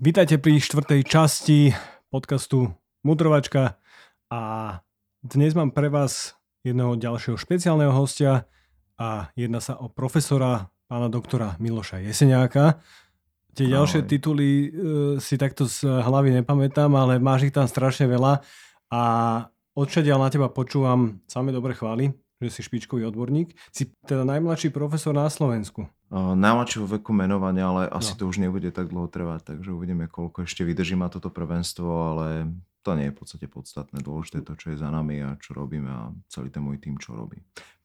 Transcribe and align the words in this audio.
Vítajte 0.00 0.40
pri 0.40 0.56
štvrtej 0.56 1.04
časti 1.04 1.76
podcastu 2.08 2.72
Mudrovačka 3.04 3.76
a 4.32 4.40
dnes 5.20 5.52
mám 5.52 5.76
pre 5.76 5.92
vás 5.92 6.40
jedného 6.64 6.96
ďalšieho 6.96 7.36
špeciálneho 7.36 7.92
hostia 7.92 8.48
a 8.96 9.28
jedná 9.36 9.60
sa 9.60 9.76
o 9.76 9.92
profesora 9.92 10.72
pána 10.88 11.12
doktora 11.12 11.60
Miloša 11.60 12.00
Jeseniáka. 12.00 12.80
Tie 13.52 13.68
Ahoj. 13.68 13.76
ďalšie 13.76 14.00
tituly 14.08 14.48
e, 14.48 14.68
si 15.20 15.36
takto 15.36 15.68
z 15.68 15.84
hlavy 15.84 16.32
nepamätám, 16.40 16.96
ale 16.96 17.20
máš 17.20 17.52
ich 17.52 17.52
tam 17.52 17.68
strašne 17.68 18.08
veľa 18.08 18.40
a 18.88 19.02
odšadiaľ 19.76 20.16
na 20.16 20.32
teba 20.32 20.48
počúvam 20.48 21.20
samé 21.28 21.52
dobre 21.52 21.76
chvály, 21.76 22.16
že 22.40 22.48
si 22.48 22.60
špičkový 22.64 23.04
odborník. 23.04 23.52
Si 23.68 23.92
teda 24.08 24.24
najmladší 24.24 24.72
profesor 24.72 25.12
na 25.12 25.28
Slovensku. 25.28 25.84
Uh, 26.10 26.32
najmladšieho 26.34 26.88
veku 26.98 27.12
menovania, 27.12 27.68
ale 27.68 27.86
asi 27.86 28.16
no. 28.16 28.18
to 28.18 28.24
už 28.26 28.40
nebude 28.40 28.72
tak 28.72 28.90
dlho 28.90 29.06
trvať, 29.06 29.54
takže 29.54 29.70
uvidíme, 29.70 30.08
koľko 30.10 30.48
ešte 30.48 30.64
vydrží 30.64 30.96
ma 30.96 31.12
toto 31.12 31.30
prvenstvo, 31.30 31.86
ale 31.86 32.50
to 32.80 32.96
nie 32.96 33.12
je 33.12 33.14
v 33.14 33.18
podstate 33.20 33.46
podstatné. 33.46 34.00
Dôležité 34.00 34.40
to, 34.40 34.56
čo 34.56 34.72
je 34.72 34.80
za 34.80 34.88
nami 34.88 35.20
a 35.20 35.36
čo 35.36 35.52
robíme 35.52 35.86
a 35.92 36.10
celý 36.32 36.48
ten 36.48 36.64
môj 36.64 36.80
tým, 36.80 36.96
čo 36.96 37.12
robí. 37.12 37.38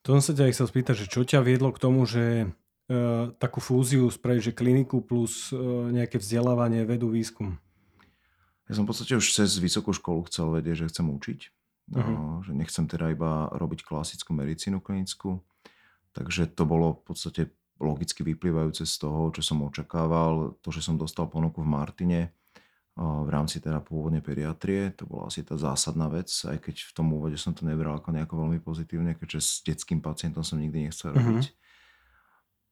To 0.08 0.16
som 0.16 0.22
sa 0.24 0.32
ťa 0.32 0.50
chcel 0.56 0.66
spýtať, 0.72 0.94
že 1.04 1.06
čo 1.12 1.22
ťa 1.22 1.44
viedlo 1.44 1.70
k 1.70 1.78
tomu, 1.78 2.08
že 2.08 2.48
uh, 2.48 3.30
takú 3.36 3.60
fúziu 3.60 4.08
spraviť, 4.08 4.50
že 4.50 4.56
kliniku 4.56 5.04
plus 5.04 5.52
uh, 5.52 5.92
nejaké 5.92 6.16
vzdelávanie, 6.16 6.88
vedu, 6.88 7.12
výskum? 7.12 7.60
Ja 8.66 8.74
som 8.74 8.82
v 8.82 8.90
podstate 8.90 9.14
už 9.14 9.30
cez 9.30 9.54
vysokú 9.62 9.94
školu 9.94 10.26
chcel 10.26 10.50
vedieť, 10.50 10.82
že 10.82 10.90
chcem 10.90 11.06
učiť 11.06 11.40
Uh-huh. 11.92 12.42
Že 12.42 12.52
nechcem 12.58 12.84
teda 12.90 13.14
iba 13.14 13.46
robiť 13.54 13.86
klasickú 13.86 14.34
medicínu 14.34 14.82
klinickú. 14.82 15.38
Takže 16.16 16.50
to 16.50 16.66
bolo 16.66 16.98
v 16.98 17.02
podstate 17.12 17.42
logicky 17.76 18.24
vyplývajúce 18.24 18.88
z 18.88 18.94
toho, 18.98 19.30
čo 19.30 19.42
som 19.44 19.62
očakával. 19.62 20.56
To, 20.64 20.68
že 20.72 20.82
som 20.82 20.98
dostal 20.98 21.30
ponuku 21.30 21.62
v 21.62 21.68
Martine 21.68 22.20
v 22.96 23.28
rámci 23.28 23.60
teda 23.60 23.84
pôvodne 23.84 24.24
pediatrie, 24.24 24.88
to 24.96 25.04
bola 25.04 25.28
asi 25.28 25.44
tá 25.44 25.52
zásadná 25.60 26.08
vec, 26.08 26.32
aj 26.32 26.56
keď 26.64 26.80
v 26.80 26.92
tom 26.96 27.12
úvode 27.12 27.36
som 27.36 27.52
to 27.52 27.68
nebral 27.68 28.00
ako 28.00 28.08
nejako 28.08 28.40
veľmi 28.40 28.58
pozitívne, 28.64 29.12
keďže 29.20 29.40
s 29.44 29.50
detským 29.68 30.00
pacientom 30.00 30.40
som 30.40 30.56
nikdy 30.56 30.88
nechcel 30.88 31.12
mhm. 31.12 31.16
robiť. 31.20 31.44
Uh-huh. 31.44 31.64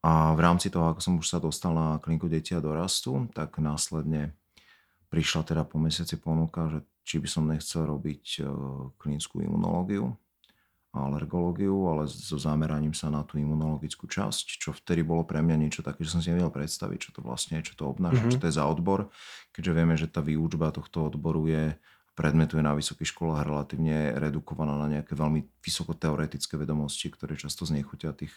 A 0.05 0.33
v 0.37 0.41
rámci 0.41 0.73
toho, 0.73 0.93
ako 0.93 1.01
som 1.01 1.17
už 1.21 1.29
sa 1.29 1.41
dostal 1.41 1.77
na 1.77 2.01
kliniku 2.01 2.29
deti 2.29 2.57
a 2.57 2.61
dorastu, 2.61 3.29
tak 3.37 3.61
následne 3.61 4.33
prišla 5.15 5.47
teda 5.47 5.63
po 5.63 5.79
mesiaci 5.79 6.19
ponuka, 6.19 6.67
že 6.67 6.83
či 7.07 7.23
by 7.23 7.29
som 7.31 7.47
nechcel 7.47 7.87
robiť 7.87 8.43
e, 8.43 8.51
klinickú 8.99 9.47
imunológiu 9.47 10.11
a 10.91 11.07
alergológiu, 11.07 11.87
ale 11.87 12.11
so 12.11 12.35
zameraním 12.35 12.91
sa 12.91 13.15
na 13.15 13.23
tú 13.23 13.39
imunologickú 13.39 14.11
časť, 14.11 14.59
čo 14.59 14.75
vtedy 14.75 15.07
bolo 15.07 15.23
pre 15.23 15.39
mňa 15.39 15.57
niečo 15.63 15.87
také, 15.87 16.03
že 16.03 16.19
som 16.19 16.23
si 16.23 16.35
nevedel 16.35 16.51
predstaviť, 16.51 16.99
čo 16.99 17.11
to 17.15 17.21
vlastne 17.23 17.63
je, 17.63 17.71
čo 17.71 17.75
to 17.79 17.87
obnáša, 17.87 18.27
mm-hmm. 18.27 18.35
čo 18.35 18.43
to 18.43 18.49
je 18.51 18.59
za 18.59 18.67
odbor, 18.67 19.07
keďže 19.55 19.73
vieme, 19.75 19.95
že 19.95 20.11
tá 20.11 20.19
výučba 20.19 20.75
tohto 20.75 21.07
odboru 21.07 21.47
je 21.47 21.79
predmetu 22.15 22.59
je 22.59 22.67
na 22.67 22.75
vysokých 22.75 23.11
školách 23.11 23.43
relatívne 23.43 24.15
redukovaná 24.19 24.79
na 24.79 24.87
nejaké 24.87 25.19
veľmi 25.19 25.47
vysokoteoretické 25.63 26.55
vedomosti, 26.55 27.11
ktoré 27.11 27.35
často 27.35 27.67
znechutia 27.67 28.15
tých 28.15 28.35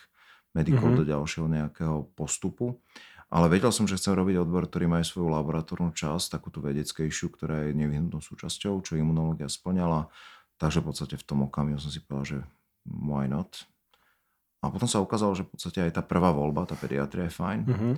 medikov 0.58 0.94
mm-hmm. 0.94 1.02
do 1.02 1.04
ďalšieho 1.06 1.48
nejakého 1.50 1.98
postupu. 2.18 2.82
Ale 3.28 3.52
vedel 3.52 3.76
som, 3.76 3.84
že 3.84 4.00
chcem 4.00 4.16
robiť 4.16 4.40
odbor, 4.40 4.72
ktorý 4.72 4.88
má 4.88 5.04
aj 5.04 5.12
svoju 5.12 5.28
laboratórnu 5.28 5.92
časť, 5.92 6.40
takú 6.40 6.48
tú 6.48 6.64
vedeckejšiu, 6.64 7.28
ktorá 7.36 7.68
je 7.68 7.76
nevyhnutnou 7.76 8.24
súčasťou, 8.24 8.80
čo 8.80 8.96
imunológia 8.96 9.52
splňala. 9.52 10.08
Takže 10.56 10.80
v 10.80 10.86
podstate 10.88 11.16
v 11.20 11.26
tom 11.28 11.44
okamihu 11.44 11.76
som 11.76 11.92
si 11.92 12.00
povedal, 12.00 12.26
že 12.26 12.40
why 12.88 13.28
not. 13.28 13.68
A 14.64 14.72
potom 14.72 14.88
sa 14.88 15.04
ukázalo, 15.04 15.36
že 15.36 15.44
v 15.44 15.54
podstate 15.54 15.84
aj 15.84 16.00
tá 16.00 16.02
prvá 16.02 16.32
voľba, 16.32 16.66
tá 16.66 16.80
pediatria 16.80 17.28
je 17.28 17.36
fajn. 17.36 17.60
Mm-hmm. 17.68 17.94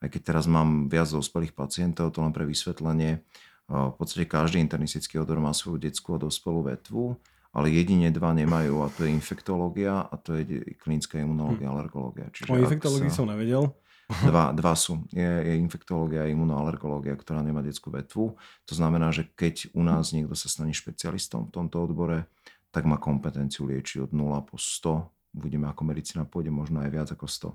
Aj 0.00 0.08
keď 0.08 0.20
teraz 0.32 0.48
mám 0.48 0.88
viac 0.88 1.12
dospelých 1.12 1.52
pacientov, 1.52 2.16
to 2.16 2.24
len 2.24 2.32
pre 2.32 2.48
vysvetlenie. 2.48 3.20
V 3.68 3.94
podstate 3.94 4.26
každý 4.26 4.58
internistický 4.64 5.20
odbor 5.20 5.38
má 5.44 5.52
svoju 5.52 5.76
detskú 5.76 6.16
a 6.16 6.18
dospelú 6.18 6.66
vetvu, 6.66 7.14
ale 7.52 7.70
jedine 7.70 8.08
dva 8.10 8.32
nemajú 8.34 8.82
a 8.82 8.88
to 8.90 9.06
je 9.06 9.12
infektológia 9.12 10.08
a 10.08 10.14
to 10.18 10.40
je 10.40 10.72
klinická 10.80 11.20
imunológia, 11.20 11.68
hm. 11.68 11.72
alergológia. 11.76 12.26
Čiže 12.32 12.48
o 12.48 12.58
infektológii 12.58 13.12
sa... 13.12 13.22
som 13.22 13.30
nevedel. 13.30 13.70
Dva, 14.10 14.50
dva 14.50 14.74
sú. 14.74 15.06
Je, 15.14 15.22
je 15.22 15.54
infektológia 15.54 16.26
a 16.26 16.30
imunoalergológia, 16.30 17.14
ktorá 17.14 17.46
nemá 17.46 17.62
detskú 17.62 17.94
vetvu. 17.94 18.34
To 18.66 18.74
znamená, 18.74 19.14
že 19.14 19.30
keď 19.38 19.70
u 19.70 19.86
nás 19.86 20.10
niekto 20.10 20.34
sa 20.34 20.50
stane 20.50 20.74
špecialistom 20.74 21.46
v 21.46 21.54
tomto 21.54 21.78
odbore, 21.78 22.26
tak 22.74 22.86
má 22.86 22.98
kompetenciu 22.98 23.70
liečiť 23.70 24.06
od 24.06 24.10
0 24.10 24.46
po 24.46 24.58
100. 24.58 25.38
Uvidíme, 25.38 25.70
ako 25.70 25.82
medicína 25.86 26.26
pôjde, 26.26 26.50
možno 26.50 26.82
aj 26.82 26.90
viac 26.90 27.08
ako 27.14 27.26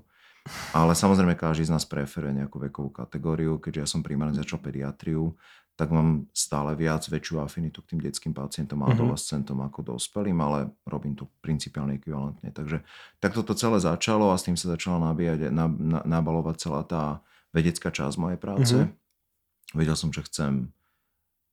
Ale 0.72 0.94
samozrejme 0.94 1.34
každý 1.34 1.66
z 1.66 1.74
nás 1.74 1.84
preferuje 1.84 2.32
nejakú 2.38 2.62
vekovú 2.62 2.94
kategóriu. 2.94 3.58
Keďže 3.58 3.80
ja 3.82 3.88
som 3.88 4.00
primárne 4.00 4.38
začal 4.38 4.62
pediatriu, 4.62 5.34
tak 5.76 5.92
mám 5.92 6.24
stále 6.32 6.72
viac 6.72 7.04
väčšiu 7.04 7.44
afinitu 7.44 7.84
k 7.84 7.94
tým 7.94 8.00
detským 8.00 8.32
pacientom 8.32 8.80
a 8.82 8.88
mhm. 8.88 8.92
adolescentom 8.96 9.60
mm-hmm. 9.60 9.76
ako 9.76 9.80
dospelým, 9.94 10.38
ale 10.40 10.72
robím 10.88 11.12
to 11.12 11.28
principiálne 11.44 12.00
ekvivalentne. 12.00 12.48
Takže 12.48 12.80
takto 13.20 13.44
to 13.44 13.52
celé 13.52 13.76
začalo 13.76 14.32
a 14.32 14.40
s 14.40 14.48
tým 14.48 14.56
sa 14.56 14.72
začala 14.72 15.12
nabíjať, 15.12 15.52
na, 15.52 15.68
na, 15.68 16.00
nabalovať 16.02 16.56
celá 16.56 16.80
tá 16.82 17.20
vedecká 17.52 17.92
časť 17.92 18.16
mojej 18.16 18.40
práce. 18.40 18.76
Mm-hmm. 18.76 19.76
Vedel 19.76 19.96
som, 20.00 20.08
že 20.08 20.24
chcem 20.24 20.72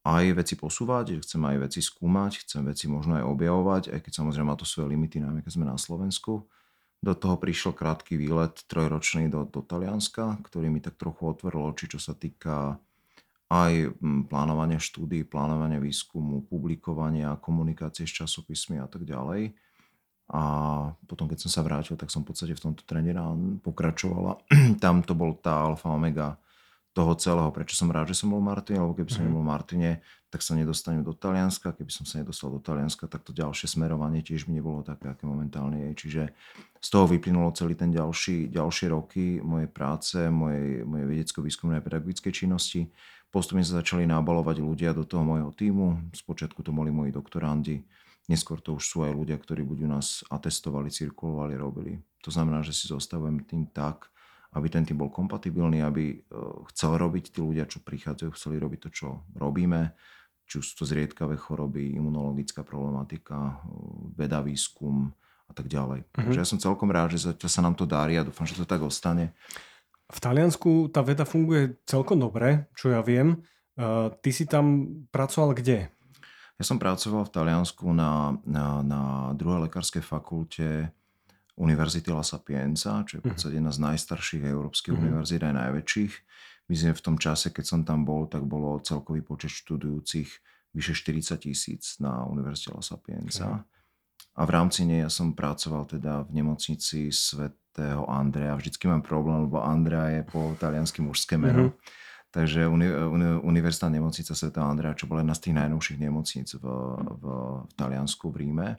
aj 0.03 0.35
veci 0.35 0.55
posúvať, 0.59 1.19
že 1.19 1.23
chcem 1.23 1.41
aj 1.43 1.57
veci 1.67 1.79
skúmať, 1.79 2.43
chcem 2.43 2.63
veci 2.67 2.91
možno 2.91 3.19
aj 3.19 3.27
objavovať, 3.27 3.83
aj 3.91 3.99
keď 4.03 4.11
samozrejme 4.23 4.47
má 4.51 4.55
to 4.59 4.67
svoje 4.67 4.91
limity, 4.91 5.19
najmä 5.19 5.39
keď 5.43 5.51
sme 5.55 5.65
na 5.67 5.79
Slovensku. 5.79 6.47
Do 7.03 7.13
toho 7.15 7.35
prišiel 7.35 7.75
krátky 7.75 8.15
výlet 8.15 8.63
trojročný 8.67 9.27
do, 9.27 9.43
do 9.47 9.59
Talianska, 9.59 10.39
ktorý 10.43 10.71
mi 10.71 10.79
tak 10.79 10.95
trochu 10.95 11.27
otvoril 11.27 11.71
oči, 11.71 11.91
čo 11.91 11.99
sa 11.99 12.15
týka 12.15 12.79
aj 13.53 13.93
mm, 14.01 14.33
plánovania 14.33 14.81
štúdí, 14.81 15.21
plánovania 15.29 15.77
výskumu, 15.77 16.41
publikovania, 16.49 17.37
komunikácie 17.37 18.09
s 18.09 18.25
časopismi 18.25 18.81
a 18.81 18.89
tak 18.89 19.05
ďalej. 19.05 19.53
A 20.33 20.43
potom, 21.05 21.29
keď 21.29 21.45
som 21.45 21.51
sa 21.53 21.61
vrátil, 21.61 21.93
tak 21.93 22.09
som 22.09 22.25
v 22.25 22.33
podstate 22.33 22.57
v 22.57 22.63
tomto 22.63 22.81
trende 22.89 23.13
pokračovala. 23.61 24.41
Tam 24.83 25.05
to 25.05 25.13
bol 25.13 25.37
tá 25.37 25.69
alfa 25.69 25.93
omega 25.93 26.41
toho 26.93 27.13
celého, 27.17 27.49
prečo 27.49 27.73
som 27.73 27.89
rád, 27.89 28.13
že 28.13 28.21
som 28.21 28.29
bol 28.29 28.41
v 28.41 28.49
Martine, 28.53 28.77
lebo 28.81 28.93
keby 28.93 29.09
som 29.09 29.25
mm. 29.25 29.27
nebol 29.29 29.41
Martine, 29.41 30.05
tak 30.29 30.45
sa 30.45 30.53
nedostanem 30.53 31.01
do 31.01 31.13
Talianska, 31.13 31.73
keby 31.73 31.89
som 31.89 32.05
sa 32.05 32.21
nedostal 32.21 32.53
do 32.53 32.61
Talianska, 32.61 33.09
tak 33.09 33.25
to 33.25 33.33
ďalšie 33.33 33.65
smerovanie 33.65 34.21
tiež 34.21 34.45
mi 34.45 34.57
nebolo 34.57 34.85
také, 34.85 35.09
aké 35.09 35.25
momentálne 35.25 35.89
je. 35.89 35.91
Čiže 36.05 36.21
z 36.77 36.87
toho 36.89 37.09
vyplynulo 37.09 37.49
celý 37.53 37.73
ten 37.73 37.89
ďalší, 37.89 38.49
ďalšie 38.53 38.93
roky 38.93 39.41
mojej 39.41 39.69
práce, 39.69 40.17
mojej, 40.29 40.85
mojej 40.85 41.05
vedecko-výskumnej 41.05 41.81
a 41.81 41.85
pedagogickej 41.85 42.33
činnosti. 42.33 42.89
Postupne 43.33 43.65
sa 43.65 43.81
začali 43.81 44.05
nábalovať 44.05 44.61
ľudia 44.61 44.93
do 44.93 45.01
toho 45.09 45.25
môjho 45.25 45.49
týmu. 45.49 46.13
Spočiatku 46.13 46.61
to 46.61 46.69
boli 46.69 46.93
moji 46.93 47.09
doktorandi, 47.09 47.81
neskôr 48.29 48.61
to 48.61 48.77
už 48.77 48.83
sú 48.85 49.01
aj 49.01 49.17
ľudia, 49.17 49.41
ktorí 49.41 49.65
buď 49.65 49.77
u 49.83 49.89
nás 49.89 50.21
atestovali, 50.29 50.93
cirkulovali, 50.93 51.57
robili. 51.57 51.97
To 52.21 52.29
znamená, 52.29 52.61
že 52.61 52.77
si 52.77 52.85
zostavujem 52.85 53.41
tým 53.49 53.73
tak, 53.73 54.13
aby 54.53 54.69
ten 54.69 54.85
tým 54.85 55.01
bol 55.01 55.09
kompatibilný, 55.09 55.81
aby 55.81 56.03
e, 56.13 56.17
chcel 56.69 56.93
robiť 57.01 57.33
tí 57.33 57.41
ľudia, 57.41 57.65
čo 57.65 57.81
prichádzajú, 57.81 58.29
chceli 58.37 58.61
robiť 58.61 58.79
to, 58.85 58.89
čo 58.93 59.07
robíme, 59.33 59.97
či 60.45 60.61
už 60.61 60.65
sú 60.69 60.73
to 60.77 60.85
zriedkavé 60.85 61.33
choroby, 61.33 61.97
imunologická 61.97 62.61
problematika, 62.61 63.33
e, 63.33 63.53
veda, 64.13 64.45
výskum 64.45 65.09
a 65.49 65.53
tak 65.57 65.73
ďalej. 65.73 66.05
Mm-hmm. 66.05 66.25
Takže 66.29 66.37
ja 66.37 66.47
som 66.47 66.61
celkom 66.61 66.93
rád, 66.93 67.17
že 67.17 67.33
sa 67.33 67.61
nám 67.65 67.73
to 67.73 67.89
darí 67.89 68.13
a 68.13 68.23
dúfam, 68.23 68.45
že 68.45 68.53
to 68.53 68.69
tak 68.69 68.85
ostane. 68.85 69.33
V 70.09 70.19
Taliansku 70.19 70.91
tá 70.91 70.99
veda 70.99 71.23
funguje 71.23 71.79
celkom 71.87 72.19
dobre, 72.19 72.67
čo 72.75 72.91
ja 72.91 72.99
viem. 72.99 73.39
Uh, 73.73 74.13
ty 74.21 74.29
si 74.29 74.45
tam 74.45 74.85
pracoval 75.09 75.57
kde? 75.57 75.89
Ja 76.59 76.63
som 76.63 76.77
pracoval 76.77 77.25
v 77.25 77.33
Taliansku 77.33 77.89
na, 77.91 78.37
na, 78.45 78.85
na 78.85 79.01
druhej 79.33 79.67
lekárskej 79.67 80.05
fakulte 80.05 80.93
Univerzity 81.57 82.09
La 82.13 82.25
Sapienza, 82.25 83.05
čo 83.05 83.17
je 83.17 83.21
v 83.21 83.25
mhm. 83.25 83.31
podstate 83.33 83.55
jedna 83.57 83.73
z 83.73 83.79
najstarších 83.81 84.43
európskych 84.45 84.93
mm-hmm. 84.93 85.09
univerzít 85.13 85.41
aj 85.45 85.53
najväčších. 85.53 86.13
Myslím, 86.71 86.93
v 86.95 87.05
tom 87.05 87.17
čase, 87.19 87.51
keď 87.51 87.65
som 87.67 87.81
tam 87.83 88.07
bol, 88.07 88.25
tak 88.25 88.47
bolo 88.47 88.79
celkový 88.79 89.21
počet 89.21 89.51
študujúcich 89.51 90.29
vyše 90.73 90.93
40 90.97 91.37
tisíc 91.37 92.01
na 92.01 92.25
Univerzite 92.25 92.73
La 92.73 92.81
Sapienza. 92.81 93.61
Okay. 93.61 93.73
A 94.33 94.41
v 94.49 94.51
rámci 94.57 94.81
nej 94.89 95.05
ja 95.05 95.11
som 95.13 95.37
pracoval 95.37 95.85
teda 95.85 96.25
v 96.25 96.41
nemocnici 96.41 97.13
Svet 97.13 97.53
svätého 97.73 98.05
Andreja. 98.05 98.53
Vždycky 98.53 98.85
mám 98.85 99.01
problém, 99.01 99.49
lebo 99.49 99.57
Andrea 99.57 100.05
je 100.13 100.21
po 100.29 100.53
taliansky 100.61 101.01
mužské 101.01 101.41
meno. 101.41 101.73
Mm-hmm. 101.73 102.01
Takže 102.29 102.69
uni, 102.69 102.85
uni, 102.89 103.25
Univerzitná 103.41 103.89
nemocnica 103.89 104.37
Sv. 104.37 104.53
Andrea, 104.61 104.93
čo 104.93 105.09
bola 105.09 105.25
jedna 105.25 105.33
z 105.33 105.41
tých 105.49 105.57
najnovších 105.57 105.99
nemocníc 106.01 106.53
v, 106.53 106.65
v, 107.01 107.23
v 107.65 107.73
Taliansku, 107.73 108.29
v 108.29 108.45
Ríme. 108.45 108.77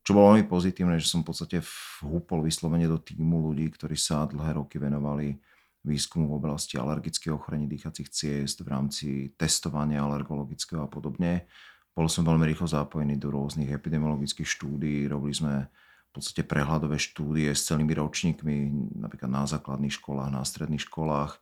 Čo 0.00 0.16
bolo 0.16 0.32
veľmi 0.32 0.48
pozitívne, 0.48 0.96
že 0.96 1.08
som 1.12 1.20
v 1.20 1.28
podstate 1.28 1.60
vhúpol 2.00 2.40
vyslovene 2.40 2.88
do 2.88 2.96
týmu 2.96 3.52
ľudí, 3.52 3.68
ktorí 3.76 4.00
sa 4.00 4.24
dlhé 4.24 4.56
roky 4.56 4.80
venovali 4.80 5.36
výskumu 5.84 6.32
v 6.32 6.36
oblasti 6.40 6.80
alergického 6.80 7.36
ochorení 7.36 7.68
dýchacích 7.68 8.08
ciest 8.08 8.64
v 8.64 8.68
rámci 8.72 9.08
testovania 9.36 10.04
alergologického 10.04 10.84
a 10.84 10.88
podobne. 10.88 11.48
Bol 11.92 12.08
som 12.08 12.24
veľmi 12.24 12.48
rýchlo 12.48 12.64
zapojený 12.64 13.16
do 13.20 13.32
rôznych 13.32 13.72
epidemiologických 13.72 14.48
štúdí, 14.48 15.08
robili 15.08 15.32
sme 15.32 15.68
podstate 16.16 16.42
prehľadové 16.48 16.96
štúdie 16.96 17.52
s 17.52 17.68
celými 17.68 17.92
ročníkmi, 17.92 18.54
napríklad 18.96 19.28
na 19.28 19.44
základných 19.44 19.92
školách, 19.92 20.32
na 20.32 20.40
stredných 20.40 20.88
školách. 20.88 21.36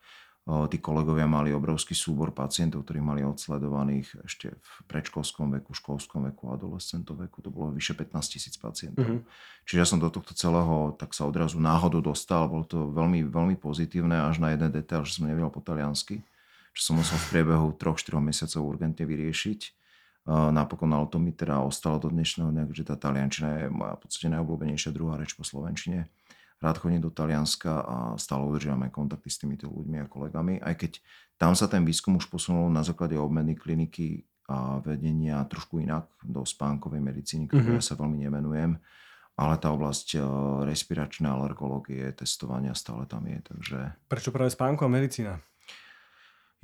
tí 0.44 0.76
kolegovia 0.76 1.24
mali 1.24 1.54
obrovský 1.54 1.96
súbor 1.96 2.34
pacientov, 2.36 2.84
ktorí 2.84 3.00
mali 3.00 3.24
odsledovaných 3.24 4.26
ešte 4.28 4.52
v 4.52 4.70
predškolskom 4.90 5.56
veku, 5.56 5.72
školskom 5.72 6.28
veku, 6.28 6.52
adolescentov 6.52 7.16
veku. 7.22 7.40
To 7.40 7.48
bolo 7.48 7.72
vyše 7.72 7.96
15 7.96 8.34
tisíc 8.34 8.54
pacientov. 8.60 9.06
Mm-hmm. 9.06 9.64
Čiže 9.64 9.78
ja 9.80 9.86
som 9.88 10.02
do 10.02 10.12
tohto 10.12 10.36
celého 10.36 10.92
tak 11.00 11.16
sa 11.16 11.24
odrazu 11.24 11.56
náhodou 11.62 12.04
dostal. 12.04 12.44
Bolo 12.50 12.68
to 12.68 12.92
veľmi, 12.92 13.24
veľmi 13.24 13.56
pozitívne 13.56 14.20
až 14.26 14.42
na 14.42 14.52
jeden 14.52 14.68
detail, 14.68 15.06
že 15.06 15.16
som 15.16 15.24
nevedel 15.24 15.48
po 15.48 15.64
taliansky. 15.64 16.20
Čo 16.74 16.92
som 16.92 16.94
musel 16.98 17.16
v 17.16 17.26
priebehu 17.30 17.72
3-4 17.78 18.18
mesiacov 18.18 18.60
urgentne 18.66 19.06
vyriešiť. 19.06 19.83
Napokon 20.24 20.88
ale 20.88 21.04
to 21.12 21.20
mi 21.20 21.36
teda 21.36 21.60
ostalo 21.60 22.00
do 22.00 22.08
dnešného 22.08 22.48
dňa, 22.48 22.64
že 22.72 22.88
tá 22.88 22.96
taliančina 22.96 23.64
je 23.64 23.66
moja 23.68 24.00
podstate 24.00 24.32
najobľúbenejšia 24.32 24.90
druhá 24.90 25.20
reč 25.20 25.36
po 25.36 25.44
slovenčine 25.44 26.08
rád 26.64 26.80
chodím 26.80 27.04
do 27.04 27.12
Talianska 27.12 27.84
a 27.84 27.96
stále 28.16 28.48
udržiavame 28.48 28.88
kontakty 28.88 29.28
s 29.28 29.36
týmito 29.36 29.68
ľuďmi 29.68 30.00
a 30.00 30.08
kolegami, 30.08 30.64
aj 30.64 30.74
keď 30.80 30.92
tam 31.36 31.52
sa 31.52 31.68
ten 31.68 31.84
výskum 31.84 32.16
už 32.16 32.32
posunul 32.32 32.72
na 32.72 32.80
základe 32.80 33.20
obmeny 33.20 33.52
kliniky 33.52 34.24
a 34.48 34.80
vedenia 34.80 35.44
trošku 35.44 35.80
inak 35.84 36.08
do 36.24 36.44
spánkovej 36.44 37.00
medicíny, 37.00 37.48
ktoré 37.48 37.76
mm-hmm. 37.76 37.80
ja 37.80 37.84
sa 37.84 38.00
veľmi 38.00 38.18
nemenujem, 38.28 38.76
ale 39.40 39.54
tá 39.56 39.72
oblasť 39.72 40.08
e, 40.14 40.18
respiračnej 40.68 41.32
alergológie, 41.32 42.12
testovania 42.12 42.76
stále 42.76 43.08
tam 43.08 43.24
je. 43.24 43.40
Takže... 43.40 43.78
Prečo 44.08 44.30
práve 44.30 44.52
spánková 44.52 44.92
medicína? 44.92 45.40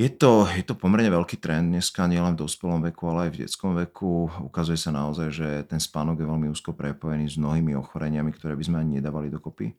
Je 0.00 0.08
to, 0.08 0.49
je 0.56 0.64
to 0.64 0.73
pomerne 0.73 1.12
veľký 1.12 1.37
trend 1.44 1.76
dneska, 1.76 2.08
nielen 2.08 2.32
v 2.32 2.49
dospelom 2.49 2.81
veku, 2.88 3.12
ale 3.12 3.29
aj 3.29 3.31
v 3.37 3.41
detskom 3.44 3.76
veku. 3.76 4.32
Ukazuje 4.49 4.81
sa 4.81 4.88
naozaj, 4.88 5.29
že 5.29 5.49
ten 5.69 5.76
spánok 5.76 6.25
je 6.25 6.25
veľmi 6.25 6.49
úzko 6.49 6.73
prepojený 6.73 7.29
s 7.29 7.37
mnohými 7.37 7.76
ochoreniami, 7.76 8.32
ktoré 8.32 8.56
by 8.56 8.64
sme 8.64 8.81
ani 8.81 8.97
nedávali 8.97 9.29
dokopy. 9.29 9.76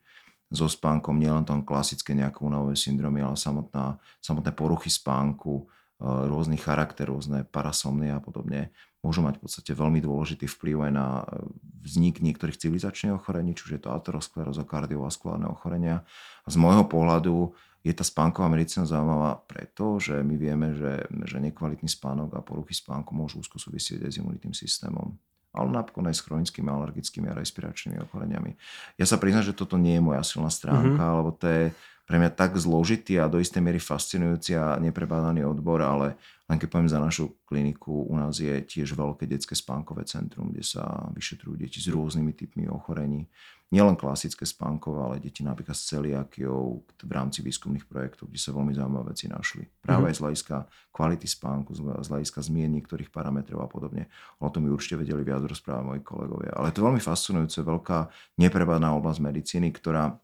So 0.53 0.69
spánkom 0.69 1.17
nielen 1.17 1.41
tam 1.41 1.65
klasické 1.65 2.13
nejaké 2.13 2.37
únavové 2.45 2.77
syndromy, 2.77 3.25
ale 3.25 3.33
samotná, 3.33 3.97
samotné 4.21 4.53
poruchy 4.53 4.93
spánku, 4.93 5.57
e, 5.57 5.63
rôzny 6.05 6.61
charakter, 6.61 7.09
rôzne 7.09 7.41
parasomnie 7.49 8.13
a 8.13 8.21
podobne 8.21 8.69
môžu 9.01 9.25
mať 9.25 9.41
v 9.41 9.49
podstate 9.49 9.71
veľmi 9.73 10.05
dôležitý 10.05 10.45
vplyv 10.45 10.85
aj 10.85 10.91
na 10.93 11.07
e, 11.25 11.49
vznik 11.81 12.21
niektorých 12.21 12.61
civilizačných 12.61 13.17
ochorení, 13.17 13.57
či 13.57 13.65
už 13.65 13.71
je 13.73 13.81
to 13.81 13.89
ateroskleróza, 13.89 14.69
kardiovaskulárne 14.69 15.49
ochorenia. 15.49 16.05
A 16.45 16.47
z 16.53 16.61
môjho 16.61 16.85
pohľadu 16.85 17.57
je 17.81 17.93
tá 17.93 18.05
spánková 18.05 18.45
medicína 18.47 18.85
zaujímavá 18.85 19.41
preto, 19.49 19.97
že 19.97 20.21
my 20.21 20.35
vieme, 20.37 20.77
že, 20.77 21.09
že 21.25 21.37
nekvalitný 21.41 21.89
spánok 21.89 22.37
a 22.37 22.45
poruchy 22.45 22.77
spánku 22.77 23.11
môžu 23.17 23.41
úzko 23.41 23.57
súvisieť 23.57 24.05
aj 24.05 24.11
s 24.13 24.19
imunitným 24.21 24.53
systémom 24.53 25.17
ale 25.51 25.67
napokon 25.67 26.07
aj 26.07 26.15
s 26.15 26.23
chronickými 26.23 26.71
alergickými 26.71 27.27
a 27.27 27.35
respiračnými 27.35 27.99
ochoreniami. 28.07 28.55
Ja 28.95 29.03
sa 29.03 29.19
priznám, 29.19 29.43
že 29.43 29.51
toto 29.51 29.75
nie 29.75 29.99
je 29.99 30.03
moja 30.03 30.23
silná 30.23 30.47
stránka, 30.47 30.95
mm-hmm. 30.95 31.17
lebo 31.19 31.29
to 31.35 31.45
je 31.47 31.63
pre 32.11 32.19
mňa 32.19 32.35
tak 32.35 32.59
zložitý 32.59 33.23
a 33.23 33.31
do 33.31 33.39
istej 33.39 33.63
miery 33.63 33.79
fascinujúci 33.79 34.59
a 34.59 34.75
neprebádaný 34.83 35.47
odbor, 35.47 35.79
ale 35.79 36.19
len 36.51 36.59
keď 36.59 36.67
poviem 36.67 36.91
za 36.91 36.99
našu 36.99 37.39
kliniku, 37.47 38.03
u 38.03 38.19
nás 38.19 38.35
je 38.35 38.51
tiež 38.51 38.99
veľké 38.99 39.23
detské 39.23 39.55
spánkové 39.55 40.03
centrum, 40.03 40.51
kde 40.51 40.59
sa 40.59 41.07
vyšetrujú 41.15 41.55
deti 41.55 41.79
s 41.79 41.87
rôznymi 41.87 42.35
typmi 42.35 42.67
ochorení. 42.67 43.31
Nielen 43.71 43.95
klasické 43.95 44.43
spánkové, 44.43 44.99
ale 44.99 45.23
deti 45.23 45.47
napríklad 45.47 45.71
s 45.71 45.87
celiakiou 45.87 46.83
v 46.83 47.11
rámci 47.15 47.39
výskumných 47.39 47.87
projektov, 47.87 48.27
kde 48.27 48.43
sa 48.43 48.51
veľmi 48.51 48.75
zaujímavé 48.75 49.15
veci 49.15 49.31
našli. 49.31 49.63
Práve 49.79 50.11
mm-hmm. 50.11 50.11
aj 50.11 50.15
z 50.19 50.21
hľadiska 50.27 50.55
kvality 50.91 51.27
spánku, 51.31 51.71
z 51.79 52.07
hľadiska 52.11 52.43
zmien 52.43 52.75
niektorých 52.75 53.07
parametrov 53.07 53.63
a 53.63 53.71
podobne. 53.71 54.11
O 54.43 54.51
tom 54.51 54.67
by 54.67 54.75
určite 54.75 54.99
vedeli 54.99 55.23
viac 55.23 55.47
rozprávať 55.47 55.87
moji 55.87 56.01
kolegovia. 56.03 56.51
Ale 56.59 56.75
to 56.75 56.83
je 56.83 56.87
veľmi 56.91 56.99
fascinujúce, 56.99 57.63
veľká 57.63 58.11
neprebadná 58.43 58.91
oblasť 58.99 59.23
medicíny, 59.23 59.71
ktorá 59.71 60.19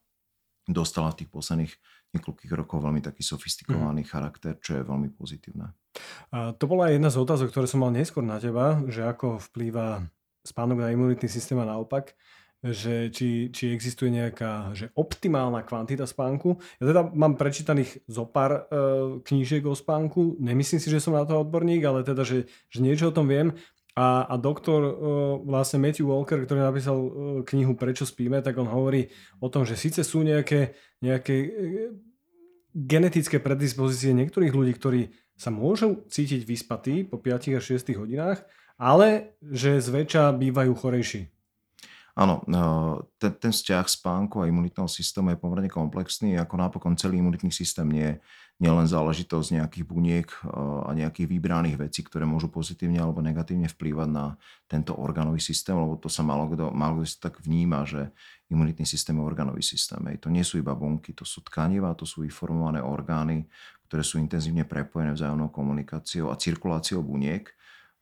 dostala 0.68 1.16
v 1.16 1.24
tých 1.24 1.30
posledných 1.32 1.74
niekoľkých 2.16 2.54
rokov 2.54 2.84
veľmi 2.84 3.00
taký 3.00 3.24
sofistikovaný 3.24 4.04
mm. 4.04 4.10
charakter, 4.10 4.54
čo 4.60 4.80
je 4.80 4.84
veľmi 4.84 5.10
pozitívne. 5.16 5.72
A 6.32 6.54
to 6.54 6.70
bola 6.70 6.94
jedna 6.94 7.10
z 7.10 7.20
otázok, 7.20 7.50
ktoré 7.50 7.66
som 7.66 7.82
mal 7.82 7.92
neskôr 7.92 8.22
na 8.22 8.38
teba, 8.38 8.80
že 8.88 9.04
ako 9.04 9.42
vplýva 9.52 10.06
spánok 10.46 10.88
na 10.88 10.94
imunitný 10.94 11.28
systém 11.28 11.60
a 11.60 11.68
naopak 11.68 12.16
že 12.66 13.14
či, 13.14 13.54
či 13.54 13.70
existuje 13.70 14.10
nejaká 14.10 14.74
že 14.74 14.90
optimálna 14.98 15.62
kvantita 15.62 16.10
spánku. 16.10 16.58
Ja 16.82 16.90
teda 16.90 17.02
mám 17.14 17.38
prečítaných 17.38 18.02
zo 18.10 18.26
pár 18.26 18.52
e, 18.66 18.82
knížiek 19.22 19.62
o 19.70 19.78
spánku, 19.78 20.42
nemyslím 20.42 20.82
si, 20.82 20.90
že 20.90 20.98
som 20.98 21.14
na 21.14 21.22
to 21.22 21.38
odborník, 21.38 21.86
ale 21.86 22.02
teda, 22.02 22.26
že, 22.26 22.50
že 22.74 22.80
niečo 22.82 23.14
o 23.14 23.16
tom 23.16 23.30
viem. 23.30 23.54
A, 23.98 24.30
a 24.30 24.38
doktor 24.38 24.82
e, 24.86 24.94
vlastne 25.42 25.82
Matthew 25.82 26.06
Walker, 26.06 26.46
ktorý 26.46 26.62
napísal 26.62 26.98
e, 27.02 27.10
knihu 27.50 27.74
Prečo 27.74 28.06
spíme, 28.06 28.46
tak 28.46 28.54
on 28.62 28.70
hovorí 28.70 29.10
o 29.42 29.50
tom, 29.50 29.66
že 29.66 29.74
síce 29.74 30.06
sú 30.06 30.22
nejaké, 30.22 30.78
nejaké 31.02 31.34
e, 31.34 31.50
genetické 32.78 33.42
predispozície 33.42 34.14
niektorých 34.14 34.54
ľudí, 34.54 34.78
ktorí 34.78 35.02
sa 35.34 35.50
môžu 35.50 36.06
cítiť 36.14 36.46
vyspatí 36.46 37.10
po 37.10 37.18
5 37.18 37.58
až 37.58 37.82
6 37.82 37.98
hodinách, 37.98 38.46
ale 38.78 39.34
že 39.42 39.82
zväčša 39.82 40.30
bývajú 40.38 40.78
chorejší. 40.78 41.34
Áno, 42.18 42.42
ten, 43.22 43.32
ten 43.38 43.54
vzťah 43.54 43.86
spánku 43.86 44.42
a 44.42 44.50
imunitného 44.50 44.90
systému 44.90 45.30
je 45.30 45.38
pomerne 45.38 45.70
komplexný, 45.70 46.34
ako 46.42 46.58
napokon 46.58 46.98
celý 46.98 47.22
imunitný 47.22 47.54
systém 47.54 47.86
nie, 47.86 48.18
nie 48.58 48.74
len 48.74 48.90
záležitosť 48.90 49.62
nejakých 49.62 49.86
buniek 49.86 50.26
a 50.82 50.98
nejakých 50.98 51.30
vybraných 51.30 51.78
vecí, 51.78 52.02
ktoré 52.02 52.26
môžu 52.26 52.50
pozitívne 52.50 52.98
alebo 52.98 53.22
negatívne 53.22 53.70
vplývať 53.70 54.10
na 54.10 54.34
tento 54.66 54.98
orgánový 54.98 55.38
systém, 55.38 55.78
lebo 55.78 55.94
to 56.02 56.10
sa 56.10 56.26
malo 56.26 56.50
kto, 56.50 56.74
malo 56.74 56.98
kto 56.98 57.06
si 57.06 57.22
tak 57.22 57.38
vníma, 57.38 57.86
že 57.86 58.10
imunitný 58.50 58.90
systém 58.90 59.14
je 59.14 59.22
orgánový 59.22 59.62
systém. 59.62 60.02
Ej. 60.10 60.26
To 60.26 60.34
nie 60.34 60.42
sú 60.42 60.58
iba 60.58 60.74
bunky, 60.74 61.14
to 61.14 61.22
sú 61.22 61.46
tkaniva, 61.46 61.94
to 61.94 62.10
sú 62.10 62.26
vyformované 62.26 62.82
orgány, 62.82 63.46
ktoré 63.86 64.02
sú 64.02 64.18
intenzívne 64.18 64.66
prepojené 64.66 65.14
vzájomnou 65.14 65.54
komunikáciou 65.54 66.34
a 66.34 66.40
cirkuláciou 66.42 67.06
buniek 67.06 67.54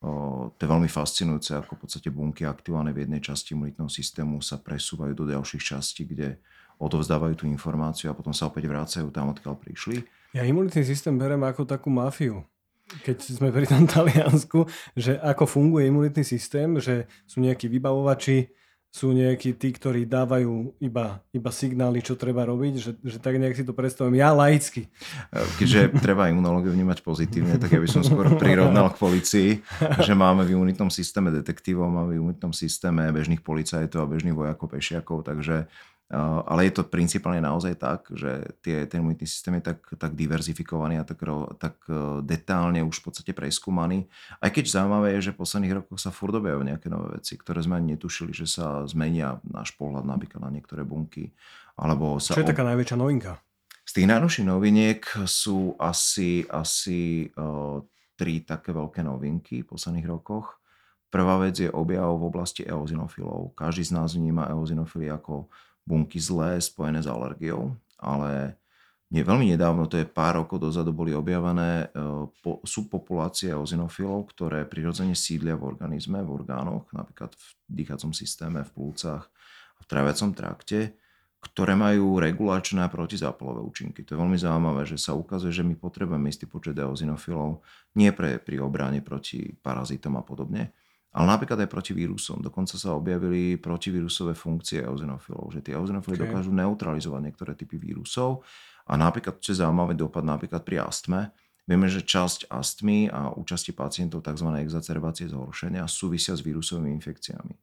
to 0.01 0.59
je 0.61 0.69
veľmi 0.69 0.91
fascinujúce, 0.91 1.57
ako 1.57 1.77
v 1.77 1.81
podstate 1.87 2.09
bunky 2.13 2.45
aktivované 2.45 2.93
v 2.93 3.07
jednej 3.07 3.21
časti 3.23 3.57
imunitného 3.57 3.89
systému 3.89 4.37
sa 4.43 4.61
presúvajú 4.61 5.13
do 5.17 5.25
ďalších 5.25 5.63
častí, 5.63 6.05
kde 6.05 6.37
odovzdávajú 6.77 7.33
tú 7.41 7.45
informáciu 7.47 8.11
a 8.11 8.17
potom 8.17 8.35
sa 8.35 8.51
opäť 8.51 8.67
vrácajú 8.67 9.07
tam, 9.09 9.31
odkiaľ 9.31 9.55
prišli. 9.55 10.03
Ja 10.35 10.43
imunitný 10.43 10.83
systém 10.83 11.15
berem 11.15 11.41
ako 11.41 11.63
takú 11.63 11.87
mafiu. 11.87 12.43
Keď 12.85 13.17
sme 13.39 13.49
pri 13.49 13.65
tom 13.65 13.87
Taliansku, 13.91 14.67
že 14.93 15.17
ako 15.23 15.47
funguje 15.47 15.89
imunitný 15.89 16.21
systém, 16.27 16.77
že 16.77 17.07
sú 17.25 17.41
nejakí 17.41 17.71
vybavovači, 17.71 18.51
sú 18.95 19.11
nejakí 19.11 19.59
tí, 19.59 19.75
ktorí 19.75 20.07
dávajú 20.07 20.79
iba, 20.79 21.19
iba 21.35 21.51
signály, 21.51 21.99
čo 21.99 22.15
treba 22.15 22.47
robiť, 22.47 22.73
že, 22.79 22.91
že 23.03 23.17
tak 23.19 23.35
nejak 23.35 23.59
si 23.59 23.67
to 23.67 23.75
predstavím. 23.75 24.23
Ja 24.23 24.31
laicky. 24.31 24.87
Keďže 25.59 25.99
treba 25.99 26.31
imunológiu 26.31 26.71
vnímať 26.71 27.03
pozitívne, 27.03 27.59
tak 27.59 27.75
ja 27.75 27.83
by 27.83 27.89
som 27.91 28.07
skôr 28.07 28.31
prirovnal 28.39 28.95
k 28.95 28.95
policii, 28.95 29.49
že 29.99 30.13
máme 30.15 30.47
v 30.47 30.55
imunitnom 30.55 30.87
systéme 30.87 31.27
detektívov, 31.35 31.91
máme 31.91 32.15
v 32.15 32.23
imunitnom 32.23 32.55
systéme 32.55 33.11
bežných 33.11 33.43
policajtov 33.43 33.99
a 33.99 34.11
bežných 34.15 34.31
vojakov, 34.31 34.71
pešiakov, 34.71 35.27
takže 35.27 35.67
ale 36.45 36.69
je 36.69 36.73
to 36.77 36.83
principálne 36.85 37.41
naozaj 37.41 37.81
tak, 37.81 38.13
že 38.13 38.53
tie, 38.61 38.85
ten 38.85 39.01
imunitný 39.01 39.25
systém 39.25 39.57
je 39.57 39.73
tak, 39.73 39.81
tak 39.97 40.13
diverzifikovaný 40.13 41.01
a 41.01 41.05
tak, 41.05 41.17
tak 41.57 41.81
e, 41.89 42.21
detálne 42.21 42.85
už 42.85 43.01
v 43.01 43.05
podstate 43.09 43.31
preskúmaný. 43.33 44.05
Aj 44.37 44.53
keď 44.53 44.69
zaujímavé 44.69 45.17
je, 45.17 45.29
že 45.29 45.33
v 45.33 45.41
posledných 45.41 45.75
rokoch 45.81 45.97
sa 45.97 46.13
furt 46.13 46.37
objavujú 46.37 46.61
nejaké 46.61 46.93
nové 46.93 47.17
veci, 47.17 47.33
ktoré 47.33 47.65
sme 47.65 47.81
ani 47.81 47.97
netušili, 47.97 48.37
že 48.37 48.45
sa 48.45 48.85
zmenia 48.85 49.41
náš 49.49 49.73
pohľad 49.73 50.05
napríklad 50.05 50.45
na 50.45 50.53
niektoré 50.53 50.85
bunky. 50.85 51.33
Alebo 51.73 52.21
sa 52.21 52.37
Čo 52.37 52.45
je 52.45 52.47
ob... 52.47 52.51
taká 52.53 52.61
najväčšia 52.69 52.97
novinka? 53.01 53.41
Z 53.85 53.91
tých 54.01 54.09
najnovších 54.09 54.45
noviniek 54.49 55.01
sú 55.29 55.77
asi, 55.77 56.45
asi 56.49 57.29
uh, 57.37 57.81
tri 58.17 58.41
také 58.41 58.73
veľké 58.73 59.05
novinky 59.05 59.61
v 59.61 59.69
posledných 59.69 60.09
rokoch. 60.09 60.57
Prvá 61.13 61.37
vec 61.37 61.61
je 61.61 61.69
objav 61.69 62.09
v 62.17 62.27
oblasti 62.27 62.65
eozinofilov. 62.65 63.53
Každý 63.53 63.85
z 63.85 63.91
nás 63.93 64.17
vníma 64.17 64.49
eozinofily 64.49 65.13
ako 65.13 65.53
bunky 65.85 66.17
zlé 66.17 66.57
spojené 66.59 66.99
s 66.99 67.07
alergiou, 67.07 67.77
ale 68.01 68.57
nie, 69.13 69.21
veľmi 69.21 69.53
nedávno, 69.53 69.85
to 69.85 70.01
je 70.01 70.09
pár 70.09 70.41
rokov 70.41 70.57
dozadu, 70.57 70.89
boli 70.89 71.13
objavené 71.13 71.87
e, 71.93 71.97
po, 72.41 72.59
subpopulácie 72.65 73.53
ozinofilov, 73.53 74.33
ktoré 74.33 74.65
prirodzene 74.65 75.13
sídlia 75.13 75.53
v 75.53 75.69
organizme, 75.69 76.25
v 76.25 76.41
orgánoch, 76.41 76.89
napríklad 76.89 77.31
v 77.37 77.45
dýchacom 77.69 78.11
systéme, 78.17 78.65
v 78.65 78.73
plúcach 78.73 79.29
v 79.77 79.85
tráviacom 79.85 80.33
trakte, 80.33 80.97
ktoré 81.37 81.77
majú 81.77 82.17
regulačné 82.17 82.81
a 82.81 82.89
protizápalové 82.89 83.61
účinky. 83.61 84.01
To 84.01 84.17
je 84.17 84.21
veľmi 84.25 84.39
zaujímavé, 84.41 84.89
že 84.89 84.97
sa 84.97 85.13
ukazuje, 85.13 85.53
že 85.53 85.61
my 85.61 85.77
potrebujeme 85.77 86.25
istý 86.25 86.49
počet 86.49 86.73
eozinofilov 86.73 87.61
nie 88.01 88.09
pre, 88.09 88.41
pri 88.41 88.65
obrane 88.65 89.05
proti 89.05 89.53
parazitom 89.53 90.17
a 90.17 90.25
podobne, 90.25 90.73
ale 91.15 91.25
napríklad 91.31 91.63
aj 91.63 91.69
proti 91.71 91.95
vírusom. 91.95 92.43
Dokonca 92.43 92.75
sa 92.75 92.91
objavili 92.91 93.55
protivírusové 93.55 94.35
funkcie 94.35 94.83
eozinofilov, 94.83 95.47
že 95.55 95.63
tie 95.63 95.79
eozinofily 95.79 96.19
okay. 96.19 96.23
dokážu 96.27 96.51
neutralizovať 96.51 97.21
niektoré 97.23 97.55
typy 97.55 97.79
vírusov. 97.79 98.43
A 98.91 98.99
napríklad, 98.99 99.39
čo 99.39 99.55
je 99.55 99.63
zaujímavý 99.63 99.95
dopad 99.95 100.27
napríklad 100.27 100.67
pri 100.67 100.83
astme, 100.83 101.31
vieme, 101.63 101.87
že 101.87 102.03
časť 102.03 102.51
astmy 102.51 103.07
a 103.07 103.31
účasti 103.31 103.71
pacientov 103.71 104.27
tzv. 104.27 104.59
exacerbácie 104.59 105.31
zhoršenia 105.31 105.87
súvisia 105.87 106.35
s 106.35 106.43
vírusovými 106.43 106.91
infekciami. 106.99 107.55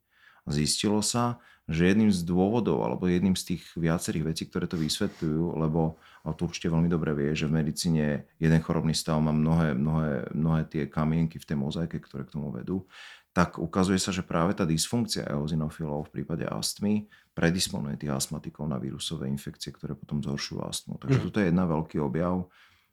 Zistilo 0.48 1.04
sa, 1.04 1.38
že 1.70 1.86
jedným 1.86 2.10
z 2.10 2.26
dôvodov, 2.26 2.82
alebo 2.82 3.06
jedným 3.06 3.38
z 3.38 3.54
tých 3.54 3.62
viacerých 3.78 4.34
vecí, 4.34 4.42
ktoré 4.50 4.66
to 4.66 4.74
vysvetľujú, 4.74 5.54
lebo 5.54 6.00
a 6.26 6.34
to 6.34 6.46
určite 6.46 6.70
veľmi 6.70 6.90
dobre 6.90 7.14
vie, 7.14 7.30
že 7.34 7.46
v 7.46 7.62
medicíne 7.62 8.26
jeden 8.42 8.60
chorobný 8.62 8.94
stav 8.94 9.22
má 9.22 9.30
mnohé, 9.30 9.74
mnohé, 9.74 10.30
mnohé 10.34 10.60
tie 10.66 10.82
kamienky 10.90 11.38
v 11.38 11.46
tej 11.46 11.58
mozaike, 11.58 12.02
ktoré 12.02 12.26
k 12.26 12.34
tomu 12.34 12.50
vedú, 12.50 12.86
tak 13.32 13.56
ukazuje 13.56 13.96
sa, 13.96 14.12
že 14.12 14.20
práve 14.20 14.52
tá 14.52 14.68
dysfunkcia 14.68 15.24
eozinofilov 15.32 16.08
v 16.08 16.20
prípade 16.20 16.44
astmy 16.44 17.08
predisponuje 17.32 17.96
tých 17.96 18.12
astmatikov 18.12 18.68
na 18.68 18.76
vírusové 18.76 19.24
infekcie, 19.32 19.72
ktoré 19.72 19.96
potom 19.96 20.20
zhoršujú 20.20 20.60
astmu. 20.60 21.00
Takže 21.00 21.18
mm. 21.18 21.24
toto 21.24 21.38
je 21.40 21.48
jedna 21.48 21.64
veľký 21.64 21.96
objav. 22.04 22.44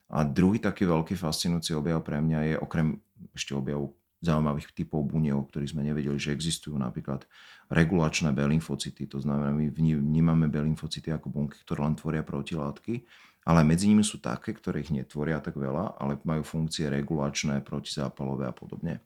A 0.10 0.24
druhý 0.24 0.64
taký 0.64 0.88
veľký 0.88 1.20
fascinujúci 1.20 1.76
objav 1.76 2.02
pre 2.02 2.24
mňa 2.24 2.40
je, 2.48 2.54
okrem 2.56 2.98
ešte 3.36 3.52
objavu 3.52 3.94
zaujímavých 4.20 4.76
typov 4.76 5.08
buniek, 5.08 5.36
ktorých 5.48 5.72
sme 5.76 5.84
nevedeli, 5.84 6.20
že 6.20 6.36
existujú 6.36 6.76
napríklad 6.76 7.24
regulačné 7.72 8.36
B 8.36 8.44
lymfocyty. 8.48 9.08
To 9.12 9.20
znamená, 9.24 9.56
my 9.56 9.72
vnímame 9.72 10.52
B 10.52 10.60
lymfocyty 10.60 11.12
ako 11.16 11.32
bunky, 11.32 11.60
ktoré 11.64 11.88
len 11.88 11.96
tvoria 11.96 12.24
protilátky, 12.24 13.06
ale 13.48 13.64
medzi 13.64 13.88
nimi 13.88 14.04
sú 14.04 14.20
také, 14.20 14.52
ktoré 14.56 14.84
ich 14.84 14.92
netvoria 14.92 15.40
tak 15.40 15.56
veľa, 15.56 16.00
ale 16.00 16.20
majú 16.24 16.44
funkcie 16.44 16.92
regulačné, 16.92 17.64
protizápalové 17.64 18.50
a 18.50 18.54
podobne. 18.54 19.04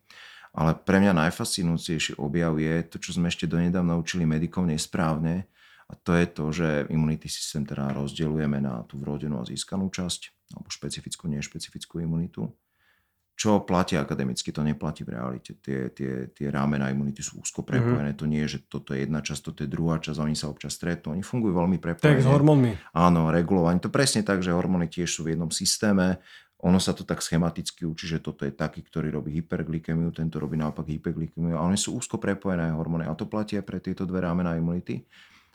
Ale 0.53 0.77
pre 0.77 1.01
mňa 1.01 1.17
najfascinujúcejší 1.17 2.21
objav 2.21 2.53
je 2.61 2.75
to, 2.85 2.97
čo 3.01 3.17
sme 3.17 3.29
ešte 3.29 3.49
donedávna 3.49 3.97
učili 3.97 4.25
medikov 4.25 4.69
nesprávne, 4.69 5.49
a 5.91 5.93
to 5.99 6.15
je 6.15 6.25
to, 6.25 6.45
že 6.49 6.67
imunitný 6.89 7.29
systém 7.29 7.67
teda 7.67 7.91
rozdeľujeme 7.93 8.57
na 8.63 8.81
tú 8.87 8.97
vrodenú 8.97 9.43
a 9.43 9.45
získanú 9.45 9.91
časť, 9.91 10.53
alebo 10.55 10.69
špecifickú, 10.71 11.27
nešpecifickú 11.29 12.01
imunitu 12.01 12.49
čo 13.33 13.65
platí 13.65 13.97
akademicky, 13.97 14.53
to 14.53 14.61
neplatí 14.61 15.01
v 15.01 15.17
realite. 15.17 15.57
Tie, 15.57 15.89
tie, 15.89 16.29
tie 16.29 16.47
rámena 16.53 16.93
imunity 16.93 17.25
sú 17.25 17.41
úzko 17.41 17.65
mhm. 17.65 17.67
prepojené. 17.67 18.11
Mm-hmm. 18.13 18.21
To 18.21 18.29
nie 18.29 18.41
je, 18.45 18.49
že 18.57 18.59
toto 18.69 18.93
je 18.93 19.03
jedna 19.03 19.19
časť, 19.25 19.41
toto 19.41 19.59
je 19.65 19.69
druhá 19.69 19.97
časť, 19.97 20.17
oni 20.21 20.37
sa 20.37 20.47
občas 20.53 20.77
stretnú. 20.77 21.17
Oni 21.17 21.25
fungujú 21.25 21.57
veľmi 21.57 21.81
prepojené. 21.81 22.21
Tak 22.21 22.25
s 22.25 22.29
hormónmi. 22.29 22.77
Áno, 22.93 23.33
regulovanie. 23.33 23.81
To 23.81 23.89
presne 23.89 24.21
tak, 24.21 24.45
že 24.45 24.53
hormóny 24.53 24.85
tiež 24.85 25.09
sú 25.09 25.25
v 25.25 25.33
jednom 25.33 25.49
systéme. 25.49 26.21
Ono 26.63 26.79
sa 26.79 26.95
to 26.95 27.03
tak 27.03 27.19
schematicky 27.19 27.83
učí, 27.83 28.07
že 28.07 28.23
toto 28.23 28.47
je 28.47 28.53
taký, 28.55 28.87
ktorý 28.87 29.11
robí 29.11 29.35
hyperglykemiu, 29.43 30.15
tento 30.15 30.39
robí 30.39 30.55
naopak 30.55 30.87
hyperglykemiu. 30.87 31.59
A 31.59 31.67
oni 31.67 31.75
sú 31.75 31.99
úzko 31.99 32.15
prepojené 32.23 32.71
hormóny. 32.71 33.03
A 33.03 33.17
to 33.19 33.27
platí 33.27 33.59
aj 33.59 33.67
pre 33.67 33.83
tieto 33.83 34.07
dve 34.07 34.23
rámena 34.23 34.55
imunity. 34.55 35.03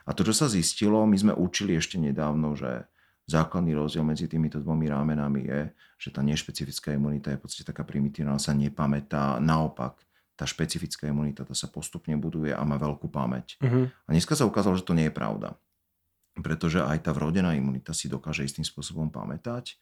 A 0.05 0.13
to, 0.13 0.21
čo 0.21 0.37
sa 0.37 0.53
zistilo, 0.53 1.01
my 1.09 1.17
sme 1.17 1.33
učili 1.33 1.81
ešte 1.81 1.97
nedávno, 1.97 2.53
že 2.53 2.85
základný 3.29 3.77
rozdiel 3.77 4.03
medzi 4.03 4.25
týmito 4.25 4.57
dvomi 4.59 4.89
rámenami 4.89 5.41
je, 5.45 5.61
že 6.01 6.09
tá 6.09 6.25
nešpecifická 6.25 6.97
imunita 6.97 7.29
je 7.31 7.37
v 7.37 7.43
podstate 7.45 7.69
taká 7.69 7.85
primitívna, 7.85 8.41
sa 8.41 8.57
nepamätá. 8.57 9.37
Naopak, 9.37 10.01
tá 10.39 10.49
špecifická 10.49 11.11
imunita 11.11 11.45
tá 11.45 11.53
sa 11.53 11.69
postupne 11.69 12.17
buduje 12.17 12.55
a 12.55 12.63
má 12.63 12.79
veľkú 12.81 13.11
pamäť. 13.11 13.59
Uh-huh. 13.61 13.91
A 14.07 14.09
dneska 14.15 14.39
sa 14.39 14.47
ukázalo, 14.47 14.79
že 14.79 14.87
to 14.87 14.97
nie 14.97 15.11
je 15.11 15.15
pravda. 15.15 15.59
Pretože 16.39 16.81
aj 16.81 17.05
tá 17.05 17.11
vrodená 17.11 17.59
imunita 17.59 17.91
si 17.91 18.07
dokáže 18.07 18.47
istým 18.47 18.63
spôsobom 18.63 19.11
pamätať. 19.11 19.75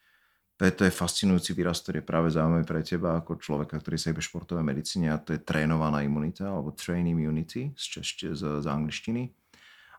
Preto 0.56 0.88
je 0.88 0.96
fascinujúci 0.96 1.52
výraz, 1.52 1.84
ktorý 1.84 2.00
je 2.00 2.08
práve 2.08 2.32
zaujímavý 2.32 2.64
pre 2.64 2.80
teba 2.80 3.20
ako 3.20 3.36
človeka, 3.36 3.76
ktorý 3.76 4.00
sa 4.00 4.16
ibe 4.16 4.24
športovej 4.24 4.64
medicíne 4.64 5.12
a 5.12 5.20
to 5.20 5.36
je 5.36 5.44
trénovaná 5.44 6.00
imunita 6.00 6.48
alebo 6.48 6.72
train 6.72 7.04
immunity 7.04 7.76
z, 7.76 8.00
češte, 8.00 8.32
z, 8.32 8.64
z 8.64 8.66
angličtiny. 8.66 9.28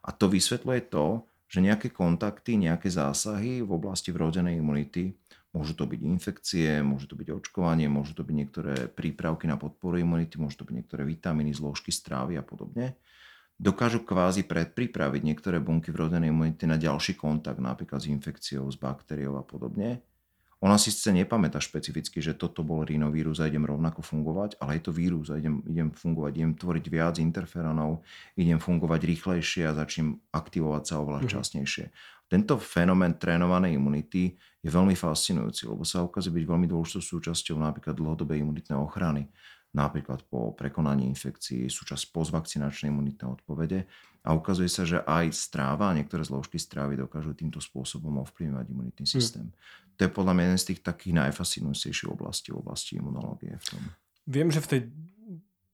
A 0.02 0.10
to 0.10 0.26
vysvetľuje 0.26 0.90
to, 0.90 1.22
že 1.48 1.64
nejaké 1.64 1.90
kontakty, 1.96 2.60
nejaké 2.60 2.92
zásahy 2.92 3.64
v 3.64 3.72
oblasti 3.72 4.12
vrodenej 4.12 4.60
imunity, 4.60 5.16
môžu 5.56 5.74
to 5.74 5.88
byť 5.88 6.02
infekcie, 6.04 6.84
môžu 6.84 7.08
to 7.08 7.16
byť 7.16 7.32
očkovanie, 7.32 7.88
môžu 7.88 8.20
to 8.20 8.24
byť 8.28 8.36
niektoré 8.36 8.76
prípravky 8.92 9.48
na 9.48 9.56
podporu 9.56 9.98
imunity, 9.98 10.36
môžu 10.38 10.62
to 10.62 10.68
byť 10.68 10.76
niektoré 10.76 11.08
vitamíny, 11.08 11.56
zložky 11.56 11.90
strávy 11.90 12.36
a 12.36 12.44
podobne, 12.44 13.00
dokážu 13.56 14.04
kvázi 14.04 14.44
predpripraviť 14.44 15.22
niektoré 15.24 15.58
bunky 15.64 15.90
vrodenej 15.90 16.30
imunity 16.30 16.68
na 16.68 16.76
ďalší 16.76 17.16
kontakt, 17.16 17.64
napríklad 17.64 18.04
s 18.04 18.12
infekciou, 18.12 18.68
s 18.68 18.78
baktériou 18.78 19.40
a 19.40 19.44
podobne 19.48 20.04
ona 20.58 20.82
si 20.82 20.90
chce 20.90 21.14
nepamätá 21.14 21.62
špecificky, 21.62 22.18
že 22.18 22.34
toto 22.34 22.66
bol 22.66 22.82
rinovírus 22.82 23.38
a 23.38 23.46
idem 23.46 23.62
rovnako 23.62 24.02
fungovať, 24.02 24.58
ale 24.58 24.82
je 24.82 24.90
to 24.90 24.92
vírus 24.92 25.30
a 25.30 25.38
idem, 25.38 25.62
idem 25.70 25.94
fungovať, 25.94 26.32
idem 26.34 26.54
tvoriť 26.58 26.86
viac 26.90 27.16
interferónov, 27.22 28.02
idem 28.34 28.58
fungovať 28.58 29.02
rýchlejšie 29.06 29.70
a 29.70 29.78
začnem 29.78 30.18
aktivovať 30.34 30.84
sa 30.90 30.96
oveľa 30.98 31.30
mm-hmm. 31.30 31.34
časnejšie. 31.38 31.86
Tento 32.28 32.60
fenomén 32.60 33.16
trénovanej 33.16 33.78
imunity 33.78 34.34
je 34.60 34.70
veľmi 34.74 34.98
fascinujúci, 34.98 35.70
lebo 35.70 35.86
sa 35.86 36.04
ukazuje 36.04 36.42
byť 36.42 36.46
veľmi 36.50 36.68
dôležitou 36.68 37.06
súčasťou 37.06 37.56
napríklad 37.62 37.96
dlhodobej 37.96 38.42
imunitnej 38.42 38.76
ochrany 38.82 39.30
napríklad 39.78 40.26
po 40.26 40.58
prekonaní 40.58 41.06
infekcií, 41.12 41.70
súčasť 41.70 42.10
postvakcinačnej 42.10 42.90
imunitnej 42.90 43.30
odpovede 43.30 43.86
a 44.26 44.34
ukazuje 44.34 44.66
sa, 44.72 44.84
že 44.88 45.04
aj 45.06 45.30
stráva 45.36 45.94
niektoré 45.94 46.26
zložky 46.26 46.58
strávy 46.58 46.98
dokážu 46.98 47.38
týmto 47.38 47.62
spôsobom 47.62 48.18
ovplyvňovať 48.26 48.66
imunitný 48.74 49.06
hm. 49.06 49.12
systém. 49.12 49.46
Mm. 49.46 49.54
To 49.98 50.06
je 50.06 50.12
podľa 50.14 50.34
mňa 50.34 50.44
jeden 50.46 50.62
z 50.62 50.68
tých 50.74 50.82
takých 50.86 51.14
najfascinujúcejších 51.26 52.10
oblastí 52.10 52.54
v 52.54 52.62
oblasti 52.62 53.02
imunológie. 53.02 53.58
V 53.58 53.66
tom. 53.74 53.82
Viem, 54.30 54.54
že 54.54 54.62
v 54.62 54.70
tej 54.70 54.82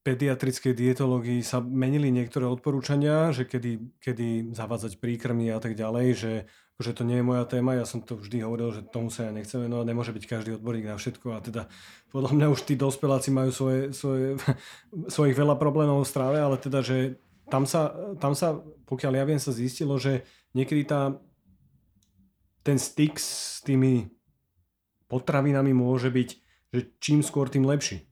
pediatrickej 0.03 0.73
dietológii 0.75 1.39
sa 1.43 1.63
menili 1.63 2.11
niektoré 2.11 2.43
odporúčania, 2.43 3.31
že 3.31 3.47
kedy, 3.47 3.99
kedy 4.03 4.51
zavádzať 4.51 4.99
príkrmy 4.99 5.47
a 5.51 5.63
tak 5.63 5.79
ďalej, 5.79 6.07
že 6.15 6.33
že 6.81 6.91
to 6.97 7.05
nie 7.05 7.21
je 7.21 7.25
moja 7.25 7.45
téma, 7.45 7.77
ja 7.77 7.85
som 7.85 8.01
to 8.01 8.17
vždy 8.17 8.41
hovoril, 8.41 8.73
že 8.73 8.81
tomu 8.81 9.13
sa 9.13 9.29
ja 9.29 9.31
nechcem 9.31 9.61
venovať, 9.61 9.85
nemôže 9.85 10.11
byť 10.11 10.25
každý 10.25 10.49
odborník 10.57 10.89
na 10.89 10.97
všetko 10.97 11.27
a 11.37 11.39
teda 11.39 11.63
podľa 12.09 12.31
mňa 12.33 12.47
už 12.49 12.65
tí 12.65 12.73
dospeláci 12.73 13.29
majú 13.29 13.53
svoje, 13.53 13.93
svoje, 13.93 14.41
svojich 15.15 15.37
veľa 15.37 15.55
problémov 15.61 16.01
v 16.01 16.09
strave, 16.09 16.41
ale 16.41 16.57
teda, 16.57 16.81
že 16.81 17.21
tam 17.47 17.69
sa, 17.69 17.93
tam 18.17 18.33
sa, 18.33 18.57
pokiaľ 18.89 19.13
ja 19.21 19.23
viem, 19.29 19.37
sa 19.37 19.53
zistilo, 19.53 20.01
že 20.01 20.25
niekedy 20.57 20.89
tá, 20.89 21.13
ten 22.63 22.79
styk 22.79 23.19
s 23.19 23.59
tými 23.61 24.07
potravinami 25.11 25.75
môže 25.75 26.09
byť, 26.09 26.29
že 26.73 26.79
čím 26.97 27.19
skôr, 27.21 27.51
tým 27.51 27.67
lepší. 27.67 28.07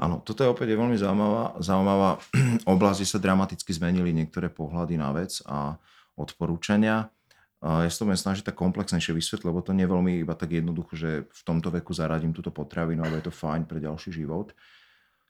Áno, 0.00 0.24
toto 0.24 0.40
je 0.40 0.48
opäť 0.48 0.72
veľmi 0.72 0.96
zaujímavá, 0.96 1.60
zaujímavá 1.60 2.16
oblasť, 2.72 2.98
kde 3.04 3.12
sa 3.12 3.20
dramaticky 3.20 3.70
zmenili 3.76 4.16
niektoré 4.16 4.48
pohľady 4.48 4.96
na 4.96 5.12
vec 5.12 5.44
a 5.44 5.76
odporúčania. 6.16 7.12
Ja 7.60 7.88
sa 7.92 8.08
to 8.08 8.08
snažiť 8.08 8.48
tak 8.48 8.56
komplexnejšie 8.56 9.12
vysvetliť, 9.12 9.44
lebo 9.44 9.60
to 9.60 9.76
nie 9.76 9.84
je 9.84 9.92
veľmi 9.92 10.12
iba 10.24 10.32
tak 10.32 10.56
jednoducho, 10.56 10.96
že 10.96 11.28
v 11.28 11.42
tomto 11.44 11.68
veku 11.68 11.92
zaradím 11.92 12.32
túto 12.32 12.48
potravinu, 12.48 13.04
ale 13.04 13.20
je 13.20 13.28
to 13.28 13.36
fajn 13.36 13.68
pre 13.68 13.84
ďalší 13.84 14.16
život. 14.16 14.56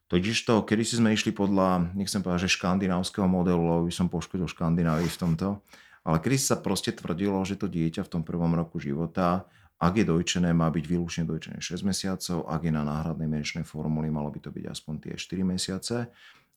Totiž 0.07 0.47
to, 0.47 0.63
kedy 0.63 0.87
si 0.87 1.03
sme 1.03 1.11
išli 1.11 1.35
podľa, 1.35 1.91
nechcem 1.99 2.23
povedať, 2.23 2.47
že 2.47 2.55
škandinávskeho 2.55 3.27
modelu, 3.27 3.59
lebo 3.59 3.83
by 3.91 3.95
som 3.95 4.07
poškodil 4.07 4.47
Škandinávii 4.47 5.11
v 5.11 5.19
tomto, 5.19 5.59
ale 6.05 6.17
kedy 6.19 6.37
sa 6.41 6.57
proste 6.57 6.97
tvrdilo, 6.97 7.41
že 7.45 7.61
to 7.61 7.69
dieťa 7.69 8.07
v 8.07 8.13
tom 8.13 8.23
prvom 8.25 8.57
roku 8.57 8.81
života, 8.81 9.45
ak 9.81 9.97
je 9.97 10.05
dojčené, 10.05 10.53
má 10.53 10.69
byť 10.69 10.85
výlučne 10.85 11.25
dojčené 11.25 11.57
6 11.65 11.89
mesiacov, 11.89 12.45
ak 12.45 12.61
je 12.69 12.73
na 12.73 12.85
náhradnej 12.85 13.25
mliečnej 13.25 13.65
formuli, 13.65 14.13
malo 14.13 14.29
by 14.29 14.37
to 14.45 14.53
byť 14.53 14.65
aspoň 14.69 14.95
tie 15.01 15.15
4 15.17 15.41
mesiace. 15.41 15.97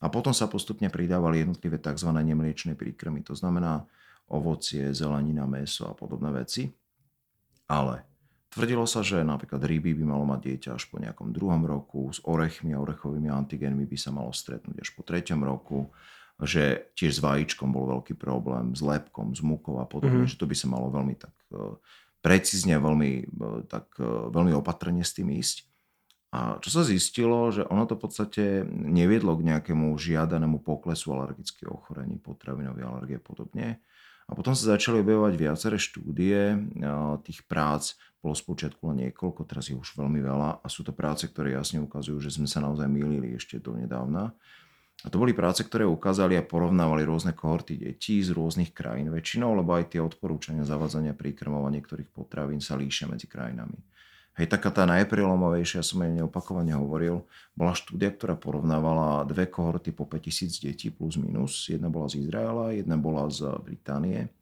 A 0.04 0.12
potom 0.12 0.36
sa 0.36 0.52
postupne 0.52 0.92
pridávali 0.92 1.40
jednotlivé 1.40 1.80
tzv. 1.80 2.12
nemliečné 2.12 2.76
príkrmy. 2.76 3.24
To 3.24 3.32
znamená, 3.32 3.88
ovocie, 4.28 4.92
zelenina, 4.92 5.48
meso 5.48 5.88
a 5.88 5.96
podobné 5.96 6.36
veci. 6.36 6.68
Ale 7.72 8.04
tvrdilo 8.52 8.84
sa, 8.84 9.00
že 9.00 9.24
napríklad 9.24 9.64
ryby 9.64 9.96
by 9.96 10.04
malo 10.04 10.28
mať 10.28 10.40
dieťa 10.44 10.70
až 10.76 10.92
po 10.92 11.00
nejakom 11.00 11.32
druhom 11.32 11.64
roku, 11.64 12.12
s 12.12 12.20
orechmi 12.28 12.76
a 12.76 12.84
orechovými 12.84 13.32
antigénmi 13.32 13.88
by 13.88 13.96
sa 13.96 14.12
malo 14.12 14.36
stretnúť 14.36 14.84
až 14.84 14.92
po 14.92 15.08
treťom 15.08 15.40
roku, 15.40 15.88
že 16.44 16.94
tiež 16.96 17.20
s 17.20 17.24
vajíčkom 17.24 17.72
bol 17.72 17.90
veľký 18.00 18.16
problém, 18.16 18.76
s 18.76 18.82
lepkom, 18.84 19.34
s 19.34 19.42
múkou 19.44 19.80
a 19.80 19.86
podobne, 19.86 20.24
mm-hmm. 20.24 20.34
že 20.34 20.40
to 20.40 20.50
by 20.50 20.56
sa 20.56 20.68
malo 20.72 20.88
veľmi 20.94 21.16
tak 21.18 21.36
e, 21.52 21.80
precízne, 22.24 22.80
veľmi, 22.80 23.12
e, 23.24 23.46
tak, 23.68 23.92
e, 24.00 24.08
veľmi 24.32 24.54
opatrne 24.56 25.04
s 25.04 25.16
tým 25.16 25.32
ísť. 25.34 25.68
A 26.34 26.58
čo 26.58 26.74
sa 26.74 26.82
zistilo, 26.82 27.54
že 27.54 27.62
ono 27.70 27.86
to 27.86 27.94
v 27.94 28.04
podstate 28.10 28.44
neviedlo 28.68 29.38
k 29.38 29.46
nejakému 29.54 29.94
žiadanému 29.94 30.66
poklesu 30.66 31.14
alergických 31.14 31.70
ochorení, 31.70 32.18
potravinovej 32.18 32.84
alergie 32.90 33.22
a 33.22 33.24
podobne, 33.24 33.68
a 34.24 34.32
potom 34.40 34.56
sa 34.56 34.80
začali 34.80 35.04
objavovať 35.04 35.34
viaceré 35.36 35.76
štúdie, 35.76 36.56
tých 37.28 37.44
prác 37.44 38.00
bolo 38.24 38.32
spočiatku 38.32 38.88
len 38.88 39.08
niekoľko, 39.08 39.44
teraz 39.44 39.68
je 39.68 39.76
už 39.76 40.00
veľmi 40.00 40.24
veľa 40.24 40.64
a 40.64 40.68
sú 40.72 40.88
to 40.88 40.96
práce, 40.96 41.28
ktoré 41.28 41.60
jasne 41.60 41.84
ukazujú, 41.84 42.24
že 42.24 42.32
sme 42.32 42.48
sa 42.48 42.64
naozaj 42.64 42.88
mýlili 42.88 43.36
ešte 43.36 43.60
do 43.60 43.76
nedávna. 43.76 44.32
A 45.04 45.12
to 45.12 45.20
boli 45.20 45.36
práce, 45.36 45.68
ktoré 45.68 45.84
ukázali 45.84 46.40
a 46.40 46.48
porovnávali 46.48 47.04
rôzne 47.04 47.36
kohorty 47.36 47.76
detí 47.76 48.24
z 48.24 48.32
rôznych 48.32 48.72
krajín 48.72 49.12
väčšinou, 49.12 49.52
lebo 49.60 49.76
aj 49.76 49.92
tie 49.92 50.00
odporúčania 50.00 50.64
zavadzania 50.64 51.12
príkrmov 51.12 51.68
a 51.68 51.74
niektorých 51.76 52.08
potravín 52.08 52.64
sa 52.64 52.80
líšia 52.80 53.12
medzi 53.12 53.28
krajinami. 53.28 53.76
Hej, 54.34 54.50
taká 54.50 54.74
tá 54.74 54.90
najprelomovejšia, 54.90 55.86
som 55.86 56.02
aj 56.02 56.18
neopakovane 56.18 56.74
hovoril, 56.74 57.22
bola 57.54 57.78
štúdia, 57.78 58.10
ktorá 58.10 58.34
porovnávala 58.34 59.22
dve 59.30 59.46
kohorty 59.46 59.94
po 59.94 60.10
5000 60.10 60.58
detí 60.58 60.90
plus 60.90 61.22
minus. 61.22 61.70
Jedna 61.70 61.92
bola 61.94 62.10
z 62.10 62.26
Izraela, 62.26 62.74
jedna 62.74 62.98
bola 62.98 63.30
z 63.30 63.46
Británie. 63.62 64.34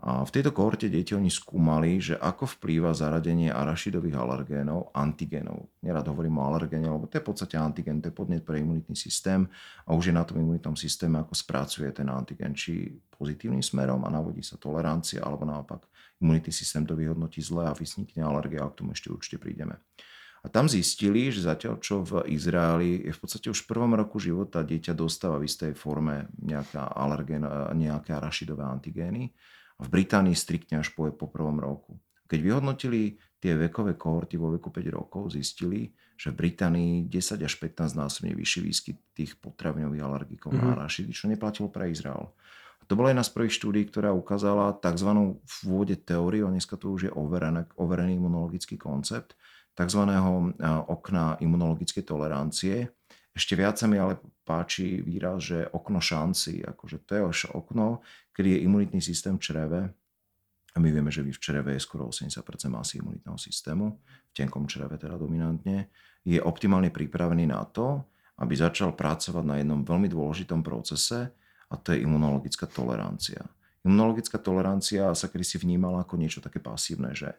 A 0.00 0.24
v 0.24 0.32
tejto 0.32 0.56
kohorte 0.56 0.88
deti 0.88 1.12
oni 1.12 1.28
skúmali, 1.28 2.00
že 2.00 2.16
ako 2.16 2.56
vplýva 2.56 2.96
zaradenie 2.96 3.52
arašidových 3.52 4.16
alergénov, 4.16 4.96
antigénov. 4.96 5.68
Nerad 5.84 6.08
hovorím 6.08 6.40
o 6.40 6.48
alergéne, 6.48 6.88
lebo 6.88 7.04
to 7.04 7.20
je 7.20 7.24
v 7.24 7.28
podstate 7.28 7.60
antigén, 7.60 8.00
to 8.00 8.08
je 8.08 8.16
podnet 8.16 8.40
pre 8.40 8.64
imunitný 8.64 8.96
systém 8.96 9.44
a 9.84 9.92
už 9.92 10.08
je 10.08 10.14
na 10.16 10.24
tom 10.24 10.40
imunitnom 10.40 10.72
systéme, 10.72 11.20
ako 11.20 11.36
spracuje 11.36 11.92
ten 11.92 12.08
antigén, 12.08 12.56
či 12.56 12.96
pozitívnym 13.12 13.60
smerom 13.60 14.00
a 14.04 14.08
navodí 14.08 14.40
sa 14.40 14.56
tolerancia, 14.56 15.20
alebo 15.20 15.44
naopak 15.44 15.84
imunitný 16.16 16.48
systém 16.48 16.88
to 16.88 16.96
vyhodnotí 16.96 17.44
zle 17.44 17.68
a 17.68 17.76
vysnikne 17.76 18.24
alergia, 18.24 18.64
a 18.64 18.72
k 18.72 18.80
tomu 18.80 18.96
ešte 18.96 19.12
určite 19.12 19.36
prídeme. 19.36 19.84
A 20.40 20.48
tam 20.48 20.64
zistili, 20.64 21.28
že 21.28 21.44
zatiaľ 21.44 21.76
čo 21.84 22.00
v 22.00 22.24
Izraeli 22.32 23.04
je 23.04 23.12
v 23.12 23.20
podstate 23.20 23.52
už 23.52 23.68
v 23.68 23.76
prvom 23.76 23.92
roku 23.92 24.16
života 24.16 24.64
dieťa 24.64 24.96
dostáva 24.96 25.36
v 25.36 25.44
istej 25.44 25.76
forme 25.76 26.32
nejaká 26.40 26.88
alergén, 26.96 27.44
nejaké 27.76 28.16
arašidové 28.16 28.64
antigény, 28.64 29.28
v 29.80 29.88
Británii 29.88 30.36
striktne 30.36 30.84
až 30.84 30.92
po, 30.92 31.08
po 31.10 31.26
prvom 31.26 31.56
roku. 31.56 31.96
Keď 32.30 32.40
vyhodnotili 32.40 33.18
tie 33.40 33.56
vekové 33.56 33.96
kohorty 33.96 34.36
vo 34.36 34.52
veku 34.52 34.70
5 34.70 34.86
rokov, 34.92 35.34
zistili, 35.34 35.90
že 36.20 36.30
v 36.30 36.46
Británii 36.46 37.08
10 37.08 37.40
až 37.40 37.54
15 37.56 37.96
násobne 37.96 38.36
vyšší 38.36 38.60
výskyt 38.60 38.96
tých 39.16 39.40
potravinových 39.40 40.04
alergikov 40.04 40.52
mm-hmm. 40.52 40.68
na 40.68 40.76
arašidy, 40.84 41.10
čo 41.16 41.26
neplatilo 41.32 41.72
pre 41.72 41.88
Izrael. 41.88 42.28
A 42.80 42.84
to 42.84 42.92
bola 42.92 43.10
jedna 43.10 43.24
z 43.24 43.32
prvých 43.32 43.56
štúdí, 43.56 43.82
ktorá 43.88 44.12
ukázala 44.12 44.76
tzv. 44.76 45.10
v 45.40 45.56
vôde 45.64 45.96
teóriu, 45.96 46.46
a 46.46 46.52
dneska 46.52 46.76
to 46.76 46.92
už 46.92 47.08
je 47.08 47.12
overený, 47.16 47.64
overený 47.80 48.20
imunologický 48.20 48.76
koncept, 48.76 49.32
tzv. 49.72 50.02
okna 50.86 51.40
imunologickej 51.40 52.04
tolerancie, 52.04 52.92
ešte 53.34 53.54
viac 53.54 53.78
sa 53.78 53.86
mi 53.86 53.96
ale 53.96 54.18
páči 54.42 54.98
výraz, 55.00 55.46
že 55.46 55.68
okno 55.70 56.02
šanci, 56.02 56.66
akože 56.66 57.06
to 57.06 57.10
je 57.14 57.22
už 57.22 57.38
okno, 57.54 58.02
kedy 58.34 58.58
je 58.58 58.62
imunitný 58.66 59.00
systém 59.02 59.38
v 59.38 59.44
čreve, 59.44 59.80
a 60.70 60.78
my 60.78 60.86
vieme, 60.86 61.10
že 61.10 61.26
v 61.26 61.34
čreve 61.34 61.74
je 61.74 61.82
skoro 61.82 62.06
80% 62.06 62.46
masy 62.70 63.02
imunitného 63.02 63.34
systému, 63.34 63.98
v 64.30 64.32
tenkom 64.34 64.70
čreve 64.70 65.02
teda 65.02 65.18
dominantne, 65.18 65.90
je 66.22 66.38
optimálne 66.38 66.94
pripravený 66.94 67.50
na 67.50 67.66
to, 67.66 68.06
aby 68.38 68.54
začal 68.54 68.94
pracovať 68.94 69.44
na 69.44 69.58
jednom 69.58 69.82
veľmi 69.82 70.06
dôležitom 70.06 70.62
procese 70.62 71.34
a 71.66 71.74
to 71.74 71.92
je 71.92 72.06
imunologická 72.06 72.70
tolerancia. 72.70 73.42
Imunologická 73.82 74.38
tolerancia 74.38 75.10
sa 75.16 75.26
kedy 75.26 75.44
si 75.44 75.56
vnímala 75.58 76.06
ako 76.06 76.14
niečo 76.20 76.38
také 76.38 76.62
pasívne, 76.62 77.16
že 77.18 77.34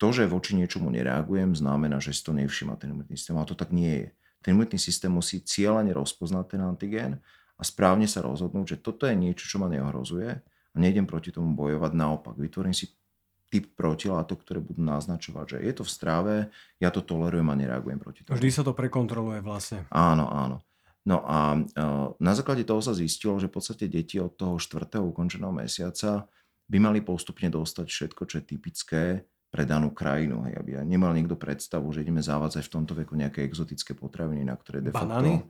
to, 0.00 0.14
že 0.14 0.30
voči 0.30 0.56
niečomu 0.56 0.88
nereagujem, 0.88 1.52
znamená, 1.52 2.00
že 2.00 2.16
si 2.16 2.24
to 2.24 2.32
nevšimá 2.32 2.78
ten 2.80 2.94
imunitný 2.94 3.18
systém, 3.18 3.36
ale 3.36 3.50
to 3.50 3.58
tak 3.58 3.74
nie 3.74 3.92
je 3.92 4.06
ten 4.40 4.56
imunitný 4.56 4.80
systém 4.80 5.12
musí 5.12 5.44
cieľane 5.44 5.92
rozpoznať 5.92 6.44
ten 6.56 6.62
antigén 6.64 7.12
a 7.56 7.62
správne 7.62 8.08
sa 8.08 8.24
rozhodnúť, 8.24 8.76
že 8.76 8.80
toto 8.80 9.04
je 9.04 9.12
niečo, 9.12 9.44
čo 9.44 9.60
ma 9.60 9.68
neohrozuje 9.68 10.28
a 10.72 10.76
nejdem 10.76 11.04
proti 11.04 11.28
tomu 11.28 11.52
bojovať. 11.52 11.92
Naopak, 11.92 12.34
vytvorím 12.40 12.72
si 12.72 12.88
typ 13.50 13.74
protilátok, 13.74 14.46
ktoré 14.46 14.62
budú 14.62 14.80
naznačovať, 14.86 15.44
že 15.44 15.58
je 15.66 15.72
to 15.74 15.82
v 15.82 15.90
stráve, 15.90 16.34
ja 16.78 16.94
to 16.94 17.02
tolerujem 17.02 17.50
a 17.50 17.58
nereagujem 17.58 17.98
proti 17.98 18.22
tomu. 18.22 18.38
Vždy 18.38 18.50
sa 18.54 18.62
to 18.62 18.72
prekontroluje 18.72 19.42
vlastne. 19.42 19.84
Áno, 19.90 20.30
áno. 20.30 20.62
No 21.02 21.24
a 21.26 21.58
na 22.20 22.32
základe 22.36 22.62
toho 22.62 22.78
sa 22.84 22.94
zistilo, 22.94 23.40
že 23.42 23.50
v 23.50 23.56
podstate 23.58 23.90
deti 23.90 24.20
od 24.22 24.36
toho 24.36 24.60
4. 24.60 25.00
ukončeného 25.00 25.50
mesiaca 25.50 26.28
by 26.70 26.78
mali 26.78 27.02
postupne 27.02 27.50
dostať 27.50 27.86
všetko, 27.90 28.22
čo 28.30 28.34
je 28.38 28.44
typické 28.44 29.02
pre 29.50 29.66
danú 29.66 29.90
krajinu. 29.90 30.46
Hej, 30.46 30.62
aby 30.62 30.70
nemal 30.86 31.10
niekto 31.10 31.34
predstavu, 31.34 31.90
že 31.90 32.06
ideme 32.06 32.22
zavádzať 32.22 32.62
v 32.70 32.72
tomto 32.72 32.94
veku 32.94 33.18
nejaké 33.18 33.42
exotické 33.42 33.92
potraviny, 33.98 34.46
na 34.46 34.54
ktoré 34.54 34.80
de 34.80 34.94
facto... 34.94 35.10
Banány? 35.10 35.42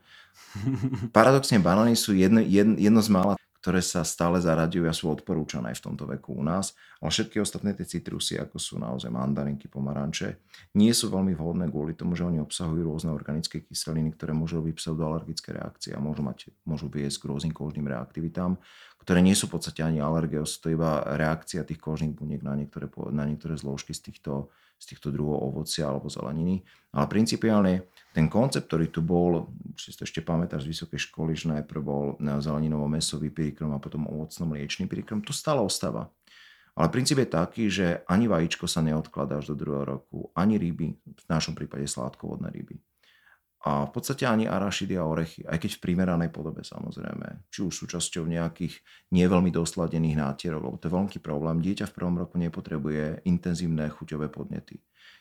Paradoxne 1.17 1.61
banány 1.61 1.95
sú 1.95 2.17
jedno, 2.17 2.41
jedno, 2.41 2.81
jedno 2.81 3.01
z 3.05 3.11
mála 3.13 3.35
ktoré 3.61 3.85
sa 3.85 4.01
stále 4.09 4.41
zaraďujú 4.41 4.89
a 4.89 4.97
sú 4.97 5.13
odporúčané 5.13 5.77
v 5.77 5.85
tomto 5.85 6.09
veku 6.09 6.33
u 6.33 6.41
nás. 6.41 6.73
Ale 6.97 7.13
všetky 7.13 7.45
ostatné 7.45 7.77
tie 7.77 7.85
citrusy, 7.85 8.41
ako 8.41 8.57
sú 8.57 8.81
naozaj 8.81 9.13
mandarinky, 9.13 9.69
pomaranče, 9.69 10.41
nie 10.81 10.89
sú 10.97 11.13
veľmi 11.13 11.37
vhodné 11.37 11.69
kvôli 11.69 11.93
tomu, 11.93 12.17
že 12.17 12.25
oni 12.25 12.41
obsahujú 12.41 12.81
rôzne 12.81 13.13
organické 13.13 13.61
kyseliny, 13.61 14.17
ktoré 14.17 14.33
môžu 14.33 14.65
byť 14.65 14.75
pseudoalergické 14.81 15.53
reakcie 15.53 15.93
a 15.93 16.01
môžu, 16.01 16.25
mať, 16.25 16.49
môžu 16.65 16.89
viesť 16.89 17.21
k 17.21 17.29
rôznym 17.29 17.53
kožným 17.53 17.85
reaktivitám, 17.85 18.57
ktoré 19.01 19.25
nie 19.25 19.33
sú 19.33 19.49
v 19.49 19.57
podstate 19.57 19.81
ani 19.81 19.99
alergie, 19.99 20.45
sú 20.45 20.61
to 20.61 20.69
iba 20.69 21.01
reakcia 21.17 21.65
tých 21.65 21.81
kožných 21.81 22.13
buniek 22.13 22.45
na 22.45 22.53
niektoré, 22.53 22.87
na 23.11 23.25
niektoré 23.25 23.57
zložky 23.57 23.97
z 23.97 24.13
týchto, 24.13 24.53
z 24.77 24.85
týchto 24.93 25.09
druhov 25.09 25.41
ovocia 25.51 25.89
alebo 25.89 26.13
zeleniny. 26.13 26.61
Ale 26.93 27.07
principiálne 27.09 27.89
ten 28.13 28.29
koncept, 28.29 28.69
ktorý 28.69 28.93
tu 28.93 29.01
bol, 29.01 29.49
si 29.79 29.95
to 29.97 30.05
ešte 30.05 30.21
pamätáš 30.21 30.69
z 30.69 30.77
vysokej 30.77 31.01
školy, 31.09 31.33
že 31.33 31.49
najprv 31.49 31.81
bol 31.81 32.05
zeleninovo-mesový 32.21 33.33
pirikrom 33.33 33.73
a 33.73 33.81
potom 33.81 34.05
ovocno-mliečný 34.11 34.85
pirikrom, 34.91 35.25
to 35.25 35.33
stále 35.33 35.65
ostáva. 35.65 36.13
Ale 36.77 36.87
princíp 36.93 37.19
je 37.19 37.29
taký, 37.29 37.65
že 37.67 37.87
ani 38.07 38.31
vajíčko 38.31 38.65
sa 38.71 38.81
neodkladá 38.81 39.43
až 39.43 39.53
do 39.53 39.59
druhého 39.59 39.85
roku, 39.85 40.31
ani 40.39 40.55
ryby, 40.57 40.97
v 40.97 41.25
našom 41.27 41.53
prípade 41.53 41.85
sládkovodné 41.89 42.47
ryby. 42.53 42.79
A 43.61 43.85
v 43.85 43.91
podstate 43.93 44.25
ani 44.25 44.49
arašidy 44.49 44.97
a 44.97 45.05
orechy, 45.05 45.45
aj 45.45 45.61
keď 45.61 45.71
v 45.77 45.83
primeranej 45.85 46.31
podobe 46.33 46.65
samozrejme. 46.65 47.53
Či 47.53 47.69
už 47.69 47.75
súčasťou 47.85 48.25
nejakých 48.25 48.81
neveľmi 49.13 49.53
dosladených 49.53 50.17
nátierov, 50.17 50.65
lebo 50.65 50.77
to 50.81 50.89
je 50.89 50.97
veľký 50.97 51.19
problém. 51.21 51.61
Dieťa 51.61 51.93
v 51.93 51.97
prvom 52.01 52.17
roku 52.17 52.41
nepotrebuje 52.41 53.29
intenzívne 53.29 53.93
chuťové 53.93 54.33
podnety 54.33 54.81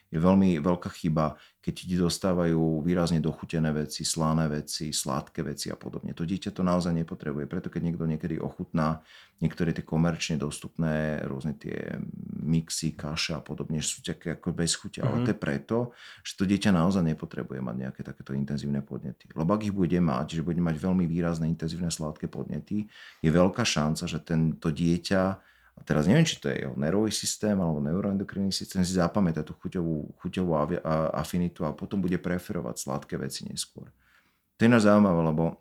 je 0.10 0.18
veľmi 0.18 0.58
veľká 0.58 0.90
chyba, 0.90 1.38
keď 1.62 1.74
ti 1.86 1.96
dostávajú 2.02 2.82
výrazne 2.82 3.22
dochutené 3.22 3.70
veci, 3.70 4.02
slané 4.02 4.50
veci, 4.50 4.90
sladké 4.90 5.46
veci 5.46 5.70
a 5.70 5.78
podobne. 5.78 6.18
To 6.18 6.26
dieťa 6.26 6.50
to 6.50 6.66
naozaj 6.66 6.90
nepotrebuje. 6.98 7.46
Preto 7.46 7.70
keď 7.70 7.82
niekto 7.86 8.10
niekedy 8.10 8.42
ochutná 8.42 9.06
niektoré 9.38 9.70
tie 9.70 9.86
komerčne 9.86 10.42
dostupné 10.42 11.22
rôzne 11.30 11.54
tie 11.62 12.02
mixy, 12.42 12.98
kaše 12.98 13.38
a 13.38 13.42
podobne, 13.44 13.86
sú 13.86 14.02
také 14.02 14.34
ako 14.34 14.50
bez 14.50 14.74
chute. 14.74 15.04
Mm-hmm. 15.04 15.14
Ale 15.14 15.26
to 15.28 15.32
je 15.32 15.38
preto, 15.38 15.78
že 16.26 16.34
to 16.42 16.44
dieťa 16.50 16.74
naozaj 16.74 17.06
nepotrebuje 17.06 17.62
mať 17.62 17.76
nejaké 17.78 18.02
takéto 18.02 18.34
intenzívne 18.34 18.82
podnety. 18.82 19.30
Lebo 19.38 19.54
ak 19.54 19.62
ich 19.68 19.76
bude 19.76 20.00
mať, 20.02 20.40
že 20.40 20.48
bude 20.48 20.60
mať 20.60 20.76
veľmi 20.80 21.06
výrazné 21.06 21.46
intenzívne 21.46 21.94
sladké 21.94 22.26
podnety, 22.26 22.90
je 23.22 23.30
veľká 23.30 23.62
šanca, 23.62 24.10
že 24.10 24.20
tento 24.26 24.74
dieťa 24.74 25.49
a 25.80 25.82
teraz 25.88 26.12
neviem, 26.12 26.28
či 26.28 26.36
to 26.44 26.52
je 26.52 26.68
jeho 26.68 26.76
nervový 26.76 27.10
systém 27.16 27.56
alebo 27.56 27.80
neuroendokrinný 27.80 28.52
systém, 28.52 28.84
si 28.84 29.00
zapamätá 29.00 29.48
tú 29.48 29.56
chuťovú, 29.56 30.20
chuťovú 30.20 30.52
afinitu 31.16 31.64
a 31.64 31.72
potom 31.72 32.04
bude 32.04 32.20
preferovať 32.20 32.76
sladké 32.84 33.16
veci 33.16 33.48
neskôr. 33.48 33.88
To 34.60 34.68
je 34.68 34.70
nás 34.70 34.84
zaujímavé, 34.84 35.24
lebo 35.24 35.56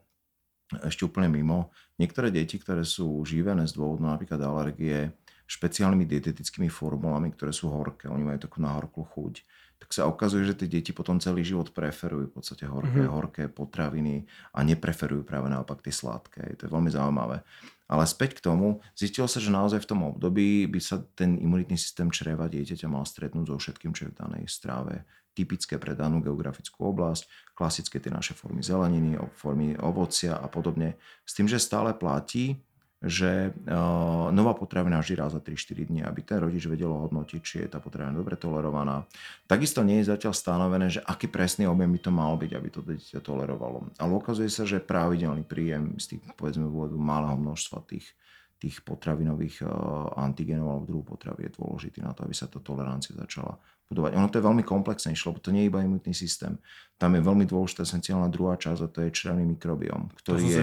ešte 0.85 1.07
úplne 1.07 1.31
mimo, 1.31 1.71
niektoré 1.97 2.29
deti, 2.29 2.59
ktoré 2.59 2.83
sú 2.83 3.23
živené 3.25 3.65
z 3.65 3.79
dôvodu 3.79 4.05
napríklad 4.05 4.43
alergie, 4.43 5.15
špeciálnymi 5.49 6.05
dietetickými 6.05 6.69
formulami, 6.69 7.33
ktoré 7.33 7.57
sú 7.57 7.73
horké, 7.73 8.11
oni 8.13 8.21
majú 8.21 8.39
takú 8.43 8.61
nahorklú 8.61 9.01
chuť, 9.09 9.35
tak 9.79 9.89
sa 9.95 10.05
ukazuje, 10.11 10.45
že 10.45 10.59
tie 10.59 10.69
deti 10.69 10.91
potom 10.93 11.23
celý 11.23 11.47
život 11.47 11.71
preferujú 11.73 12.29
v 12.29 12.35
podstate 12.37 12.67
horké, 12.67 13.01
mm-hmm. 13.01 13.15
horké 13.15 13.45
potraviny 13.49 14.27
a 14.53 14.61
nepreferujú 14.67 15.23
práve 15.23 15.49
naopak 15.49 15.81
tie 15.81 15.95
sladké. 15.95 16.59
To 16.59 16.67
je 16.67 16.71
veľmi 16.75 16.91
zaujímavé. 16.91 17.41
Ale 17.89 18.05
späť 18.05 18.37
k 18.37 18.45
tomu, 18.45 18.85
zistilo 18.93 19.25
sa, 19.25 19.41
že 19.41 19.49
naozaj 19.49 19.81
v 19.81 19.91
tom 19.91 20.01
období 20.05 20.69
by 20.69 20.81
sa 20.81 21.01
ten 21.17 21.41
imunitný 21.41 21.81
systém 21.81 22.13
čreva 22.13 22.45
dieťaťa 22.45 22.85
mal 22.85 23.09
stretnúť 23.09 23.49
so 23.49 23.57
všetkým, 23.57 23.97
čo 23.97 24.07
je 24.07 24.13
v 24.13 24.19
danej 24.21 24.45
stráve 24.45 25.09
typické 25.33 25.79
pre 25.79 25.95
danú 25.95 26.19
geografickú 26.19 26.91
oblasť, 26.91 27.55
klasické 27.55 28.03
tie 28.03 28.11
naše 28.11 28.35
formy 28.35 28.59
zeleniny, 28.59 29.15
formy 29.39 29.79
ovocia 29.79 30.35
a 30.35 30.51
podobne. 30.51 30.99
S 31.23 31.39
tým, 31.39 31.47
že 31.47 31.63
stále 31.63 31.95
platí, 31.95 32.59
že 32.99 33.55
uh, 33.55 34.35
nová 34.35 34.59
potravina 34.59 34.99
raz 34.99 35.31
za 35.31 35.39
3-4 35.39 35.87
dní, 35.87 36.01
aby 36.03 36.19
ten 36.27 36.43
rodič 36.43 36.67
vedel 36.67 36.91
hodnotiť, 36.91 37.41
či 37.41 37.55
je 37.63 37.69
tá 37.71 37.79
potravina 37.79 38.11
dobre 38.11 38.35
tolerovaná. 38.35 39.07
Takisto 39.47 39.87
nie 39.87 40.03
je 40.03 40.11
zatiaľ 40.11 40.35
stanovené, 40.35 40.91
že 40.91 40.99
aký 41.07 41.31
presný 41.31 41.71
objem 41.71 41.95
by 41.95 42.01
to 42.03 42.11
mal 42.11 42.35
byť, 42.35 42.51
aby 42.59 42.69
to 42.75 42.83
dieťa 42.83 43.23
tolerovalo. 43.23 43.95
Ale 44.03 44.11
ukazuje 44.11 44.51
sa, 44.51 44.67
že 44.67 44.83
pravidelný 44.83 45.47
príjem 45.47 45.95
z 46.03 46.19
tých, 46.19 46.23
povedzme, 46.35 46.67
vôdu 46.67 46.99
malého 46.99 47.39
množstva 47.39 47.87
tých, 47.87 48.19
tých 48.59 48.83
potravinových 48.83 49.63
uh, 49.63 49.71
antigenov 50.19 50.67
alebo 50.75 50.91
druhú 50.91 51.05
potravy 51.15 51.47
je 51.47 51.55
dôležitý 51.55 52.03
na 52.03 52.11
to, 52.19 52.27
aby 52.27 52.35
sa 52.35 52.51
tá 52.51 52.59
tolerancia 52.59 53.15
začala 53.15 53.63
budovať. 53.89 54.13
Ono 54.21 54.29
to 54.29 54.39
je 54.39 54.45
veľmi 54.45 54.65
komplexnejšie, 54.65 55.25
lebo 55.33 55.41
to 55.41 55.51
nie 55.51 55.65
je 55.65 55.71
iba 55.73 55.81
imunitný 55.81 56.13
systém. 56.13 56.61
Tam 57.01 57.17
je 57.17 57.23
veľmi 57.25 57.49
dôležitá 57.49 57.89
esenciálna 57.89 58.29
druhá 58.29 58.61
časť 58.61 58.81
a 58.85 58.89
to 58.93 58.99
je 59.07 59.11
črevný 59.15 59.49
mikrobióm, 59.49 60.13
ktorý 60.21 60.45
je 60.45 60.63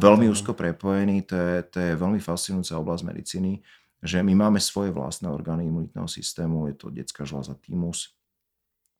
veľmi 0.00 0.26
úzko 0.32 0.56
prepojený. 0.56 1.28
To 1.28 1.36
je, 1.36 1.54
to 1.68 1.78
je 1.78 1.92
veľmi 1.94 2.20
fascinujúca 2.22 2.80
oblasť 2.80 3.02
medicíny, 3.04 3.52
že 4.00 4.24
my 4.24 4.32
máme 4.32 4.60
svoje 4.60 4.96
vlastné 4.96 5.28
orgány 5.28 5.68
imunitného 5.68 6.08
systému, 6.08 6.72
je 6.72 6.74
to 6.76 6.88
detská 6.88 7.28
žľaza 7.28 7.60
thymus, 7.60 8.16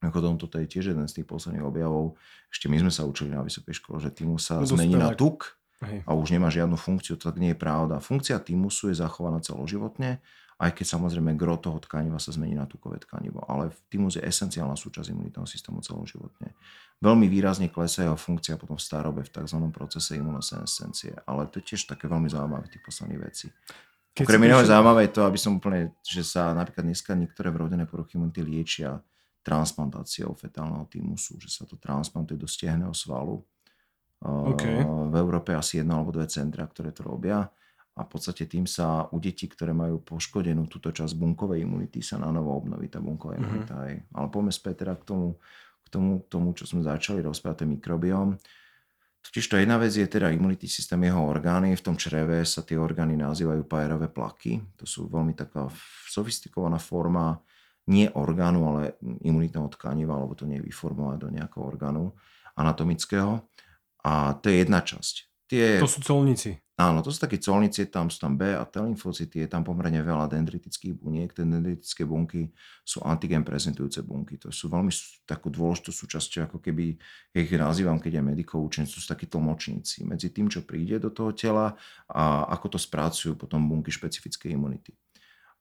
Mimochodom, 0.05 0.37
toto 0.37 0.61
je 0.61 0.68
tiež 0.68 0.92
jeden 0.92 1.09
z 1.09 1.16
tých 1.16 1.27
posledných 1.33 1.64
objavov. 1.64 2.20
Ešte 2.53 2.68
my 2.68 2.77
sme 2.77 2.92
sa 2.92 3.09
učili 3.09 3.33
na 3.33 3.40
vysokej 3.40 3.72
škole, 3.81 3.96
že 4.05 4.12
thymus 4.12 4.44
sa 4.44 4.61
zmení 4.61 5.00
na 5.00 5.16
tuk 5.16 5.57
a 5.81 6.12
už 6.12 6.29
nemá 6.29 6.53
žiadnu 6.53 6.77
funkciu. 6.77 7.16
To 7.16 7.33
tak 7.33 7.40
nie 7.40 7.57
je 7.57 7.59
pravda. 7.59 8.05
Funkcia 8.05 8.37
thymusu 8.37 8.92
je 8.92 9.00
zachovaná 9.00 9.40
celoživotne 9.40 10.20
aj 10.59 10.71
keď 10.71 10.87
samozrejme 10.97 11.35
gro 11.35 11.59
toho 11.59 11.83
tkaniva 11.83 12.23
sa 12.23 12.31
zmení 12.31 12.55
na 12.55 12.64
tukové 12.64 13.03
tkanivo. 13.03 13.43
Ale 13.51 13.75
thymus 13.90 14.19
je 14.19 14.23
esenciálna 14.23 14.79
súčasť 14.79 15.11
imunitného 15.11 15.47
systému 15.47 15.83
celoživotne. 15.83 16.55
Veľmi 17.03 17.27
výrazne 17.27 17.67
klesá 17.67 18.07
jeho 18.07 18.14
funkcia 18.14 18.55
potom 18.55 18.79
v 18.79 18.85
starobe 18.87 19.27
v 19.27 19.31
tzv. 19.35 19.59
procese 19.75 20.14
imunosenescencie. 20.14 21.27
Ale 21.27 21.51
to 21.51 21.59
je 21.59 21.75
tiež 21.75 21.90
také 21.90 22.07
veľmi 22.07 22.31
zaujímavé 22.31 22.71
tých 22.71 22.87
posledných 22.87 23.21
vecí. 23.21 23.51
Keď 24.14 24.25
Okrem 24.31 24.47
iného 24.47 24.62
zaujímavé 24.62 25.11
je 25.11 25.12
to, 25.19 25.23
aby 25.27 25.38
som 25.43 25.59
úplne, 25.59 25.90
že 26.07 26.23
sa 26.23 26.55
napríklad 26.55 26.87
dneska 26.87 27.19
niektoré 27.19 27.51
vrodené 27.51 27.83
poruchy 27.83 28.14
imunity 28.14 28.47
liečia 28.47 29.03
transplantáciou 29.43 30.33
fetálneho 30.38 30.87
týmusu, 30.87 31.37
že 31.43 31.51
sa 31.51 31.67
to 31.67 31.75
transplantuje 31.77 32.38
do 32.38 32.47
stiehného 32.47 32.95
svalu. 32.95 33.43
Okay. 34.25 34.81
V 34.87 35.14
Európe 35.19 35.53
asi 35.53 35.83
jedno 35.83 36.01
alebo 36.01 36.14
dve 36.14 36.31
centra, 36.31 36.64
ktoré 36.64 36.95
to 36.95 37.05
robia 37.05 37.45
a 37.94 38.02
v 38.02 38.09
podstate 38.11 38.50
tým 38.50 38.66
sa 38.66 39.07
u 39.14 39.22
detí, 39.22 39.46
ktoré 39.46 39.70
majú 39.70 40.02
poškodenú 40.02 40.66
túto 40.66 40.90
časť 40.90 41.14
bunkovej 41.14 41.62
imunity, 41.62 42.02
sa 42.02 42.18
na 42.18 42.35
novo 42.35 42.50
obnoví 42.59 42.90
tá 42.90 42.98
bunková 42.98 43.38
mm-hmm. 43.38 43.46
imunita. 43.46 43.74
Aj. 43.78 43.94
Ale 43.94 44.26
poďme 44.35 44.50
späť 44.50 44.74
teda 44.83 44.98
k 44.98 45.04
tomu, 45.07 45.28
k 45.87 45.88
tomu, 45.94 46.12
tomu 46.26 46.48
čo 46.59 46.66
sme 46.66 46.83
začali 46.83 47.22
rozprávať, 47.22 47.62
ten 47.62 47.70
mikrobióm. 47.70 48.35
Totiž 49.24 49.46
to 49.46 49.57
jedna 49.57 49.78
vec 49.78 49.94
je 49.94 50.04
teda 50.04 50.28
imunitný 50.35 50.68
systém 50.68 51.00
jeho 51.07 51.22
orgány. 51.22 51.72
V 51.78 51.87
tom 51.87 51.96
čreve 51.96 52.42
sa 52.44 52.66
tie 52.66 52.76
orgány 52.76 53.14
nazývajú 53.16 53.62
pajerové 53.64 54.11
plaky. 54.11 54.61
To 54.76 54.85
sú 54.85 55.07
veľmi 55.09 55.33
taká 55.33 55.70
sofistikovaná 56.11 56.76
forma 56.83 57.40
nie 57.88 58.09
orgánu, 58.12 58.64
ale 58.68 58.96
imunitného 59.00 59.68
tkaniva, 59.76 60.16
alebo 60.16 60.33
to 60.35 60.48
nie 60.48 60.61
je 60.61 60.66
vyformované 60.66 61.20
do 61.20 61.28
nejakého 61.28 61.62
orgánu 61.62 62.12
anatomického. 62.57 63.44
A 64.04 64.37
to 64.40 64.52
je 64.52 64.66
jedna 64.66 64.80
časť. 64.85 65.14
Tie... 65.48 65.80
To 65.80 65.88
sú 65.88 66.00
colníci. 66.04 66.63
Áno, 66.75 67.07
to 67.07 67.15
sú 67.15 67.23
také 67.23 67.39
colnice, 67.39 67.87
tam 67.87 68.11
sú 68.11 68.19
tam 68.19 68.35
B 68.35 68.51
a 68.51 68.67
T 68.67 68.83
lymfocyty, 68.83 69.47
je 69.47 69.49
tam 69.49 69.63
pomerne 69.63 70.03
veľa 70.03 70.27
dendritických 70.27 70.99
buniek. 70.99 71.31
Tie 71.31 71.47
dendritické 71.47 72.03
bunky 72.03 72.51
sú 72.83 72.99
antigen 73.07 73.47
prezentujúce 73.47 74.03
bunky. 74.03 74.43
To 74.43 74.51
sú 74.51 74.67
veľmi 74.67 74.91
takú 75.23 75.55
dôležitú 75.55 75.95
súčasťou, 75.95 76.51
ako 76.51 76.59
keby, 76.59 76.99
ja 77.31 77.39
ich 77.47 77.55
nazývam, 77.55 78.03
keď 78.03 78.19
je 78.19 78.23
medikov 78.27 78.59
učený, 78.67 78.91
sú 78.91 78.99
takí 79.07 79.31
tlmočníci 79.31 80.03
medzi 80.03 80.35
tým, 80.35 80.51
čo 80.51 80.67
príde 80.67 80.99
do 80.99 81.15
toho 81.15 81.31
tela 81.31 81.79
a 82.11 82.51
ako 82.59 82.75
to 82.75 82.79
spracujú 82.83 83.39
potom 83.39 83.71
bunky 83.71 83.95
špecifickej 83.95 84.59
imunity. 84.59 84.99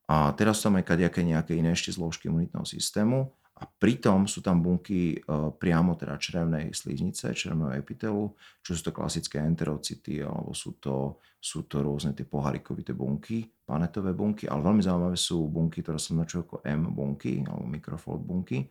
A 0.10 0.34
teraz 0.34 0.66
tam 0.66 0.82
aj 0.82 0.98
nejaké 0.98 1.54
iné 1.54 1.78
ešte 1.78 1.94
zložky 1.94 2.26
imunitného 2.26 2.66
systému 2.66 3.30
a 3.54 3.70
pritom 3.70 4.26
sú 4.26 4.42
tam 4.42 4.66
bunky 4.66 5.14
e, 5.14 5.18
priamo 5.54 5.94
teda 5.94 6.18
črevnej 6.18 6.74
sliznice, 6.74 7.38
črevného 7.38 7.78
epitelu, 7.78 8.34
čo 8.66 8.74
sú 8.74 8.90
to 8.90 8.92
klasické 8.92 9.38
enterocity, 9.46 10.26
alebo 10.26 10.58
sú 10.58 10.82
to, 10.82 11.22
sú 11.38 11.70
to 11.70 11.86
rôzne 11.86 12.18
tie 12.18 12.26
poharikovité 12.26 12.98
bunky, 12.98 13.46
panetové 13.62 14.18
bunky, 14.18 14.50
ale 14.50 14.66
veľmi 14.66 14.82
zaujímavé 14.82 15.14
sú 15.14 15.46
bunky, 15.54 15.86
ktoré 15.86 16.02
sa 16.02 16.18
označujú 16.18 16.42
ako 16.50 16.58
M 16.66 16.82
bunky, 16.98 17.46
alebo 17.46 17.70
microfold 17.70 18.26
bunky. 18.26 18.66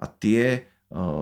A 0.00 0.08
tie 0.08 0.56
e, 0.56 0.60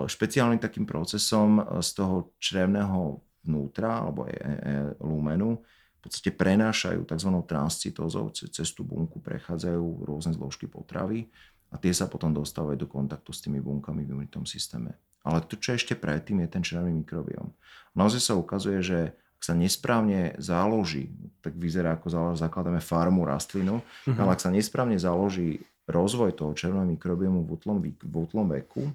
špeciálnym 0.07 0.63
takým 0.63 0.87
procesom 0.87 1.59
e, 1.59 1.63
z 1.83 1.89
toho 1.99 2.31
črevného 2.39 3.19
vnútra, 3.43 3.99
alebo 3.99 4.31
e, 4.31 4.31
e, 4.31 4.95
lumenu, 5.03 5.59
v 6.03 6.11
podstate 6.11 6.35
prenášajú 6.35 7.03
tzv. 7.03 7.31
transcytózou, 7.47 8.31
cez 8.31 8.67
tú 8.75 8.87
bunku 8.87 9.23
prechádzajú 9.23 10.07
rôzne 10.07 10.35
zložky 10.35 10.67
potravy 10.67 11.31
a 11.73 11.75
tie 11.81 11.89
sa 11.89 12.05
potom 12.05 12.29
dostávajú 12.29 12.77
do 12.77 12.87
kontaktu 12.87 13.33
s 13.33 13.41
tými 13.41 13.57
bunkami 13.57 14.05
v 14.05 14.13
imunitnom 14.13 14.45
systéme. 14.45 14.93
Ale 15.25 15.41
to, 15.41 15.57
čo 15.57 15.73
ešte 15.73 15.97
predtým, 15.97 16.45
je 16.45 16.49
ten 16.53 16.61
črevný 16.61 16.93
mikrobióm. 17.01 17.49
Naozaj 17.97 18.21
sa 18.21 18.33
ukazuje, 18.37 18.79
že 18.85 18.99
ak 19.39 19.41
sa 19.41 19.53
nesprávne 19.57 20.37
založí, 20.37 21.09
tak 21.41 21.57
vyzerá 21.57 21.97
ako 21.97 22.37
zakladáme 22.37 22.79
farmu 22.79 23.25
rastlinu, 23.25 23.81
mm-hmm. 23.81 24.19
ale 24.21 24.29
ak 24.37 24.43
sa 24.43 24.53
nesprávne 24.53 24.95
založí 24.95 25.65
rozvoj 25.89 26.31
toho 26.37 26.55
červeného 26.55 26.95
mikrobiomu 26.95 27.43
v 27.43 27.49
útlom, 27.59 27.77
v 27.83 28.15
útlom 28.15 28.47
veku, 28.53 28.93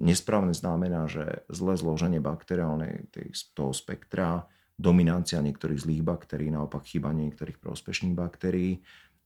nesprávne 0.00 0.56
znamená, 0.56 1.04
že 1.10 1.44
zlé 1.52 1.76
zloženie 1.76 2.20
bakteriálnej 2.24 3.10
toho 3.52 3.72
spektra, 3.76 4.48
dominancia 4.80 5.44
niektorých 5.44 5.84
zlých 5.84 6.02
baktérií, 6.02 6.48
naopak 6.48 6.88
chyba 6.88 7.12
niektorých 7.12 7.60
prospešných 7.60 8.16
baktérií, 8.16 8.80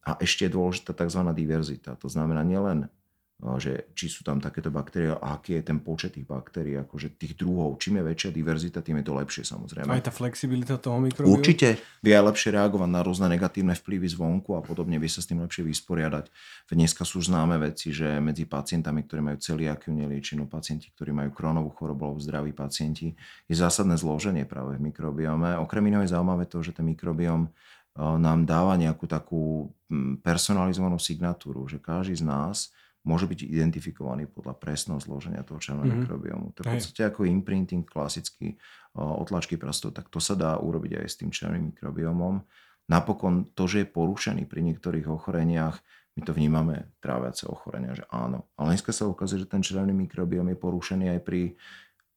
a 0.07 0.15
ešte 0.23 0.47
je 0.47 0.55
dôležitá 0.55 0.95
tzv. 0.95 1.21
diverzita. 1.35 1.99
To 1.99 2.07
znamená 2.07 2.47
nielen, 2.47 2.87
eh, 2.87 3.59
že 3.59 3.91
či 3.99 4.07
sú 4.07 4.23
tam 4.23 4.39
takéto 4.39 4.71
baktérie 4.71 5.11
a 5.11 5.35
aký 5.35 5.59
je 5.59 5.63
ten 5.67 5.83
počet 5.83 6.15
tých 6.15 6.31
baktérií, 6.31 6.79
akože 6.79 7.19
tých 7.19 7.35
druhov. 7.35 7.83
Čím 7.83 7.99
je 8.01 8.15
väčšia 8.15 8.31
diverzita, 8.31 8.87
tým 8.87 9.03
je 9.03 9.05
to 9.11 9.19
lepšie 9.19 9.43
samozrejme. 9.43 9.91
Aj 9.91 10.07
tá 10.07 10.15
flexibilita 10.15 10.79
toho 10.79 11.03
mikrobiomu? 11.03 11.35
Určite 11.35 11.83
vie 12.07 12.15
aj 12.15 12.23
lepšie 12.23 12.55
reagovať 12.55 12.87
na 12.89 13.03
rôzne 13.03 13.27
negatívne 13.27 13.75
vplyvy 13.75 14.07
zvonku 14.15 14.55
a 14.55 14.63
podobne, 14.63 14.95
vie 15.03 15.11
sa 15.11 15.19
s 15.19 15.27
tým 15.27 15.43
lepšie 15.43 15.67
vysporiadať. 15.67 16.31
Dneska 16.71 17.03
sú 17.03 17.19
známe 17.19 17.59
veci, 17.59 17.91
že 17.91 18.23
medzi 18.23 18.47
pacientami, 18.47 19.03
ktorí 19.03 19.21
majú 19.27 19.39
celiakiu 19.43 19.91
neliečenú, 19.91 20.47
pacienti, 20.47 20.95
ktorí 20.95 21.11
majú 21.11 21.35
kronovú 21.35 21.75
chorobu 21.75 22.15
alebo 22.15 22.23
zdraví 22.23 22.55
pacienti, 22.55 23.11
je 23.51 23.57
zásadné 23.59 23.99
zloženie 23.99 24.47
práve 24.47 24.79
v 24.79 24.87
mikrobiome. 24.87 25.59
Okrem 25.59 25.83
iného 25.91 26.07
je 26.07 26.15
zaujímavé 26.15 26.47
to, 26.47 26.63
že 26.63 26.71
ten 26.71 26.87
mikrobióm 26.87 27.51
nám 27.97 28.45
dáva 28.45 28.77
nejakú 28.77 29.09
takú 29.09 29.73
mm, 29.89 30.21
personalizovanú 30.21 31.01
signatúru, 31.01 31.65
že 31.65 31.81
každý 31.81 32.21
z 32.21 32.25
nás 32.29 32.71
môže 33.07 33.31
byť 33.31 33.47
identifikovaný 33.47 34.27
podľa 34.27 34.59
presného 34.59 34.99
zloženia 34.99 35.47
toho 35.47 35.63
červeného 35.63 35.87
mm-hmm. 35.87 36.03
mikrobiomu. 36.05 36.47
To 36.59 36.59
je 36.61 36.67
v 36.67 36.73
podstate 36.75 37.03
ako 37.07 37.23
imprinting 37.25 37.87
klasický 37.87 38.59
otlačky 38.97 39.55
prstov, 39.61 39.95
tak 39.95 40.11
to 40.11 40.19
sa 40.19 40.35
dá 40.35 40.59
urobiť 40.59 40.99
aj 40.99 41.07
s 41.07 41.19
tým 41.23 41.31
červeným 41.31 41.71
mikrobiomom. 41.71 42.43
Napokon 42.91 43.55
to, 43.55 43.71
že 43.71 43.87
je 43.87 43.93
porušený 43.93 44.49
pri 44.51 44.61
niektorých 44.67 45.07
ochoreniach, 45.07 45.79
my 46.17 46.25
to 46.25 46.33
vnímame 46.33 46.97
tráviace 47.05 47.45
ochorenia, 47.45 47.93
že 47.93 48.09
áno. 48.09 48.49
Ale 48.57 48.73
dneska 48.73 48.89
sa 48.89 49.05
ukazuje, 49.05 49.45
že 49.45 49.53
ten 49.53 49.61
červený 49.61 49.93
mikrobiom 50.09 50.49
je 50.49 50.57
porušený 50.57 51.13
aj 51.13 51.21
pri 51.23 51.61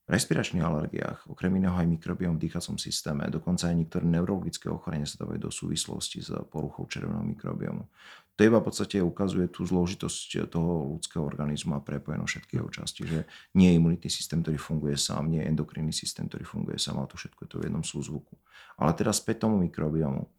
respiračných 0.09 0.65
alergiách, 0.65 1.29
okrem 1.29 1.53
iného 1.61 1.77
aj 1.77 1.85
mikrobiom 1.85 2.35
v 2.35 2.49
dýchacom 2.49 2.81
systéme, 2.81 3.29
dokonca 3.29 3.69
aj 3.69 3.77
niektoré 3.77 4.03
neurologické 4.09 4.65
ochorenia 4.65 5.05
sa 5.05 5.21
dávajú 5.21 5.39
do 5.45 5.51
súvislosti 5.53 6.25
s 6.25 6.33
poruchou 6.49 6.89
červeného 6.89 7.21
mikrobiomu. 7.21 7.85
To 8.39 8.47
iba 8.47 8.63
v 8.63 8.71
podstate 8.71 9.03
ukazuje 9.03 9.51
tú 9.51 9.67
zložitosť 9.67 10.47
toho 10.47 10.95
ľudského 10.95 11.21
organizmu 11.21 11.75
a 11.75 11.83
prepojenosť 11.83 12.31
všetkých 12.39 12.71
častí, 12.71 13.03
že 13.03 13.27
nie 13.53 13.69
je 13.69 13.77
imunitný 13.77 14.09
systém, 14.09 14.39
ktorý 14.39 14.55
funguje 14.55 14.95
sám, 14.95 15.27
nie 15.27 15.43
je 15.43 15.49
endokrinný 15.51 15.91
systém, 15.91 16.25
ktorý 16.25 16.47
funguje 16.47 16.79
sám, 16.79 17.03
ale 17.03 17.11
to 17.11 17.19
všetko 17.19 17.39
je 17.45 17.49
to 17.51 17.57
v 17.59 17.65
jednom 17.67 17.83
súzvuku. 17.83 18.33
Ale 18.79 18.95
teraz 18.95 19.19
späť 19.19 19.43
tomu 19.43 19.59
mikrobiomu. 19.59 20.31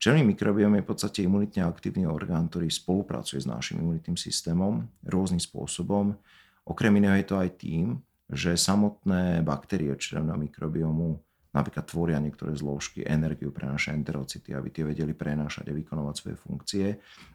Červený 0.00 0.32
mikrobiom 0.32 0.78
je 0.78 0.84
v 0.86 0.88
podstate 0.88 1.18
imunitne 1.26 1.66
aktívny 1.66 2.08
orgán, 2.08 2.48
ktorý 2.48 2.72
spolupracuje 2.72 3.42
s 3.42 3.50
našim 3.50 3.84
imunitným 3.84 4.16
systémom 4.16 4.88
rôznym 5.04 5.42
spôsobom. 5.42 6.16
Okrem 6.64 6.94
iného 6.96 7.18
je 7.20 7.26
to 7.28 7.36
aj 7.36 7.50
tým, 7.60 8.00
že 8.30 8.54
samotné 8.54 9.42
baktérie 9.42 9.90
črevného 9.98 10.38
mikrobiomu 10.38 11.18
napríklad 11.50 11.82
tvoria 11.82 12.22
niektoré 12.22 12.54
zložky, 12.54 13.02
energiu 13.02 13.50
prenášajú 13.50 13.94
enterocity, 13.98 14.54
aby 14.54 14.70
tie 14.70 14.86
vedeli 14.86 15.10
prenášať 15.18 15.66
a 15.70 15.74
vykonovať 15.74 16.14
svoje 16.14 16.36
funkcie. 16.38 16.86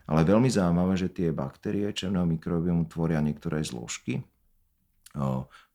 Ale 0.07 0.23
veľmi 0.23 0.47
zaujímavé, 0.47 0.95
že 0.95 1.11
tie 1.11 1.35
baktérie 1.35 1.91
červeného 1.91 2.23
mikrobiomu 2.23 2.87
tvoria 2.87 3.19
niektoré 3.19 3.59
zložky. 3.59 4.23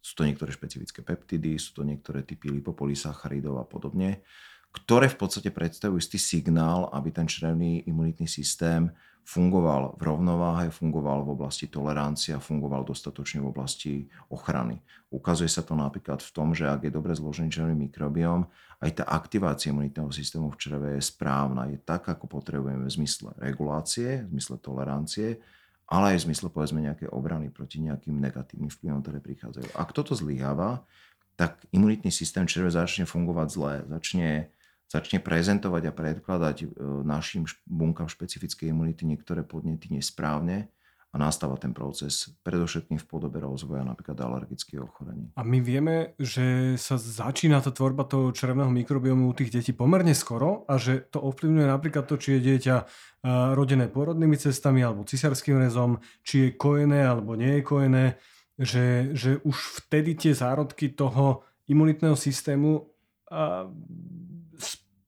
Sú 0.00 0.12
to 0.16 0.24
niektoré 0.24 0.56
špecifické 0.56 1.04
peptidy, 1.04 1.60
sú 1.60 1.80
to 1.80 1.82
niektoré 1.84 2.24
typy 2.24 2.48
lipopolysacharidov 2.48 3.60
a 3.60 3.68
podobne, 3.68 4.24
ktoré 4.72 5.12
v 5.12 5.20
podstate 5.20 5.52
predstavujú 5.52 6.00
istý 6.00 6.16
signál, 6.16 6.88
aby 6.96 7.12
ten 7.12 7.28
črevný 7.28 7.84
imunitný 7.84 8.24
systém 8.24 8.88
fungoval 9.30 9.94
v 9.94 10.02
rovnováhe, 10.10 10.74
fungoval 10.74 11.22
v 11.22 11.38
oblasti 11.38 11.70
tolerancia, 11.70 12.42
fungoval 12.42 12.82
dostatočne 12.82 13.38
v 13.38 13.46
oblasti 13.46 13.92
ochrany. 14.26 14.82
Ukazuje 15.14 15.46
sa 15.46 15.62
to 15.62 15.78
napríklad 15.78 16.18
v 16.18 16.30
tom, 16.34 16.50
že 16.50 16.66
ak 16.66 16.90
je 16.90 16.90
dobre 16.90 17.14
zložený 17.14 17.46
črevný 17.46 17.86
mikrobióm, 17.86 18.50
aj 18.82 18.90
tá 18.98 19.04
aktivácia 19.06 19.70
imunitného 19.70 20.10
systému 20.10 20.50
v 20.50 20.58
čreve 20.58 20.88
je 20.98 21.02
správna, 21.06 21.70
je 21.70 21.78
tak, 21.78 22.10
ako 22.10 22.26
potrebujeme 22.26 22.82
v 22.82 22.90
zmysle 22.90 23.30
regulácie, 23.38 24.26
v 24.26 24.34
zmysle 24.34 24.58
tolerancie, 24.58 25.38
ale 25.86 26.14
aj 26.14 26.16
v 26.18 26.26
zmysle 26.30 26.48
povedzme 26.50 26.82
nejaké 26.82 27.06
obrany 27.06 27.54
proti 27.54 27.78
nejakým 27.78 28.18
negatívnym 28.18 28.70
vplyvom, 28.74 28.98
ktoré 28.98 29.22
prichádzajú. 29.22 29.78
Ak 29.78 29.94
toto 29.94 30.18
zlyháva, 30.18 30.82
tak 31.38 31.62
imunitný 31.70 32.10
systém 32.10 32.50
čreve 32.50 32.74
začne 32.74 33.06
fungovať 33.06 33.48
zle, 33.48 33.74
začne 33.86 34.50
začne 34.90 35.22
prezentovať 35.22 35.82
a 35.86 35.92
predkladať 35.94 36.56
e, 36.60 36.66
našim 37.06 37.46
bunkám 37.70 38.10
špecifickej 38.10 38.74
imunity 38.74 39.06
niektoré 39.06 39.46
podnety 39.46 39.94
nesprávne 39.94 40.66
a 41.10 41.18
nastáva 41.18 41.58
ten 41.58 41.74
proces 41.74 42.30
predovšetkým 42.46 42.98
v 42.98 43.06
podobe 43.06 43.42
rozvoja 43.42 43.82
napríklad 43.82 44.14
alergických 44.14 44.78
ochorení. 44.82 45.34
A 45.34 45.42
my 45.42 45.58
vieme, 45.58 46.14
že 46.22 46.78
sa 46.78 46.98
začína 46.98 47.58
tá 47.58 47.74
tvorba 47.74 48.06
toho 48.06 48.30
črevného 48.30 48.70
mikrobiomu 48.70 49.30
u 49.30 49.34
tých 49.34 49.50
detí 49.50 49.74
pomerne 49.74 50.14
skoro 50.14 50.66
a 50.70 50.78
že 50.78 51.02
to 51.10 51.18
ovplyvňuje 51.22 51.66
napríklad 51.66 52.06
to, 52.06 52.14
či 52.18 52.38
je 52.38 52.50
dieťa 52.50 52.76
e, 52.78 52.84
rodené 53.54 53.86
porodnými 53.90 54.38
cestami 54.38 54.82
alebo 54.82 55.06
cisárským 55.06 55.58
rezom, 55.58 56.02
či 56.26 56.50
je 56.50 56.54
kojené 56.58 57.06
alebo 57.06 57.38
nie 57.38 57.58
je 57.58 57.62
kojené, 57.62 58.04
že, 58.58 59.14
že 59.14 59.30
už 59.46 59.86
vtedy 59.86 60.18
tie 60.18 60.34
zárodky 60.34 60.94
toho 60.94 61.46
imunitného 61.70 62.18
systému 62.18 62.90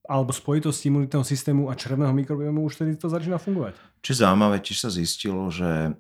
alebo 0.03 0.35
spojitosť 0.35 0.91
imunitného 0.91 1.23
systému 1.23 1.71
a 1.71 1.79
črevného 1.79 2.11
mikrobiomu 2.11 2.67
už 2.67 2.83
tedy 2.83 2.99
to 2.99 3.07
začína 3.07 3.39
fungovať. 3.39 3.79
Čo 4.03 4.27
zaujímavé, 4.27 4.59
tiež 4.59 4.83
sa 4.83 4.91
zistilo, 4.91 5.47
že 5.47 5.95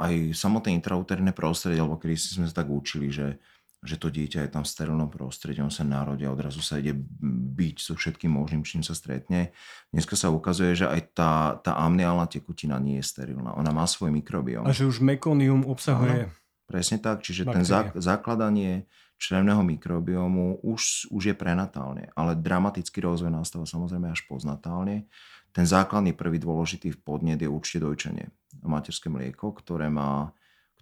aj 0.00 0.32
samotné 0.32 0.72
intrauterné 0.80 1.36
prostredie, 1.36 1.76
alebo 1.76 2.00
kedy 2.00 2.16
sme 2.16 2.48
sa 2.48 2.64
tak 2.64 2.72
učili, 2.72 3.12
že, 3.12 3.36
že 3.84 4.00
to 4.00 4.08
dieťa 4.08 4.48
je 4.48 4.50
tam 4.50 4.64
v 4.64 4.72
sterilnom 4.72 5.12
prostredí, 5.12 5.60
on 5.60 5.68
sa 5.68 5.84
narodí 5.84 6.24
a 6.24 6.32
odrazu 6.32 6.64
sa 6.64 6.80
ide 6.80 6.96
byť 6.96 7.76
so 7.84 7.92
všetkým 7.92 8.32
možným, 8.32 8.64
čím 8.64 8.80
sa 8.80 8.96
stretne. 8.96 9.52
Dneska 9.92 10.16
sa 10.16 10.32
ukazuje, 10.32 10.72
že 10.72 10.88
aj 10.88 11.00
tá, 11.12 11.60
tá 11.60 11.76
amniálna 11.84 12.24
tekutina 12.32 12.80
nie 12.80 13.04
je 13.04 13.04
sterilná. 13.04 13.52
Ona 13.60 13.76
má 13.76 13.84
svoj 13.84 14.08
mikrobióm. 14.08 14.64
A 14.64 14.72
že 14.72 14.88
už 14.88 15.04
mekonium 15.04 15.68
obsahuje... 15.68 16.32
Áno, 16.32 16.32
presne 16.64 16.96
tak, 16.96 17.20
čiže 17.20 17.44
bakterie. 17.44 17.60
ten 17.60 17.64
zá, 17.68 17.80
základanie 17.92 18.88
črevného 19.24 19.64
mikrobiomu 19.64 20.60
už, 20.60 21.08
už 21.08 21.32
je 21.32 21.36
prenatálne, 21.36 22.12
ale 22.12 22.36
dramatický 22.36 23.00
rozvoj 23.00 23.32
nastáva 23.32 23.64
samozrejme 23.64 24.12
až 24.12 24.28
poznatálne. 24.28 25.08
Ten 25.54 25.64
základný 25.64 26.12
prvý 26.12 26.42
dôležitý 26.42 26.92
podnet 27.00 27.40
je 27.40 27.48
určite 27.48 27.80
dojčenie. 27.80 28.28
Materské 28.60 29.08
mlieko, 29.08 29.56
ktoré 29.56 29.88
má 29.88 30.34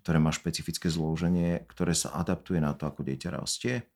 ktoré 0.02 0.18
má 0.18 0.34
špecifické 0.34 0.90
zloženie, 0.90 1.62
ktoré 1.70 1.94
sa 1.94 2.10
adaptuje 2.18 2.58
na 2.58 2.74
to, 2.74 2.90
ako 2.90 3.06
dieťa 3.06 3.38
rastie. 3.38 3.86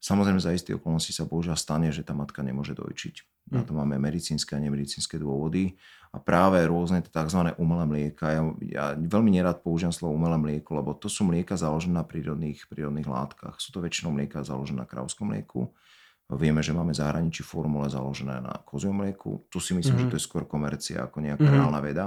Samozrejme, 0.00 0.40
za 0.40 0.56
isté 0.56 0.72
okolnosti 0.72 1.12
sa 1.12 1.28
bohužiaľ 1.28 1.60
stane, 1.60 1.92
že 1.92 2.00
tá 2.00 2.16
matka 2.16 2.40
nemôže 2.40 2.72
dojčiť. 2.72 3.33
Na 3.52 3.60
to 3.60 3.76
máme 3.76 4.00
medicínske 4.00 4.56
a 4.56 4.62
nemedicínske 4.62 5.20
dôvody. 5.20 5.76
A 6.14 6.22
práve 6.22 6.62
rôzne 6.64 7.02
tzv. 7.02 7.52
umelé 7.58 7.84
mlieka, 7.84 8.26
ja, 8.30 8.42
ja 8.62 8.84
veľmi 8.94 9.34
nerad 9.34 9.60
použijem 9.60 9.90
slovo 9.90 10.14
umelé 10.14 10.38
mlieko, 10.38 10.78
lebo 10.78 10.94
to 10.94 11.10
sú 11.10 11.26
mlieka 11.26 11.58
založené 11.58 11.98
na 11.98 12.06
prírodných, 12.06 12.70
prírodných 12.70 13.10
látkach. 13.10 13.58
Sú 13.58 13.74
to 13.74 13.82
väčšinou 13.82 14.14
mlieka 14.14 14.46
založené 14.46 14.86
na 14.86 14.88
krávskom 14.88 15.34
mlieku. 15.34 15.74
Vieme, 16.30 16.64
že 16.64 16.72
máme 16.72 16.96
zahraničí 16.96 17.44
formule 17.44 17.90
založené 17.90 18.40
na 18.40 18.54
koziom 18.64 18.96
mlieku. 18.96 19.44
Tu 19.52 19.60
si 19.60 19.76
myslím, 19.76 20.08
mm-hmm. 20.08 20.08
že 20.08 20.12
to 20.14 20.18
je 20.22 20.24
skôr 20.24 20.48
komercia 20.48 21.04
ako 21.04 21.20
nejaká 21.20 21.44
mm-hmm. 21.44 21.58
reálna 21.60 21.80
veda. 21.84 22.06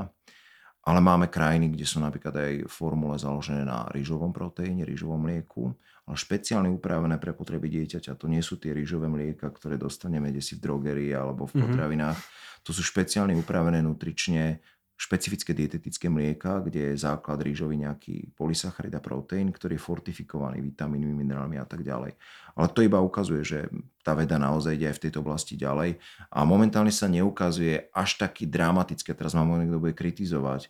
Ale 0.87 1.03
máme 1.03 1.27
krajiny, 1.27 1.67
kde 1.75 1.83
sú 1.83 1.99
napríklad 1.99 2.31
aj 2.31 2.53
formule 2.71 3.19
založené 3.19 3.67
na 3.67 3.91
rýžovom 3.91 4.31
proteíne, 4.31 4.87
rýžovom 4.87 5.19
mlieku, 5.19 5.75
ale 6.07 6.15
špeciálne 6.15 6.71
upravené 6.71 7.19
pre 7.19 7.35
potreby 7.35 7.67
dieťaťa. 7.67 8.15
To 8.15 8.31
nie 8.31 8.39
sú 8.39 8.55
tie 8.55 8.71
rýžové 8.71 9.11
mlieka, 9.11 9.51
ktoré 9.51 9.75
dostaneme 9.75 10.31
desi 10.31 10.55
v 10.55 10.63
drogerii 10.63 11.11
alebo 11.11 11.43
v 11.43 11.59
mhm. 11.59 11.61
potravinách. 11.67 12.17
Mm-hmm. 12.17 12.63
To 12.63 12.71
sú 12.71 12.83
špeciálne 12.83 13.35
upravené 13.35 13.83
nutrične 13.83 14.63
špecifické 14.97 15.53
dietetické 15.53 16.09
mlieka, 16.09 16.65
kde 16.65 16.91
je 16.91 17.05
základ 17.05 17.37
rýžový 17.45 17.77
nejaký 17.77 18.33
polysacharid 18.33 18.89
a 18.97 19.01
proteín, 19.01 19.53
ktorý 19.53 19.77
je 19.77 19.85
fortifikovaný 19.85 20.57
vitamínmi, 20.65 21.13
minerálmi 21.13 21.61
a 21.61 21.69
tak 21.69 21.85
ďalej. 21.85 22.17
Ale 22.57 22.67
to 22.73 22.81
iba 22.81 22.97
ukazuje, 22.97 23.45
že 23.45 23.59
tá 24.01 24.17
veda 24.17 24.41
naozaj 24.41 24.73
ide 24.73 24.89
aj 24.89 24.97
v 24.97 25.03
tejto 25.05 25.21
oblasti 25.21 25.53
ďalej 25.53 26.01
a 26.33 26.39
momentálne 26.41 26.89
sa 26.89 27.05
neukazuje 27.05 27.93
až 27.93 28.17
taký 28.17 28.49
dramatické, 28.49 29.13
teraz 29.13 29.37
ma 29.37 29.45
niekto 29.45 29.77
bude 29.77 29.93
kritizovať, 29.93 30.65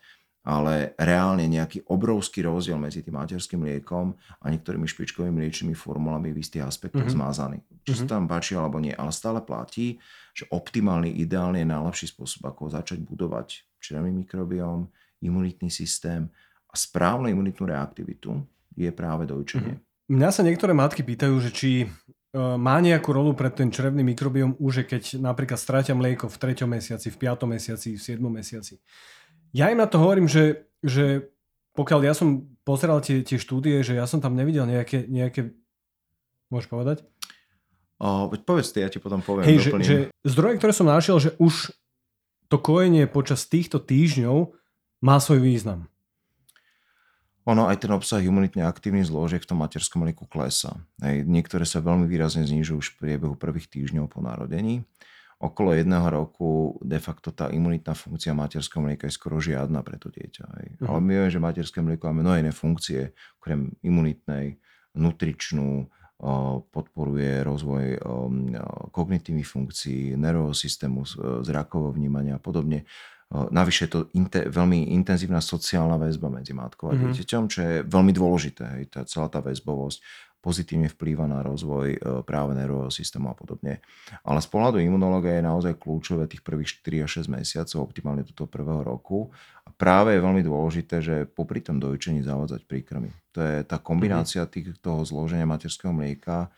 ale 0.47 0.95
reálne 0.95 1.43
nejaký 1.43 1.87
obrovský 1.91 2.43
rozdiel 2.43 2.79
medzi 2.79 3.03
tým 3.03 3.19
materským 3.19 3.63
mliekom 3.63 4.15
a 4.39 4.47
niektorými 4.47 4.87
špičkovými 4.87 5.43
mliečnými 5.43 5.75
formulami 5.75 6.31
v 6.31 6.39
istých 6.39 6.63
aspektoch 6.63 7.03
mm-hmm. 7.03 7.19
zmázaný. 7.19 7.57
Či 7.83 7.91
mm-hmm. 7.91 8.07
sa 8.07 8.11
tam 8.15 8.31
páči 8.31 8.55
alebo 8.55 8.79
nie, 8.79 8.95
ale 8.95 9.11
stále 9.11 9.43
platí, 9.43 9.99
že 10.31 10.47
optimálny, 10.47 11.19
ideálny 11.19 11.63
je 11.63 11.67
najlepší 11.67 12.07
spôsob, 12.15 12.47
ako 12.47 12.71
začať 12.71 13.03
budovať 13.03 13.66
črevný 13.79 14.11
mikrobióm, 14.25 14.87
imunitný 15.21 15.71
systém 15.71 16.29
a 16.69 16.75
správnu 16.77 17.31
imunitnú 17.31 17.65
reaktivitu 17.65 18.43
je 18.77 18.89
práve 18.93 19.25
dojčenie. 19.25 19.81
Mm-hmm. 19.81 20.13
Mňa 20.13 20.29
sa 20.31 20.41
niektoré 20.45 20.71
matky 20.71 21.03
pýtajú, 21.03 21.35
že 21.43 21.51
či 21.51 21.69
e, 21.83 21.87
má 22.37 22.79
nejakú 22.79 23.11
rolu 23.11 23.35
pre 23.35 23.51
ten 23.51 23.67
črevný 23.67 24.05
mikrobióm 24.05 24.55
už, 24.55 24.87
keď 24.87 25.19
napríklad 25.19 25.59
stratia 25.59 25.97
mlieko 25.97 26.31
v 26.31 26.37
3. 26.55 26.63
mesiaci, 26.63 27.11
v 27.11 27.17
5. 27.17 27.43
mesiaci, 27.43 27.89
v 27.97 28.01
7. 28.01 28.21
mesiaci. 28.23 28.79
Ja 29.51 29.67
im 29.67 29.81
na 29.81 29.89
to 29.89 29.99
hovorím, 29.99 30.29
že, 30.29 30.69
že 30.79 31.27
pokiaľ 31.75 31.99
ja 32.07 32.13
som 32.15 32.45
pozeral 32.63 33.03
tie, 33.03 33.25
tie 33.25 33.35
štúdie, 33.35 33.83
že 33.83 33.97
ja 33.99 34.07
som 34.07 34.23
tam 34.23 34.37
nevidel 34.37 34.63
nejaké, 34.63 35.07
nejaké 35.11 35.51
môžeš 36.53 36.67
povedať? 36.71 36.97
O, 37.97 38.29
povedz 38.29 38.69
ty, 38.69 38.85
ja 38.85 38.89
ti 38.93 39.01
potom 39.01 39.19
poviem. 39.25 39.49
Hej, 39.49 39.57
že, 39.67 39.71
že 39.81 39.95
zdroje, 40.21 40.61
ktoré 40.61 40.71
som 40.71 40.85
našiel, 40.85 41.17
že 41.17 41.33
už 41.41 41.73
to 42.47 42.57
kojenie 42.60 43.07
počas 43.07 43.45
týchto 43.47 43.79
týždňov 43.79 44.55
má 45.03 45.21
svoj 45.21 45.43
význam. 45.43 45.91
Ono 47.47 47.71
aj 47.71 47.88
ten 47.88 47.91
obsah 47.95 48.19
imunitne 48.19 48.67
aktívnych 48.67 49.07
zložiek 49.07 49.39
v 49.39 49.49
tom 49.55 49.63
materskom 49.63 50.03
mlieku 50.03 50.27
klesa. 50.27 50.75
Hej, 50.99 51.23
niektoré 51.23 51.63
sa 51.63 51.79
veľmi 51.79 52.03
výrazne 52.03 52.43
znižujú 52.43 52.75
už 52.75 52.88
v 52.91 52.99
priebehu 53.07 53.39
prvých 53.39 53.71
týždňov 53.71 54.12
po 54.12 54.19
narodení 54.19 54.83
okolo 55.38 55.77
jedného 55.77 56.07
roku 56.10 56.81
de 56.81 56.97
facto 56.97 57.29
tá 57.29 57.53
imunitná 57.53 57.93
funkcia 57.93 58.33
materského 58.33 58.81
mlieka 58.81 59.05
je 59.05 59.13
skoro 59.13 59.38
žiadna 59.38 59.86
pre 59.86 60.01
to 60.01 60.10
dieťa. 60.10 60.45
Hej. 60.57 60.67
Uh-huh. 60.81 60.89
Ale 60.89 60.99
my 61.01 61.12
vieme, 61.13 61.29
že 61.29 61.39
materské 61.39 61.79
mlieko 61.81 62.10
má 62.10 62.25
mnohé 62.25 62.41
iné 62.41 62.53
funkcie, 62.53 63.13
okrem 63.38 63.77
imunitnej, 63.86 64.57
nutričnú, 64.97 65.93
podporuje 66.73 67.45
rozvoj 67.45 68.01
kognitívnych 68.89 69.45
funkcií, 69.45 70.17
nervového 70.17 70.58
systému, 70.58 71.06
zrakového 71.45 71.93
vnímania 71.93 72.38
a 72.38 72.41
podobne. 72.41 72.89
Navyše 73.27 73.86
je 73.86 73.91
to 73.91 73.99
inte, 74.15 74.47
veľmi 74.47 74.95
intenzívna 74.95 75.43
sociálna 75.43 75.99
väzba 75.99 76.32
medzi 76.32 76.56
matkou 76.56 76.89
a 76.89 76.95
mm-hmm. 76.95 77.12
dieťaťom, 77.12 77.43
čo 77.51 77.60
je 77.60 77.73
veľmi 77.84 78.15
dôležité. 78.15 78.63
Hej, 78.80 78.84
tá, 78.88 79.03
celá 79.03 79.27
tá 79.27 79.43
väzbovosť 79.43 79.99
pozitívne 80.39 80.88
vplýva 80.88 81.27
na 81.27 81.43
rozvoj 81.43 81.88
e, 81.91 81.99
práve 82.23 82.56
nervového 82.56 82.88
systému 82.88 83.27
a 83.27 83.36
podobne. 83.36 83.84
Ale 84.23 84.39
z 84.39 84.47
pohľadu 84.47 84.80
imunológie 84.80 85.43
je 85.43 85.43
naozaj 85.43 85.75
kľúčové 85.75 86.32
tých 86.32 86.39
prvých 86.39 86.80
4 86.80 87.03
až 87.03 87.12
6 87.27 87.36
mesiacov, 87.36 87.77
optimálne 87.84 88.23
toto 88.23 88.47
prvého 88.47 88.80
roku. 88.86 89.27
Práve 89.77 90.17
je 90.17 90.25
veľmi 90.25 90.41
dôležité, 90.41 91.05
že 91.05 91.29
popri 91.29 91.61
tom 91.61 91.77
dojčení 91.77 92.25
zavádzať 92.25 92.65
príkrmy. 92.65 93.13
To 93.37 93.45
je 93.45 93.61
tá 93.61 93.77
kombinácia 93.77 94.41
mhm. 94.43 94.49
tých, 94.49 94.67
toho 94.81 95.05
zloženia 95.05 95.45
materského 95.45 95.93
mlieka 95.93 96.49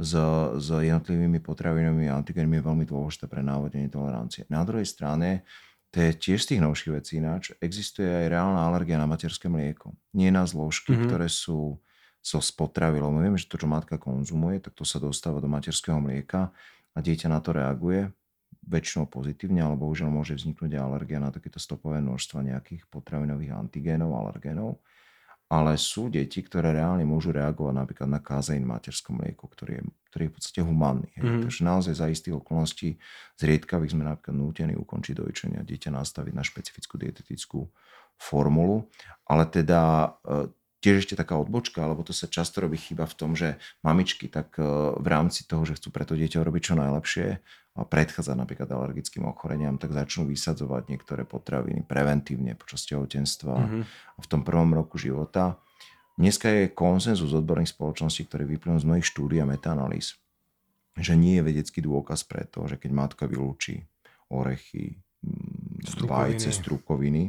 s, 0.00 0.16
s 0.56 0.68
jednotlivými 0.72 1.44
potravinovými 1.44 2.08
antigénmi 2.08 2.58
je 2.58 2.64
veľmi 2.64 2.84
dôležité 2.88 3.28
pre 3.28 3.44
návodenie 3.44 3.92
tolerancie. 3.92 4.48
Na 4.48 4.64
druhej 4.64 4.88
strane, 4.88 5.44
to 5.92 6.00
je 6.00 6.16
tiež 6.16 6.40
z 6.40 6.56
tých 6.56 6.64
novších 6.64 6.92
vecí 6.96 7.20
ináč, 7.20 7.52
existuje 7.60 8.08
aj 8.08 8.32
reálna 8.32 8.64
alergia 8.64 8.96
na 8.96 9.04
materské 9.04 9.52
mlieko. 9.52 9.92
Nie 10.16 10.32
na 10.32 10.48
zložky, 10.48 10.96
mm-hmm. 10.96 11.06
ktoré 11.12 11.28
sú 11.28 11.76
so 12.24 12.40
spotravy, 12.40 13.04
lebo 13.04 13.20
vieme, 13.20 13.36
že 13.36 13.52
to, 13.52 13.60
čo 13.60 13.68
matka 13.68 14.00
konzumuje, 14.00 14.64
tak 14.64 14.72
to 14.72 14.88
sa 14.88 14.96
dostáva 14.96 15.44
do 15.44 15.50
materského 15.52 16.00
mlieka 16.00 16.48
a 16.96 16.98
dieťa 17.04 17.28
na 17.28 17.44
to 17.44 17.52
reaguje 17.52 18.08
väčšinou 18.62 19.10
pozitívne, 19.10 19.62
alebo 19.62 19.90
už 19.90 20.06
môže 20.06 20.38
vzniknúť 20.38 20.78
alergia 20.78 21.18
na 21.18 21.34
takéto 21.34 21.58
stopové 21.58 21.98
množstva 21.98 22.46
nejakých 22.46 22.86
potravinových 22.86 23.52
antigénov, 23.58 24.14
alergénov. 24.14 24.78
Ale 25.52 25.76
sú 25.76 26.08
deti, 26.08 26.40
ktoré 26.40 26.72
reálne 26.72 27.04
môžu 27.04 27.28
reagovať 27.28 27.74
napríklad 27.76 28.08
na 28.08 28.24
kazeín 28.24 28.64
v 28.64 28.72
materskom 28.72 29.20
mlieku, 29.20 29.44
ktorý 29.52 29.76
je, 29.76 29.82
ktorý 30.08 30.22
je 30.24 30.30
v 30.32 30.36
podstate 30.40 30.60
humánny. 30.64 31.12
Mm. 31.20 31.44
Takže 31.44 31.60
naozaj 31.60 31.94
za 32.00 32.06
istých 32.08 32.40
okolností 32.40 32.96
zriedkavých 33.36 33.92
sme 33.92 34.08
napríklad 34.08 34.32
nútení 34.32 34.72
ukončiť 34.80 35.12
dojčenie 35.12 35.60
a 35.60 35.68
dieťa 35.68 35.92
nastaviť 35.92 36.32
na 36.32 36.40
špecifickú 36.40 36.96
dietetickú 36.96 37.68
formulu. 38.16 38.88
Ale 39.28 39.44
teda 39.44 39.80
e, 40.24 40.48
tiež 40.82 41.06
ešte 41.06 41.14
taká 41.14 41.38
odbočka, 41.38 41.78
alebo 41.78 42.02
to 42.02 42.10
sa 42.10 42.26
často 42.26 42.58
robí 42.58 42.74
chyba 42.74 43.06
v 43.06 43.14
tom, 43.14 43.38
že 43.38 43.62
mamičky 43.86 44.26
tak 44.26 44.58
e, 44.58 44.66
v 44.98 45.06
rámci 45.06 45.46
toho, 45.46 45.62
že 45.62 45.78
chcú 45.78 45.94
pre 45.94 46.02
to 46.02 46.18
dieťa 46.18 46.42
robiť 46.42 46.62
čo 46.62 46.74
najlepšie 46.74 47.26
a 47.72 47.80
predchádzať 47.88 48.36
napríklad 48.36 48.68
alergickým 48.68 49.24
ochoreniam, 49.24 49.78
tak 49.78 49.94
začnú 49.94 50.28
vysadzovať 50.28 50.92
niektoré 50.92 51.22
potraviny 51.24 51.86
preventívne 51.86 52.52
počas 52.58 52.84
tehotenstva 52.84 53.54
mm-hmm. 53.56 53.82
a 54.12 54.20
v 54.20 54.28
tom 54.28 54.42
prvom 54.44 54.74
roku 54.76 55.00
života. 55.00 55.56
Dneska 56.20 56.50
je 56.52 56.74
konsenzus 56.74 57.32
odborných 57.32 57.72
spoločností, 57.72 58.28
ktorý 58.28 58.44
vyplynul 58.44 58.82
z 58.82 58.88
mnohých 58.90 59.08
štúdí 59.08 59.40
a 59.40 59.48
metaanalýz, 59.48 60.20
že 60.98 61.16
nie 61.16 61.40
je 61.40 61.46
vedecký 61.48 61.80
dôkaz 61.80 62.28
pre 62.28 62.44
to, 62.44 62.68
že 62.68 62.76
keď 62.76 62.90
matka 62.92 63.24
vylúči 63.24 63.80
orechy, 64.28 65.00
strukoviny. 65.88 66.12
vajce, 66.12 66.48
strukoviny, 66.52 67.22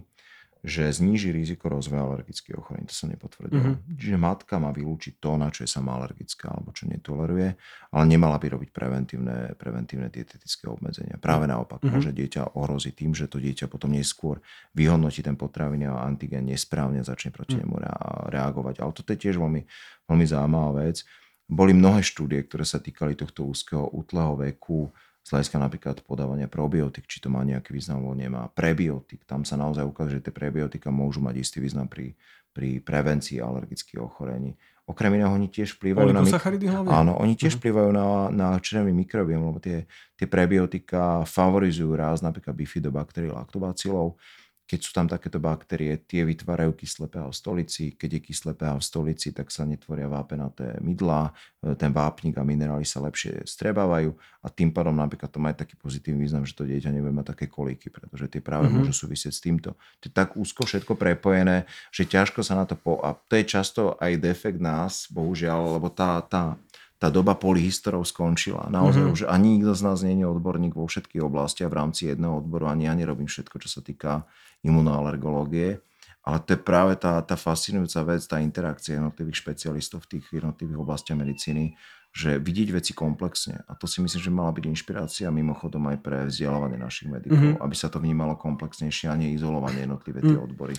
že 0.64 0.88
zníži 0.88 1.36
riziko 1.36 1.68
rozvoja 1.68 2.08
alergických 2.08 2.56
ochorení. 2.56 2.88
To 2.88 2.96
sa 2.96 3.12
nepotvrdilo. 3.12 3.76
Mm-hmm. 3.76 4.00
Čiže 4.00 4.16
matka 4.16 4.64
má 4.64 4.72
vylúčiť 4.72 5.20
to, 5.20 5.36
na 5.36 5.52
čo 5.52 5.68
je 5.68 5.70
sama 5.70 6.00
alergická 6.00 6.56
alebo 6.56 6.72
čo 6.72 6.88
netoleruje, 6.88 7.60
ale 7.92 8.04
nemala 8.08 8.40
by 8.40 8.48
robiť 8.56 8.70
preventívne, 8.72 9.60
preventívne 9.60 10.08
dietetické 10.08 10.72
obmedzenia. 10.72 11.20
Práve 11.20 11.52
naopak, 11.52 11.84
mm-hmm. 11.84 12.00
môže 12.00 12.16
dieťa 12.16 12.56
ohroziť 12.56 12.94
tým, 12.96 13.12
že 13.12 13.28
to 13.28 13.44
dieťa 13.44 13.68
potom 13.68 13.92
neskôr 13.92 14.40
vyhodnotí 14.72 15.20
ten 15.20 15.36
potraviny 15.36 15.84
a 15.84 16.08
antigen 16.08 16.48
nesprávne 16.48 17.04
začne 17.04 17.36
proti 17.36 17.60
mm-hmm. 17.60 17.68
nemu 17.68 18.32
reagovať. 18.32 18.80
Ale 18.80 18.92
toto 18.96 19.12
je 19.12 19.20
tiež 19.20 19.36
veľmi, 19.36 19.68
veľmi 20.08 20.26
zaujímavá 20.26 20.88
vec. 20.88 21.04
Boli 21.44 21.76
mnohé 21.76 22.00
štúdie, 22.00 22.40
ktoré 22.48 22.64
sa 22.64 22.80
týkali 22.80 23.20
tohto 23.20 23.44
úzkeho 23.44 23.92
útleho 23.92 24.40
veku, 24.40 24.96
z 25.24 25.30
hľadiska 25.32 25.56
napríklad 25.56 25.96
podávania 26.04 26.52
probiotik, 26.52 27.08
či 27.08 27.24
to 27.24 27.32
má 27.32 27.40
nejaký 27.48 27.72
význam 27.72 28.04
alebo 28.04 28.16
nemá. 28.20 28.52
Prebiotik, 28.52 29.24
tam 29.24 29.48
sa 29.48 29.56
naozaj 29.56 29.88
ukazuje, 29.88 30.20
že 30.20 30.30
tie 30.30 30.36
prebiotika 30.36 30.92
môžu 30.92 31.24
mať 31.24 31.40
istý 31.40 31.58
význam 31.64 31.88
pri, 31.88 32.20
pri 32.52 32.84
prevencii 32.84 33.40
alergických 33.40 34.04
ochorení. 34.04 34.60
Okrem 34.84 35.16
iného 35.16 35.32
oni 35.32 35.48
tiež 35.48 35.80
vplyvajú 35.80 36.12
na... 36.12 36.28
Hlavne? 36.68 36.92
Áno, 36.92 37.16
oni 37.16 37.40
tiež 37.40 37.56
uh-huh. 37.56 37.64
vplyvajú 37.64 37.90
na, 37.96 38.08
na 38.36 38.48
črevný 38.60 38.92
mikrobióm, 38.92 39.48
lebo 39.48 39.64
tie, 39.64 39.88
tie 40.20 40.28
prebiotika 40.28 41.24
favorizujú 41.24 41.96
raz 41.96 42.20
napríklad 42.20 42.52
bifidobakterií, 42.52 43.32
laktobacilov 43.32 44.20
keď 44.64 44.80
sú 44.80 44.92
tam 44.96 45.12
takéto 45.12 45.44
baktérie, 45.44 46.00
tie 46.08 46.24
vytvárajú 46.24 46.72
kyslé 46.74 47.12
pH 47.12 47.28
v 47.28 47.36
stolici. 47.36 47.84
Keď 48.00 48.10
je 48.16 48.22
kyslé 48.24 48.52
pH 48.56 48.80
v 48.80 48.84
stolici, 48.84 49.28
tak 49.36 49.52
sa 49.52 49.68
netvoria 49.68 50.08
vápenaté 50.08 50.80
mydlá, 50.80 51.30
e, 51.60 51.76
ten 51.76 51.92
vápnik 51.92 52.40
a 52.40 52.48
minerály 52.48 52.88
sa 52.88 53.04
lepšie 53.04 53.44
strebávajú 53.44 54.16
a 54.44 54.48
tým 54.48 54.72
pádom 54.72 54.96
napríklad 54.96 55.32
to 55.32 55.40
má 55.44 55.52
taký 55.52 55.76
pozitívny 55.76 56.24
význam, 56.24 56.48
že 56.48 56.56
to 56.56 56.64
dieťa 56.64 56.96
nebude 56.96 57.12
mať 57.12 57.36
také 57.36 57.46
kolíky, 57.52 57.92
pretože 57.92 58.32
tie 58.32 58.40
práve 58.40 58.72
mm-hmm. 58.72 58.88
môžu 58.88 59.08
súvisieť 59.08 59.34
s 59.36 59.44
týmto. 59.44 59.76
To 60.00 60.04
je 60.08 60.14
tak 60.16 60.40
úzko 60.40 60.64
všetko 60.64 60.96
prepojené, 60.96 61.68
že 61.92 62.08
ťažko 62.08 62.40
sa 62.40 62.56
na 62.56 62.64
to 62.64 62.80
po... 62.80 63.04
A 63.04 63.16
to 63.16 63.36
je 63.36 63.44
často 63.44 64.00
aj 64.00 64.16
defekt 64.20 64.64
nás, 64.64 65.12
bohužiaľ, 65.12 65.76
lebo 65.76 65.92
tá, 65.92 66.24
tá, 66.24 66.56
tá 67.04 67.12
doba 67.12 67.36
polyhistorov 67.36 68.08
skončila. 68.08 68.72
Naozaj 68.72 69.04
mm-hmm. 69.04 69.16
už 69.20 69.22
ani 69.28 69.60
nikto 69.60 69.76
z 69.76 69.82
nás 69.84 70.00
nie 70.08 70.24
je 70.24 70.24
odborník 70.24 70.72
vo 70.80 70.88
všetkých 70.88 71.20
oblastiach 71.20 71.68
v 71.68 71.76
rámci 71.84 72.08
jedného 72.08 72.40
odboru, 72.40 72.72
ani 72.72 72.88
ja 72.88 72.96
nerobím 72.96 73.28
všetko, 73.28 73.60
čo 73.60 73.68
sa 73.68 73.84
týka 73.84 74.24
imunoalergológie. 74.64 75.84
Ale 76.24 76.40
to 76.48 76.56
je 76.56 76.60
práve 76.64 76.96
tá, 76.96 77.20
tá 77.20 77.36
fascinujúca 77.36 78.08
vec, 78.08 78.24
tá 78.24 78.40
interakcia 78.40 78.96
jednotlivých 78.96 79.44
špecialistov 79.44 80.08
v 80.08 80.16
tých 80.16 80.40
jednotlivých 80.40 80.80
oblastiach 80.80 81.20
medicíny, 81.20 81.76
že 82.14 82.38
vidieť 82.38 82.70
veci 82.78 82.94
komplexne. 82.94 83.66
A 83.66 83.74
to 83.74 83.90
si 83.90 83.98
myslím, 83.98 84.22
že 84.22 84.30
mala 84.30 84.54
byť 84.54 84.70
inšpirácia 84.70 85.34
mimochodom 85.34 85.82
aj 85.90 85.98
pre 85.98 86.18
vzdelávanie 86.30 86.78
našich 86.78 87.10
medikov, 87.10 87.42
mm-hmm. 87.42 87.66
aby 87.66 87.74
sa 87.74 87.90
to 87.90 87.98
vnímalo 87.98 88.38
komplexnejšie 88.38 89.10
a 89.10 89.18
neizolovanie 89.18 89.90
jednotlivé 89.90 90.22
tie 90.22 90.38
mm. 90.38 90.46
odbory. 90.46 90.78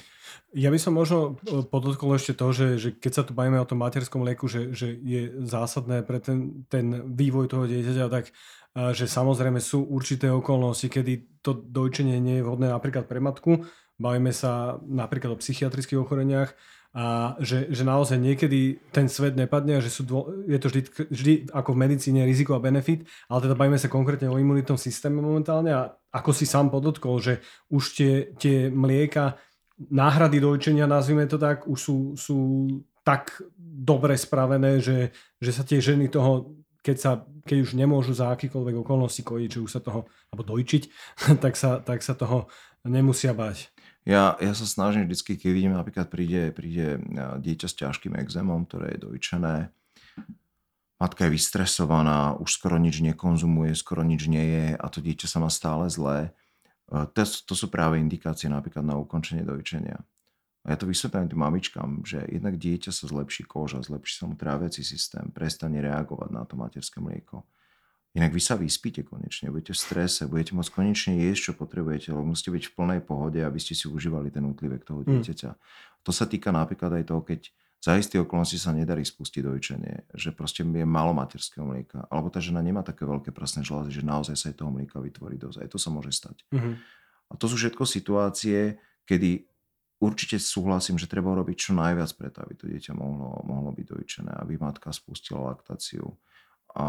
Ja 0.54 0.70
by 0.70 0.78
som 0.78 0.94
možno 0.94 1.34
e, 1.42 1.66
podotkol 1.66 2.14
ešte 2.14 2.38
to, 2.38 2.54
že, 2.54 2.68
že 2.78 2.88
keď 2.94 3.12
sa 3.12 3.22
tu 3.26 3.34
bavíme 3.34 3.58
o 3.58 3.66
tom 3.66 3.82
materskom 3.82 4.22
lieku, 4.22 4.46
že, 4.46 4.70
že 4.70 4.94
je 4.94 5.42
zásadné 5.42 6.06
pre 6.06 6.22
ten, 6.22 6.62
ten 6.70 7.02
vývoj 7.02 7.50
toho 7.50 7.66
dieťaťa, 7.66 8.06
tak 8.06 8.30
e, 8.30 8.94
že 8.94 9.10
samozrejme 9.10 9.58
sú 9.58 9.82
určité 9.90 10.30
okolnosti, 10.30 10.86
kedy 10.86 11.42
to 11.42 11.50
dojčenie 11.50 12.22
nie 12.22 12.38
je 12.38 12.46
vhodné 12.46 12.70
napríklad 12.70 13.10
pre 13.10 13.18
matku. 13.18 13.66
Bavíme 13.98 14.30
sa 14.30 14.78
napríklad 14.86 15.34
o 15.34 15.40
psychiatrických 15.42 15.98
ochoreniach, 15.98 16.54
a 16.94 17.34
že, 17.42 17.74
že 17.74 17.82
naozaj 17.82 18.22
niekedy 18.22 18.78
ten 18.94 19.10
svet 19.10 19.34
nepadne 19.34 19.76
a 19.76 19.82
že 19.82 19.90
sú 19.90 20.06
dvo, 20.06 20.30
je 20.46 20.58
to 20.62 20.70
vždy, 20.70 20.80
vždy 21.10 21.32
ako 21.50 21.74
v 21.74 21.80
medicíne 21.82 22.22
riziko 22.22 22.54
a 22.54 22.62
benefit, 22.62 23.02
ale 23.26 23.50
teda 23.50 23.58
bavíme 23.58 23.74
sa 23.82 23.90
konkrétne 23.90 24.30
o 24.30 24.38
imunitnom 24.38 24.78
systéme 24.78 25.18
momentálne 25.18 25.74
a 25.74 25.90
ako 26.14 26.30
si 26.30 26.46
sám 26.46 26.70
podotkol, 26.70 27.18
že 27.18 27.42
už 27.66 27.82
tie, 27.98 28.12
tie 28.38 28.70
mlieka, 28.70 29.34
náhrady 29.90 30.38
dojčenia, 30.38 30.86
nazvime 30.86 31.26
to 31.26 31.34
tak, 31.34 31.66
už 31.66 31.78
sú, 31.82 31.96
sú 32.14 32.38
tak 33.02 33.42
dobre 33.58 34.14
spravené, 34.14 34.78
že, 34.78 35.10
že 35.42 35.50
sa 35.50 35.66
tie 35.66 35.82
ženy 35.82 36.06
toho 36.06 36.54
keď, 36.84 36.96
sa, 37.00 37.12
keď 37.48 37.64
už 37.64 37.80
nemôžu 37.80 38.12
za 38.12 38.28
akýkoľvek 38.28 38.84
okolnosti 38.84 39.24
kojiť, 39.24 39.50
že 39.56 39.64
už 39.64 39.72
sa 39.72 39.80
toho, 39.80 40.04
alebo 40.28 40.44
dojčiť, 40.44 40.82
tak 41.42 41.56
sa, 41.56 41.80
tak 41.80 42.04
sa 42.04 42.12
toho 42.12 42.46
nemusia 42.84 43.32
bať. 43.32 43.73
Ja, 44.04 44.36
ja 44.36 44.52
sa 44.52 44.68
snažím 44.68 45.08
vždy, 45.08 45.40
keď 45.40 45.48
vidím, 45.48 45.72
napríklad 45.72 46.12
príde, 46.12 46.52
príde 46.52 47.00
dieťa 47.40 47.68
s 47.72 47.78
ťažkým 47.80 48.12
exémom, 48.20 48.68
ktoré 48.68 48.96
je 48.96 49.08
dojčené, 49.08 49.72
matka 51.00 51.24
je 51.24 51.34
vystresovaná, 51.34 52.36
už 52.36 52.60
skoro 52.60 52.76
nič 52.76 53.00
nekonzumuje, 53.00 53.72
skoro 53.72 54.04
nič 54.04 54.28
nie 54.28 54.44
je 54.44 54.66
a 54.76 54.86
to 54.92 55.00
dieťa 55.00 55.24
sa 55.24 55.40
má 55.40 55.48
stále 55.48 55.88
zlé. 55.88 56.36
To, 56.92 57.22
to 57.24 57.54
sú 57.56 57.72
práve 57.72 57.96
indikácie 57.96 58.52
napríklad 58.52 58.84
na 58.84 59.00
ukončenie 59.00 59.40
dojčenia. 59.40 59.96
A 60.64 60.72
ja 60.72 60.76
to 60.76 60.88
vysvetľujem 60.88 61.28
tým 61.28 61.40
mamičkám, 61.40 61.90
že 62.04 62.24
jednak 62.28 62.56
dieťa 62.56 62.92
sa 62.92 63.04
zlepší 63.08 63.44
koža, 63.44 63.84
zlepší 63.84 64.20
sa 64.20 64.24
mu 64.28 64.36
tráviaci 64.36 64.80
systém, 64.80 65.28
prestane 65.32 65.80
reagovať 65.80 66.28
na 66.32 66.44
to 66.44 66.56
materské 66.56 67.00
mlieko. 67.04 67.44
Inak 68.14 68.30
vy 68.30 68.38
sa 68.38 68.54
vyspíte 68.54 69.02
konečne, 69.02 69.50
budete 69.50 69.74
v 69.74 69.80
strese, 69.82 70.30
budete 70.30 70.54
môcť 70.54 70.70
konečne 70.70 71.18
jesť, 71.18 71.50
čo 71.50 71.52
potrebujete, 71.58 72.14
lebo 72.14 72.22
musíte 72.22 72.54
byť 72.54 72.64
v 72.70 72.72
plnej 72.78 73.00
pohode, 73.02 73.42
aby 73.42 73.58
ste 73.58 73.74
si 73.74 73.90
užívali 73.90 74.30
ten 74.30 74.46
útlivek 74.46 74.86
toho 74.86 75.02
mm. 75.02 75.06
dieťaťa. 75.10 75.50
Mm. 75.50 75.58
To 76.06 76.10
sa 76.14 76.24
týka 76.30 76.54
napríklad 76.54 77.02
aj 77.02 77.04
toho, 77.10 77.26
keď 77.26 77.50
za 77.84 78.00
isté 78.00 78.16
okolnosti 78.16 78.56
sa 78.56 78.72
nedarí 78.72 79.04
spustiť 79.04 79.44
dojčenie, 79.44 79.94
že 80.16 80.32
proste 80.32 80.64
je 80.64 80.86
málo 80.88 81.12
materského 81.12 81.68
mlieka, 81.68 82.08
alebo 82.08 82.32
tá 82.32 82.40
žena 82.40 82.64
nemá 82.64 82.80
také 82.80 83.04
veľké 83.04 83.28
prasné 83.34 83.60
žlázy, 83.60 83.92
že 83.92 84.06
naozaj 84.06 84.40
sa 84.40 84.48
aj 84.48 84.56
toho 84.62 84.72
mlieka 84.72 84.96
vytvorí 85.02 85.36
dosť. 85.36 85.66
Aj 85.66 85.68
to 85.68 85.76
sa 85.76 85.92
môže 85.92 86.14
stať. 86.14 86.48
Mm-hmm. 86.48 86.74
A 87.28 87.32
to 87.36 87.44
sú 87.44 87.60
všetko 87.60 87.84
situácie, 87.84 88.80
kedy 89.04 89.44
určite 90.00 90.40
súhlasím, 90.40 90.96
že 90.96 91.10
treba 91.10 91.36
robiť 91.36 91.56
čo 91.60 91.70
najviac 91.76 92.08
preto, 92.16 92.40
aby 92.40 92.54
to 92.56 92.64
dieťa 92.72 92.96
mohlo, 92.96 93.44
mohlo 93.44 93.68
byť 93.76 93.86
dojčené, 93.90 94.32
aby 94.32 94.56
matka 94.56 94.88
spustila 94.88 95.52
laktáciu 95.52 96.08
a 96.74 96.84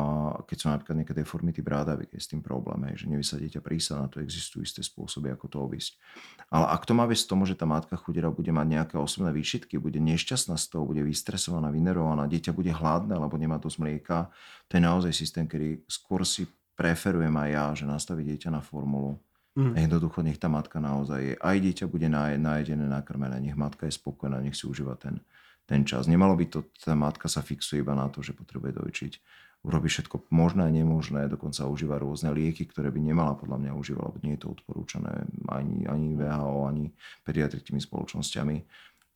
keď 0.50 0.58
sú 0.58 0.66
napríklad 0.74 0.98
nejaké 0.98 1.14
deformity 1.14 1.62
brádavy, 1.62 2.10
je 2.10 2.18
s 2.18 2.26
tým 2.26 2.42
problém, 2.42 2.90
hej, 2.90 3.06
že 3.06 3.06
nevie 3.06 3.22
sa 3.22 3.38
dieťa 3.38 3.62
prísať 3.62 3.96
na 4.02 4.10
to, 4.10 4.18
existujú 4.18 4.66
isté 4.66 4.82
spôsoby, 4.82 5.30
ako 5.30 5.46
to 5.46 5.58
obísť. 5.62 6.02
Ale 6.50 6.74
ak 6.74 6.90
to 6.90 6.98
má 6.98 7.06
viesť 7.06 7.30
tomu, 7.30 7.46
že 7.46 7.54
tá 7.54 7.70
matka 7.70 7.94
chudera 7.94 8.34
bude 8.34 8.50
mať 8.50 8.66
nejaké 8.66 8.96
osobné 8.98 9.30
výšitky, 9.30 9.78
bude 9.78 10.02
nešťastná 10.02 10.58
z 10.58 10.66
toho, 10.74 10.90
bude 10.90 11.06
vystresovaná, 11.06 11.70
vynervovaná, 11.70 12.26
dieťa 12.26 12.50
bude 12.58 12.74
hladné, 12.74 13.14
alebo 13.14 13.38
nemá 13.38 13.62
dosť 13.62 13.78
mlieka, 13.78 14.34
to 14.66 14.72
je 14.74 14.82
naozaj 14.82 15.12
systém, 15.14 15.46
kedy 15.46 15.86
skôr 15.86 16.26
si 16.26 16.50
preferujem 16.74 17.38
aj 17.38 17.50
ja, 17.54 17.66
že 17.78 17.86
nastaví 17.86 18.26
dieťa 18.26 18.50
na 18.50 18.66
formulu. 18.66 19.22
Mm. 19.54 19.78
Jednoducho 19.86 20.26
nech 20.26 20.42
tá 20.42 20.50
matka 20.50 20.82
naozaj 20.82 21.20
je. 21.22 21.34
Aj 21.38 21.56
dieťa 21.56 21.86
bude 21.86 22.10
najedené, 22.10 22.90
nakrmené, 22.90 23.38
nech 23.38 23.54
matka 23.56 23.86
je 23.86 23.94
spokojná, 23.94 24.42
nech 24.42 24.58
si 24.58 24.66
užíva 24.66 24.98
ten, 24.98 25.22
ten 25.70 25.86
čas. 25.86 26.10
Nemalo 26.10 26.34
by 26.34 26.46
to, 26.50 26.74
tá 26.74 26.98
matka 26.98 27.30
sa 27.30 27.46
fixuje 27.46 27.86
iba 27.86 27.94
na 27.94 28.10
to, 28.10 28.26
že 28.26 28.34
potrebuje 28.34 28.82
dojčiť 28.82 29.14
urobí 29.66 29.90
všetko 29.90 30.30
možné 30.30 30.70
a 30.70 30.72
nemožné, 30.72 31.26
dokonca 31.26 31.66
užíva 31.66 31.98
rôzne 31.98 32.30
lieky, 32.30 32.70
ktoré 32.70 32.94
by 32.94 33.02
nemala 33.02 33.34
podľa 33.34 33.58
mňa 33.66 33.72
užívať, 33.74 34.04
lebo 34.06 34.18
nie 34.22 34.34
je 34.38 34.42
to 34.46 34.54
odporúčané 34.54 35.26
ani, 35.50 35.90
ani 35.90 36.14
VHO, 36.14 36.70
ani 36.70 36.86
pediatrickými 37.26 37.82
spoločnosťami. 37.82 38.56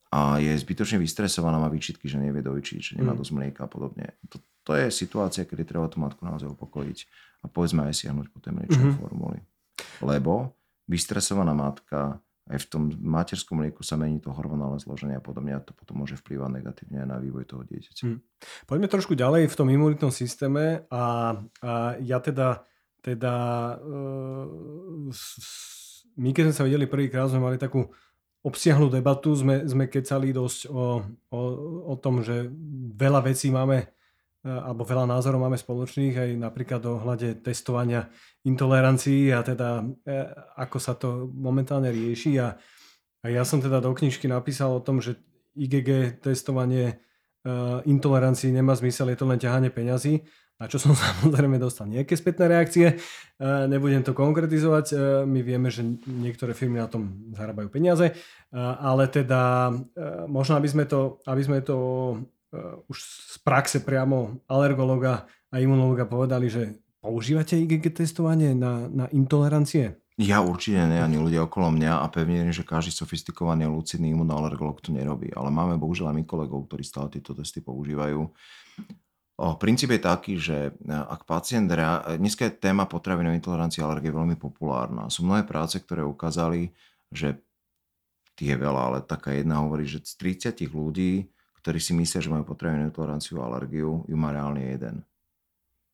A 0.10 0.42
je 0.42 0.50
zbytočne 0.58 0.98
vystresovaná, 0.98 1.62
má 1.62 1.70
výčitky, 1.70 2.10
že 2.10 2.18
nevie 2.18 2.42
dojčiť, 2.42 2.80
že 2.82 2.94
nemá 2.98 3.14
mm. 3.14 3.20
dosť 3.22 3.32
mlieka 3.38 3.62
a 3.62 3.70
podobne. 3.70 4.18
To, 4.34 4.42
to 4.66 4.74
je 4.74 4.90
situácia, 4.90 5.46
kedy 5.46 5.70
treba 5.70 5.86
tú 5.86 6.02
matku 6.02 6.26
naozaj 6.26 6.50
upokojiť 6.50 6.98
a 7.42 7.46
povedzme 7.46 7.86
aj 7.86 7.94
siahnuť 7.94 8.28
po 8.34 8.42
tej 8.42 8.58
mliečnej 8.58 8.90
mm-hmm. 8.90 9.02
formuli. 9.06 9.40
Lebo 10.02 10.58
vystresovaná 10.90 11.54
matka 11.54 12.18
aj 12.50 12.66
v 12.66 12.70
tom 12.70 12.84
materskom 12.98 13.62
mlieku 13.62 13.86
sa 13.86 13.94
mení 13.94 14.18
to 14.18 14.34
hormonálne 14.34 14.82
zloženie 14.82 15.18
a 15.18 15.24
podobne 15.24 15.54
a 15.54 15.62
to 15.62 15.72
potom 15.78 16.02
môže 16.02 16.18
vplyvať 16.18 16.50
negatívne 16.50 17.06
na 17.06 17.22
vývoj 17.22 17.46
toho 17.46 17.62
dieťaťa. 17.70 18.04
Hmm. 18.10 18.20
Poďme 18.66 18.90
trošku 18.90 19.14
ďalej 19.14 19.54
v 19.54 19.58
tom 19.58 19.70
imunitnom 19.70 20.10
systéme 20.10 20.90
a, 20.90 21.38
a 21.62 21.72
ja 22.02 22.18
teda, 22.18 22.66
teda 23.06 23.34
uh, 23.78 25.14
my 26.18 26.30
keď 26.34 26.44
sme 26.50 26.58
sa 26.58 26.66
videli 26.66 26.90
prvýkrát, 26.90 27.30
sme 27.30 27.46
mali 27.46 27.62
takú 27.62 27.86
obsiahlu 28.42 28.90
debatu, 28.90 29.30
sme, 29.38 29.70
sme 29.70 29.86
kecali 29.86 30.34
dosť 30.34 30.74
o, 30.74 31.06
o, 31.30 31.40
o 31.86 31.96
tom, 32.02 32.26
že 32.26 32.50
veľa 32.98 33.30
vecí 33.30 33.54
máme 33.54 33.86
E, 33.86 33.99
alebo 34.50 34.82
veľa 34.82 35.06
názorov 35.06 35.46
máme 35.46 35.60
spoločných 35.60 36.16
aj 36.18 36.30
napríklad 36.42 36.82
o 36.90 36.98
hľade 36.98 37.46
testovania 37.46 38.10
intolerancií 38.42 39.30
a 39.30 39.46
teda 39.46 39.86
e, 40.08 40.14
ako 40.58 40.78
sa 40.82 40.98
to 40.98 41.30
momentálne 41.30 41.94
rieši. 41.94 42.42
A, 42.42 42.58
a 43.22 43.26
ja 43.30 43.46
som 43.46 43.62
teda 43.62 43.78
do 43.78 43.94
knižky 43.94 44.26
napísal 44.26 44.74
o 44.74 44.84
tom, 44.84 45.04
že 45.04 45.22
IgG 45.54 46.20
testovanie 46.24 46.86
e, 46.90 47.54
intolerancií 47.86 48.50
nemá 48.50 48.74
zmysel, 48.74 49.14
je 49.14 49.20
to 49.22 49.30
len 49.30 49.38
ťahanie 49.38 49.70
peňazí, 49.70 50.26
na 50.58 50.66
čo 50.66 50.82
som 50.82 50.98
samozrejme 51.22 51.62
dostal 51.62 51.86
nejaké 51.86 52.18
spätné 52.18 52.50
reakcie. 52.50 52.98
Nebudem 53.40 54.04
to 54.04 54.12
konkretizovať, 54.12 54.92
my 55.24 55.40
vieme, 55.40 55.72
že 55.72 55.88
niektoré 56.04 56.52
firmy 56.52 56.84
na 56.84 56.92
tom 56.92 57.32
zarábajú 57.32 57.72
peniaze, 57.72 58.12
ale 58.56 59.08
teda 59.08 59.72
možno 60.28 60.60
aby 60.60 60.68
sme 60.68 60.84
to, 60.84 61.24
aby 61.24 61.40
sme 61.40 61.64
to 61.64 61.78
už 62.90 62.98
z 63.02 63.38
praxe 63.46 63.80
priamo 63.82 64.42
alergologa 64.50 65.30
a 65.50 65.56
imunológa 65.62 66.10
povedali, 66.10 66.50
že 66.50 66.82
používate 67.02 67.58
IgG 67.58 67.94
testovanie 67.94 68.58
na, 68.58 68.90
na 68.90 69.06
intolerancie? 69.14 69.98
Ja 70.20 70.44
určite 70.44 70.84
nie, 70.84 71.00
ani 71.00 71.16
ľudia 71.16 71.48
okolo 71.48 71.72
mňa 71.72 72.04
a 72.04 72.06
pevne 72.12 72.52
že 72.52 72.68
každý 72.68 72.92
sofistikovaný 72.92 73.72
lucidný 73.72 74.12
imunoalergolog 74.12 74.84
to 74.84 74.92
nerobí. 74.92 75.32
Ale 75.32 75.48
máme 75.48 75.80
bohužiaľ 75.80 76.12
aj 76.12 76.16
my 76.20 76.24
kolegov, 76.28 76.68
ktorí 76.68 76.84
stále 76.84 77.08
tieto 77.08 77.32
testy 77.32 77.64
používajú. 77.64 78.28
O, 79.40 79.56
princíp 79.56 79.96
je 79.96 80.02
taký, 80.04 80.36
že 80.36 80.76
e, 80.76 80.92
ak 80.92 81.24
pacient... 81.24 81.72
Rea... 81.72 82.20
Dneska 82.20 82.52
je 82.52 82.60
téma 82.60 82.84
potravinovej 82.84 83.40
intolerancie 83.40 83.80
a 83.80 83.88
alergie 83.88 84.12
veľmi 84.12 84.36
populárna. 84.36 85.08
Sú 85.08 85.24
mnohé 85.24 85.48
práce, 85.48 85.80
ktoré 85.80 86.04
ukázali, 86.04 86.76
že 87.08 87.40
tie 88.36 88.60
veľa, 88.60 88.82
ale 88.92 89.00
taká 89.08 89.32
jedna 89.32 89.64
hovorí, 89.64 89.88
že 89.88 90.04
z 90.04 90.20
30 90.52 90.68
ľudí 90.68 91.32
ktorí 91.62 91.80
si 91.80 91.91
myslia, 91.95 92.24
že 92.24 92.32
majú 92.32 92.48
potravinovú 92.48 92.95
toleranciu 92.95 93.39
a 93.43 93.48
alergiu, 93.52 94.04
ju 94.08 94.15
má 94.17 94.32
reálne 94.32 94.63
jeden. 94.63 94.95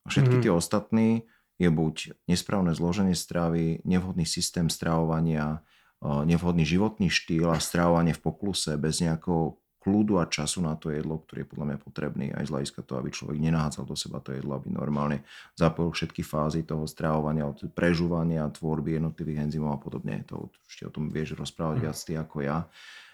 A 0.06 0.14
všetky 0.14 0.40
mm-hmm. 0.40 0.46
tie 0.46 0.54
ostatní 0.54 1.10
je 1.58 1.70
buď 1.72 1.96
nesprávne 2.30 2.76
zloženie 2.76 3.16
stravy, 3.18 3.82
nevhodný 3.88 4.28
systém 4.28 4.70
stravovania, 4.70 5.64
nevhodný 6.04 6.68
životný 6.68 7.10
štýl 7.10 7.50
a 7.50 7.58
stravovanie 7.58 8.14
v 8.14 8.22
pokluse 8.22 8.78
bez 8.78 9.02
nejakého 9.02 9.58
kľudu 9.86 10.18
a 10.18 10.26
času 10.26 10.66
na 10.66 10.74
to 10.74 10.90
jedlo, 10.90 11.22
ktorý 11.22 11.46
je 11.46 11.50
podľa 11.54 11.66
mňa 11.70 11.78
potrebný 11.78 12.26
aj 12.34 12.50
z 12.50 12.52
hľadiska 12.58 12.82
toho, 12.82 12.98
aby 13.06 13.10
človek 13.14 13.38
nenahádzal 13.38 13.86
do 13.86 13.94
seba 13.94 14.18
to 14.18 14.34
jedlo, 14.34 14.58
aby 14.58 14.74
normálne 14.74 15.22
zapojil 15.54 15.94
všetky 15.94 16.26
fázy 16.26 16.66
toho 16.66 16.90
stravovania, 16.90 17.46
od 17.46 17.70
prežúvania, 17.70 18.50
tvorby 18.50 18.98
jednotlivých 18.98 19.46
enzymov 19.46 19.78
a 19.78 19.80
podobne. 19.80 20.26
To 20.26 20.50
ešte 20.66 20.90
o 20.90 20.92
tom 20.92 21.14
vieš 21.14 21.38
rozprávať 21.38 21.78
viac 21.86 21.98
ty 22.02 22.14
ako 22.18 22.38
ja. 22.42 22.66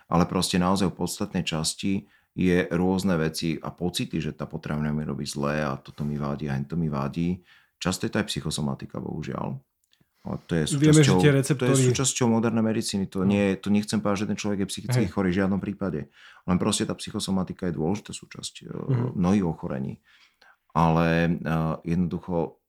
Ale 0.07 0.23
proste 0.27 0.55
naozaj 0.59 0.95
v 0.95 0.99
podstatnej 0.99 1.43
časti 1.43 2.07
je 2.31 2.63
rôzne 2.71 3.19
veci 3.19 3.59
a 3.59 3.69
pocity, 3.75 4.23
že 4.23 4.31
tá 4.31 4.47
potravina 4.47 4.95
mi 4.95 5.03
robí 5.03 5.27
zlé 5.27 5.67
a 5.67 5.75
toto 5.75 6.07
mi 6.07 6.15
vadí 6.15 6.47
a 6.47 6.55
to 6.63 6.79
mi 6.79 6.87
vadí. 6.87 7.43
Často 7.81 8.07
je 8.07 8.11
to 8.13 8.19
aj 8.23 8.27
psychosomatika, 8.31 9.03
bohužiaľ. 9.03 9.57
A 10.21 10.37
to 10.37 10.53
je 10.53 10.69
súčasťou, 10.69 11.17
Vieme, 11.17 11.41
že 11.41 11.57
to 11.57 11.65
je 11.65 11.89
súčasťou 11.89 12.29
modernej 12.29 12.61
medicíny. 12.61 13.09
To, 13.09 13.25
no. 13.25 13.33
nie, 13.33 13.57
to 13.57 13.73
nechcem 13.73 13.97
povedať, 14.05 14.23
že 14.23 14.29
ten 14.29 14.37
človek 14.37 14.59
je 14.63 14.67
psychicky 14.69 15.05
Hej. 15.09 15.13
chorý 15.17 15.33
v 15.33 15.37
žiadnom 15.41 15.57
prípade. 15.57 16.13
Len 16.45 16.57
proste 16.61 16.85
tá 16.85 16.93
psychosomatika 16.93 17.65
je 17.65 17.73
dôležitá 17.73 18.13
súčasť 18.13 18.69
mm-hmm. 18.69 19.17
mnohých 19.17 19.45
ochorení. 19.49 19.97
Ale 20.77 21.41
uh, 21.41 21.81
jednoducho 21.81 22.60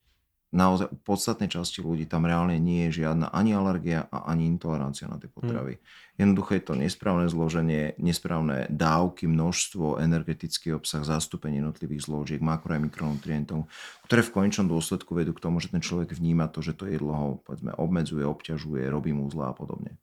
naozaj 0.52 0.92
u 0.92 0.96
podstatnej 1.00 1.48
časti 1.48 1.80
ľudí 1.80 2.04
tam 2.04 2.28
reálne 2.28 2.60
nie 2.60 2.86
je 2.88 3.02
žiadna 3.02 3.32
ani 3.32 3.56
alergia 3.56 4.06
a 4.12 4.28
ani 4.28 4.44
intolerancia 4.44 5.08
na 5.08 5.16
tie 5.16 5.32
hm. 5.32 5.34
potravy. 5.34 5.74
Hmm. 5.80 5.84
Jednoducho 6.12 6.52
je 6.54 6.62
to 6.62 6.74
nesprávne 6.76 7.26
zloženie, 7.32 7.96
nesprávne 7.96 8.68
dávky, 8.68 9.24
množstvo, 9.24 9.96
energetický 9.96 10.76
obsah, 10.76 11.00
zastúpenie 11.00 11.64
jednotlivých 11.64 12.04
zložiek, 12.04 12.40
makro 12.44 12.76
a 12.76 12.78
mikronutrientov, 12.78 13.64
ktoré 14.04 14.20
v 14.20 14.34
konečnom 14.36 14.68
dôsledku 14.68 15.16
vedú 15.16 15.32
k 15.32 15.40
tomu, 15.40 15.56
že 15.56 15.72
ten 15.72 15.80
človek 15.80 16.12
vníma 16.12 16.52
to, 16.52 16.60
že 16.60 16.76
to 16.76 16.84
jedlo 16.84 17.16
ho 17.16 17.26
povedzme, 17.40 17.72
obmedzuje, 17.80 18.28
obťažuje, 18.28 18.92
robí 18.92 19.16
mu 19.16 19.24
zlá 19.32 19.50
a 19.50 19.56
podobne. 19.56 19.96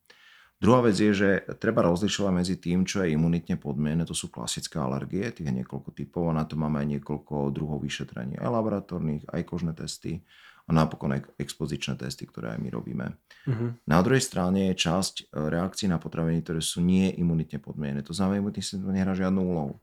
Druhá 0.59 0.83
vec 0.83 0.99
je, 0.99 1.15
že 1.15 1.29
treba 1.55 1.87
rozlišovať 1.87 2.31
medzi 2.35 2.55
tým, 2.59 2.83
čo 2.83 2.99
je 2.99 3.15
imunitne 3.15 3.55
podmienené, 3.55 4.03
to 4.03 4.11
sú 4.11 4.27
klasické 4.27 4.75
alergie, 4.75 5.31
tých 5.31 5.47
je 5.47 5.55
niekoľko 5.63 5.95
typov 5.95 6.27
a 6.27 6.35
na 6.35 6.43
to 6.43 6.59
máme 6.59 6.83
aj 6.83 6.99
niekoľko 6.99 7.55
druhov 7.55 7.79
vyšetrení, 7.79 8.35
aj 8.35 8.51
laboratórnych, 8.51 9.23
aj 9.31 9.41
kožné 9.47 9.71
testy 9.71 10.19
a 10.67 10.75
napokon 10.75 11.15
aj 11.15 11.31
expozičné 11.39 11.95
testy, 11.95 12.27
ktoré 12.27 12.53
aj 12.53 12.59
my 12.59 12.69
robíme. 12.75 13.07
Uh-huh. 13.47 13.73
Na 13.87 14.03
druhej 14.03 14.21
strane 14.21 14.69
je 14.69 14.83
časť 14.83 15.31
e, 15.31 15.47
reakcií 15.47 15.87
na 15.87 15.97
potraviny, 15.97 16.45
ktoré 16.45 16.61
sú 16.61 16.83
nie 16.83 17.09
imunitne 17.15 17.57
podmienené. 17.57 18.05
To 18.05 18.13
znamená, 18.13 18.43
imunitný 18.43 18.61
systém 18.61 18.85
nehrá 18.93 19.17
žiadnu 19.17 19.41
úlohu. 19.41 19.81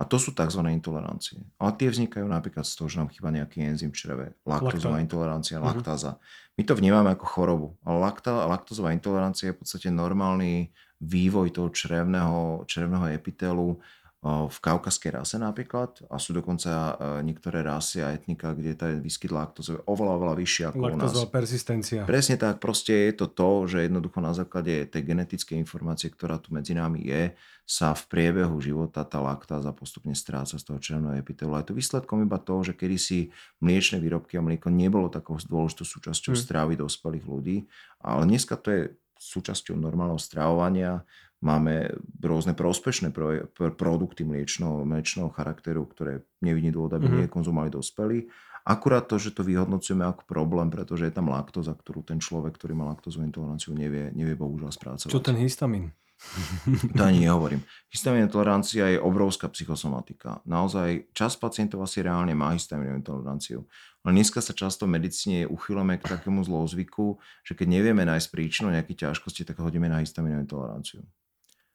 A 0.00 0.08
to 0.08 0.16
sú 0.16 0.32
tzv. 0.32 0.60
intolerancie. 0.72 1.44
Ale 1.60 1.76
tie 1.76 1.92
vznikajú 1.92 2.24
napríklad 2.26 2.64
z 2.64 2.74
toho, 2.74 2.88
že 2.88 2.98
nám 2.98 3.12
chýba 3.12 3.28
nejaký 3.30 3.62
enzym 3.62 3.92
v 3.92 3.98
čreve. 3.98 4.26
Laktózová 4.42 4.98
intolerancia, 4.98 5.60
uh-huh. 5.60 5.68
laktáza. 5.68 6.18
My 6.56 6.62
to 6.64 6.74
vnímame 6.74 7.12
ako 7.12 7.26
chorobu. 7.28 7.68
Ale 7.84 8.00
laktá, 8.00 8.44
laktózová 8.48 8.96
intolerancia 8.96 9.52
je 9.52 9.54
v 9.54 9.60
podstate 9.62 9.88
normálny 9.92 10.72
vývoj 11.02 11.54
toho 11.54 11.68
črevného, 11.70 12.66
črevného 12.66 13.14
epitélu 13.14 13.78
v 14.22 14.58
kaukaskej 14.62 15.18
rase 15.18 15.34
napríklad 15.34 16.06
a 16.06 16.14
sú 16.14 16.30
dokonca 16.30 16.70
e, 16.70 17.26
niektoré 17.26 17.66
rasy 17.66 18.06
a 18.06 18.14
etnika, 18.14 18.54
kde 18.54 18.78
tá 18.78 18.86
výskyt 18.94 19.34
laktózy 19.34 19.74
je 19.74 19.82
oveľa, 19.82 20.14
oveľa 20.14 20.34
vyšší 20.38 20.62
ako 20.70 20.78
Laktozová 20.78 21.26
u 21.26 21.26
nás. 21.26 21.34
persistencia. 21.34 22.00
Presne 22.06 22.38
tak, 22.38 22.62
proste 22.62 23.10
je 23.10 23.18
to 23.18 23.26
to, 23.26 23.66
že 23.66 23.90
jednoducho 23.90 24.22
na 24.22 24.30
základe 24.30 24.86
tej 24.86 25.02
genetickej 25.02 25.58
informácie, 25.58 26.06
ktorá 26.06 26.38
tu 26.38 26.54
medzi 26.54 26.70
nami 26.70 27.02
je, 27.02 27.34
sa 27.66 27.98
v 27.98 28.02
priebehu 28.14 28.62
života 28.62 29.02
tá 29.02 29.18
laktáza 29.18 29.74
postupne 29.74 30.14
stráca 30.14 30.54
z 30.54 30.62
toho 30.62 30.78
červeného 30.78 31.18
epitelu. 31.18 31.58
A 31.58 31.66
je 31.66 31.74
to 31.74 31.78
výsledkom 31.82 32.22
iba 32.22 32.38
toho, 32.38 32.62
že 32.62 32.78
kedysi 32.78 33.34
mliečne 33.58 33.98
výrobky 33.98 34.38
a 34.38 34.44
mlieko 34.46 34.70
nebolo 34.70 35.10
takou 35.10 35.34
dôležitou 35.34 35.82
súčasťou 35.82 36.38
hmm. 36.38 36.42
stravy 36.46 36.74
dospelých 36.78 37.26
ľudí, 37.26 37.66
ale 37.98 38.22
dneska 38.30 38.54
to 38.54 38.70
je 38.70 38.82
súčasťou 39.18 39.74
normálneho 39.78 40.18
stravovania 40.18 41.02
Máme 41.42 41.90
rôzne 42.22 42.54
prospešné 42.54 43.10
pro, 43.10 43.50
pro, 43.50 43.74
produkty 43.74 44.22
mliečného, 44.22 44.86
mliečného 44.86 45.26
charakteru, 45.34 45.90
ktoré 45.90 46.22
nevidí 46.38 46.70
dôvod, 46.70 46.94
aby 46.94 47.10
mm-hmm. 47.10 47.22
nekonzumovali 47.26 47.70
dospelí. 47.74 48.30
Akurát 48.62 49.10
to, 49.10 49.18
že 49.18 49.34
to 49.34 49.42
vyhodnocujeme 49.42 50.06
ako 50.06 50.22
problém, 50.22 50.70
pretože 50.70 51.10
je 51.10 51.14
tam 51.14 51.34
laktóza, 51.34 51.74
ktorú 51.74 52.06
ten 52.06 52.22
človek, 52.22 52.54
ktorý 52.54 52.78
má 52.78 52.94
laktózovú 52.94 53.26
intoleranciu, 53.26 53.74
nevie, 53.74 54.14
nevie 54.14 54.38
bohužiaľ 54.38 54.70
spracovať. 54.70 55.10
Čo 55.10 55.18
ten 55.18 55.34
histamín? 55.34 55.90
To 56.96 57.02
ani 57.02 57.26
nehovorím. 57.26 57.66
Histamín 57.90 58.30
intolerancia 58.30 58.86
je 58.86 59.02
obrovská 59.02 59.50
psychosomatika. 59.50 60.38
Naozaj 60.46 61.10
čas 61.10 61.34
pacientov 61.34 61.82
asi 61.82 62.06
reálne 62.06 62.32
má 62.38 62.54
histamínovú 62.54 63.02
intoleranciu. 63.02 63.66
Ale 64.06 64.14
dneska 64.18 64.38
sa 64.38 64.54
často 64.54 64.86
v 64.86 64.98
medicíne 64.98 65.46
uchyleme 65.46 65.98
k 65.98 66.06
takému 66.06 66.42
zlozvyku, 66.46 67.18
že 67.46 67.58
keď 67.58 67.66
nevieme 67.66 68.02
nájsť 68.06 68.28
príčinu 68.30 68.70
nejakých 68.70 69.10
ťažkosti, 69.10 69.42
tak 69.46 69.58
hodíme 69.58 69.90
na 69.90 70.02
histamínovú 70.02 70.42
intoleranciu. 70.42 71.02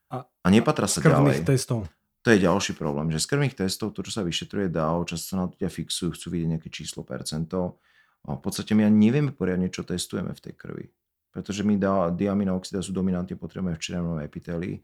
A, 0.08 0.24
a 0.24 0.48
nepatrá 0.48 0.88
sa 0.88 1.04
ďalej. 1.04 1.44
testov. 1.44 1.88
To 2.26 2.36
je 2.36 2.44
ďalší 2.44 2.76
problém, 2.76 3.08
že 3.08 3.24
z 3.24 3.30
krvných 3.32 3.56
testov, 3.56 3.96
to, 3.96 4.04
čo 4.04 4.20
sa 4.20 4.24
vyšetruje 4.24 4.68
DAO, 4.68 5.08
často 5.08 5.32
sa 5.32 5.36
na 5.40 5.46
to 5.48 5.56
ťa 5.56 5.72
fixujú, 5.72 6.12
chcú 6.12 6.28
vidieť 6.36 6.50
nejaké 6.60 6.68
číslo, 6.68 7.08
percento. 7.08 7.80
A 8.28 8.36
v 8.36 8.42
podstate 8.44 8.76
my 8.76 8.84
ani 8.84 9.08
nevieme 9.08 9.32
poriadne, 9.32 9.72
čo 9.72 9.88
testujeme 9.88 10.36
v 10.36 10.44
tej 10.44 10.54
krvi. 10.60 10.86
Pretože 11.32 11.64
my 11.64 11.80
diaminoxida 12.12 12.84
sú 12.84 12.92
dominantne 12.92 13.40
potrebujeme 13.40 13.80
v 13.80 13.84
červenom 13.84 14.20
epitélii. 14.20 14.76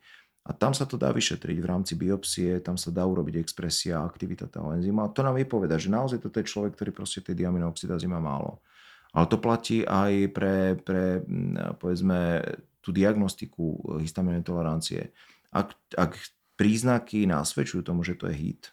A 0.43 0.51
tam 0.55 0.75
sa 0.75 0.83
to 0.83 0.99
dá 0.99 1.11
vyšetriť 1.11 1.57
v 1.59 1.67
rámci 1.67 1.95
biopsie, 1.95 2.59
tam 2.59 2.75
sa 2.75 2.91
dá 2.91 3.03
urobiť 3.07 3.39
expresia, 3.39 4.03
aktivita 4.03 4.47
toho 4.47 4.75
enzymu. 4.75 5.03
A 5.03 5.11
to 5.11 5.23
nám 5.23 5.39
vie 5.39 5.47
povedať, 5.47 5.87
že 5.87 5.95
naozaj 5.95 6.19
toto 6.23 6.39
je 6.39 6.47
človek, 6.47 6.75
ktorý 6.75 6.91
proste 6.91 7.23
tej 7.23 7.43
diaminoxidázy 7.43 8.07
má 8.07 8.19
málo. 8.23 8.59
Ale 9.15 9.27
to 9.27 9.39
platí 9.39 9.83
aj 9.87 10.11
pre, 10.35 10.75
pre 10.79 11.23
povedzme, 11.79 12.43
tú 12.83 12.91
diagnostiku 12.91 13.63
eh, 13.63 14.03
histamínovej 14.03 14.43
tolerancie. 14.43 15.01
Ak, 15.55 15.73
ak 15.95 16.19
príznaky 16.59 17.25
nasvedčujú 17.25 17.81
tomu, 17.81 18.03
že 18.03 18.19
to 18.19 18.27
je 18.27 18.35
HIT, 18.35 18.63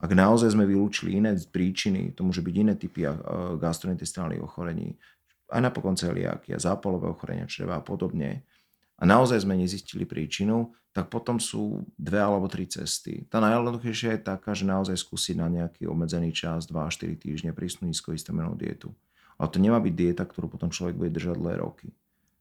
ak 0.00 0.16
naozaj 0.16 0.56
sme 0.56 0.64
vylúčili 0.64 1.20
iné 1.20 1.36
príčiny, 1.36 2.16
to 2.16 2.24
môže 2.24 2.40
byť 2.40 2.54
iné 2.56 2.72
typy 2.72 3.04
gastrointestinálnych 3.60 4.40
ochorení, 4.40 4.96
aj 5.52 5.60
napokon 5.60 5.92
celiakia, 5.92 6.56
zápalové 6.56 7.12
ochorenia 7.12 7.44
čreva 7.44 7.76
a 7.76 7.84
podobne, 7.84 8.48
a 9.00 9.04
naozaj 9.08 9.44
sme 9.44 9.56
nezistili 9.56 10.04
príčinu, 10.04 10.76
tak 10.92 11.08
potom 11.08 11.40
sú 11.40 11.88
dve 11.96 12.20
alebo 12.20 12.50
tri 12.52 12.68
cesty. 12.68 13.24
Tá 13.32 13.40
najjednoduchejšia 13.40 14.20
je 14.20 14.26
taká, 14.26 14.52
že 14.52 14.68
naozaj 14.68 15.00
skúsiť 15.00 15.40
na 15.40 15.48
nejaký 15.48 15.88
obmedzený 15.88 16.36
čas, 16.36 16.68
2-4 16.68 17.16
týždne 17.16 17.50
prísnu 17.56 17.88
nízkohistaminovú 17.88 18.60
dietu. 18.60 18.88
Ale 19.40 19.48
to 19.48 19.56
nemá 19.56 19.80
byť 19.80 19.94
dieta, 19.96 20.24
ktorú 20.28 20.52
potom 20.52 20.68
človek 20.68 21.00
bude 21.00 21.16
držať 21.16 21.40
dlhé 21.40 21.56
roky. 21.64 21.88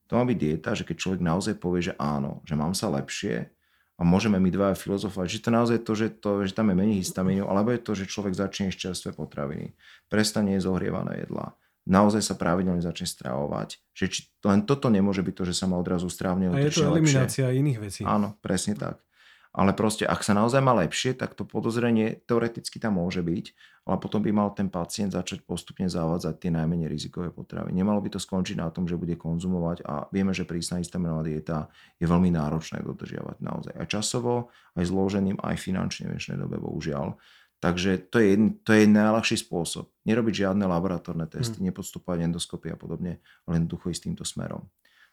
To 0.09 0.17
má 0.17 0.25
byť 0.25 0.37
dieta, 0.41 0.73
že 0.73 0.83
keď 0.83 0.95
človek 0.97 1.21
naozaj 1.21 1.53
povie, 1.61 1.85
že 1.85 1.93
áno, 2.01 2.41
že 2.43 2.57
mám 2.57 2.73
sa 2.73 2.89
lepšie 2.89 3.53
a 3.99 4.01
môžeme 4.01 4.41
my 4.41 4.49
dva 4.49 4.73
filozofovať, 4.73 5.27
že 5.27 5.43
to 5.45 5.49
naozaj 5.53 5.77
to, 5.85 5.93
že, 5.93 6.07
to, 6.17 6.49
že 6.49 6.57
tam 6.57 6.73
je 6.73 6.75
menej 6.81 7.05
histamínu, 7.05 7.45
alebo 7.45 7.69
je 7.69 7.83
to, 7.83 7.93
že 7.93 8.09
človek 8.09 8.33
začne 8.33 8.73
jesť 8.73 8.89
čerstvé 8.89 9.09
potraviny, 9.13 9.77
prestane 10.09 10.57
jesť 10.57 10.71
zohrievané 10.71 11.27
jedlá, 11.27 11.53
naozaj 11.85 12.25
sa 12.25 12.33
pravidelne 12.33 12.81
začne 12.81 13.05
stravovať. 13.05 13.77
Že 13.93 14.05
či, 14.09 14.19
len 14.49 14.65
toto 14.65 14.89
nemôže 14.89 15.21
byť 15.21 15.35
to, 15.35 15.43
že 15.45 15.53
sa 15.53 15.65
má 15.69 15.77
odrazu 15.77 16.09
strávne 16.09 16.49
A 16.49 16.57
je 16.57 16.73
to 16.73 16.89
eliminácia 16.89 17.45
lepšie. 17.49 17.59
iných 17.61 17.79
vecí. 17.83 18.01
Áno, 18.01 18.33
presne 18.41 18.73
tak. 18.73 19.03
Ale 19.49 19.73
proste, 19.73 20.05
ak 20.05 20.21
sa 20.21 20.37
naozaj 20.37 20.61
má 20.61 20.77
lepšie, 20.77 21.17
tak 21.17 21.33
to 21.33 21.41
podozrenie 21.41 22.21
teoreticky 22.29 22.77
tam 22.77 23.01
môže 23.01 23.25
byť, 23.25 23.45
ale 23.89 23.97
potom 23.97 24.21
by 24.21 24.29
mal 24.29 24.53
ten 24.53 24.69
pacient 24.69 25.09
začať 25.09 25.41
postupne 25.41 25.89
zavádzať 25.89 26.37
tie 26.37 26.53
najmenej 26.53 26.85
rizikové 26.85 27.33
potravy. 27.33 27.73
Nemalo 27.73 27.97
by 27.97 28.13
to 28.13 28.21
skončiť 28.21 28.61
na 28.61 28.69
tom, 28.69 28.85
že 28.85 28.93
bude 28.93 29.17
konzumovať 29.17 29.81
a 29.89 30.05
vieme, 30.13 30.37
že 30.37 30.45
prísna 30.45 30.77
histaminová 30.77 31.25
dieta 31.25 31.65
je 31.97 32.05
veľmi 32.05 32.29
náročné 32.29 32.85
dodržiavať 32.85 33.41
naozaj 33.41 33.73
aj 33.73 33.87
časovo, 33.89 34.53
aj 34.77 34.85
zložením, 34.85 35.41
aj 35.41 35.57
finančne 35.57 36.13
v 36.13 36.13
dnešnej 36.13 36.37
dobe, 36.37 36.61
bohužiaľ. 36.61 37.17
Takže 37.59 38.07
to 38.13 38.21
je, 38.21 38.37
to 38.63 38.71
je 38.71 38.87
najľahší 38.87 39.35
spôsob. 39.35 39.89
Nerobiť 40.05 40.47
žiadne 40.47 40.63
laboratórne 40.63 41.25
testy, 41.25 41.59
hmm. 41.59 41.73
nepodstupovať 41.73 42.29
endoskopy 42.29 42.71
a 42.71 42.77
podobne, 42.77 43.19
ale 43.49 43.53
jednoducho 43.59 43.91
ísť 43.91 44.13
týmto 44.13 44.23
smerom. 44.23 44.69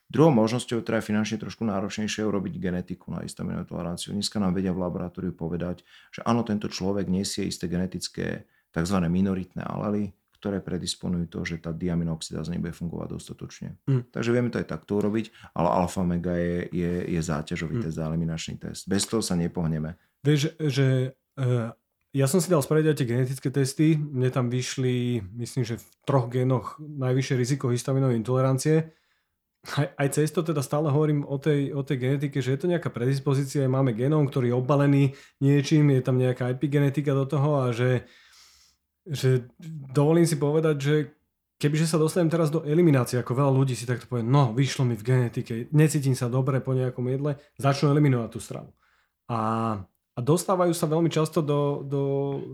Druhou 0.07 0.31
možnosťou, 0.31 0.87
ktorá 0.87 1.03
je 1.03 1.11
finančne 1.11 1.43
trošku 1.43 1.67
náročnejšia, 1.67 2.23
je 2.23 2.31
urobiť 2.31 2.63
genetiku 2.63 3.11
na 3.11 3.27
histaminovú 3.27 3.67
toleranciu. 3.75 4.15
Dneska 4.15 4.39
nám 4.39 4.55
vedia 4.55 4.71
v 4.71 4.87
laboratóriu 4.87 5.35
povedať, 5.35 5.83
že 6.15 6.23
áno, 6.23 6.47
tento 6.47 6.71
človek 6.71 7.11
nesie 7.11 7.43
isté 7.43 7.67
genetické 7.67 8.47
tzv. 8.71 8.99
minoritné 9.11 9.67
alely, 9.67 10.15
ktoré 10.39 10.63
predisponujú 10.63 11.27
to, 11.27 11.41
že 11.43 11.59
tá 11.59 11.75
diaminoxidáza 11.75 12.55
nebude 12.55 12.71
fungovať 12.71 13.09
dostatočne. 13.19 13.69
Mm. 13.91 14.07
Takže 14.15 14.31
vieme 14.31 14.51
to 14.55 14.63
aj 14.63 14.69
takto 14.71 15.03
urobiť, 15.03 15.35
ale 15.59 15.69
alfa 15.75 16.07
mega 16.07 16.39
je, 16.39 16.71
je, 16.71 16.93
je 17.11 17.21
záťažový 17.27 17.81
mm. 17.81 17.83
test, 17.83 17.99
eliminačný 17.99 18.55
test. 18.63 18.83
Bez 18.87 19.11
toho 19.11 19.27
sa 19.27 19.35
nepohneme. 19.35 19.99
Vieš, 20.23 20.55
že 20.71 21.19
uh, 21.35 21.75
ja 22.15 22.27
som 22.31 22.39
si 22.39 22.47
dal 22.47 22.63
spraviť 22.63 22.87
aj 22.87 22.97
tie 23.01 23.11
genetické 23.11 23.49
testy. 23.51 23.99
Mne 23.99 24.31
tam 24.31 24.47
vyšli, 24.55 25.19
myslím, 25.35 25.67
že 25.67 25.83
v 25.83 25.87
troch 26.07 26.31
génoch 26.31 26.79
najvyššie 26.79 27.35
riziko 27.35 27.75
histaminovej 27.75 28.23
intolerancie 28.23 28.95
aj, 29.75 29.87
aj 29.99 30.09
cez 30.15 30.31
to 30.31 30.47
teda 30.47 30.63
stále 30.63 30.87
hovorím 30.87 31.27
o 31.27 31.37
tej, 31.43 31.75
o 31.75 31.83
tej 31.83 31.97
genetike, 31.99 32.39
že 32.39 32.55
je 32.55 32.61
to 32.63 32.71
nejaká 32.71 32.89
predispozícia, 32.95 33.67
máme 33.67 33.91
genóm, 33.97 34.31
ktorý 34.31 34.55
je 34.55 34.57
obalený 34.57 35.05
niečím, 35.43 35.91
je 35.91 36.03
tam 36.07 36.17
nejaká 36.23 36.55
epigenetika 36.55 37.11
do 37.11 37.27
toho 37.27 37.67
a 37.67 37.75
že, 37.75 38.07
že 39.03 39.51
dovolím 39.91 40.29
si 40.29 40.39
povedať, 40.39 40.77
že 40.79 40.95
kebyže 41.59 41.89
sa 41.89 41.99
dostanem 41.99 42.31
teraz 42.31 42.53
do 42.53 42.63
eliminácie, 42.63 43.19
ako 43.19 43.33
veľa 43.33 43.53
ľudí 43.53 43.75
si 43.75 43.89
takto 43.89 44.07
povie, 44.07 44.23
no 44.23 44.53
vyšlo 44.53 44.87
mi 44.87 44.95
v 44.95 45.07
genetike, 45.07 45.73
necítim 45.73 46.15
sa 46.15 46.31
dobre 46.31 46.63
po 46.63 46.77
nejakom 46.77 47.05
jedle, 47.09 47.41
začnú 47.57 47.91
eliminovať 47.91 48.31
tú 48.31 48.39
stravu. 48.39 48.71
A 49.27 49.39
a 50.17 50.25
dostávajú 50.25 50.73
sa 50.73 50.89
veľmi 50.89 51.13
často 51.13 51.45
do, 51.45 51.85
do 51.85 52.03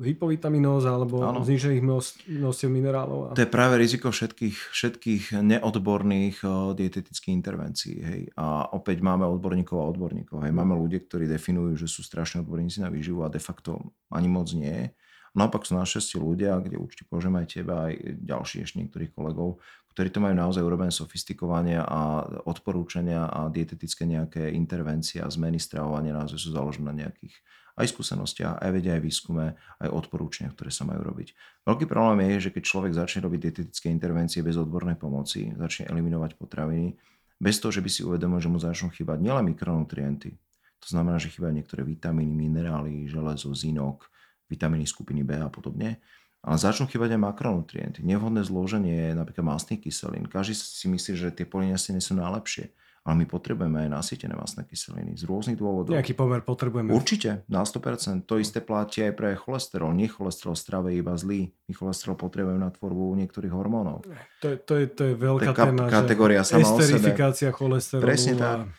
hypovitaminóz 0.02 0.82
alebo 0.82 1.22
ano. 1.22 1.46
znižených 1.46 1.82
množstiev 2.26 2.66
minerálov. 2.66 3.30
A... 3.30 3.38
To 3.38 3.46
je 3.46 3.54
práve 3.54 3.78
riziko 3.78 4.10
všetkých, 4.10 4.74
všetkých 4.74 5.24
neodborných 5.38 6.42
o, 6.42 6.74
dietetických 6.74 7.30
intervencií. 7.30 7.96
Hej. 8.02 8.22
A 8.34 8.66
opäť 8.74 9.06
máme 9.06 9.22
odborníkov 9.30 9.78
a 9.78 9.86
odborníkov. 9.94 10.42
Hej. 10.42 10.50
Máme 10.50 10.74
ľudia, 10.74 11.06
ktorí 11.06 11.30
definujú, 11.30 11.78
že 11.78 11.86
sú 11.86 12.02
strašne 12.02 12.42
odborníci 12.42 12.82
na 12.82 12.90
výživu 12.90 13.22
a 13.22 13.30
de 13.30 13.38
facto 13.38 13.94
ani 14.10 14.26
moc 14.26 14.50
nie. 14.50 14.90
Naopak 15.32 15.62
sú 15.62 15.78
našťastie 15.78 16.18
ľudia, 16.18 16.58
kde 16.60 16.82
určite 16.82 17.06
požem 17.06 17.32
aj 17.38 17.46
teba, 17.46 17.88
aj 17.88 18.20
ďalší 18.20 18.66
ešte 18.66 18.82
niektorých 18.82 19.14
kolegov, 19.14 19.62
ktorí 19.92 20.08
to 20.08 20.24
majú 20.24 20.34
naozaj 20.34 20.64
urobené 20.64 20.90
sofistikovanie 20.90 21.76
a 21.78 22.24
odporúčania 22.48 23.28
a 23.28 23.52
dietetické 23.52 24.08
nejaké 24.08 24.50
intervencie 24.52 25.20
a 25.20 25.28
zmeny 25.28 25.60
stravovania 25.60 26.16
naozaj 26.16 26.40
sú 26.40 26.50
založené 26.56 26.88
na 26.88 26.96
nejakých 27.06 27.36
aj 27.72 27.88
skúsenostiach, 27.88 28.60
aj 28.60 28.70
vede, 28.72 28.92
aj 28.92 29.00
výskume, 29.00 29.56
aj 29.56 29.88
odporúčania, 29.88 30.52
ktoré 30.52 30.68
sa 30.68 30.84
majú 30.84 31.08
robiť. 31.08 31.32
Veľký 31.64 31.88
problém 31.88 32.28
je, 32.36 32.48
že 32.48 32.52
keď 32.52 32.62
človek 32.68 32.92
začne 32.92 33.24
robiť 33.24 33.40
dietetické 33.48 33.88
intervencie 33.88 34.44
bez 34.44 34.60
odbornej 34.60 35.00
pomoci, 35.00 35.56
začne 35.56 35.88
eliminovať 35.88 36.36
potraviny, 36.36 36.92
bez 37.40 37.56
toho, 37.64 37.72
že 37.72 37.80
by 37.80 37.88
si 37.88 38.04
uvedomil, 38.04 38.44
že 38.44 38.52
mu 38.52 38.60
začnú 38.60 38.92
chýbať 38.92 39.24
nielen 39.24 39.56
mikronutrienty, 39.56 40.36
to 40.82 40.88
znamená, 40.90 41.16
že 41.16 41.30
chýbajú 41.30 41.54
niektoré 41.54 41.86
vitamíny, 41.86 42.34
minerály, 42.34 43.06
železo, 43.06 43.54
zinok, 43.54 44.10
vitamíny 44.50 44.84
skupiny 44.84 45.22
B 45.22 45.38
a 45.38 45.46
podobne. 45.46 46.02
Ale 46.42 46.58
začnú 46.58 46.90
chýbať 46.90 47.14
aj 47.14 47.20
makronutrienty. 47.22 48.02
Nevhodné 48.02 48.42
zloženie 48.42 49.14
napríklad 49.14 49.46
mastných 49.46 49.86
kyselín. 49.86 50.26
Každý 50.26 50.58
si 50.58 50.90
myslí, 50.90 51.12
že 51.14 51.28
tie 51.30 51.46
polinesteriny 51.46 52.02
sú 52.02 52.18
najlepšie. 52.18 52.74
Ale 53.02 53.18
my 53.18 53.26
potrebujeme 53.26 53.82
aj 53.82 53.90
nasýtené 53.90 54.34
masné 54.38 54.62
kyseliny 54.62 55.18
z 55.18 55.26
rôznych 55.26 55.58
dôvodov. 55.58 55.90
Nejaký 55.90 56.14
pomer 56.14 56.38
potrebujeme. 56.46 56.94
Určite, 56.94 57.42
na 57.50 57.66
100%. 57.66 58.30
To 58.30 58.38
isté 58.38 58.62
platí 58.62 59.02
aj 59.02 59.18
pre 59.18 59.34
cholesterol. 59.34 59.90
Nie 59.90 60.06
cholesterol 60.06 60.54
strave 60.54 60.94
iba 60.94 61.18
zlý. 61.18 61.50
My 61.66 61.74
cholesterol 61.74 62.14
potrebujeme 62.14 62.62
na 62.62 62.70
tvorbu 62.70 63.10
niektorých 63.18 63.50
hormónov. 63.50 64.06
To 64.38 64.54
je, 64.54 64.56
to 64.62 64.72
je, 64.78 64.86
to 64.86 65.02
je 65.10 65.14
veľká 65.18 65.50
je 65.50 65.58
téma. 65.66 65.90
Kategória 65.90 66.46
sama 66.46 66.62
o 66.62 66.78
sebe. 66.78 67.10
cholesterolu. 67.50 68.06
Presne 68.06 68.34
tak. 68.38 68.70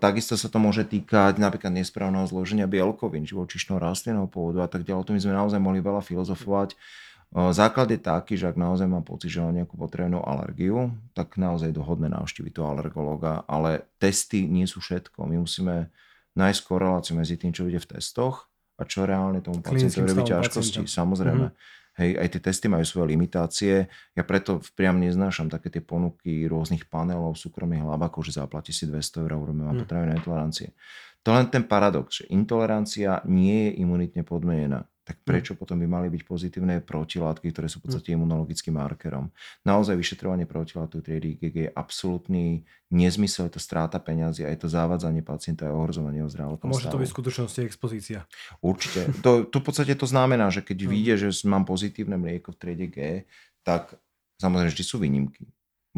Takisto 0.00 0.32
sa 0.40 0.48
to 0.48 0.56
môže 0.56 0.88
týkať 0.88 1.36
napríklad 1.36 1.68
nesprávneho 1.76 2.24
zloženia 2.24 2.64
bielkovín, 2.64 3.28
živočišného 3.28 3.76
rastlinného 3.76 4.24
pôvodu 4.24 4.64
a 4.64 4.68
tak 4.72 4.88
ďalej. 4.88 5.00
O 5.00 5.04
tom 5.04 5.12
my 5.12 5.20
sme 5.20 5.36
naozaj 5.36 5.60
mohli 5.60 5.84
veľa 5.84 6.00
filozofovať. 6.00 6.72
Základ 7.52 7.92
je 7.92 8.00
taký, 8.00 8.40
že 8.40 8.48
ak 8.48 8.56
naozaj 8.56 8.88
mám 8.88 9.04
pocit, 9.04 9.28
že 9.28 9.44
mám 9.44 9.52
nejakú 9.52 9.76
potrebnú 9.76 10.24
alergiu, 10.24 10.96
tak 11.12 11.36
naozaj 11.36 11.76
dohodne 11.76 12.08
navštíviť 12.08 12.56
toho 12.56 12.72
alergológa, 12.72 13.44
ale 13.44 13.84
testy 14.00 14.48
nie 14.48 14.64
sú 14.64 14.80
všetko. 14.80 15.28
My 15.28 15.36
musíme 15.36 15.92
nájsť 16.32 16.60
koreláciu 16.64 17.20
medzi 17.20 17.36
tým, 17.36 17.52
čo 17.52 17.68
ide 17.68 17.76
v 17.76 17.92
testoch 17.92 18.48
a 18.80 18.88
čo 18.88 19.04
reálne 19.04 19.44
tomu 19.44 19.60
pacientovi 19.60 20.16
robí 20.16 20.24
ťažkosti. 20.24 20.88
Samozrejme. 20.88 21.52
Mm-hmm. 21.52 21.76
Hej, 21.98 22.14
aj 22.14 22.28
tie 22.30 22.40
testy 22.46 22.66
majú 22.70 22.86
svoje 22.86 23.10
limitácie. 23.10 23.90
Ja 24.14 24.22
preto 24.22 24.62
priam 24.78 25.02
neznášam 25.02 25.50
také 25.50 25.66
tie 25.66 25.82
ponuky 25.82 26.46
rôznych 26.46 26.86
panelov, 26.86 27.34
súkromných 27.34 27.82
hlavakov, 27.82 28.22
že 28.22 28.38
zaplatí 28.38 28.70
si 28.70 28.86
200 28.86 29.26
eur 29.26 29.34
urobíme 29.34 29.66
vám 29.66 29.76
mm. 29.76 29.82
potravinné 29.82 30.14
intolerancie. 30.22 30.70
To 31.26 31.34
len 31.34 31.50
ten 31.50 31.66
paradox, 31.66 32.22
že 32.22 32.30
intolerancia 32.30 33.18
nie 33.26 33.68
je 33.68 33.82
imunitne 33.82 34.22
podmenená 34.22 34.86
tak 35.08 35.16
hm. 35.16 35.24
prečo 35.24 35.52
potom 35.56 35.80
by 35.80 35.88
mali 35.88 36.08
byť 36.12 36.22
pozitívne 36.28 36.84
protilátky, 36.84 37.48
ktoré 37.48 37.72
sú 37.72 37.80
v 37.80 37.82
hm. 37.82 37.84
podstate 37.88 38.08
imunologickým 38.12 38.76
markerom. 38.76 39.32
Naozaj 39.64 39.96
vyšetrovanie 39.96 40.44
protilátok 40.44 41.00
triedy 41.00 41.40
IgG 41.40 41.56
je 41.64 41.70
absolútny 41.72 42.68
nezmysel, 42.92 43.48
je 43.48 43.56
to 43.56 43.62
stráta 43.64 43.96
peňazí 43.96 44.44
a 44.44 44.52
je 44.52 44.60
to 44.60 44.68
zavádzanie 44.68 45.24
pacienta 45.24 45.64
a 45.64 45.72
ohrozovanie 45.72 46.20
jeho 46.20 46.28
zdravotného 46.28 46.68
Môže 46.68 46.92
to 46.92 47.00
byť 47.00 47.08
v 47.08 47.16
skutočnosti 47.16 47.60
expozícia. 47.64 48.28
Určite. 48.60 49.08
To, 49.24 49.48
to 49.48 49.56
v 49.60 49.64
podstate 49.64 49.96
to 49.96 50.04
znamená, 50.04 50.52
že 50.52 50.60
keď 50.60 50.84
hm. 50.84 50.88
vyjde, 50.92 51.14
že 51.24 51.28
mám 51.48 51.64
pozitívne 51.64 52.20
mlieko 52.20 52.52
v 52.52 52.60
triede 52.60 52.86
G, 52.92 52.98
tak 53.64 53.96
samozrejme 54.36 54.68
vždy 54.68 54.84
sú 54.84 55.00
výnimky 55.00 55.48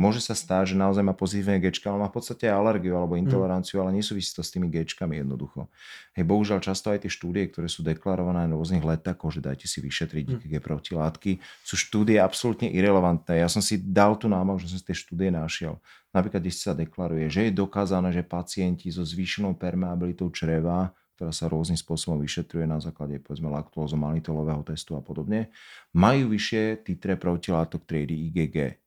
môže 0.01 0.25
sa 0.25 0.33
stáť, 0.33 0.73
že 0.73 0.77
naozaj 0.81 1.05
má 1.05 1.13
pozitívne 1.13 1.61
gečka, 1.61 1.93
ale 1.93 2.01
má 2.01 2.09
v 2.09 2.17
podstate 2.17 2.49
alergiu 2.49 2.97
alebo 2.97 3.21
mm. 3.21 3.29
intoleranciu, 3.29 3.77
mm. 3.77 3.81
ale 3.85 3.91
nesúvisí 4.01 4.33
to 4.33 4.41
s 4.41 4.49
tými 4.49 4.73
gečkami 4.73 5.21
jednoducho. 5.21 5.69
Hej, 6.17 6.25
bohužiaľ 6.25 6.65
často 6.65 6.89
aj 6.89 7.05
tie 7.05 7.13
štúdie, 7.13 7.53
ktoré 7.53 7.69
sú 7.69 7.85
deklarované 7.85 8.49
na 8.49 8.57
rôznych 8.57 8.81
letákoch, 8.81 9.37
že 9.37 9.45
dajte 9.45 9.69
si 9.69 9.85
vyšetriť 9.85 10.25
mm. 10.25 10.35
IgG 10.41 10.55
protilátky, 10.65 11.45
sú 11.61 11.77
štúdie 11.77 12.17
absolútne 12.17 12.73
irrelevantné. 12.73 13.45
Ja 13.45 13.53
som 13.53 13.61
si 13.61 13.77
dal 13.77 14.17
tu 14.17 14.33
námahu, 14.33 14.57
že 14.57 14.73
som 14.73 14.81
si 14.81 14.89
tie 14.89 14.97
štúdie 14.97 15.29
našiel. 15.29 15.77
Napríklad, 16.17 16.41
kde 16.41 16.51
sa 16.57 16.73
deklaruje, 16.73 17.29
že 17.29 17.53
je 17.53 17.53
dokázané, 17.55 18.11
že 18.11 18.25
pacienti 18.25 18.89
so 18.89 19.05
zvýšenou 19.05 19.55
permeabilitou 19.61 20.33
čreva 20.33 20.91
ktorá 21.21 21.37
sa 21.37 21.53
rôznym 21.53 21.77
spôsobom 21.77 22.17
vyšetruje 22.17 22.65
na 22.65 22.81
základe 22.81 23.21
povedzme 23.21 23.53
laktózo-manitolového 23.53 24.65
testu 24.65 24.97
a 24.97 25.05
podobne, 25.05 25.53
majú 25.93 26.33
vyššie 26.33 26.81
titre 26.81 27.21
protilátok 27.21 27.85
triedy 27.85 28.33
IgG. 28.33 28.81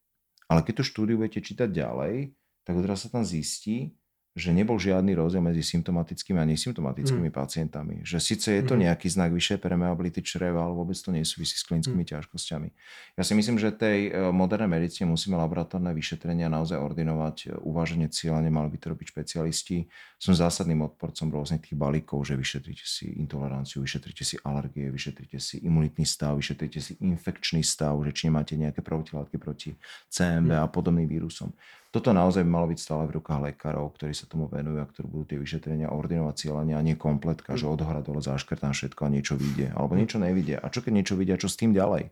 Ale 0.53 0.61
keď 0.61 0.73
tú 0.77 0.83
štúdiu 0.85 1.17
budete 1.17 1.41
čítať 1.41 1.65
ďalej, 1.65 2.29
tak 2.61 2.77
odraz 2.77 3.01
sa 3.01 3.09
tam 3.09 3.25
zistí, 3.25 3.97
že 4.33 4.49
nebol 4.49 4.81
žiadny 4.81 5.13
rozdiel 5.13 5.45
medzi 5.45 5.61
symptomatickými 5.61 6.41
a 6.41 6.45
nesymptomatickými 6.49 7.29
mm. 7.29 7.37
pacientami. 7.37 8.01
Že 8.01 8.17
síce 8.17 8.49
je 8.49 8.63
to 8.65 8.73
mm. 8.73 8.89
nejaký 8.89 9.05
znak 9.05 9.29
vyššej 9.29 9.61
permeability 9.61 10.25
čreva, 10.25 10.65
ale 10.65 10.73
vôbec 10.73 10.97
to 10.97 11.13
nesúvisí 11.13 11.53
s 11.53 11.61
klinickými 11.69 12.01
mm. 12.01 12.09
ťažkosťami. 12.17 12.69
Ja 13.13 13.21
si 13.21 13.37
myslím, 13.37 13.61
že 13.61 13.69
tej 13.69 14.09
e, 14.09 14.33
modernej 14.33 14.73
medicíne 14.73 15.05
musíme 15.05 15.37
laboratórne 15.37 15.93
vyšetrenia 15.93 16.49
naozaj 16.49 16.81
ordinovať 16.81 17.37
e, 17.45 17.47
uváženie 17.61 18.09
cieľa, 18.09 18.41
nemali 18.41 18.73
by 18.73 18.77
to 18.81 18.87
robiť 18.97 19.05
špecialisti. 19.13 19.85
Som 20.17 20.33
zásadným 20.33 20.81
odporcom 20.81 21.29
rôznych 21.29 21.69
tých 21.69 21.77
balíkov, 21.77 22.25
že 22.25 22.33
vyšetrite 22.33 22.89
si 22.89 23.13
intoleranciu, 23.13 23.85
vyšetrite 23.85 24.25
si 24.25 24.41
alergie, 24.41 24.89
vyšetrite 24.89 25.37
si 25.37 25.61
imunitný 25.61 26.09
stav, 26.09 26.41
vyšetrite 26.41 26.81
si 26.81 26.97
infekčný 27.05 27.61
stav, 27.61 28.01
že 28.01 28.09
či 28.09 28.33
nemáte 28.33 28.57
nejaké 28.57 28.81
protilátky 28.81 29.37
proti 29.37 29.77
CMV 30.09 30.49
mm. 30.49 30.63
a 30.65 30.67
podobným 30.73 31.05
vírusom. 31.05 31.53
Toto 31.93 32.09
naozaj 32.09 32.41
by 32.41 32.49
malo 32.49 32.67
byť 32.73 32.79
stále 32.81 33.05
v 33.05 33.21
rukách 33.21 33.53
lekárov, 33.53 33.93
ktorí 33.93 34.17
sa 34.17 34.25
tomu 34.25 34.49
venujú 34.49 34.81
a 34.81 34.89
ktorí 34.89 35.05
budú 35.05 35.25
tie 35.29 35.37
vyšetrenia 35.37 35.93
ordinovať 35.93 36.35
cieľania 36.41 36.81
a 36.81 36.85
nie 36.85 36.97
kompletka, 36.97 37.53
že 37.53 37.69
od 37.69 37.85
hora 37.85 38.01
dole 38.01 38.17
zaškrtám 38.17 38.73
všetko 38.73 39.05
a 39.05 39.13
niečo 39.13 39.37
vyjde. 39.37 39.77
Alebo 39.77 39.93
niečo 39.93 40.17
nevidia. 40.17 40.57
A 40.57 40.73
čo 40.73 40.81
keď 40.81 40.89
niečo 40.89 41.13
vidia, 41.13 41.37
čo 41.37 41.45
s 41.45 41.53
tým 41.53 41.69
ďalej? 41.69 42.09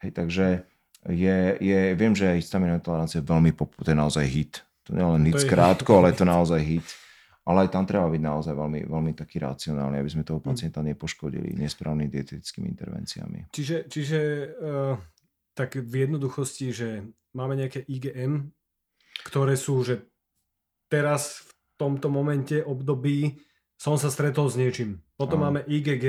Hej, 0.00 0.10
takže 0.16 0.46
je, 1.12 1.38
je, 1.60 1.80
viem, 1.92 2.16
že 2.16 2.40
histaminová 2.40 2.80
tolerancia 2.80 3.20
je 3.20 3.28
veľmi 3.28 3.52
pop, 3.52 3.68
to 3.76 3.92
je 3.92 3.98
naozaj 4.00 4.24
hit. 4.24 4.64
To 4.88 4.96
nie 4.96 5.04
len 5.04 5.28
hit 5.28 5.44
skrátko, 5.44 6.00
ale 6.00 6.16
je 6.16 6.24
to 6.24 6.26
naozaj 6.26 6.60
hit. 6.64 6.88
Ale 7.44 7.68
aj 7.68 7.74
tam 7.74 7.84
treba 7.84 8.08
byť 8.08 8.22
naozaj 8.22 8.54
veľmi, 8.56 8.80
veľmi 8.88 9.12
taký 9.12 9.44
racionálny, 9.44 10.00
aby 10.00 10.08
sme 10.08 10.24
toho 10.24 10.40
hm. 10.40 10.46
pacienta 10.48 10.80
nepoškodili 10.80 11.52
nesprávnymi 11.60 12.08
dietetickými 12.08 12.64
intervenciami. 12.64 13.52
Čiže, 13.52 13.92
čiže 13.92 14.18
uh, 14.56 14.96
tak 15.52 15.76
v 15.76 16.08
jednoduchosti, 16.08 16.72
že 16.72 16.88
máme 17.36 17.60
nejaké 17.60 17.84
IgM, 17.84 18.48
ktoré 19.26 19.54
sú, 19.60 19.84
že 19.84 20.08
teraz 20.88 21.44
v 21.44 21.50
tomto 21.76 22.08
momente 22.12 22.60
období 22.64 23.40
som 23.76 23.98
sa 23.98 24.08
stretol 24.08 24.46
s 24.46 24.56
niečím. 24.56 25.02
Potom 25.18 25.42
Aha. 25.42 25.50
máme 25.50 25.60
IgG, 25.66 26.04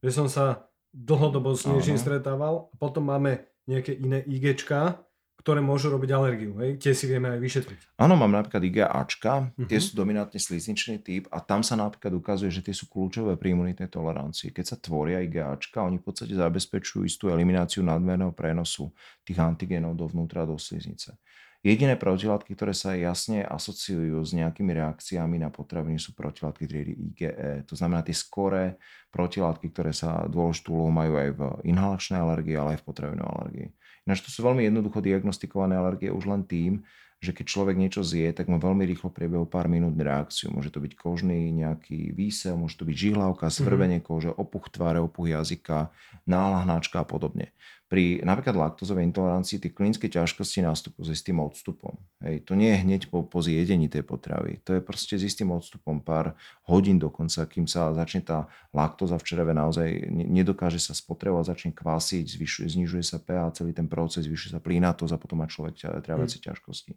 že 0.00 0.10
som 0.10 0.26
sa 0.26 0.66
dlhodobo 0.92 1.52
s 1.52 1.68
niečím 1.68 1.96
Aha. 1.98 2.02
stretával. 2.02 2.72
Potom 2.80 3.06
máme 3.08 3.44
nejaké 3.68 3.94
iné 3.94 4.24
IGčka, 4.24 5.02
ktoré 5.42 5.58
môžu 5.58 5.90
robiť 5.90 6.10
alergiu. 6.14 6.54
Hej? 6.62 6.78
Tie 6.78 6.94
si 6.94 7.10
vieme 7.10 7.34
aj 7.34 7.42
vyšetriť. 7.42 7.80
Áno, 7.98 8.14
mám 8.14 8.30
napríklad 8.30 8.62
IgAčka, 8.62 9.50
uh-huh. 9.50 9.66
tie 9.66 9.82
sú 9.82 9.98
dominantne 9.98 10.38
slizničný 10.38 11.02
typ 11.02 11.26
a 11.34 11.42
tam 11.42 11.66
sa 11.66 11.74
napríklad 11.74 12.14
ukazuje, 12.14 12.54
že 12.54 12.62
tie 12.62 12.70
sú 12.70 12.86
kľúčové 12.86 13.34
pri 13.34 13.58
imunitnej 13.58 13.90
tolerancii. 13.90 14.54
Keď 14.54 14.64
sa 14.64 14.76
tvoria 14.78 15.18
IgAčka, 15.18 15.82
oni 15.82 15.98
v 15.98 16.06
podstate 16.06 16.38
zabezpečujú 16.38 17.02
istú 17.02 17.26
elimináciu 17.26 17.82
nadmerného 17.82 18.30
prenosu 18.30 18.94
tých 19.26 19.42
antigénov 19.42 19.98
dovnútra 19.98 20.46
do 20.46 20.54
sliznice. 20.54 21.18
Jediné 21.62 21.94
protilátky, 21.94 22.58
ktoré 22.58 22.74
sa 22.74 22.98
jasne 22.98 23.46
asociujú 23.46 24.18
s 24.18 24.34
nejakými 24.34 24.74
reakciami 24.74 25.38
na 25.38 25.46
potraviny 25.46 25.94
sú 25.94 26.10
protilátky 26.10 26.66
triedy 26.66 26.94
IgE. 26.98 27.30
To 27.70 27.78
znamená 27.78 28.02
tie 28.02 28.18
skoré 28.18 28.82
protilátky, 29.14 29.70
ktoré 29.70 29.94
sa 29.94 30.26
dôležitú 30.26 30.74
úlohu 30.74 30.90
majú 30.90 31.22
aj 31.22 31.30
v 31.38 31.40
inhalačnej 31.70 32.18
alergii, 32.18 32.58
ale 32.58 32.74
aj 32.74 32.78
v 32.82 32.86
potravinovej 32.90 33.30
alergii. 33.30 33.68
Ináč 34.10 34.26
to 34.26 34.34
sú 34.34 34.42
veľmi 34.42 34.66
jednoducho 34.66 34.98
diagnostikované 34.98 35.78
alergie 35.78 36.10
už 36.10 36.26
len 36.26 36.42
tým, 36.42 36.82
že 37.22 37.30
keď 37.30 37.46
človek 37.46 37.78
niečo 37.78 38.02
zje, 38.02 38.34
tak 38.34 38.50
má 38.50 38.58
veľmi 38.58 38.82
rýchlo 38.82 39.14
priebehu 39.14 39.46
pár 39.46 39.70
minút 39.70 39.94
reakciu. 39.94 40.50
Môže 40.50 40.74
to 40.74 40.82
byť 40.82 40.98
kožný 40.98 41.54
nejaký 41.54 42.10
výsel, 42.10 42.58
môže 42.58 42.74
to 42.74 42.82
byť 42.82 42.96
žihlavka, 42.98 43.46
svrbenie 43.46 44.02
mm-hmm. 44.02 44.10
kože, 44.10 44.34
opuch 44.34 44.66
tváre, 44.74 44.98
opuch 44.98 45.30
jazyka, 45.30 45.94
náhla 46.26 46.66
hnáčka 46.66 46.98
a 46.98 47.06
podobne 47.06 47.54
pri 47.92 48.24
napríklad 48.24 48.56
laktozovej 48.56 49.04
intolerancii 49.04 49.60
tie 49.60 49.68
klinické 49.68 50.08
ťažkosti 50.08 50.64
nástupujú 50.64 51.12
s 51.12 51.20
istým 51.20 51.44
odstupom. 51.44 52.00
Hej, 52.24 52.48
to 52.48 52.56
nie 52.56 52.72
je 52.72 52.88
hneď 52.88 53.12
po, 53.12 53.20
po 53.20 53.44
zjedení 53.44 53.92
tej 53.92 54.00
potravy. 54.00 54.64
To 54.64 54.72
je 54.72 54.80
proste 54.80 55.20
s 55.20 55.28
istým 55.28 55.52
odstupom 55.52 56.00
pár 56.00 56.32
hodín 56.64 56.96
dokonca, 56.96 57.44
kým 57.44 57.68
sa 57.68 57.92
začne 57.92 58.24
tá 58.24 58.48
laktóza 58.72 59.20
v 59.20 59.26
čreve 59.28 59.52
naozaj 59.52 60.08
nedokáže 60.08 60.80
sa 60.80 60.96
spotrebovať, 60.96 61.52
začne 61.52 61.70
kvásiť, 61.76 62.24
zvyšuje, 62.32 62.66
znižuje 62.72 63.04
sa 63.04 63.20
pH, 63.20 63.60
celý 63.60 63.76
ten 63.76 63.84
proces, 63.92 64.24
zvyšuje 64.24 64.56
sa 64.56 64.64
plínatosť 64.64 65.12
a 65.12 65.20
potom 65.20 65.44
má 65.44 65.46
človek 65.52 66.00
tráviace 66.00 66.40
mm. 66.40 66.44
ťažkosti. 66.48 66.96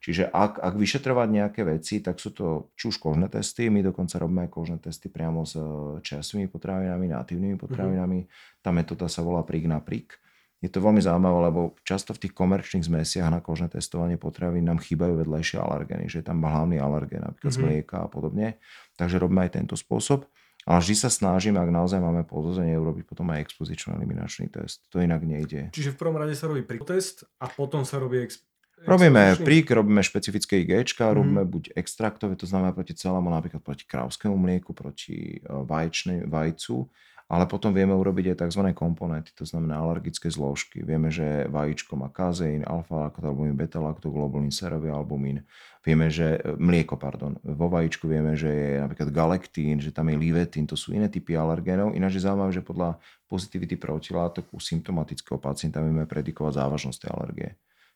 Čiže 0.00 0.32
ak, 0.32 0.56
ak 0.56 0.74
vyšetrovať 0.80 1.28
nejaké 1.28 1.60
veci, 1.68 2.00
tak 2.00 2.16
sú 2.16 2.32
to 2.32 2.72
či 2.72 2.88
už 2.88 2.96
kožné 2.96 3.28
testy, 3.28 3.68
my 3.68 3.84
dokonca 3.84 4.16
robíme 4.16 4.48
aj 4.48 4.50
kožné 4.56 4.80
testy 4.80 5.12
priamo 5.12 5.44
s 5.44 5.60
eh, 5.60 5.64
čerstvými 6.00 6.48
potravinami, 6.48 7.12
natívnymi 7.12 7.60
potravinami. 7.60 8.24
Mm-hmm. 8.24 8.64
Tá 8.64 8.72
metóda 8.72 9.12
sa 9.12 9.20
volá 9.20 9.44
prik 9.44 9.68
na 9.68 9.84
prik. 9.84 10.16
Je 10.60 10.68
to 10.68 10.84
veľmi 10.84 11.00
zaujímavé, 11.00 11.48
lebo 11.48 11.60
často 11.88 12.12
v 12.12 12.28
tých 12.28 12.36
komerčných 12.36 12.84
zmesiach 12.84 13.32
na 13.32 13.40
kožné 13.40 13.72
testovanie 13.72 14.20
potravín 14.20 14.68
nám 14.68 14.76
chýbajú 14.84 15.24
vedľajšie 15.24 15.56
alergény, 15.56 16.12
že 16.12 16.20
je 16.20 16.26
tam 16.28 16.44
hlavný 16.44 16.76
alergén, 16.76 17.24
napríklad 17.24 17.48
mm-hmm. 17.48 17.64
z 17.64 17.72
mlieka 17.80 17.96
a 18.04 18.08
podobne. 18.12 18.60
Takže 19.00 19.16
robíme 19.16 19.48
aj 19.48 19.56
tento 19.56 19.74
spôsob. 19.74 20.28
Ale 20.68 20.84
vždy 20.84 20.92
sa 20.92 21.08
snažíme, 21.08 21.56
ak 21.56 21.72
naozaj 21.72 22.04
máme 22.04 22.28
podozrenie, 22.28 22.76
urobiť 22.76 23.08
potom 23.08 23.32
aj 23.32 23.48
expozičný 23.48 23.96
eliminačný 23.96 24.52
test. 24.52 24.84
To 24.92 25.00
inak 25.00 25.24
nejde. 25.24 25.72
Čiže 25.72 25.96
v 25.96 26.00
prvom 26.04 26.20
rade 26.20 26.36
sa 26.36 26.52
robí 26.52 26.60
test 26.84 27.24
a 27.40 27.48
potom 27.48 27.88
sa 27.88 27.96
robí 27.96 28.20
ex- 28.20 28.44
Robíme 28.80 29.36
prík, 29.44 29.68
robíme 29.68 30.00
špecifické 30.00 30.64
IG, 30.64 30.96
mm. 30.96 31.12
robíme 31.12 31.44
buď 31.44 31.76
extraktové, 31.76 32.32
to 32.32 32.48
znamená 32.48 32.72
proti 32.72 32.96
celému, 32.96 33.28
napríklad 33.28 33.60
proti 33.60 33.84
krávskému 33.84 34.32
mlieku, 34.40 34.72
proti 34.72 35.36
e, 35.36 35.40
vajčnej, 35.44 36.24
vajcu, 36.24 36.88
ale 37.30 37.46
potom 37.46 37.70
vieme 37.70 37.94
urobiť 37.94 38.34
aj 38.34 38.36
tzv. 38.42 38.62
komponenty, 38.74 39.30
to 39.38 39.46
znamená 39.46 39.78
alergické 39.78 40.26
zložky. 40.26 40.82
Vieme, 40.82 41.14
že 41.14 41.46
vajíčko 41.46 41.94
má 41.94 42.10
kazeín, 42.10 42.66
alfa-laktoalbumín, 42.66 43.54
beta-laktoglobulín, 43.54 44.50
serový 44.50 44.90
albumín. 44.90 45.46
Vieme, 45.86 46.10
že 46.10 46.42
e, 46.42 46.58
mlieko, 46.58 46.98
pardon. 46.98 47.38
Vo 47.46 47.70
vajíčku 47.70 48.10
vieme, 48.10 48.34
že 48.34 48.50
je 48.50 48.82
napríklad 48.82 49.14
galektín, 49.14 49.78
že 49.78 49.94
tam 49.94 50.10
je 50.10 50.18
livetín, 50.18 50.66
to 50.66 50.74
sú 50.74 50.90
iné 50.90 51.06
typy 51.06 51.38
alergénov. 51.38 51.94
Ináč 51.94 52.18
je 52.18 52.26
zaujímavé, 52.26 52.50
že 52.50 52.66
podľa 52.66 52.98
pozitivity 53.30 53.78
protilátok 53.78 54.50
u 54.50 54.58
symptomatického 54.58 55.38
pacienta 55.38 55.78
vieme 55.78 56.10
predikovať 56.10 56.58
závažnosť 56.58 56.98
tej 56.98 57.10
alergie 57.14 57.50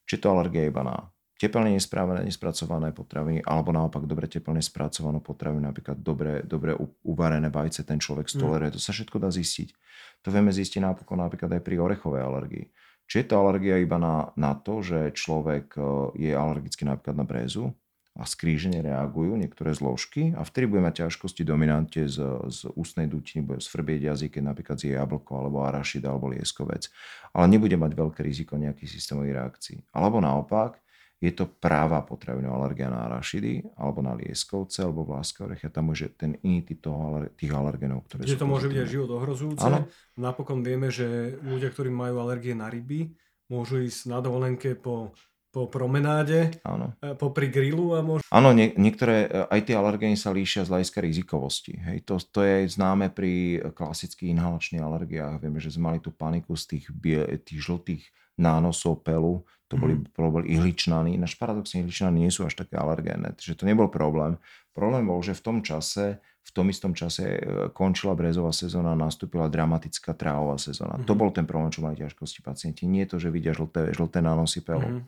či 0.05 0.21
to 0.21 0.31
alergia 0.31 0.69
iba 0.69 0.85
na 0.85 0.97
teplne 1.35 1.75
nesprávené, 1.75 2.23
nespracované 2.23 2.95
potraviny, 2.95 3.43
alebo 3.43 3.75
naopak 3.75 4.07
dobre 4.07 4.31
teplne 4.31 4.63
spracovanú 4.63 5.19
potravinu, 5.19 5.67
napríklad 5.67 5.99
dobre, 5.99 6.47
dobre 6.47 6.79
uvarené 7.03 7.51
vajce, 7.51 7.83
ten 7.83 7.99
človek 7.99 8.31
stoleruje. 8.31 8.71
Mm. 8.71 8.77
To 8.79 8.81
sa 8.81 8.95
všetko 8.95 9.17
dá 9.19 9.29
zistiť. 9.35 9.69
To 10.25 10.29
vieme 10.31 10.55
zistiť 10.55 10.81
napokon 10.81 11.21
napríklad 11.21 11.59
aj 11.59 11.63
pri 11.67 11.77
orechovej 11.83 12.23
alergii. 12.23 12.67
Či 13.05 13.15
je 13.21 13.27
to 13.29 13.35
alergia 13.37 13.77
iba 13.77 14.01
na, 14.01 14.33
na 14.39 14.57
to, 14.57 14.81
že 14.81 15.13
človek 15.13 15.77
e, 15.77 15.81
je 16.17 16.33
alergický 16.33 16.89
napríklad 16.89 17.17
na 17.21 17.27
brézu, 17.29 17.77
a 18.15 18.23
skrížene 18.31 18.79
reagujú 18.79 19.35
niektoré 19.35 19.75
zložky 19.75 20.31
a 20.39 20.47
vtedy 20.47 20.71
bude 20.71 20.87
mať 20.87 21.03
ťažkosti 21.03 21.43
dominante 21.43 22.07
z, 22.07 22.23
z 22.47 22.71
ústnej 22.79 23.11
dutiny, 23.11 23.43
bude 23.43 23.59
sfrbieť 23.59 24.15
jazyk, 24.15 24.39
keď 24.39 24.43
napríklad 24.55 24.79
zje 24.79 24.95
jablko 24.95 25.35
alebo 25.35 25.67
arašida 25.67 26.15
alebo 26.15 26.31
lieskovec. 26.31 26.95
Ale 27.35 27.51
nebude 27.51 27.75
mať 27.75 27.91
veľké 27.99 28.23
riziko 28.23 28.55
nejakých 28.55 28.87
systémových 28.87 29.35
reakcií. 29.35 29.79
Alebo 29.91 30.23
naopak, 30.23 30.79
je 31.25 31.33
to 31.33 31.49
práva 31.49 32.05
potravinová 32.05 32.61
alergia 32.61 32.93
na 32.93 33.09
arašidy 33.09 33.65
alebo 33.81 34.05
na 34.05 34.13
lieskovce 34.13 34.85
alebo 34.85 35.09
vláské 35.09 35.49
orechy 35.49 35.65
a 35.65 35.73
tam 35.73 35.89
môže 35.89 36.13
ten 36.13 36.37
iný 36.45 36.61
typ 36.61 36.85
toho, 36.85 37.25
tých 37.33 37.49
alergenov, 37.49 38.05
ktoré 38.05 38.29
Že 38.29 38.45
to 38.45 38.51
môže 38.51 38.69
byť 38.69 38.79
aj 38.85 38.89
život 38.93 39.11
ohrozujúce. 39.17 39.65
Ano. 39.65 39.89
Napokon 40.21 40.61
vieme, 40.61 40.93
že 40.93 41.41
ľudia, 41.41 41.73
ktorí 41.73 41.89
majú 41.89 42.21
alergie 42.21 42.53
na 42.53 42.69
ryby, 42.69 43.17
môžu 43.49 43.81
ísť 43.81 44.13
na 44.13 44.21
dovolenke 44.21 44.77
po 44.77 45.17
po 45.55 45.71
promenáde, 45.71 46.51
Áno. 46.67 46.99
E, 46.99 47.15
popri 47.15 47.47
grillu 47.47 47.95
a 47.95 48.03
možno... 48.03 48.27
Áno, 48.27 48.51
nie, 48.51 48.75
niektoré, 48.75 49.31
e, 49.31 49.47
aj 49.55 49.71
tie 49.71 49.79
alergény 49.79 50.19
sa 50.19 50.35
líšia 50.35 50.67
z 50.67 50.71
hľadiska 50.75 50.99
rizikovosti. 50.99 51.79
Hej. 51.79 52.11
To, 52.11 52.19
to 52.19 52.43
je 52.43 52.67
známe 52.67 53.15
pri 53.15 53.63
klasických 53.71 54.35
inhalačných 54.35 54.83
alergiách. 54.83 55.39
Vieme, 55.39 55.63
že 55.63 55.71
sme 55.71 55.95
mali 55.95 56.03
tú 56.03 56.11
paniku 56.11 56.59
z 56.59 56.75
tých, 56.75 56.91
bie, 56.91 57.23
tých 57.39 57.63
žltých 57.63 58.03
nánosov 58.39 59.07
pelu, 59.07 59.43
to 59.69 59.81
boli, 59.81 59.95
mm. 59.97 60.31
boli 60.31 60.47
ihličnany. 60.55 61.17
Naš 61.17 61.35
paradoxne 61.41 61.83
ihličnany 61.83 62.29
nie 62.29 62.33
sú 62.33 62.47
až 62.47 62.55
také 62.55 62.77
alergénne, 62.77 63.35
takže 63.35 63.59
to 63.59 63.65
nebol 63.65 63.89
problém. 63.89 64.37
Problém 64.77 65.03
bol, 65.07 65.19
že 65.25 65.35
v 65.35 65.43
tom 65.43 65.59
čase, 65.65 66.21
v 66.21 66.51
tom 66.53 66.69
istom 66.69 66.93
čase 66.93 67.25
e, 67.25 67.41
končila 67.73 68.13
brezová 68.15 68.53
sezóna 68.53 68.93
a 68.93 68.99
nastúpila 68.99 69.51
dramatická 69.51 70.13
trávová 70.13 70.61
sezóna. 70.61 71.01
Mm. 71.01 71.07
To 71.09 71.15
mhm. 71.17 71.21
bol 71.21 71.31
ten 71.35 71.47
problém, 71.49 71.73
čo 71.75 71.83
mali 71.83 71.99
ťažkosti 71.99 72.45
pacienti. 72.45 72.85
Nie 72.85 73.09
to, 73.09 73.17
že 73.19 73.33
vidia 73.35 73.57
žlté, 73.57 73.91
žlté 73.97 74.23
nánosy 74.23 74.63
pelu. 74.63 75.01
Mm. 75.01 75.03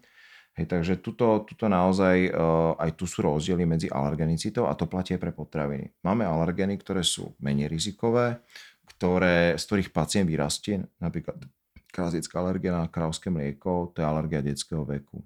Hej, 0.56 0.72
takže 0.72 0.96
tuto, 1.04 1.44
tuto 1.44 1.68
naozaj 1.68 2.32
uh, 2.32 2.72
aj 2.80 2.96
tu 2.96 3.04
sú 3.04 3.20
rozdiely 3.20 3.68
medzi 3.68 3.92
alergenicitou 3.92 4.64
a 4.64 4.72
to 4.72 4.88
platí 4.88 5.12
aj 5.12 5.20
pre 5.20 5.28
potraviny. 5.28 5.92
Máme 6.00 6.24
alergeny, 6.24 6.80
ktoré 6.80 7.04
sú 7.04 7.36
menej 7.44 7.68
rizikové, 7.68 8.40
ktoré, 8.96 9.60
z 9.60 9.62
ktorých 9.68 9.92
pacient 9.92 10.24
vyrastie, 10.24 10.80
napríklad 10.96 11.44
klasická 11.96 12.44
alergia 12.44 12.76
na 12.76 12.84
krávské 12.84 13.32
mlieko, 13.32 13.96
to 13.96 14.04
je 14.04 14.06
alergia 14.06 14.44
detského 14.44 14.84
veku. 14.84 15.24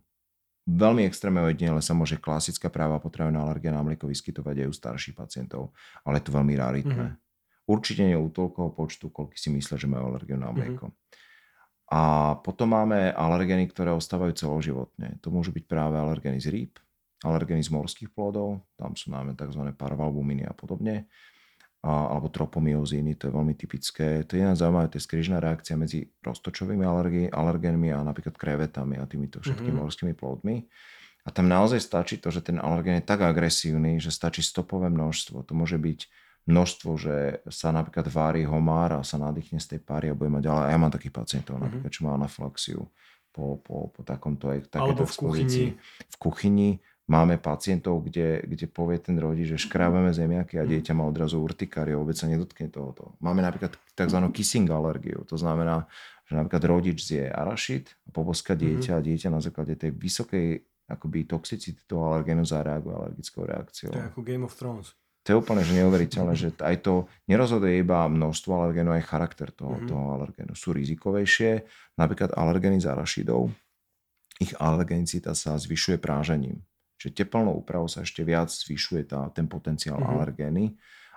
Veľmi 0.71 1.03
extrémne 1.03 1.43
ojedinele 1.43 1.83
sa 1.83 1.99
môže 1.99 2.15
klasická 2.15 2.71
práva 2.71 3.03
potravinová 3.03 3.51
alergia 3.51 3.75
na 3.75 3.83
mlieko 3.83 4.07
vyskytovať 4.07 4.63
aj 4.63 4.69
u 4.71 4.75
starších 4.79 5.17
pacientov, 5.19 5.75
ale 6.07 6.23
je 6.23 6.31
to 6.31 6.37
veľmi 6.37 6.55
raritné. 6.55 7.07
Mm-hmm. 7.11 7.67
Určite 7.67 8.07
nie 8.07 8.15
u 8.15 8.31
toľkoho 8.31 8.71
počtu, 8.79 9.11
koľko 9.11 9.35
si 9.35 9.51
myslia, 9.51 9.75
že 9.75 9.91
majú 9.91 10.15
alergiu 10.15 10.39
na 10.39 10.55
mlieko. 10.55 10.95
Mm-hmm. 10.95 11.19
A 11.91 12.03
potom 12.39 12.71
máme 12.71 13.11
alergény, 13.11 13.67
ktoré 13.67 13.91
ostávajú 13.91 14.31
celoživotne. 14.39 15.19
To 15.27 15.35
môžu 15.35 15.51
byť 15.51 15.67
práve 15.67 15.99
alergény 15.99 16.39
z 16.39 16.55
rýb, 16.55 16.79
alergény 17.27 17.67
z 17.67 17.75
morských 17.75 18.15
plodov, 18.15 18.63
tam 18.79 18.95
sú 18.95 19.11
máme 19.11 19.35
tzv. 19.35 19.75
parvalbuminy 19.75 20.47
a 20.47 20.55
podobne, 20.55 21.11
a, 21.81 22.13
alebo 22.13 22.29
tropomyozíny, 22.29 23.17
to 23.17 23.29
je 23.29 23.33
veľmi 23.33 23.55
typické. 23.57 24.21
To 24.29 24.37
je 24.37 24.45
jedna 24.45 24.53
zaujímavá, 24.53 24.93
to 24.93 25.01
je 25.01 25.07
skrižná 25.09 25.41
reakcia 25.41 25.81
medzi 25.81 26.13
roztočovými 26.21 26.85
alergí, 26.85 27.25
alergénmi 27.33 27.89
a 27.97 28.05
napríklad 28.05 28.37
krevetami 28.37 29.01
a 29.01 29.09
týmito 29.09 29.41
všetkými 29.41 29.73
mm-hmm. 29.73 29.81
morskými 29.81 30.13
plodmi. 30.13 30.69
A 31.25 31.29
tam 31.33 31.49
naozaj 31.49 31.81
stačí 31.81 32.17
to, 32.21 32.29
že 32.33 32.45
ten 32.45 32.61
alergén 32.61 33.01
je 33.01 33.09
tak 33.09 33.25
agresívny, 33.25 34.01
že 34.01 34.13
stačí 34.13 34.41
stopové 34.45 34.93
množstvo. 34.93 35.45
To 35.45 35.53
môže 35.53 35.77
byť 35.77 36.01
množstvo, 36.49 36.91
že 36.97 37.17
sa 37.49 37.73
napríklad 37.73 38.09
vári 38.09 38.43
homár 38.49 38.97
a 38.97 39.05
sa 39.05 39.21
nadýchne 39.21 39.61
z 39.61 39.77
tej 39.77 39.81
páry 39.85 40.13
a 40.13 40.17
bude 40.17 40.33
mať 40.33 40.49
ďalej. 40.49 40.65
A 40.65 40.73
ja 40.73 40.79
mám 40.81 40.93
takých 40.93 41.17
pacientov, 41.17 41.57
mm-hmm. 41.57 41.65
napríklad, 41.65 41.91
čo 41.93 42.01
má 42.05 42.11
anaflaxiu 42.17 42.81
po, 43.31 43.63
po, 43.63 43.89
po 43.95 44.01
takomto 44.03 44.51
takéto 44.69 45.07
v 45.07 45.15
kuchyni. 45.17 45.65
V 46.11 46.17
kuchyni 46.19 46.71
máme 47.11 47.43
pacientov, 47.43 48.07
kde, 48.07 48.47
kde 48.47 48.71
povie 48.71 49.03
ten 49.03 49.19
rodič, 49.19 49.51
že 49.51 49.59
škrábeme 49.59 50.15
zemiaky 50.15 50.63
a 50.63 50.65
mhm. 50.65 50.71
dieťa 50.71 50.93
má 50.95 51.05
odrazu 51.05 51.43
urtikáriu, 51.43 52.01
vôbec 52.01 52.15
sa 52.15 52.31
nedotkne 52.31 52.71
tohoto. 52.71 53.19
Máme 53.19 53.43
napríklad 53.43 53.75
tzv. 53.99 54.19
kissing 54.31 54.71
alergiu, 54.71 55.27
to 55.27 55.35
znamená, 55.35 55.91
že 56.31 56.39
napríklad 56.39 56.63
rodič 56.71 57.03
zje 57.03 57.27
arašid 57.27 57.91
a 58.07 58.09
poboska 58.15 58.55
mhm. 58.55 58.61
dieťa 58.63 58.93
mm-hmm. 58.95 59.03
a 59.03 59.07
dieťa 59.11 59.29
na 59.29 59.41
základe 59.43 59.75
tej 59.75 59.91
vysokej 59.91 60.47
akoby 60.91 61.27
toxicity 61.27 61.87
toho 61.87 62.15
alergénu 62.15 62.43
zareaguje 62.43 62.95
alergickou 62.95 63.47
reakciou. 63.47 63.95
To 63.95 63.99
je 63.99 64.09
ako 64.11 64.21
Game 64.27 64.43
of 64.43 64.55
Thrones 64.59 64.95
to 65.21 65.37
je 65.37 65.37
úplne 65.37 65.61
že 65.61 65.77
neuveriteľné, 65.77 66.33
že 66.33 66.49
aj 66.59 66.81
to 66.81 67.05
nerozhoduje 67.29 67.85
iba 67.85 68.09
množstvo 68.09 68.51
alergénov, 68.51 68.97
aj 68.97 69.05
charakter 69.05 69.53
toho, 69.53 69.77
mm-hmm. 69.77 69.91
toho 69.93 70.05
alergénu. 70.17 70.53
Sú 70.57 70.73
rizikovejšie, 70.73 71.69
napríklad 72.01 72.33
alergény 72.33 72.81
z 72.81 72.89
arašidov. 72.89 73.53
Ich 74.41 74.57
alergenicita 74.57 75.37
sa 75.37 75.61
zvyšuje 75.61 76.01
prážením. 76.01 76.65
Čiže 77.01 77.25
teplnou 77.25 77.65
úpravou 77.65 77.89
sa 77.89 78.05
ešte 78.05 78.21
viac 78.21 78.53
zvyšuje 78.53 79.09
tá, 79.09 79.33
ten 79.33 79.49
potenciál 79.49 79.97
mm-hmm. 79.97 80.13
alergény 80.21 80.65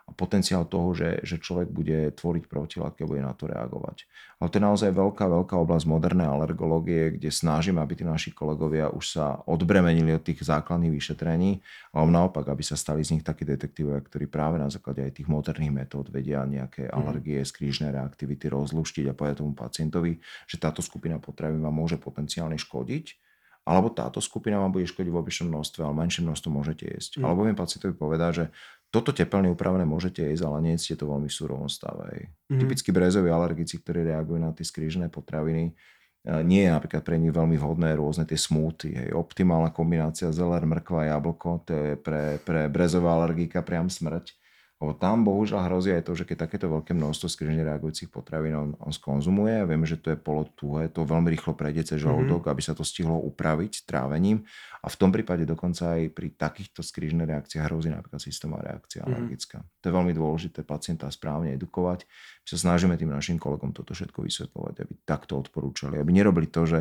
a 0.04 0.12
potenciál 0.12 0.68
toho, 0.68 0.92
že, 0.92 1.24
že 1.24 1.40
človek 1.40 1.72
bude 1.72 2.12
tvoriť 2.12 2.52
protilátky 2.52 3.08
a 3.08 3.10
bude 3.10 3.24
na 3.24 3.32
to 3.32 3.48
reagovať. 3.48 4.04
Ale 4.36 4.52
to 4.52 4.60
je 4.60 4.68
naozaj 4.68 4.90
veľká, 4.92 5.32
veľká 5.32 5.56
oblasť 5.56 5.88
modernej 5.88 6.28
alergológie, 6.28 7.16
kde 7.16 7.32
snažíme, 7.32 7.80
aby 7.80 7.96
tí 7.96 8.04
naši 8.04 8.36
kolegovia 8.36 8.92
už 8.92 9.16
sa 9.16 9.40
odbremenili 9.48 10.12
od 10.12 10.24
tých 10.28 10.44
základných 10.44 10.92
vyšetrení, 10.92 11.64
ale 11.96 12.08
naopak, 12.12 12.52
aby 12.52 12.64
sa 12.68 12.76
stali 12.76 13.00
z 13.00 13.16
nich 13.16 13.24
takí 13.24 13.48
detektívovia, 13.48 14.04
ktorí 14.04 14.28
práve 14.28 14.60
na 14.60 14.68
základe 14.68 15.08
aj 15.08 15.24
tých 15.24 15.32
moderných 15.32 15.72
metód 15.72 16.12
vedia 16.12 16.44
nejaké 16.44 16.92
mm. 16.92 16.96
alergie, 17.00 17.40
skrížne 17.40 17.96
reaktivity 17.96 18.52
rozluštiť 18.52 19.08
a 19.08 19.16
povedať 19.16 19.40
tomu 19.40 19.56
pacientovi, 19.56 20.20
že 20.44 20.60
táto 20.60 20.84
skupina 20.84 21.16
potravín 21.16 21.64
vám 21.64 21.80
môže 21.80 21.96
potenciálne 21.96 22.60
škodiť 22.60 23.33
alebo 23.64 23.88
táto 23.88 24.20
skupina 24.20 24.60
vám 24.60 24.76
bude 24.76 24.84
škodiť 24.84 25.08
v 25.08 25.20
obyčnom 25.24 25.48
množstve, 25.48 25.88
ale 25.88 25.96
menšie 25.96 26.22
množstvo 26.28 26.50
môžete 26.52 26.84
jesť. 26.84 27.12
Mm. 27.20 27.24
Alebo 27.24 27.40
viem 27.48 27.56
pacientovi 27.56 27.96
povedať, 27.96 28.32
že 28.36 28.46
toto 28.92 29.16
tepelne 29.16 29.50
upravené 29.50 29.88
môžete 29.88 30.22
jesť, 30.28 30.52
ale 30.52 30.58
nie 30.68 30.76
ste 30.76 31.00
to 31.00 31.08
veľmi 31.08 31.32
v 31.32 31.34
surovom 31.34 31.72
stave. 31.72 32.30
Mm. 32.52 32.60
Typicky 32.60 32.92
brezoví 32.92 33.32
alergici, 33.32 33.80
ktorí 33.80 34.04
reagujú 34.04 34.38
na 34.38 34.52
tie 34.52 34.68
skrížené 34.68 35.08
potraviny, 35.08 35.72
e, 35.72 35.74
nie 36.44 36.68
je 36.68 36.76
napríklad 36.76 37.08
pre 37.08 37.16
nich 37.16 37.32
veľmi 37.32 37.56
vhodné 37.56 37.96
rôzne 37.96 38.28
tie 38.28 38.36
smúty. 38.36 38.92
Hej. 39.00 39.16
Optimálna 39.16 39.72
kombinácia 39.72 40.28
zeler, 40.36 40.68
mrkva, 40.68 41.08
jablko, 41.16 41.64
to 41.64 41.72
je 41.72 41.92
pre, 41.96 42.44
pre 42.44 42.68
brezová 42.68 43.16
alergika 43.16 43.64
priam 43.64 43.88
smrť. 43.88 44.43
Lebo 44.82 44.92
tam 45.00 45.24
bohužiaľ 45.24 45.72
hrozí 45.72 45.96
aj 45.96 46.04
to, 46.10 46.14
že 46.18 46.28
keď 46.28 46.50
takéto 46.50 46.68
veľké 46.68 46.92
množstvo 46.92 47.32
skrižne 47.32 47.64
reagujúcich 47.64 48.12
potravín 48.12 48.56
on, 48.58 48.70
on 48.84 48.92
skonzumuje 48.92 49.64
a 49.64 49.70
vieme, 49.70 49.88
že 49.88 49.96
to 49.96 50.12
je 50.12 50.20
polotuhé, 50.20 50.92
to 50.92 51.08
veľmi 51.08 51.32
rýchlo 51.32 51.56
prejde 51.56 51.96
cez 51.96 52.04
mhm. 52.04 52.06
žalúdok, 52.10 52.42
mm-hmm. 52.44 52.54
aby 52.58 52.62
sa 52.62 52.74
to 52.76 52.84
stihlo 52.84 53.16
upraviť 53.24 53.88
trávením. 53.88 54.44
A 54.84 54.92
v 54.92 55.00
tom 55.00 55.16
prípade 55.16 55.48
dokonca 55.48 55.96
aj 55.96 56.12
pri 56.12 56.36
takýchto 56.36 56.84
skrižných 56.84 57.24
reakciách 57.24 57.72
hrozí 57.72 57.88
napríklad 57.88 58.20
systémová 58.20 58.68
reakcia 58.68 59.08
mm-hmm. 59.08 59.16
alergická. 59.16 59.58
To 59.64 59.86
je 59.88 59.94
veľmi 59.96 60.12
dôležité 60.12 60.68
pacienta 60.68 61.08
správne 61.08 61.56
edukovať. 61.56 62.04
My 62.44 62.48
sa 62.52 62.58
snažíme 62.60 63.00
tým 63.00 63.08
našim 63.08 63.40
kolegom 63.40 63.72
toto 63.72 63.96
všetko 63.96 64.28
vysvetľovať, 64.28 64.76
aby 64.84 64.94
takto 65.08 65.40
odporúčali, 65.40 65.96
aby 65.96 66.12
nerobili 66.12 66.52
to, 66.52 66.68
že 66.68 66.80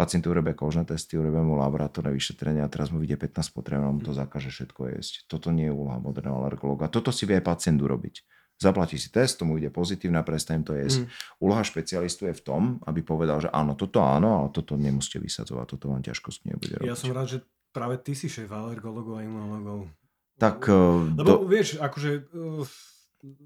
Pacient 0.00 0.24
urobia 0.32 0.56
kožné 0.56 0.88
testy, 0.88 1.20
urobia 1.20 1.44
mu 1.44 1.60
laboratórne 1.60 2.14
vyšetrenia 2.14 2.64
a 2.64 2.72
teraz 2.72 2.88
mu 2.88 3.02
vidie 3.02 3.20
15 3.20 3.52
potreb 3.52 3.84
a 3.84 3.92
mu 3.92 4.00
to 4.00 4.16
zakáže 4.16 4.48
všetko 4.48 4.96
jesť. 4.96 5.28
Toto 5.28 5.52
nie 5.52 5.68
je 5.68 5.76
úloha 5.76 6.00
moderného 6.00 6.40
alergológa. 6.40 6.88
Toto 6.88 7.12
si 7.12 7.28
vie 7.30 7.38
aj 7.38 7.46
pacient 7.46 7.78
urobiť. 7.78 8.26
Zaplatí 8.60 9.00
si 9.00 9.08
test, 9.08 9.40
tomu 9.40 9.56
ide 9.56 9.72
pozitívne 9.72 10.20
a 10.20 10.26
prestanem 10.26 10.66
to 10.66 10.76
jesť. 10.76 11.06
Mm. 11.06 11.08
Úloha 11.40 11.64
špecialistu 11.64 12.28
je 12.28 12.34
v 12.36 12.42
tom, 12.44 12.62
aby 12.84 13.00
povedal, 13.00 13.40
že 13.40 13.48
áno, 13.48 13.72
toto 13.72 14.04
áno, 14.04 14.44
ale 14.44 14.48
toto 14.52 14.76
nemusíte 14.76 15.16
vysadzovať, 15.16 15.78
toto 15.78 15.88
vám 15.88 16.04
ťažkosť 16.04 16.38
nebude 16.44 16.74
robiť. 16.76 16.90
Ja 16.90 16.98
som 16.98 17.08
rád, 17.16 17.28
že 17.32 17.38
práve 17.72 17.96
ty 18.04 18.12
si 18.12 18.28
šéf 18.28 18.52
alergologov 18.52 19.16
a 19.16 19.24
imunologov. 19.24 19.88
Tak, 20.36 20.68
Lebo 21.16 21.40
do... 21.40 21.48
vieš, 21.48 21.80
akože 21.80 22.28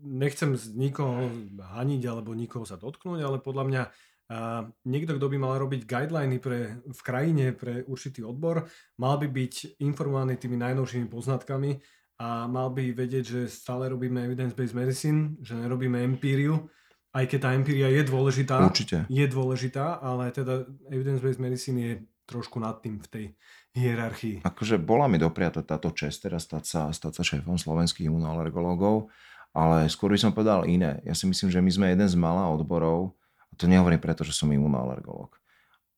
nechcem 0.03 0.55
nikoho 0.75 1.31
haniť 1.59 2.03
alebo 2.11 2.35
nikoho 2.35 2.67
sa 2.67 2.75
dotknúť, 2.75 3.21
ale 3.23 3.39
podľa 3.39 3.65
mňa 3.71 3.83
a 4.25 4.65
niekto, 4.89 5.21
kto 5.21 5.27
by 5.29 5.37
mal 5.37 5.61
robiť 5.61 5.85
guideliny 5.85 6.41
pre, 6.41 6.81
v 6.81 7.01
krajine 7.05 7.53
pre 7.53 7.85
určitý 7.85 8.25
odbor, 8.25 8.65
mal 8.97 9.21
by 9.21 9.29
byť 9.29 9.85
informovaný 9.85 10.41
tými 10.41 10.57
najnovšími 10.57 11.13
poznatkami 11.13 11.77
a 12.21 12.47
mal 12.47 12.71
by 12.71 12.95
vedieť, 12.95 13.25
že 13.27 13.41
stále 13.51 13.91
robíme 13.91 14.23
evidence-based 14.23 14.77
medicine, 14.77 15.35
že 15.43 15.59
nerobíme 15.59 15.99
empíriu, 15.99 16.71
aj 17.15 17.27
keď 17.31 17.39
tá 17.43 17.51
empíria 17.55 17.91
je 17.91 18.03
dôležitá. 18.07 18.59
Určite. 18.63 19.07
Je 19.11 19.27
dôležitá, 19.27 19.99
ale 19.99 20.31
teda 20.31 20.67
evidence-based 20.91 21.43
medicine 21.43 21.79
je 21.79 21.95
trošku 22.27 22.63
nad 22.63 22.79
tým 22.81 23.03
v 23.03 23.07
tej 23.11 23.27
hierarchii. 23.75 24.47
Akože 24.47 24.79
bola 24.79 25.11
mi 25.11 25.19
dopriata 25.19 25.61
táto 25.67 25.91
čest 25.91 26.23
teraz 26.23 26.47
stať 26.47 26.65
sa, 26.65 26.81
stať 26.95 27.13
sa 27.19 27.23
šéfom 27.23 27.59
slovenských 27.59 28.07
imunoalergológov, 28.07 29.11
ale 29.55 29.91
skôr 29.91 30.15
by 30.15 30.19
som 30.19 30.35
povedal 30.35 30.67
iné. 30.67 31.03
Ja 31.07 31.15
si 31.15 31.27
myslím, 31.27 31.51
že 31.51 31.63
my 31.63 31.71
sme 31.71 31.87
jeden 31.93 32.09
z 32.09 32.17
malá 32.19 32.47
odborov, 32.51 33.15
a 33.51 33.55
to 33.55 33.71
nehovorím 33.71 34.03
preto, 34.03 34.27
že 34.27 34.35
som 34.35 34.51
imunoalergolog, 34.51 35.35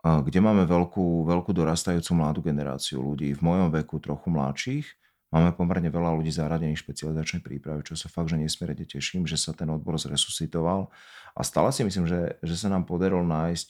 kde 0.02 0.40
máme 0.40 0.68
veľkú, 0.68 1.24
veľkú 1.24 1.50
dorastajúcu 1.56 2.10
mladú 2.12 2.40
generáciu 2.44 3.00
ľudí 3.00 3.32
v 3.32 3.40
mojom 3.40 3.68
veku 3.72 4.00
trochu 4.00 4.28
mladších. 4.28 4.86
Máme 5.34 5.52
pomerne 5.58 5.90
veľa 5.90 6.14
ľudí 6.14 6.30
zaradených 6.30 6.80
špecializačnej 6.86 7.42
príprave, 7.42 7.82
čo 7.82 7.98
sa 7.98 8.06
fakt, 8.06 8.30
že 8.30 8.38
nesmierne 8.38 8.86
teším, 8.86 9.26
že 9.26 9.34
sa 9.34 9.50
ten 9.50 9.66
odbor 9.66 9.98
zresuscitoval. 9.98 10.86
A 11.34 11.40
stále 11.42 11.74
si 11.74 11.82
myslím, 11.82 12.06
že, 12.06 12.38
že 12.40 12.54
sa 12.54 12.70
nám 12.70 12.86
podarilo 12.86 13.26
nájsť 13.26 13.66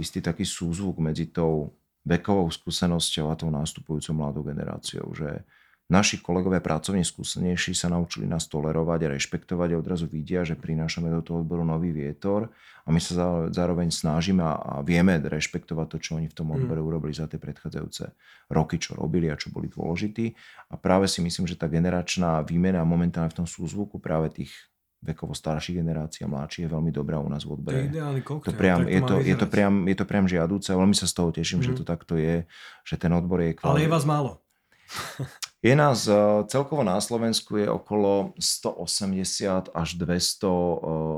istý 0.00 0.24
taký 0.24 0.48
súzvuk 0.48 0.96
medzi 0.98 1.28
tou 1.28 1.76
vekovou 2.08 2.48
skúsenosťou 2.48 3.28
a 3.28 3.36
tou 3.36 3.52
nástupujúcou 3.52 4.16
mladou 4.16 4.42
generáciou, 4.48 5.12
že 5.12 5.44
naši 5.88 6.20
kolegovia 6.20 6.60
pracovne 6.60 7.00
skúsenejší 7.00 7.72
sa 7.72 7.88
naučili 7.88 8.28
nás 8.28 8.44
tolerovať 8.46 9.08
a 9.08 9.12
rešpektovať 9.16 9.68
a 9.72 9.80
odrazu 9.80 10.04
vidia, 10.04 10.44
že 10.44 10.54
prinášame 10.54 11.08
do 11.08 11.24
toho 11.24 11.40
odboru 11.40 11.64
nový 11.64 11.96
vietor 11.96 12.52
a 12.84 12.88
my 12.92 13.00
sa 13.00 13.48
zároveň 13.48 13.88
snažíme 13.88 14.40
a 14.44 14.80
vieme 14.84 15.16
rešpektovať 15.20 15.86
to, 15.88 15.96
čo 16.00 16.10
oni 16.20 16.28
v 16.28 16.36
tom 16.36 16.52
odbore 16.52 16.80
mm. 16.80 16.88
urobili 16.88 17.12
za 17.16 17.28
tie 17.28 17.40
predchádzajúce 17.40 18.04
roky, 18.52 18.76
čo 18.80 18.96
robili 18.96 19.32
a 19.32 19.36
čo 19.36 19.52
boli 19.52 19.68
dôležití. 19.68 20.32
A 20.72 20.80
práve 20.80 21.08
si 21.08 21.24
myslím, 21.24 21.48
že 21.48 21.56
tá 21.56 21.68
generačná 21.68 22.44
výmena 22.44 22.84
momentálne 22.84 23.32
v 23.32 23.44
tom 23.44 23.48
súzvuku 23.48 24.00
práve 24.00 24.32
tých 24.32 24.52
vekovo 24.98 25.30
starších 25.30 25.78
generácií 25.78 26.26
a 26.26 26.32
mladších 26.32 26.66
je 26.66 26.70
veľmi 26.74 26.90
dobrá 26.90 27.22
u 27.22 27.30
nás 27.30 27.46
v 27.46 27.54
odbere. 27.54 27.76
To 27.76 27.82
je 27.86 27.90
ideálny 27.94 28.20
koktel, 28.26 28.50
to 28.50 28.58
priam, 28.58 28.82
je, 28.82 29.00
to, 29.00 29.14
je, 29.22 29.34
to 29.38 29.46
priam, 29.46 29.74
je 29.86 29.96
to 29.96 30.04
priam 30.10 30.26
žiadúce, 30.26 30.68
veľmi 30.74 30.96
sa 30.96 31.06
z 31.06 31.14
toho 31.14 31.30
teším, 31.30 31.62
mm. 31.62 31.66
že 31.70 31.72
to 31.78 31.84
takto 31.86 32.18
je, 32.18 32.50
že 32.82 32.94
ten 32.98 33.14
odbor 33.14 33.38
je 33.38 33.54
kvalitný. 33.54 33.78
Ale 33.78 33.86
je 33.86 33.90
vás 33.94 34.02
málo. 34.02 34.42
Je 35.58 35.74
nás 35.74 36.06
e, 36.06 36.14
celkovo 36.46 36.86
na 36.86 37.02
Slovensku 37.02 37.58
je 37.58 37.66
okolo 37.66 38.30
180 38.38 39.74
až 39.74 39.88
200 39.98 40.46
e, 40.46 40.54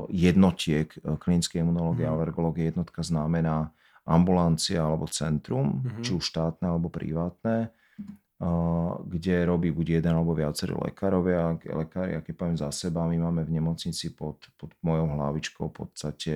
jednotiek 0.09 0.89
e, 0.97 0.99
klinickej 1.17 1.61
imunológie 1.61 2.09
a 2.09 2.13
mhm. 2.13 2.17
alergológie. 2.17 2.73
Jednotka 2.73 3.05
znamená 3.05 3.69
ambulancia 4.01 4.81
alebo 4.81 5.05
centrum, 5.05 5.77
mm-hmm. 5.77 6.01
či 6.01 6.11
už 6.17 6.25
štátne 6.25 6.73
alebo 6.73 6.89
privátne, 6.89 7.69
kde 9.05 9.45
robí 9.45 9.69
buď 9.69 10.01
jeden 10.01 10.17
alebo 10.17 10.33
viacerí 10.33 10.73
lekárovia. 10.73 11.53
Lekári, 11.61 12.17
aké 12.17 12.33
poviem 12.33 12.57
za 12.57 12.73
seba, 12.73 13.05
my 13.05 13.21
máme 13.21 13.45
v 13.45 13.61
nemocnici 13.61 14.17
pod, 14.17 14.41
pod 14.57 14.73
mojou 14.81 15.05
hlavičkou 15.05 15.69
v 15.69 15.75
podstate 15.85 16.33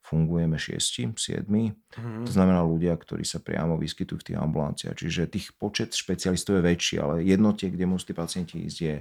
fungujeme 0.00 0.56
6, 0.56 1.12
7. 1.12 1.46
Mm-hmm. 1.46 2.24
To 2.24 2.30
znamená 2.32 2.64
ľudia, 2.64 2.96
ktorí 2.96 3.22
sa 3.22 3.38
priamo 3.38 3.76
vyskytujú 3.76 4.18
v 4.20 4.26
tých 4.32 4.38
ambulanciách. 4.40 4.96
Čiže 4.96 5.30
tých 5.30 5.52
počet 5.54 5.92
špecialistov 5.92 6.58
je 6.58 6.66
väčší, 6.66 6.96
ale 6.98 7.22
jednotiek, 7.22 7.70
kde 7.70 7.86
musí 7.86 8.10
pacienti 8.16 8.64
ísť, 8.64 8.78
je 8.80 8.96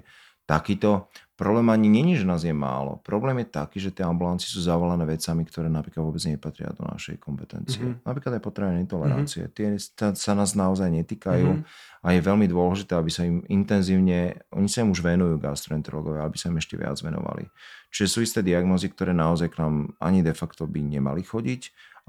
takýto. 0.49 1.05
Problém 1.39 1.71
ani 1.71 1.87
není, 1.87 2.19
že 2.19 2.27
nás 2.27 2.43
je 2.43 2.51
málo. 2.51 2.99
Problém 2.99 3.39
je 3.39 3.47
taký, 3.47 3.79
že 3.79 3.95
tie 3.95 4.03
ambulancie 4.03 4.51
sú 4.51 4.59
zavalené 4.59 5.07
vecami, 5.07 5.47
ktoré 5.47 5.71
napríklad 5.71 6.03
vôbec 6.03 6.19
nepatria 6.27 6.67
do 6.75 6.83
našej 6.83 7.15
kompetencie. 7.15 7.79
Mm-hmm. 7.79 8.03
Napríklad 8.03 8.31
aj 8.35 8.43
potrebné 8.43 8.83
intolerancie. 8.83 9.47
Mm-hmm. 9.47 9.55
Tie 9.55 10.19
sa 10.19 10.33
nás 10.35 10.51
naozaj 10.51 10.91
netýkajú 10.91 11.63
mm-hmm. 11.63 12.03
a 12.03 12.07
je 12.11 12.19
veľmi 12.19 12.43
dôležité, 12.43 12.91
aby 12.91 13.07
sa 13.07 13.23
im 13.23 13.39
intenzívne, 13.47 14.35
oni 14.51 14.67
sa 14.67 14.83
im 14.83 14.91
už 14.91 14.99
venujú 14.99 15.39
gastroenterológovia, 15.39 16.27
aby 16.27 16.35
sa 16.35 16.51
im 16.51 16.59
ešte 16.59 16.75
viac 16.75 16.99
venovali. 16.99 17.47
Čiže 17.87 18.07
sú 18.11 18.19
isté 18.19 18.43
diagnózy, 18.43 18.91
ktoré 18.91 19.15
naozaj 19.15 19.55
k 19.55 19.63
nám 19.63 19.95
ani 20.03 20.19
de 20.19 20.35
facto 20.35 20.67
by 20.67 20.83
nemali 20.83 21.23
chodiť 21.23 21.61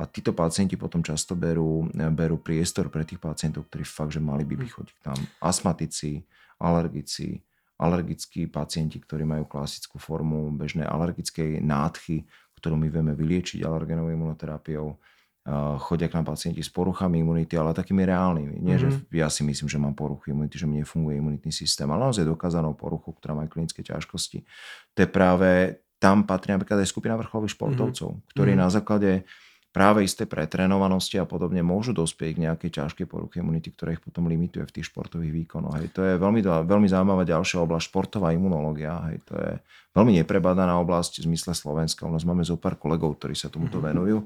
a 0.03 0.11
títo 0.11 0.35
pacienti 0.35 0.75
potom 0.75 1.07
často 1.07 1.39
berú, 1.39 1.87
berú 1.95 2.43
priestor 2.43 2.91
pre 2.91 3.07
tých 3.07 3.23
pacientov, 3.23 3.71
ktorí 3.71 3.87
fakt, 3.87 4.11
že 4.11 4.19
mali 4.19 4.43
by 4.43 4.59
byť 4.59 4.71
mhm. 4.73 4.75
chodiť 4.75 4.97
tam. 5.07 5.19
Astmatici, 5.39 6.19
alergici, 6.59 7.39
alergickí 7.81 8.45
pacienti, 8.53 9.01
ktorí 9.01 9.25
majú 9.25 9.49
klasickú 9.49 9.97
formu 9.97 10.53
bežnej 10.53 10.85
alergickej 10.85 11.65
nádchy, 11.65 12.29
ktorú 12.61 12.77
my 12.77 12.93
vieme 12.93 13.17
vyliečiť 13.17 13.65
alergenovou 13.65 14.13
imunoterapiou. 14.13 15.01
Chodia 15.81 16.13
k 16.13 16.21
nám 16.21 16.29
pacienti 16.29 16.61
s 16.61 16.69
poruchami 16.69 17.25
imunity, 17.25 17.57
ale 17.57 17.73
takými 17.73 18.05
reálnymi. 18.05 18.61
Nie, 18.61 18.77
mm-hmm. 18.77 18.85
že 18.85 18.89
mhm. 18.93 19.17
ja 19.17 19.29
si 19.33 19.43
myslím, 19.49 19.73
že 19.73 19.81
mám 19.81 19.97
poruchy 19.97 20.37
imunity, 20.37 20.61
že 20.61 20.69
mi 20.69 20.85
nefunguje 20.85 21.17
imunitný 21.17 21.49
systém, 21.49 21.89
ale 21.89 22.13
naozaj 22.13 22.29
dokázanou 22.29 22.77
poruchu, 22.77 23.17
ktorá 23.17 23.33
má 23.33 23.49
klinické 23.49 23.81
ťažkosti. 23.81 24.45
To 24.95 24.99
je 25.01 25.09
práve, 25.09 25.81
tam 25.97 26.29
patrí 26.29 26.53
napríklad 26.53 26.85
aj 26.85 26.93
skupina 26.93 27.17
vrcholových 27.17 27.57
športovcov, 27.57 28.09
mm-hmm. 28.13 28.29
ktorí 28.37 28.53
mm-hmm. 28.53 28.69
na 28.69 28.69
základe 28.69 29.11
práve 29.71 30.03
isté 30.03 30.27
pretrénovanosti 30.27 31.15
a 31.23 31.27
podobne 31.27 31.63
môžu 31.63 31.95
dospieť 31.95 32.31
k 32.35 32.43
nejakej 32.51 32.71
ťažkej 32.75 33.07
poruche 33.07 33.39
imunity, 33.39 33.71
ktorá 33.71 33.95
ich 33.95 34.03
potom 34.03 34.27
limituje 34.27 34.67
v 34.67 34.75
tých 34.75 34.91
športových 34.91 35.47
výkonoch. 35.47 35.79
Hej. 35.79 35.95
To 35.95 36.03
je 36.03 36.15
veľmi, 36.19 36.43
veľmi 36.43 36.89
zaujímavá 36.91 37.23
ďalšia 37.23 37.63
oblasť, 37.63 37.87
športová 37.87 38.35
imunológia. 38.35 38.99
Hej. 39.11 39.23
To 39.31 39.35
je 39.39 39.53
veľmi 39.95 40.19
neprebadaná 40.19 40.75
oblasť 40.83 41.23
v 41.23 41.31
zmysle 41.31 41.55
Slovenska. 41.55 42.03
U 42.03 42.11
nás 42.11 42.27
máme 42.27 42.43
zo 42.43 42.59
pár 42.59 42.75
kolegov, 42.83 43.15
ktorí 43.23 43.39
sa 43.39 43.47
tomuto 43.47 43.79
mhm. 43.79 43.85
venujú, 43.95 44.19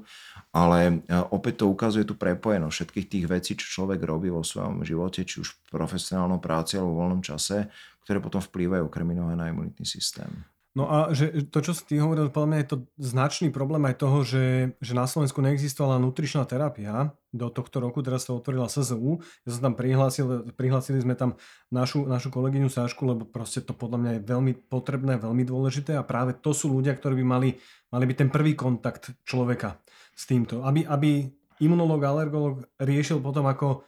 ale 0.49 1.05
e, 1.05 1.13
opäť 1.29 1.61
to 1.61 1.65
ukazuje 1.69 2.09
tú 2.09 2.17
prepojenosť 2.17 2.73
všetkých 2.73 3.05
tých 3.05 3.25
vecí, 3.29 3.51
čo 3.53 3.81
človek 3.81 4.01
robí 4.01 4.33
vo 4.33 4.41
svojom 4.41 4.81
živote, 4.81 5.29
či 5.29 5.45
už 5.45 5.53
v 5.53 5.57
profesionálnom 5.69 6.41
práci 6.41 6.81
alebo 6.81 6.97
v 6.97 6.99
voľnom 7.05 7.21
čase, 7.21 7.69
ktoré 8.01 8.17
potom 8.17 8.41
vplývajú 8.41 8.89
okrem 8.89 9.13
iného 9.13 9.29
na 9.37 9.49
imunitný 9.49 9.85
systém. 9.85 10.29
No 10.75 10.91
a 10.91 11.15
že 11.15 11.47
to, 11.47 11.63
čo 11.63 11.71
si 11.71 11.87
ty 11.87 12.03
hovoril, 12.03 12.27
podľa 12.27 12.49
mňa 12.51 12.59
je 12.59 12.69
to 12.75 12.77
značný 12.99 13.47
problém 13.47 13.87
aj 13.87 13.95
toho, 13.95 14.27
že, 14.27 14.75
že 14.83 14.91
na 14.91 15.07
Slovensku 15.07 15.39
neexistovala 15.39 16.03
nutričná 16.03 16.43
terapia. 16.43 17.15
Do 17.31 17.47
tohto 17.47 17.79
roku 17.79 18.03
teraz 18.03 18.27
sa 18.27 18.35
otvorila 18.35 18.67
SZU. 18.67 19.23
Ja 19.47 19.55
som 19.55 19.71
tam 19.71 19.75
prihlásil, 19.79 20.51
prihlásili 20.51 20.99
sme 20.99 21.15
tam 21.15 21.39
našu, 21.71 22.03
našu 22.03 22.27
kolegyňu 22.27 22.67
Sášku, 22.67 23.07
lebo 23.07 23.23
proste 23.23 23.63
to 23.63 23.71
podľa 23.71 24.03
mňa 24.03 24.11
je 24.19 24.21
veľmi 24.27 24.53
potrebné, 24.67 25.15
veľmi 25.15 25.47
dôležité 25.47 25.95
a 25.95 26.03
práve 26.03 26.35
to 26.35 26.51
sú 26.51 26.67
ľudia, 26.67 26.91
ktorí 26.91 27.23
by 27.23 27.25
mali, 27.25 27.49
mali 27.95 28.03
byť 28.11 28.17
ten 28.19 28.27
prvý 28.27 28.51
kontakt 28.59 29.15
človeka 29.23 29.79
s 30.11 30.27
týmto. 30.27 30.59
Aby, 30.67 30.83
aby 30.91 31.23
imunológ, 31.63 32.03
alergolog 32.03 32.67
riešil 32.83 33.23
potom 33.23 33.47
ako 33.47 33.87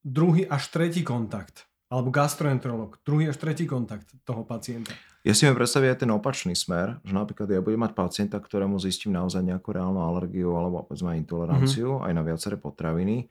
druhý 0.00 0.48
až 0.48 0.64
tretí 0.72 1.04
kontakt 1.04 1.65
alebo 1.86 2.10
gastroenterolog, 2.10 2.98
druhý 3.06 3.30
až 3.30 3.38
tretí 3.38 3.62
kontakt 3.62 4.10
toho 4.26 4.42
pacienta. 4.42 4.90
Ja 5.22 5.34
si 5.34 5.46
viem 5.46 5.54
predstaviť 5.58 5.88
aj 5.90 5.98
ten 6.06 6.10
opačný 6.14 6.54
smer, 6.54 7.02
že 7.02 7.14
napríklad 7.14 7.50
ja 7.50 7.62
budem 7.62 7.82
mať 7.82 7.92
pacienta, 7.94 8.38
ktorému 8.38 8.78
zistím 8.78 9.14
naozaj 9.14 9.42
nejakú 9.42 9.74
reálnu 9.74 10.02
alergiu 10.02 10.54
alebo 10.54 10.86
povedzme 10.86 11.18
intoleranciu 11.18 11.98
mm-hmm. 11.98 12.06
aj 12.06 12.12
na 12.14 12.22
viaceré 12.22 12.56
potraviny 12.58 13.26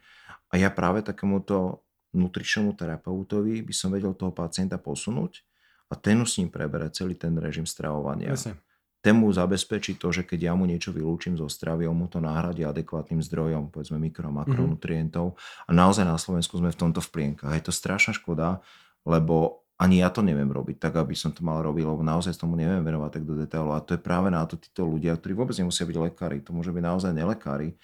a 0.51 0.59
ja 0.59 0.71
práve 0.71 1.03
takémuto 1.03 1.83
nutričnému 2.15 2.75
terapeutovi 2.75 3.63
by 3.63 3.73
som 3.75 3.91
vedel 3.91 4.15
toho 4.15 4.31
pacienta 4.31 4.79
posunúť 4.79 5.43
a 5.91 5.99
ten 5.99 6.19
s 6.23 6.39
ním 6.39 6.47
prebere 6.47 6.91
celý 6.91 7.15
ten 7.15 7.35
režim 7.35 7.67
stravovania. 7.67 8.31
Jasne 8.31 8.64
ten 9.05 9.21
mu 9.21 9.29
zabezpečí 9.29 10.01
to, 10.01 10.09
že 10.09 10.25
keď 10.25 10.49
ja 10.49 10.53
mu 10.57 10.65
niečo 10.65 10.89
vylúčim 10.89 11.37
zo 11.37 11.45
stravy, 11.45 11.85
on 11.85 11.93
mu 11.93 12.09
to 12.09 12.17
nahradí 12.17 12.65
adekvátnym 12.65 13.21
zdrojom, 13.21 13.69
povedzme 13.69 14.01
mikro- 14.01 14.25
a 14.25 14.33
mhm. 14.33 14.37
makronutrientov. 14.41 15.37
Mm-hmm. 15.37 15.69
A 15.69 15.71
naozaj 15.77 16.09
na 16.09 16.17
Slovensku 16.17 16.57
sme 16.57 16.73
v 16.73 16.79
tomto 16.81 17.05
v 17.05 17.09
plienkach. 17.13 17.53
Je 17.53 17.69
to 17.69 17.73
strašná 17.75 18.17
škoda, 18.17 18.65
lebo 19.05 19.61
ani 19.77 20.01
ja 20.01 20.09
to 20.09 20.23
neviem 20.25 20.47
robiť 20.47 20.79
tak, 20.79 20.97
aby 20.97 21.13
som 21.13 21.35
to 21.35 21.43
mal 21.43 21.59
robiť, 21.59 21.83
lebo 21.83 21.99
naozaj 21.99 22.33
tomu 22.39 22.55
neviem 22.55 22.79
venovať 22.81 23.21
tak 23.21 23.23
do 23.27 23.35
detailu. 23.35 23.75
A 23.75 23.83
to 23.83 23.93
je 23.93 24.01
práve 24.01 24.31
na 24.31 24.41
to 24.47 24.55
títo 24.55 24.87
ľudia, 24.87 25.13
ktorí 25.19 25.35
vôbec 25.35 25.53
nemusia 25.59 25.83
byť 25.83 25.97
lekári. 25.99 26.39
To 26.47 26.55
môže 26.55 26.71
byť 26.71 26.83
naozaj 26.83 27.11
nelekári, 27.11 27.75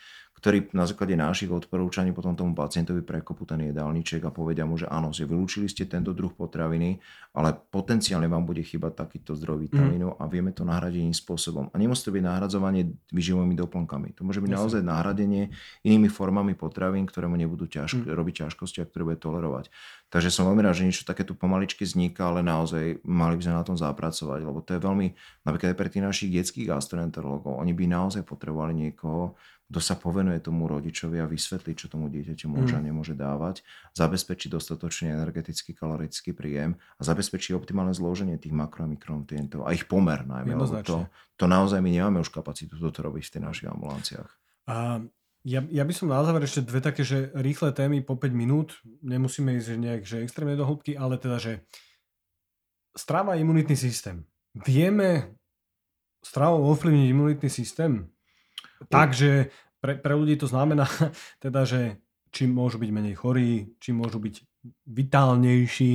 ktorí 0.42 0.74
na 0.74 0.90
základe 0.90 1.14
našich 1.14 1.54
odporúčaní 1.54 2.18
potom 2.18 2.34
tomu 2.34 2.58
pacientovi 2.58 3.06
prekopú 3.06 3.46
ten 3.46 3.62
jedálniček 3.70 4.26
a 4.26 4.34
povedia 4.34 4.66
mu, 4.66 4.74
že 4.74 4.90
áno, 4.90 5.14
že 5.14 5.30
vylúčili 5.30 5.70
ste 5.70 5.86
tento 5.86 6.18
druh 6.18 6.34
potraviny, 6.34 6.98
ale 7.38 7.54
potenciálne 7.54 8.26
vám 8.26 8.50
bude 8.50 8.66
chýbať 8.66 9.06
takýto 9.06 9.38
zdroj 9.38 9.70
vitamínu 9.70 10.18
mm. 10.18 10.18
a 10.18 10.24
vieme 10.26 10.50
to 10.50 10.66
nahradiť 10.66 11.06
iným 11.06 11.14
spôsobom. 11.14 11.70
A 11.70 11.78
nemusí 11.78 12.02
to 12.02 12.10
byť 12.10 12.26
nahradzovanie 12.26 12.90
vyživovými 13.14 13.54
doplnkami. 13.54 14.18
To 14.18 14.26
môže 14.26 14.42
byť 14.42 14.50
Jasne. 14.50 14.60
naozaj 14.66 14.82
nahradenie 14.82 15.54
inými 15.86 16.10
formami 16.10 16.58
potravín, 16.58 17.06
ktoré 17.06 17.30
mu 17.30 17.38
nebudú 17.38 17.70
ťažko, 17.70 18.10
mm. 18.10 18.18
robiť 18.18 18.34
ťažkosti 18.50 18.82
a 18.82 18.90
ktoré 18.90 19.14
bude 19.14 19.22
tolerovať. 19.22 19.70
Takže 20.10 20.28
som 20.28 20.50
veľmi 20.50 20.66
rád, 20.66 20.76
že 20.76 20.90
niečo 20.90 21.08
takéto 21.08 21.38
pomaličky 21.38 21.86
vzniká, 21.86 22.34
ale 22.34 22.42
naozaj 22.42 23.00
mali 23.06 23.38
by 23.38 23.44
sme 23.46 23.56
na 23.56 23.64
tom 23.64 23.78
zapracovať, 23.80 24.44
lebo 24.44 24.60
to 24.60 24.76
je 24.76 24.84
veľmi, 24.84 25.08
napríklad 25.48 25.72
aj 25.72 25.78
pre 25.80 25.88
tých 25.88 26.04
našich 26.04 26.30
detských 26.34 26.68
gastroenterologov, 26.68 27.56
oni 27.56 27.72
by 27.72 27.88
naozaj 27.88 28.28
potrebovali 28.28 28.76
niekoho, 28.76 29.40
kto 29.72 29.80
sa 29.80 29.96
povenuje 29.96 30.44
tomu 30.44 30.68
rodičovi 30.68 31.24
a 31.24 31.32
vysvetlí, 31.32 31.80
čo 31.80 31.88
tomu 31.88 32.12
dieťaťu 32.12 32.52
môže 32.52 32.76
a 32.76 32.84
mm. 32.84 32.92
nemôže 32.92 33.16
dávať, 33.16 33.64
zabezpečí 33.96 34.52
dostatočný 34.52 35.16
energetický 35.16 35.72
kalorický 35.72 36.36
príjem 36.36 36.76
a 37.00 37.02
zabezpečí 37.08 37.56
optimálne 37.56 37.96
zloženie 37.96 38.36
tých 38.36 38.52
makro- 38.52 38.84
a 38.84 38.92
mikronutrientov 38.92 39.64
a 39.64 39.72
ich 39.72 39.88
pomer 39.88 40.28
najmä. 40.28 40.60
To, 40.84 41.08
to 41.40 41.46
naozaj 41.48 41.80
my 41.80 41.88
nemáme 41.88 42.20
už 42.20 42.36
kapacitu 42.36 42.76
toto 42.76 43.00
robiť 43.00 43.24
v 43.24 43.32
tých 43.32 43.46
našich 43.48 43.68
ambulanciách. 43.72 44.32
A 44.68 45.00
ja, 45.48 45.64
ja 45.72 45.84
by 45.88 45.94
som 45.96 46.12
na 46.12 46.20
záver 46.22 46.44
ešte 46.44 46.68
dve 46.68 46.84
také, 46.84 47.08
že 47.08 47.32
rýchle 47.34 47.72
témy 47.72 48.04
po 48.04 48.20
5 48.20 48.30
minút, 48.36 48.78
nemusíme 49.02 49.56
ísť 49.56 49.80
nejak, 49.80 50.02
že 50.04 50.22
extrémne 50.22 50.60
do 50.60 50.68
hĺbky, 50.68 51.00
ale 51.00 51.16
teda, 51.16 51.40
že 51.40 51.64
strava 52.94 53.40
imunitný 53.40 53.80
systém. 53.80 54.28
Vieme 54.54 55.40
stravou 56.22 56.70
ovplyvniť 56.76 57.08
imunitný 57.08 57.50
systém? 57.50 58.12
Takže 58.90 59.54
pre, 59.82 59.98
pre 59.98 60.14
ľudí 60.14 60.38
to 60.38 60.48
znamená 60.50 60.88
teda, 61.44 61.66
že 61.68 62.02
či 62.32 62.48
môžu 62.48 62.80
byť 62.80 62.90
menej 62.90 63.16
chorí, 63.20 63.76
či 63.78 63.92
môžu 63.92 64.24
byť 64.24 64.36
vitálnejší. 64.88 65.92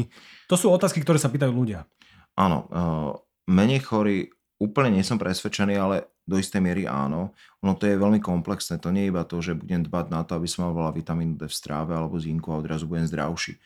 To 0.50 0.58
sú 0.58 0.68
otázky, 0.68 1.00
ktoré 1.00 1.16
sa 1.16 1.32
pýtajú 1.32 1.54
ľudia. 1.54 1.88
Áno, 2.36 2.68
uh, 2.68 3.12
menej 3.48 3.80
chorí 3.80 4.28
úplne 4.60 5.00
nie 5.00 5.04
som 5.06 5.16
presvedčený, 5.16 5.74
ale 5.80 5.96
do 6.26 6.36
istej 6.36 6.58
miery 6.58 6.84
áno. 6.90 7.32
Ono 7.62 7.72
to 7.78 7.86
je 7.86 7.96
veľmi 7.96 8.18
komplexné. 8.18 8.82
To 8.82 8.90
nie 8.90 9.06
je 9.06 9.10
iba 9.14 9.22
to, 9.22 9.38
že 9.38 9.54
budem 9.54 9.86
dbať 9.86 10.06
na 10.10 10.26
to, 10.26 10.34
aby 10.34 10.48
som 10.50 10.66
mal 10.66 10.74
veľa 10.74 10.92
vitamínu 10.98 11.38
D 11.38 11.46
v 11.46 11.54
stráve 11.54 11.94
alebo 11.94 12.18
zinku 12.18 12.50
a 12.50 12.58
odrazu 12.58 12.90
budem 12.90 13.06
zdravší 13.06 13.56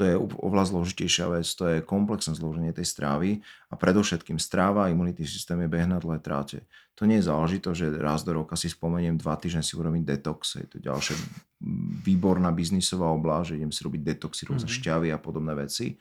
to 0.00 0.08
je 0.08 0.16
oveľa 0.16 0.72
zložitejšia 0.72 1.28
vec, 1.28 1.44
to 1.44 1.68
je 1.68 1.84
komplexné 1.84 2.32
zloženie 2.32 2.72
tej 2.72 2.88
strávy 2.88 3.44
a 3.68 3.76
predovšetkým 3.76 4.40
stráva 4.40 4.88
a 4.88 4.92
imunitný 4.96 5.28
systém 5.28 5.60
je 5.60 5.68
beh 5.68 5.84
na 5.84 6.00
dlhé 6.00 6.24
tráte. 6.24 6.64
To 6.96 7.04
nie 7.04 7.20
je 7.20 7.28
záležito, 7.28 7.76
že 7.76 7.92
raz 8.00 8.24
do 8.24 8.32
roka 8.32 8.56
si 8.56 8.72
spomeniem, 8.72 9.20
dva 9.20 9.36
týždne 9.36 9.60
si 9.60 9.76
urobím 9.76 10.00
detox, 10.00 10.56
je 10.56 10.64
to 10.64 10.80
ďalšia 10.80 11.20
výborná 12.00 12.48
biznisová 12.48 13.12
oblasť, 13.12 13.52
že 13.52 13.56
idem 13.60 13.72
si 13.76 13.84
robiť 13.84 14.00
detoxy, 14.16 14.48
rôzne 14.48 14.72
mm-hmm. 14.72 14.80
šťavy 14.80 15.08
a 15.12 15.20
podobné 15.20 15.52
veci. 15.52 16.00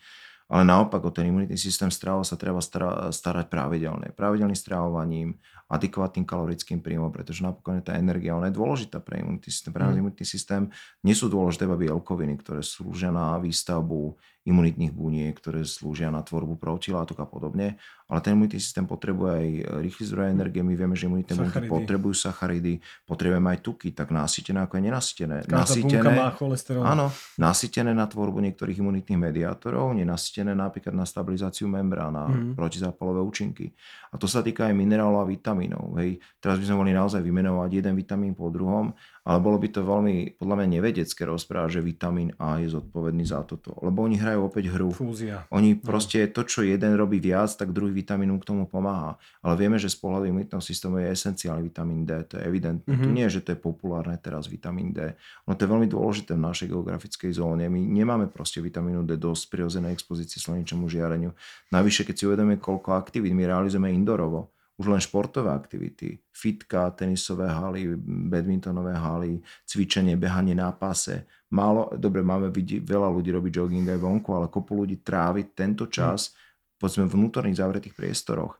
Ale 0.50 0.66
naopak 0.66 1.04
o 1.04 1.12
ten 1.12 1.30
imunitný 1.30 1.60
systém 1.60 1.91
stráva 1.93 2.24
sa 2.26 2.34
treba 2.39 2.64
starať 3.12 3.45
pravidelne. 3.52 4.16
Pravidelným 4.16 4.58
stravovaním, 4.58 5.38
adekvátnym 5.70 6.26
kalorickým 6.26 6.82
príjmom, 6.82 7.13
pretože 7.13 7.45
napokon 7.45 7.86
tá 7.86 7.93
energia, 7.93 8.34
ona 8.34 8.49
je 8.49 8.57
dôležitá 8.57 8.97
pre 9.05 9.22
imunitný 9.22 9.53
systém. 9.53 9.70
Pre 9.70 9.86
mm. 9.86 10.01
imunitný 10.01 10.26
systém 10.26 10.65
nie 11.05 11.13
sú 11.13 11.30
dôležité 11.30 11.70
iba 11.70 11.78
bielkoviny, 11.78 12.41
ktoré 12.41 12.65
slúžia 12.65 13.13
na 13.13 13.38
výstavbu 13.38 14.17
imunitných 14.49 14.89
buniek, 14.89 15.38
ktoré 15.38 15.61
slúžia 15.61 16.09
na 16.09 16.26
tvorbu 16.26 16.57
protilátok 16.57 17.22
a 17.22 17.28
podobne, 17.30 17.78
ale 18.09 18.20
ten 18.26 18.34
imunitný 18.34 18.57
systém 18.57 18.88
potrebuje 18.89 19.30
aj 19.30 19.47
rýchly 19.86 20.03
zdroj 20.09 20.34
energie. 20.34 20.65
My 20.65 20.74
vieme, 20.74 20.97
že 20.97 21.05
imunitné 21.05 21.38
bunky 21.38 21.70
potrebujú 21.70 22.15
sacharidy, 22.17 22.82
potrebujeme 23.05 23.53
aj 23.53 23.59
tuky, 23.61 23.93
tak 23.93 24.09
nasýtené 24.09 24.65
ako 24.65 24.82
aj 24.82 24.84
nenasýtené. 24.89 25.36
nasýtené, 25.45 26.09
má 26.09 26.34
cholesterol. 26.34 26.82
Áno, 26.82 27.13
nasýtené 27.38 27.93
na 27.93 28.09
tvorbu 28.09 28.41
niektorých 28.49 28.82
imunitných 28.82 29.20
mediátorov, 29.20 29.93
nenasýtené 29.93 30.57
napríklad 30.57 30.97
na 30.97 31.05
stabilizáciu 31.05 31.70
membrána, 31.70 32.26
mm. 32.26 32.57
protizápalové 32.57 33.22
účinky. 33.22 33.76
A 34.09 34.17
to 34.17 34.26
sa 34.26 34.41
týka 34.41 34.65
aj 34.65 34.74
minerálov 34.74 35.22
a 35.22 35.30
vitamínov. 35.60 35.99
Hej. 35.99 36.24
Teraz 36.39 36.55
by 36.55 36.66
sme 36.72 36.76
mohli 36.80 36.93
naozaj 36.95 37.20
vymenovať 37.20 37.70
jeden 37.84 37.93
vitamín 37.99 38.32
po 38.32 38.47
druhom, 38.47 38.95
ale 39.28 39.38
bolo 39.43 39.60
by 39.60 39.68
to 39.68 39.84
veľmi, 39.84 40.39
podľa 40.39 40.55
mňa, 40.55 40.68
nevedecké 40.80 41.22
rozprávať, 41.28 41.80
že 41.80 41.82
vitamín 41.84 42.32
A 42.39 42.64
je 42.64 42.72
zodpovedný 42.72 43.28
za 43.28 43.43
toto. 43.43 43.76
Lebo 43.84 44.07
oni 44.07 44.16
hrajú 44.16 44.47
opäť 44.47 44.72
hru. 44.72 44.95
Fúzia. 44.95 45.43
Oni 45.51 45.76
no. 45.76 45.84
proste 45.84 46.32
to, 46.32 46.47
čo 46.47 46.64
jeden 46.64 46.95
robí 46.95 47.20
viac, 47.20 47.51
tak 47.51 47.76
druhý 47.76 47.91
vitamín 47.91 48.32
k 48.39 48.47
tomu 48.47 48.66
pomáha. 48.66 49.20
Ale 49.43 49.60
vieme, 49.60 49.76
že 49.76 49.91
z 49.91 49.99
pohľadu 49.99 50.32
imunitného 50.32 50.64
systému 50.64 51.03
je 51.03 51.12
esenciálny 51.12 51.62
vitamín 51.68 52.07
D. 52.07 52.24
To 52.32 52.39
je 52.39 52.43
evidentné. 52.47 52.88
Mm-hmm. 52.88 53.05
To 53.05 53.10
nie 53.12 53.26
je, 53.28 53.36
že 53.38 53.43
to 53.43 53.49
je 53.53 53.60
populárne 53.60 54.16
teraz 54.18 54.47
vitamín 54.47 54.95
D. 54.95 55.14
No 55.45 55.53
to 55.53 55.68
je 55.68 55.70
veľmi 55.70 55.88
dôležité 55.91 56.39
v 56.39 56.41
našej 56.41 56.68
geografickej 56.72 57.32
zóne. 57.36 57.68
My 57.68 57.84
nemáme 57.84 58.32
proste 58.32 58.64
vitamínu 58.64 59.03
D 59.03 59.20
dosť 59.20 59.51
prirodzenej 59.51 59.93
expozícii 59.93 60.39
slnečnému 60.39 60.88
žiareniu. 60.88 61.36
Navyše, 61.70 62.07
keď 62.07 62.16
si 62.16 62.24
uvedomíme, 62.26 62.57
koľko 62.57 62.95
aktivít 62.95 63.36
my 63.36 63.45
realizujeme 63.45 63.91
indorovo, 63.93 64.49
už 64.80 64.86
len 64.88 65.03
športové 65.03 65.51
aktivity, 65.51 66.23
fitka, 66.32 66.88
tenisové 66.95 67.51
haly, 67.51 67.99
badmintonové 68.32 68.95
haly, 68.95 69.43
cvičenie, 69.67 70.15
behanie 70.15 70.55
na 70.55 70.71
pase. 70.71 71.27
Málo, 71.51 71.91
dobre, 71.99 72.23
máme 72.23 72.47
vidieť, 72.47 72.88
veľa 72.88 73.11
ľudí 73.11 73.36
robí 73.36 73.51
jogging 73.51 73.84
aj 73.91 73.99
vonku, 73.99 74.32
ale 74.32 74.47
kopu 74.47 74.80
ľudí 74.80 75.03
trávi 75.03 75.51
tento 75.51 75.91
čas 75.91 76.32
mm. 76.32 76.80
povedzme 76.80 77.03
v 77.11 77.15
vnútorných 77.19 77.59
zavretých 77.59 77.91
priestoroch. 77.91 78.55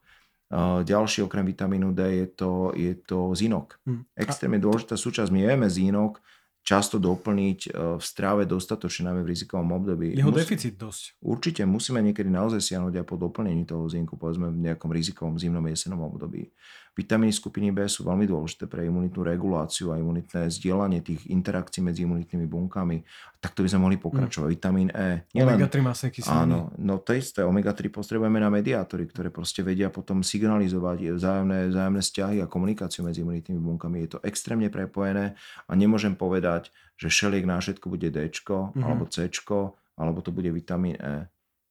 Ďalší 0.84 1.24
okrem 1.24 1.45
vitamínu 1.45 1.93
D 1.93 2.26
je 2.26 2.28
to, 2.34 2.74
je 2.74 2.97
to 3.05 3.38
zinok. 3.38 3.78
Mm. 3.86 4.01
Extrémne 4.17 4.59
dôležitá 4.59 4.97
súčasť. 4.97 5.30
My 5.30 5.45
jeme 5.45 5.70
zinok, 5.70 6.20
často 6.70 7.01
doplniť 7.01 7.59
e, 7.65 7.70
v 7.97 8.03
stráve 8.05 8.45
dostatočne, 8.45 9.09
najmä 9.09 9.26
v 9.26 9.34
rizikovom 9.34 9.74
období. 9.74 10.13
Jeho 10.13 10.30
Mus- 10.30 10.38
deficit 10.38 10.78
dosť. 10.78 11.17
Určite 11.26 11.65
musíme 11.65 11.97
niekedy 12.05 12.30
naozaj 12.30 12.61
siahnuť 12.61 13.01
aj 13.01 13.05
po 13.09 13.17
doplnení 13.17 13.65
toho 13.65 13.89
zinku, 13.89 14.22
povedzme 14.22 14.53
v 14.53 14.70
nejakom 14.70 14.93
rizikovom 14.93 15.41
zimnom 15.41 15.65
jesenom 15.65 16.05
období. 16.05 16.53
Vitamíny 16.99 17.32
skupiny 17.32 17.72
B 17.72 17.88
sú 17.88 18.03
veľmi 18.03 18.28
dôležité 18.28 18.67
pre 18.67 18.84
imunitnú 18.84 19.24
reguláciu 19.24 19.95
a 19.95 20.01
imunitné 20.03 20.51
zdieľanie 20.51 20.99
tých 20.99 21.32
interakcií 21.32 21.80
medzi 21.80 22.03
imunitnými 22.03 22.43
bunkami. 22.43 23.07
Takto 23.39 23.63
by 23.63 23.72
sme 23.72 23.88
mohli 23.88 23.95
pokračovať. 23.95 24.51
Mm. 24.51 24.55
Vitamín 24.59 24.89
E. 24.91 25.24
Omega-3 25.32 25.80
masné 25.80 26.11
kyseliny. 26.11 26.43
Áno, 26.43 26.76
no 26.76 26.99
to 26.99 27.15
isté. 27.15 27.39
Omega-3 27.47 27.88
potrebujeme 27.88 28.43
na 28.43 28.51
mediátory, 28.51 29.07
ktoré 29.07 29.32
proste 29.32 29.63
vedia 29.63 29.88
potom 29.88 30.20
signalizovať 30.28 31.15
vzájomné, 31.15 31.72
vzájomné 31.72 32.01
vzťahy 32.03 32.38
a 32.43 32.51
komunikáciu 32.51 33.07
medzi 33.07 33.24
imunitnými 33.24 33.63
bunkami. 33.63 34.03
Je 34.03 34.09
to 34.11 34.24
extrémne 34.28 34.67
prepojené 34.67 35.39
a 35.39 35.72
nemôžem 35.80 36.20
povedať, 36.20 36.59
že 36.99 37.07
šeliek 37.07 37.47
na 37.47 37.64
všetko 37.64 37.88
bude 37.88 38.12
D 38.12 38.28
mm-hmm. 38.28 38.84
alebo 38.84 39.07
C 39.07 39.32
alebo 39.99 40.20
to 40.20 40.32
bude 40.32 40.51
vitamín 40.51 40.99
E. 40.99 41.28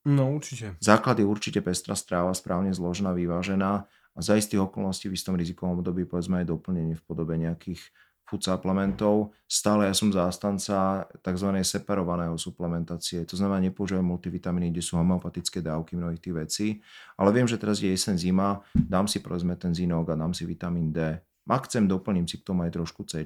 No 0.08 0.32
určite. 0.32 0.76
Základ 0.80 1.20
je 1.20 1.26
určite 1.28 1.60
pestrá 1.60 1.92
stráva, 1.92 2.32
správne 2.32 2.72
zložená, 2.72 3.12
vyvážená 3.12 3.84
a 3.88 4.18
za 4.24 4.40
istých 4.40 4.64
okolností 4.64 5.12
v 5.12 5.16
istom 5.16 5.36
rizikovom 5.36 5.80
období 5.80 6.08
povedzme 6.08 6.40
aj 6.40 6.46
doplnenie 6.48 6.96
v 6.96 7.04
podobe 7.04 7.36
nejakých 7.36 7.82
food 8.28 8.44
suplementov. 8.44 9.32
Stále 9.48 9.88
ja 9.88 9.94
som 9.96 10.12
zástanca 10.12 11.08
tzv. 11.24 11.48
separovaného 11.64 12.36
suplementácie. 12.36 13.24
To 13.24 13.40
znamená, 13.40 13.64
nepoužívam 13.64 14.04
multivitamíny, 14.04 14.68
kde 14.68 14.84
sú 14.84 15.00
homeopatické 15.00 15.64
dávky 15.64 15.96
mnohých 15.96 16.20
tých 16.20 16.36
vecí. 16.36 16.68
Ale 17.16 17.32
viem, 17.32 17.48
že 17.48 17.56
teraz 17.56 17.80
je 17.80 17.88
jesen, 17.88 18.20
zima, 18.20 18.60
dám 18.76 19.08
si 19.08 19.24
povedzme 19.24 19.56
ten 19.56 19.72
zinok 19.72 20.12
a 20.12 20.14
dám 20.20 20.36
si 20.36 20.44
vitamín 20.44 20.92
D. 20.92 21.24
Ak 21.48 21.66
chcem, 21.66 21.88
doplním 21.88 22.28
si 22.28 22.36
k 22.38 22.46
tomu 22.46 22.68
aj 22.68 22.76
trošku 22.76 23.08
C, 23.08 23.24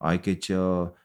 aj 0.00 0.16
keď 0.22 0.40
eh, 0.54 0.60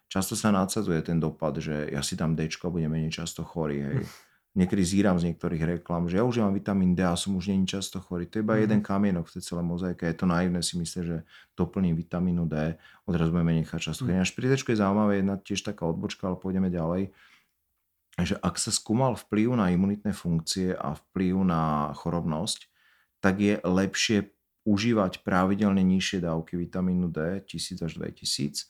často 0.08 0.38
sa 0.38 0.54
nadsadzuje 0.54 1.02
ten 1.02 1.18
dopad, 1.18 1.58
že 1.60 1.90
ja 1.90 2.06
si 2.06 2.16
dám 2.16 2.38
D 2.38 2.48
budem 2.48 2.88
menej 2.88 3.12
často 3.12 3.44
chorý. 3.44 3.82
Hej. 3.82 3.98
Niekedy 4.56 4.84
zíram 4.88 5.20
z 5.20 5.28
niektorých 5.28 5.84
reklam, 5.84 6.08
že 6.08 6.16
ja 6.16 6.24
užívam 6.24 6.56
vitamín 6.56 6.96
D 6.96 7.04
a 7.04 7.20
som 7.20 7.36
už 7.36 7.52
není 7.52 7.68
často 7.68 8.00
chorý. 8.00 8.24
To 8.32 8.40
je 8.40 8.44
iba 8.48 8.56
mm. 8.56 8.62
jeden 8.64 8.80
kamienok 8.80 9.28
v 9.28 9.34
tej 9.36 9.52
celej 9.52 9.68
mozaike. 9.68 10.08
Je 10.08 10.16
to 10.16 10.24
naivné 10.32 10.64
si 10.64 10.80
myslieť, 10.80 11.04
že 11.04 11.18
doplním 11.60 11.92
vitamínu 12.00 12.48
D, 12.48 12.80
odrazu 13.04 13.36
budeme 13.36 13.52
nechať 13.60 13.92
často 13.92 14.08
chorý. 14.08 14.16
Mm. 14.16 14.24
Až 14.24 14.32
pri 14.32 14.48
tečku 14.56 14.72
je 14.72 14.80
zaujímavé 14.80 15.20
jedna 15.20 15.36
tiež 15.36 15.60
taká 15.60 15.84
odbočka, 15.84 16.32
ale 16.32 16.40
pôjdeme 16.40 16.72
ďalej 16.72 17.12
že 18.24 18.40
ak 18.40 18.56
sa 18.56 18.72
skúmal 18.72 19.20
vplyv 19.20 19.60
na 19.60 19.76
imunitné 19.76 20.16
funkcie 20.16 20.72
a 20.72 20.96
vplyv 20.96 21.36
na 21.44 21.92
chorobnosť, 22.00 22.72
tak 23.20 23.44
je 23.44 23.60
lepšie 23.60 24.32
užívať 24.66 25.22
pravidelne 25.22 25.86
nižšie 25.86 26.26
dávky 26.26 26.58
vitamínu 26.58 27.14
D, 27.14 27.46
1000 27.46 27.86
až 27.86 27.92
2000, 28.02 28.66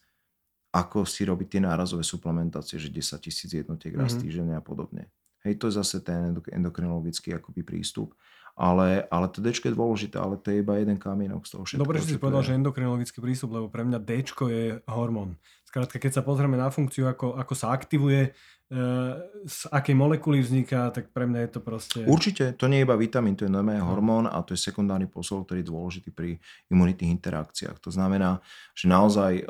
ako 0.76 1.08
si 1.08 1.24
robiť 1.24 1.56
tie 1.56 1.62
nárazové 1.64 2.04
suplementácie, 2.04 2.76
že 2.76 2.92
10 2.92 3.16
tisíc 3.24 3.48
jednotiek 3.56 3.96
raz 3.96 4.12
mm-hmm. 4.12 4.24
týždenne 4.28 4.56
a 4.60 4.64
podobne. 4.64 5.08
Hej, 5.48 5.56
to 5.62 5.72
je 5.72 5.80
zase 5.80 6.04
ten 6.04 6.36
endokrinologický 6.52 7.32
akoby 7.40 7.64
prístup. 7.64 8.12
ale, 8.56 9.04
ale 9.12 9.28
to 9.28 9.44
D 9.44 9.52
je 9.52 9.72
dôležité, 9.72 10.16
ale 10.16 10.40
to 10.40 10.48
je 10.52 10.64
iba 10.64 10.80
jeden 10.80 10.96
kamienok 10.96 11.44
z 11.44 11.52
toho 11.56 11.64
všetkého. 11.68 11.84
Dobre, 11.84 12.00
že 12.00 12.16
si 12.16 12.20
povedal, 12.20 12.44
že 12.44 12.56
endokrinologický 12.56 13.20
prístup, 13.20 13.52
lebo 13.52 13.68
pre 13.68 13.84
mňa 13.84 14.00
D 14.00 14.24
je 14.24 14.80
hormón. 14.88 15.36
Skrátka, 15.68 16.00
keď 16.00 16.20
sa 16.20 16.24
pozrieme 16.24 16.56
na 16.56 16.72
funkciu, 16.72 17.12
ako, 17.12 17.36
ako 17.36 17.52
sa 17.52 17.76
aktivuje, 17.76 18.32
z 19.46 19.60
akej 19.70 19.94
molekuly 19.94 20.42
vzniká, 20.42 20.90
tak 20.90 21.14
pre 21.14 21.30
mňa 21.30 21.40
je 21.46 21.52
to 21.54 21.60
proste... 21.62 22.00
Určite, 22.02 22.58
to 22.58 22.66
nie 22.66 22.82
je 22.82 22.86
iba 22.90 22.98
vitamín, 22.98 23.38
to 23.38 23.46
je 23.46 23.54
normálne 23.54 23.86
no. 23.86 23.90
hormón 23.94 24.26
a 24.26 24.42
to 24.42 24.58
je 24.58 24.60
sekundárny 24.66 25.06
posol, 25.06 25.46
ktorý 25.46 25.62
je 25.62 25.70
dôležitý 25.70 26.10
pri 26.10 26.42
imunitných 26.74 27.14
interakciách. 27.14 27.78
To 27.78 27.94
znamená, 27.94 28.42
že 28.74 28.90
naozaj 28.90 29.34
e, 29.38 29.44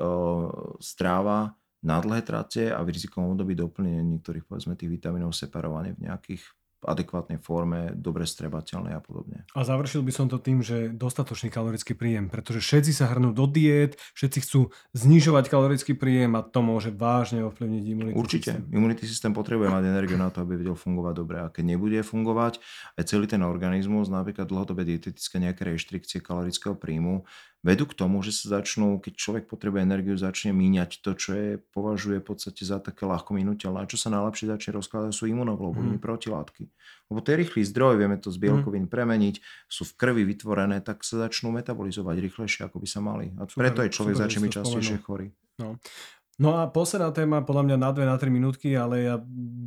stráva 0.83 1.55
na 1.79 2.03
dlhé 2.03 2.27
trate 2.27 2.67
a 2.75 2.83
v 2.83 2.91
rizikovom 2.91 3.39
období 3.39 3.55
doplnenie 3.55 4.03
niektorých 4.19 4.43
povedzme 4.43 4.75
tých 4.75 4.91
vitamínov 4.91 5.31
separovanie 5.31 5.95
v 5.95 6.11
nejakých 6.11 6.43
adekvátnej 6.83 7.39
forme, 7.39 7.95
dobre 7.95 8.27
strebateľné 8.27 8.93
a 8.93 9.01
podobne. 9.01 9.47
A 9.55 9.63
završil 9.63 10.03
by 10.03 10.11
som 10.13 10.27
to 10.27 10.37
tým, 10.37 10.59
že 10.59 10.91
dostatočný 10.93 11.49
kalorický 11.49 11.95
príjem, 11.95 12.27
pretože 12.27 12.61
všetci 12.61 12.91
sa 12.91 13.09
hrnú 13.09 13.31
do 13.31 13.47
diét, 13.47 13.95
všetci 14.13 14.39
chcú 14.43 14.59
znižovať 14.93 15.49
kalorický 15.49 15.93
príjem 15.97 16.37
a 16.37 16.45
to 16.45 16.59
môže 16.61 16.93
vážne 16.93 17.41
ovplyvniť 17.47 17.83
imunitný 17.83 18.19
Určite. 18.19 18.51
systém. 18.59 18.69
Imunitný 18.69 19.05
systém 19.07 19.31
potrebuje 19.33 19.71
mať 19.71 19.83
energiu 19.87 20.19
na 20.19 20.29
to, 20.29 20.43
aby 20.43 20.59
vedel 20.59 20.77
fungovať 20.77 21.13
dobre. 21.15 21.37
A 21.41 21.49
keď 21.49 21.63
nebude 21.75 21.99
fungovať 22.05 22.61
aj 22.99 23.03
celý 23.07 23.25
ten 23.25 23.41
organizmus, 23.41 24.11
napríklad 24.11 24.45
dlhodobé 24.45 24.85
dietetické 24.85 25.41
nejaké 25.41 25.65
reštrikcie 25.65 26.21
kalorického 26.21 26.77
príjmu, 26.77 27.25
vedú 27.65 27.89
k 27.89 27.97
tomu, 27.97 28.21
že 28.21 28.29
sa 28.29 28.61
začnú, 28.61 29.01
keď 29.01 29.13
človek 29.17 29.43
potrebuje 29.49 29.81
energiu, 29.81 30.13
začne 30.13 30.53
míňať 30.53 31.01
to, 31.01 31.17
čo 31.17 31.29
je, 31.33 31.47
považuje 31.73 32.21
v 32.21 32.25
podstate 32.29 32.61
za 32.61 32.77
také 32.77 33.09
ľahko 33.09 33.33
minuteľné. 33.33 33.81
A 33.81 33.89
čo 33.89 33.97
sa 33.97 34.13
najlepšie 34.13 34.53
začne 34.53 34.77
rozkladať 34.77 35.09
sú 35.09 35.25
imunoglobuliny, 35.25 35.97
mm. 35.97 36.05
protilátky. 36.05 36.69
Lebo 37.09 37.19
to 37.25 37.33
je 37.33 37.37
rýchly 37.41 37.65
zdroj, 37.65 37.97
vieme 37.97 38.21
to 38.21 38.29
z 38.29 38.37
bielkovín 38.37 38.85
mm. 38.85 38.93
premeniť, 38.93 39.35
sú 39.65 39.81
v 39.89 39.97
krvi 39.97 40.23
vytvorené, 40.29 40.85
tak 40.85 41.01
sa 41.01 41.25
začnú 41.25 41.49
metabolizovať 41.57 42.15
rýchlejšie, 42.21 42.69
ako 42.69 42.77
by 42.77 42.87
sa 42.87 43.01
mali. 43.01 43.33
A 43.41 43.49
super, 43.49 43.65
preto 43.65 43.81
je 43.81 43.89
človek 43.89 44.13
začne 44.13 44.45
byť 44.45 44.51
častejšie 44.61 44.97
chorý. 45.01 45.33
No. 45.57 45.81
No 46.35 46.59
a 46.59 46.67
posledná 46.67 47.15
téma, 47.15 47.47
podľa 47.47 47.63
mňa 47.63 47.77
na 47.79 47.89
2 47.95 48.11
na 48.11 48.19
3 48.19 48.27
minútky, 48.27 48.75
ale 48.75 49.07
ja 49.07 49.15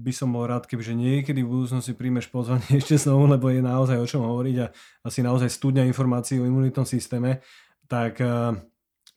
by 0.05 0.13
som 0.13 0.29
bol 0.29 0.45
rád, 0.45 0.69
kebyže 0.69 0.93
niekedy 0.93 1.41
v 1.41 1.49
budúcnosti 1.49 1.97
príjmeš 1.97 2.29
pozvanie 2.29 2.69
ešte 2.81 2.95
znovu, 3.01 3.25
lebo 3.25 3.49
je 3.49 3.65
naozaj 3.65 3.97
o 3.97 4.07
čom 4.07 4.23
hovoriť 4.23 4.57
a 4.63 4.67
asi 5.03 5.25
naozaj 5.25 5.49
studňa 5.49 5.89
informácií 5.89 6.37
o 6.37 6.45
imunitnom 6.45 6.85
systéme 6.85 7.41
tak 7.89 8.21
uh, 8.21 8.55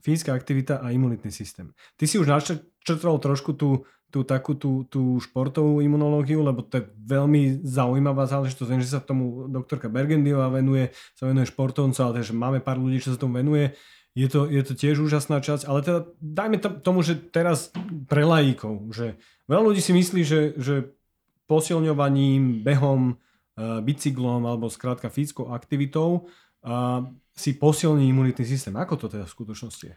fyzická 0.02 0.34
aktivita 0.34 0.82
a 0.82 0.90
imunitný 0.90 1.30
systém. 1.30 1.70
Ty 1.96 2.10
si 2.10 2.18
už 2.18 2.28
načrtol 2.28 3.22
trošku 3.22 3.54
tú, 3.54 3.86
tú 4.10 4.26
takú 4.26 4.58
tú, 4.58 4.84
tú 4.90 5.22
športovú 5.22 5.80
imunológiu, 5.80 6.42
lebo 6.42 6.66
to 6.66 6.82
je 6.82 6.90
veľmi 7.06 7.62
zaujímavá 7.64 8.26
záležitosť. 8.28 8.70
Viem, 8.70 8.84
že 8.84 8.92
sa 8.98 9.00
tomu 9.00 9.48
doktorka 9.48 9.88
Bergendiová 9.88 10.50
venuje, 10.50 10.92
sa 11.14 11.30
venuje 11.30 11.48
športovcom, 11.48 11.94
ale 11.94 12.16
takže 12.20 12.34
máme 12.34 12.60
pár 12.60 12.82
ľudí, 12.82 13.00
čo 13.00 13.14
sa 13.14 13.22
tomu 13.22 13.40
venuje. 13.40 13.78
Je 14.12 14.28
to, 14.28 14.44
je 14.52 14.60
to 14.68 14.76
tiež 14.76 15.00
úžasná 15.00 15.40
časť, 15.40 15.64
ale 15.72 15.80
teda 15.88 16.00
dajme 16.20 16.60
tomu, 16.84 17.00
že 17.00 17.16
teraz 17.16 17.72
pre 18.12 18.28
lajíkov, 18.28 18.92
že 18.92 19.16
veľa 19.48 19.72
ľudí 19.72 19.80
si 19.80 19.96
myslí, 19.96 20.22
že, 20.28 20.42
že 20.60 20.92
posilňovaním, 21.48 22.60
behom, 22.60 23.16
eh, 23.16 23.80
bicyklom 23.80 24.44
alebo 24.44 24.68
skrátka 24.68 25.08
fyzickou 25.08 25.56
aktivitou 25.56 26.28
si 27.34 27.58
posilní 27.58 28.10
imunitný 28.10 28.46
systém. 28.46 28.76
Ako 28.78 28.96
to 28.98 29.10
teda 29.10 29.26
v 29.26 29.34
skutočnosti 29.34 29.86
je? 29.90 29.96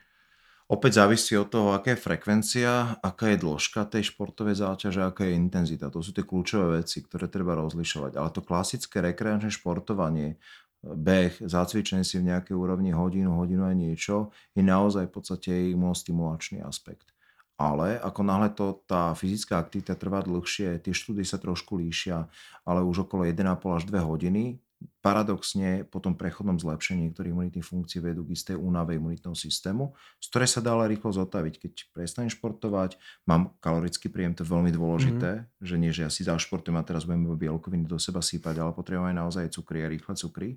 Opäť 0.65 1.05
závisí 1.05 1.37
od 1.37 1.53
toho, 1.53 1.77
aká 1.77 1.93
je 1.93 2.01
frekvencia, 2.01 2.97
aká 3.05 3.29
je 3.29 3.37
dĺžka 3.37 3.85
tej 3.85 4.17
športovej 4.17 4.65
záťaže, 4.65 5.05
aká 5.05 5.29
je 5.29 5.37
intenzita. 5.37 5.93
To 5.93 6.01
sú 6.01 6.17
tie 6.17 6.25
kľúčové 6.25 6.81
veci, 6.81 7.05
ktoré 7.05 7.29
treba 7.29 7.53
rozlišovať. 7.53 8.17
Ale 8.17 8.33
to 8.33 8.41
klasické 8.41 9.05
rekreačné 9.05 9.53
športovanie, 9.53 10.41
beh, 10.81 11.37
zacvičenie 11.45 12.01
si 12.01 12.17
v 12.17 12.33
nejakej 12.33 12.57
úrovni 12.57 12.97
hodinu, 12.97 13.37
hodinu 13.37 13.69
aj 13.69 13.77
niečo, 13.77 14.33
je 14.57 14.65
naozaj 14.65 15.13
v 15.13 15.13
podstate 15.13 15.53
imunostimulačný 15.77 16.65
aspekt. 16.65 17.13
Ale 17.61 18.01
ako 18.01 18.21
náhle 18.25 18.49
to, 18.57 18.81
tá 18.89 19.13
fyzická 19.13 19.61
aktivita 19.61 20.01
trvá 20.01 20.25
dlhšie, 20.25 20.81
tie 20.81 20.97
štúdie 20.97 21.29
sa 21.29 21.37
trošku 21.37 21.77
líšia, 21.77 22.25
ale 22.65 22.81
už 22.81 23.05
okolo 23.05 23.29
1,5 23.29 23.45
až 23.69 23.85
2 23.85 24.01
hodiny, 24.01 24.65
paradoxne 25.05 25.85
po 25.89 26.01
tom 26.01 26.17
prechodnom 26.17 26.57
zlepšení 26.57 27.09
niektorých 27.09 27.33
imunitných 27.33 27.67
funkcií 27.67 28.01
vedú 28.01 28.25
k 28.25 28.33
istej 28.37 28.57
únave 28.57 28.97
imunitného 28.97 29.37
systému, 29.37 29.93
z 30.21 30.27
ktorej 30.33 30.49
sa 30.49 30.61
dá 30.65 30.73
ale 30.73 30.93
rýchlo 30.95 31.13
zotaviť. 31.13 31.55
Keď 31.61 31.73
prestanem 31.93 32.33
športovať, 32.33 32.97
mám 33.29 33.53
kalorický 33.61 34.09
príjem, 34.09 34.33
to 34.33 34.45
je 34.45 34.53
veľmi 34.53 34.71
dôležité, 34.73 35.31
mm-hmm. 35.45 35.65
že 35.65 35.75
nie, 35.77 35.93
že 35.93 36.05
ja 36.07 36.11
si 36.11 36.25
zašportujem 36.25 36.77
a 36.77 36.87
teraz 36.87 37.05
budem 37.05 37.25
bielkoviny 37.37 37.85
do 37.85 38.01
seba 38.01 38.25
sípať, 38.25 38.61
ale 38.61 38.73
potrebujem 38.73 39.13
aj 39.13 39.17
naozaj 39.17 39.45
cukry 39.53 39.85
a 39.85 39.93
rýchle 39.93 40.15
cukry. 40.17 40.51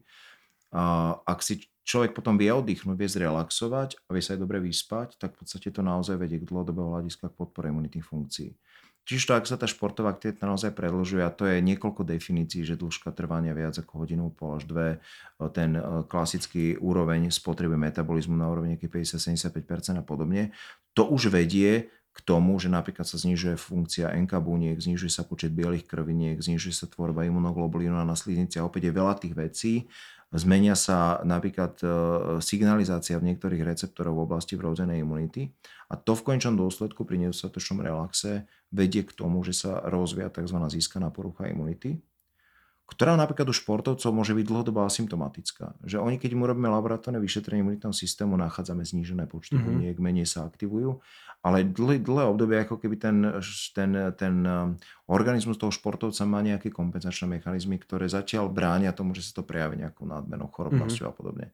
A 0.71 1.15
ak 1.23 1.39
si 1.39 1.63
človek 1.87 2.11
potom 2.11 2.35
vie 2.35 2.51
oddychnúť, 2.51 2.99
vie 2.99 3.07
zrelaxovať 3.07 4.03
a 4.03 4.09
vie 4.11 4.19
sa 4.19 4.35
aj 4.35 4.43
dobre 4.43 4.59
vyspať, 4.59 5.15
tak 5.15 5.39
v 5.39 5.47
podstate 5.47 5.71
to 5.71 5.79
naozaj 5.79 6.19
vedie 6.19 6.43
k 6.43 6.49
dlhodobého 6.49 6.91
hľadiska 6.91 7.31
k 7.31 7.37
podpore 7.39 7.71
imunitných 7.71 8.03
funkcií. 8.03 8.51
Čiže 9.07 9.23
to, 9.23 9.33
ak 9.39 9.47
sa 9.47 9.55
tá 9.55 9.63
športová 9.63 10.11
aktivita 10.11 10.43
naozaj 10.43 10.75
predlžuje, 10.75 11.23
a 11.23 11.31
to 11.31 11.47
je 11.47 11.63
niekoľko 11.63 12.03
definícií, 12.03 12.67
že 12.67 12.75
dĺžka 12.75 13.15
trvania 13.15 13.55
viac 13.55 13.79
ako 13.79 14.03
hodinu, 14.03 14.35
pol 14.35 14.59
až 14.59 14.67
dve, 14.67 14.99
ten 15.55 15.79
klasický 16.11 16.75
úroveň 16.75 17.31
spotreby 17.31 17.79
metabolizmu 17.79 18.35
na 18.35 18.51
úrovni 18.51 18.75
50-75% 18.75 19.95
a 19.95 20.03
podobne, 20.03 20.51
to 20.91 21.07
už 21.07 21.31
vedie 21.31 21.87
k 21.87 22.19
tomu, 22.25 22.57
že 22.59 22.67
napríklad 22.67 23.05
sa 23.05 23.15
znižuje 23.15 23.55
funkcia 23.55 24.11
NK 24.27 24.41
buniek, 24.43 24.75
znižuje 24.75 25.13
sa 25.13 25.23
počet 25.23 25.53
bielých 25.53 25.85
krviniek, 25.85 26.41
znižuje 26.41 26.73
sa 26.73 26.89
tvorba 26.89 27.23
imunoglobulínu 27.29 27.93
na 27.93 28.17
sliznici 28.17 28.59
a 28.59 28.65
opäť 28.65 28.89
je 28.89 28.97
veľa 28.97 29.13
tých 29.21 29.33
vecí, 29.37 29.73
Zmenia 30.27 30.75
sa 30.75 31.23
napríklad 31.23 31.79
e, 31.79 31.87
signalizácia 32.43 33.15
v 33.15 33.31
niektorých 33.31 33.63
receptorov 33.63 34.19
v 34.19 34.23
oblasti 34.27 34.59
vrodenej 34.59 34.99
imunity 34.99 35.47
a 35.87 35.95
to 35.95 36.19
v 36.19 36.25
končnom 36.27 36.59
dôsledku 36.59 37.07
pri 37.07 37.23
nedostatočnom 37.23 37.79
relaxe 37.79 38.43
vedie 38.67 39.07
k 39.07 39.15
tomu, 39.15 39.39
že 39.47 39.55
sa 39.55 39.79
rozvia 39.87 40.27
tzv. 40.27 40.59
získaná 40.67 41.15
porucha 41.15 41.47
imunity, 41.47 42.03
ktorá 42.87 43.19
napríklad 43.19 43.51
u 43.51 43.55
športovcov 43.55 44.15
môže 44.15 44.31
byť 44.31 44.45
dlhodobo 44.47 44.87
asymptomatická. 44.87 45.75
Že 45.83 45.99
oni, 45.99 46.15
keď 46.15 46.39
mu 46.39 46.47
robíme 46.47 46.71
laboratórne 46.71 47.19
vyšetrenie 47.19 47.59
imunitného 47.59 47.91
systému, 47.91 48.39
nachádzame 48.39 48.87
znížené 48.87 49.27
počty 49.27 49.59
mm-hmm. 49.59 49.67
buniek, 49.67 49.95
menej 49.99 50.23
sa 50.23 50.47
aktivujú, 50.47 51.03
ale 51.43 51.67
dlhé, 51.67 51.99
dlhé 51.99 52.23
obdobie, 52.31 52.63
ako 52.63 52.79
keby 52.79 52.95
ten, 52.95 53.27
ten, 53.75 53.91
ten 54.15 54.35
um, 54.47 54.79
organizmus 55.11 55.59
toho 55.59 55.69
športovca 55.69 56.23
má 56.23 56.39
nejaké 56.39 56.71
kompenzačné 56.71 57.37
mechanizmy, 57.37 57.75
ktoré 57.75 58.07
zatiaľ 58.07 58.47
bránia 58.47 58.95
tomu, 58.95 59.11
že 59.11 59.27
sa 59.27 59.43
to 59.43 59.43
prejaví 59.43 59.75
nejakou 59.83 60.07
nadmenou 60.07 60.47
chorobnosťou 60.47 61.11
mm-hmm. 61.11 61.11
a 61.11 61.19
podobne. 61.19 61.47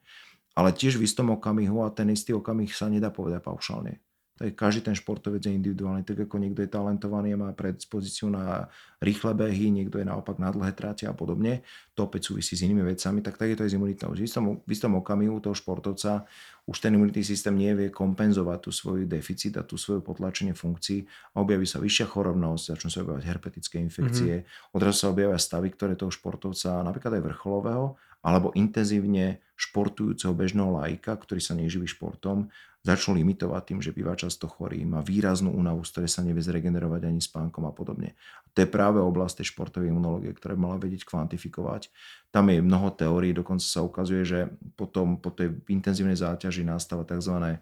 Ale 0.53 0.69
tiež 0.69 1.01
v 1.01 1.09
istom 1.09 1.33
okamihu 1.33 1.81
a 1.81 1.89
ten 1.89 2.13
istý 2.13 2.37
okamih 2.37 2.69
sa 2.69 2.85
nedá 2.85 3.09
povedať 3.09 3.41
paušálne 3.41 3.97
tak 4.43 4.59
každý 4.59 4.91
ten 4.91 4.91
športovec 4.91 5.39
je 5.39 5.55
individuálny, 5.55 6.03
tak 6.03 6.27
ako 6.27 6.35
niekto 6.35 6.59
je 6.59 6.67
talentovaný 6.67 7.31
a 7.31 7.39
má 7.39 7.49
predispozíciu 7.55 8.27
na 8.27 8.67
rýchle 8.99 9.31
behy, 9.31 9.71
niekto 9.71 10.03
je 10.03 10.03
naopak 10.03 10.35
na 10.35 10.51
dlhé 10.51 10.75
tráte 10.75 11.07
a 11.07 11.15
podobne, 11.15 11.63
to 11.95 12.03
opäť 12.03 12.27
súvisí 12.27 12.59
s 12.59 12.67
inými 12.67 12.83
vecami, 12.83 13.23
tak 13.23 13.39
tak 13.39 13.47
je 13.47 13.55
to 13.55 13.63
aj 13.63 13.71
s 13.71 13.77
imunitnou. 13.79 14.11
V 14.11 14.27
istom, 14.27 14.59
v 14.59 14.71
istom 14.75 14.99
okamihu 14.99 15.39
toho 15.39 15.55
športovca 15.55 16.27
už 16.67 16.75
ten 16.75 16.91
imunitný 16.91 17.23
systém 17.23 17.55
nevie 17.55 17.87
kompenzovať 17.87 18.67
tú 18.67 18.75
svoju 18.75 19.07
deficit 19.07 19.55
a 19.55 19.63
tú 19.63 19.79
svoju 19.79 20.03
potlačenie 20.03 20.51
funkcií 20.51 21.07
a 21.39 21.39
objaví 21.39 21.63
sa 21.63 21.79
vyššia 21.79 22.11
chorobnosť, 22.11 22.75
začnú 22.75 22.91
sa 22.91 22.99
objavovať 23.07 23.23
herpetické 23.23 23.79
infekcie, 23.79 24.43
mm-hmm. 24.43 24.75
odrazu 24.75 25.07
sa 25.07 25.15
objavia 25.15 25.39
stavy, 25.39 25.71
ktoré 25.71 25.95
toho 25.95 26.11
športovca, 26.11 26.83
napríklad 26.83 27.15
aj 27.15 27.23
vrcholového, 27.31 27.95
alebo 28.23 28.55
intenzívne 28.55 29.39
športujúceho 29.59 30.31
bežného 30.31 30.71
lajka, 30.71 31.15
ktorý 31.15 31.39
sa 31.43 31.55
neživí 31.55 31.87
športom, 31.87 32.47
začnú 32.83 33.15
limitovať 33.15 33.61
tým, 33.63 33.79
že 33.79 33.95
býva 33.95 34.11
často 34.19 34.43
chorý, 34.51 34.83
má 34.83 34.99
výraznú 34.99 35.55
únavu, 35.55 35.87
z 35.87 35.89
ktorej 35.95 36.11
sa 36.11 36.19
nevie 36.19 36.43
zregenerovať 36.43 37.07
ani 37.07 37.23
spánkom 37.23 37.63
a 37.63 37.71
podobne. 37.71 38.19
A 38.43 38.47
to 38.51 38.67
je 38.67 38.67
práve 38.67 38.99
oblasť 38.99 39.39
tej 39.39 39.55
športovej 39.55 39.87
imunológie, 39.87 40.35
ktoré 40.35 40.59
mala 40.59 40.75
vedieť 40.75 41.07
kvantifikovať. 41.07 41.87
Tam 42.35 42.51
je 42.51 42.59
mnoho 42.59 42.91
teórií, 42.91 43.31
dokonca 43.31 43.63
sa 43.63 43.87
ukazuje, 43.87 44.27
že 44.27 44.39
potom 44.75 45.15
po 45.15 45.31
tej 45.31 45.55
intenzívnej 45.71 46.19
záťaži 46.19 46.67
nastáva 46.67 47.07
tzv. 47.07 47.55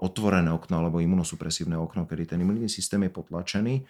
otvorené 0.00 0.48
okno 0.56 0.80
alebo 0.80 1.04
imunosupresívne 1.04 1.76
okno, 1.76 2.08
kedy 2.08 2.32
ten 2.32 2.40
imunitný 2.40 2.72
systém 2.72 3.04
je 3.04 3.12
potlačený, 3.12 3.84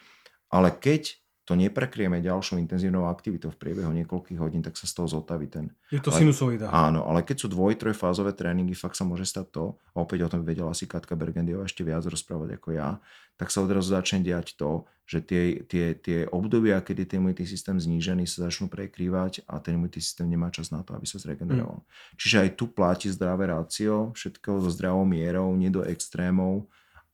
ale 0.51 0.75
keď 0.75 1.15
to 1.51 1.59
neprekrieme 1.59 2.23
ďalšou 2.23 2.63
intenzívnou 2.63 3.11
aktivitou 3.11 3.51
v 3.51 3.59
priebehu 3.59 3.91
niekoľkých 3.91 4.39
hodín, 4.39 4.63
tak 4.63 4.79
sa 4.79 4.87
z 4.87 5.03
toho 5.03 5.19
zotaví 5.19 5.51
ten. 5.51 5.75
Je 5.91 5.99
to 5.99 6.15
ale, 6.15 6.23
sinusoida. 6.23 6.71
Áno, 6.71 7.03
ale 7.03 7.27
keď 7.27 7.43
sú 7.43 7.47
dvoj, 7.51 7.75
trojfázové 7.75 8.39
tréningy, 8.39 8.79
fakt 8.79 8.95
sa 8.95 9.03
môže 9.03 9.27
stať 9.27 9.51
to, 9.51 9.65
a 9.91 9.99
opäť 9.99 10.31
o 10.31 10.31
tom 10.31 10.47
vedela 10.47 10.71
si 10.79 10.87
Katka 10.87 11.19
Bergendiová 11.19 11.67
ešte 11.67 11.83
viac 11.83 12.07
rozprávať 12.07 12.55
ako 12.55 12.69
ja, 12.79 13.03
tak 13.35 13.51
sa 13.51 13.67
odrazu 13.67 13.99
začne 13.99 14.23
diať 14.23 14.55
to, 14.55 14.87
že 15.11 15.27
tie, 15.27 15.43
tie, 15.67 15.99
tie 15.99 16.31
obdobia, 16.31 16.79
kedy 16.79 17.03
ten 17.03 17.19
imunitný 17.19 17.51
systém 17.51 17.75
znížený, 17.75 18.31
sa 18.31 18.47
začnú 18.47 18.71
prekrývať 18.71 19.43
a 19.51 19.59
ten 19.59 19.75
imunitný 19.75 19.99
systém 19.99 20.31
nemá 20.31 20.55
čas 20.55 20.71
na 20.71 20.87
to, 20.87 20.95
aby 20.95 21.03
sa 21.03 21.19
zregeneroval. 21.19 21.83
Mm. 21.83 21.87
Čiže 22.15 22.37
aj 22.47 22.51
tu 22.55 22.71
platí 22.71 23.11
zdravé 23.11 23.51
rácio, 23.51 24.15
všetko 24.15 24.63
so 24.63 24.71
zdravou 24.71 25.03
mierou, 25.03 25.51
nie 25.59 25.67
do 25.67 25.83
extrémov, 25.83 26.71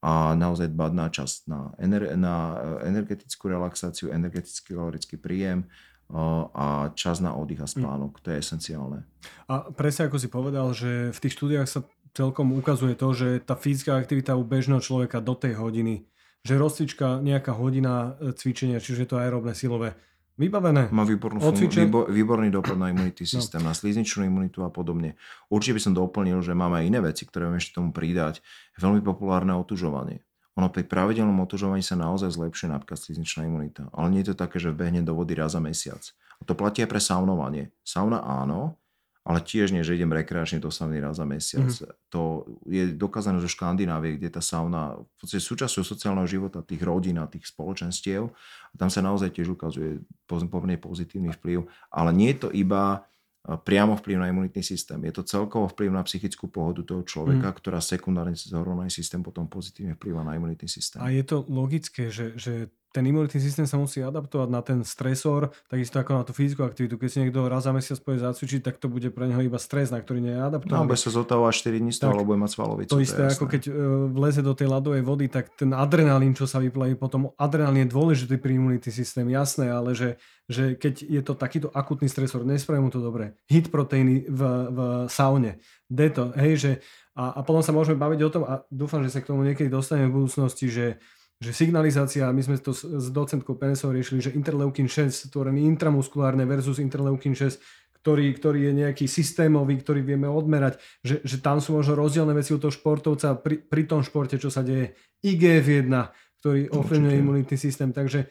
a 0.07 0.39
naozaj 0.39 0.71
dbať 0.71 0.93
na 0.95 1.07
čas, 1.11 1.43
na, 1.51 1.75
ener- 1.83 2.15
na 2.15 2.55
eh, 2.55 2.95
energetickú 2.95 3.51
relaxáciu, 3.51 4.15
energetický 4.15 4.79
kalorický 4.79 5.19
príjem, 5.19 5.67
a 6.55 6.95
čas 6.95 7.19
na 7.19 7.35
oddych 7.35 7.63
a 7.63 7.67
spánok. 7.67 8.23
To 8.23 8.31
je 8.31 8.39
esenciálne. 8.39 9.03
A 9.51 9.75
presne 9.75 10.07
ako 10.07 10.23
si 10.23 10.31
povedal, 10.31 10.71
že 10.71 11.11
v 11.11 11.19
tých 11.19 11.35
štúdiách 11.35 11.67
sa 11.67 11.83
celkom 12.15 12.55
ukazuje 12.55 12.95
to, 12.95 13.11
že 13.11 13.43
tá 13.43 13.59
fyzická 13.59 13.99
aktivita 13.99 14.39
u 14.39 14.47
bežného 14.47 14.79
človeka 14.79 15.19
do 15.19 15.35
tej 15.35 15.59
hodiny, 15.59 16.07
že 16.47 16.55
rozcvička 16.55 17.19
nejaká 17.21 17.53
hodina 17.59 18.15
e, 18.23 18.31
cvičenia, 18.33 18.79
čiže 18.79 19.11
to 19.11 19.19
aerobné 19.19 19.53
silové, 19.59 19.99
vybavené. 20.37 20.93
Má 20.93 21.05
výbornú 21.05 21.41
Odcvičen... 21.43 21.89
výbor, 21.89 22.09
výborný 22.09 22.49
dopad 22.53 22.77
na 22.77 22.93
imunity 22.93 23.25
no. 23.27 23.33
systém, 23.37 23.61
no. 23.61 23.69
na 23.69 23.75
slizničnú 23.77 24.25
imunitu 24.25 24.63
a 24.63 24.71
podobne. 24.71 25.17
Určite 25.53 25.77
by 25.77 25.83
som 25.83 25.93
doplnil, 25.97 26.39
že 26.45 26.57
máme 26.57 26.81
aj 26.81 26.85
iné 26.89 27.01
veci, 27.03 27.25
ktoré 27.25 27.49
vieme 27.49 27.59
ešte 27.61 27.77
tomu 27.81 27.91
pridať. 27.91 28.45
Veľmi 28.79 29.01
populárne 29.03 29.57
otužovanie 29.57 30.27
ono 30.57 30.73
pri 30.73 30.89
pravidelnom 30.89 31.37
otužovaní 31.45 31.85
sa 31.85 32.01
naozaj 32.01 32.33
zlepšuje 32.33 32.73
napríklad 32.73 32.97
slizničná 32.97 33.45
imunita. 33.45 33.93
Ale 33.93 34.09
nie 34.09 34.25
je 34.25 34.33
to 34.33 34.41
také, 34.41 34.57
že 34.57 34.73
vbehne 34.73 35.05
do 35.05 35.13
vody 35.13 35.37
raz 35.37 35.53
za 35.53 35.61
mesiac. 35.61 36.01
A 36.41 36.49
to 36.49 36.57
platí 36.57 36.81
aj 36.81 36.89
pre 36.89 37.01
saunovanie. 37.01 37.77
Sauna 37.85 38.25
áno, 38.25 38.81
ale 39.27 39.43
tiež 39.43 39.75
nie, 39.75 39.83
že 39.83 39.99
idem 39.99 40.15
rekreačne 40.15 40.63
do 40.63 40.71
sauny 40.71 41.03
raz 41.03 41.19
za 41.19 41.27
mesiac. 41.27 41.67
Mm-hmm. 41.67 42.15
To 42.15 42.47
je 42.71 42.95
dokázané 42.95 43.43
zo 43.43 43.51
Škandinávie, 43.51 44.23
kde 44.23 44.31
tá 44.31 44.39
sauna 44.39 44.95
v 44.95 45.15
podstate 45.19 45.43
súčasťou 45.43 45.83
sociálneho 45.83 46.31
života 46.31 46.63
tých 46.63 46.87
rodín 46.87 47.19
a 47.19 47.27
tých 47.27 47.51
spoločenstiev. 47.51 48.31
A 48.71 48.75
tam 48.79 48.87
sa 48.87 49.03
naozaj 49.03 49.35
tiež 49.35 49.51
ukazuje 49.51 49.99
pomerne 50.31 50.79
pozitívny 50.79 51.35
vplyv. 51.35 51.67
Ale 51.91 52.15
nie 52.15 52.39
je 52.39 52.47
to 52.47 52.49
iba 52.55 53.03
priamo 53.47 53.99
vplyv 53.99 54.17
na 54.19 54.31
imunitný 54.31 54.63
systém. 54.63 54.99
Je 55.07 55.15
to 55.15 55.23
celkovo 55.23 55.71
vplyv 55.71 55.91
na 55.95 56.03
psychickú 56.03 56.51
pohodu 56.51 56.83
toho 56.83 57.03
človeka, 57.07 57.51
mm. 57.51 57.57
ktorá 57.63 57.79
sekundárne 57.79 58.35
cez 58.35 58.51
hormonálny 58.51 58.91
systém 58.91 59.23
potom 59.23 59.47
pozitívne 59.47 59.95
vplyva 59.95 60.27
na 60.27 60.35
imunitný 60.35 60.67
systém. 60.67 60.99
A 60.99 61.15
je 61.15 61.23
to 61.23 61.47
logické, 61.47 62.11
že, 62.11 62.35
že 62.35 62.75
ten 62.93 63.05
imunitný 63.05 63.41
systém 63.43 63.67
sa 63.69 63.77
musí 63.77 64.01
adaptovať 64.01 64.49
na 64.49 64.65
ten 64.65 64.81
stresor, 64.81 65.53
takisto 65.69 66.01
ako 66.01 66.11
na 66.17 66.23
tú 66.25 66.33
fyzickú 66.33 66.65
aktivitu. 66.65 66.97
Keď 66.97 67.09
si 67.13 67.19
niekto 67.21 67.45
raz 67.45 67.69
za 67.69 67.73
mesiac 67.77 68.01
pôjde 68.01 68.25
zacvičiť, 68.25 68.61
tak 68.65 68.81
to 68.81 68.89
bude 68.89 69.13
pre 69.13 69.29
neho 69.29 69.43
iba 69.45 69.61
stres, 69.61 69.93
na 69.93 70.01
ktorý 70.01 70.25
nie 70.25 70.33
je 70.33 70.41
adaptovaný. 70.41 70.87
No, 70.87 70.89
bude 70.89 71.01
sa 71.01 71.13
zotávať 71.13 71.53
4 71.69 71.83
dní 71.83 71.93
z 71.93 71.99
toho, 72.01 72.25
bude 72.25 72.41
mať 72.41 72.51
svalovicu. 72.57 72.91
To 72.97 73.03
isté, 73.03 73.23
ako 73.29 73.45
keď 73.47 73.63
uh, 73.69 73.75
vleze 74.09 74.41
do 74.41 74.57
tej 74.57 74.69
ľadovej 74.73 75.03
vody, 75.05 75.27
tak 75.29 75.53
ten 75.55 75.77
adrenalín, 75.77 76.33
čo 76.33 76.49
sa 76.49 76.57
vyplaví 76.57 76.97
potom, 76.97 77.37
adrenalín 77.37 77.85
je 77.85 77.93
dôležitý 77.93 78.37
pri 78.41 78.57
imunitný 78.57 78.93
systém, 78.93 79.29
jasné, 79.29 79.69
ale 79.69 79.93
že, 79.93 80.17
že 80.49 80.79
keď 80.81 80.95
je 81.05 81.21
to 81.21 81.37
takýto 81.37 81.69
akutný 81.77 82.09
stresor, 82.09 82.49
nespraví 82.49 82.81
mu 82.81 82.89
to 82.89 83.05
dobre. 83.05 83.37
Hit 83.51 83.69
proteíny 83.69 84.25
v, 84.25 84.41
v 84.73 84.79
saune, 85.13 85.61
deto, 85.93 86.33
hej, 86.33 86.53
že 86.57 86.73
a, 87.17 87.41
a 87.41 87.41
potom 87.41 87.65
sa 87.65 87.73
môžeme 87.73 87.97
baviť 87.97 88.21
o 88.29 88.33
tom 88.33 88.45
a 88.45 88.61
dúfam, 88.69 89.01
že 89.01 89.09
sa 89.09 89.25
k 89.25 89.33
tomu 89.33 89.41
niekedy 89.41 89.73
dostaneme 89.73 90.13
v 90.13 90.21
budúcnosti, 90.21 90.69
že 90.69 91.01
že 91.37 91.53
signalizácia, 91.53 92.33
my 92.33 92.41
sme 92.41 92.57
to 92.57 92.73
s 92.73 93.13
docentkou 93.13 93.61
Penesov 93.61 93.93
riešili, 93.93 94.25
že 94.25 94.33
interleukin 94.33 94.89
6 94.89 95.29
tvorený 95.29 95.69
intramuskulárne 95.69 96.49
versus 96.49 96.81
interleukin 96.81 97.37
6, 97.37 97.61
ktorý, 98.01 98.33
ktorý 98.39 98.61
je 98.71 98.73
nejaký 98.87 99.05
systémový, 99.11 99.83
ktorý 99.83 100.01
vieme 100.01 100.31
odmerať, 100.31 100.81
že, 101.05 101.21
že 101.27 101.43
tam 101.43 101.61
sú 101.61 101.77
možno 101.77 101.99
rozdielne 101.99 102.33
veci 102.33 102.55
u 102.55 102.59
toho 102.63 102.73
športovca 102.73 103.37
pri, 103.37 103.61
pri 103.61 103.83
tom 103.85 104.01
športe, 104.01 104.41
čo 104.41 104.49
sa 104.49 104.65
deje. 104.65 104.97
IGF-1, 105.27 105.91
ktorý 106.41 106.71
ovplyvňuje 106.71 107.17
imunitný 107.19 107.57
systém, 107.59 107.91
takže 107.91 108.31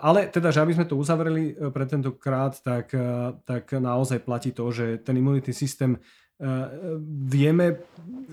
ale 0.00 0.32
teda, 0.32 0.48
že 0.48 0.64
aby 0.64 0.72
sme 0.72 0.88
to 0.88 0.96
uzavreli 0.96 1.52
e, 1.52 1.68
pre 1.68 1.84
tentokrát, 1.84 2.56
tak, 2.64 2.96
uh, 2.96 3.36
tak 3.44 3.76
naozaj 3.76 4.24
platí 4.24 4.56
to, 4.56 4.72
že 4.72 5.04
ten 5.04 5.20
imunitný 5.20 5.52
systém 5.52 6.00
uh, 6.00 6.72
vieme 7.28 7.84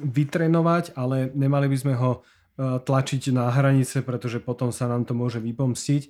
vytrenovať, 0.08 0.96
ale 0.96 1.28
nemali 1.36 1.68
by 1.68 1.78
sme 1.84 1.94
ho 2.00 2.24
tlačiť 2.58 3.30
na 3.32 3.54
hranice, 3.54 4.02
pretože 4.02 4.42
potom 4.42 4.74
sa 4.74 4.90
nám 4.90 5.06
to 5.06 5.14
môže 5.14 5.38
vypomstiť. 5.38 6.10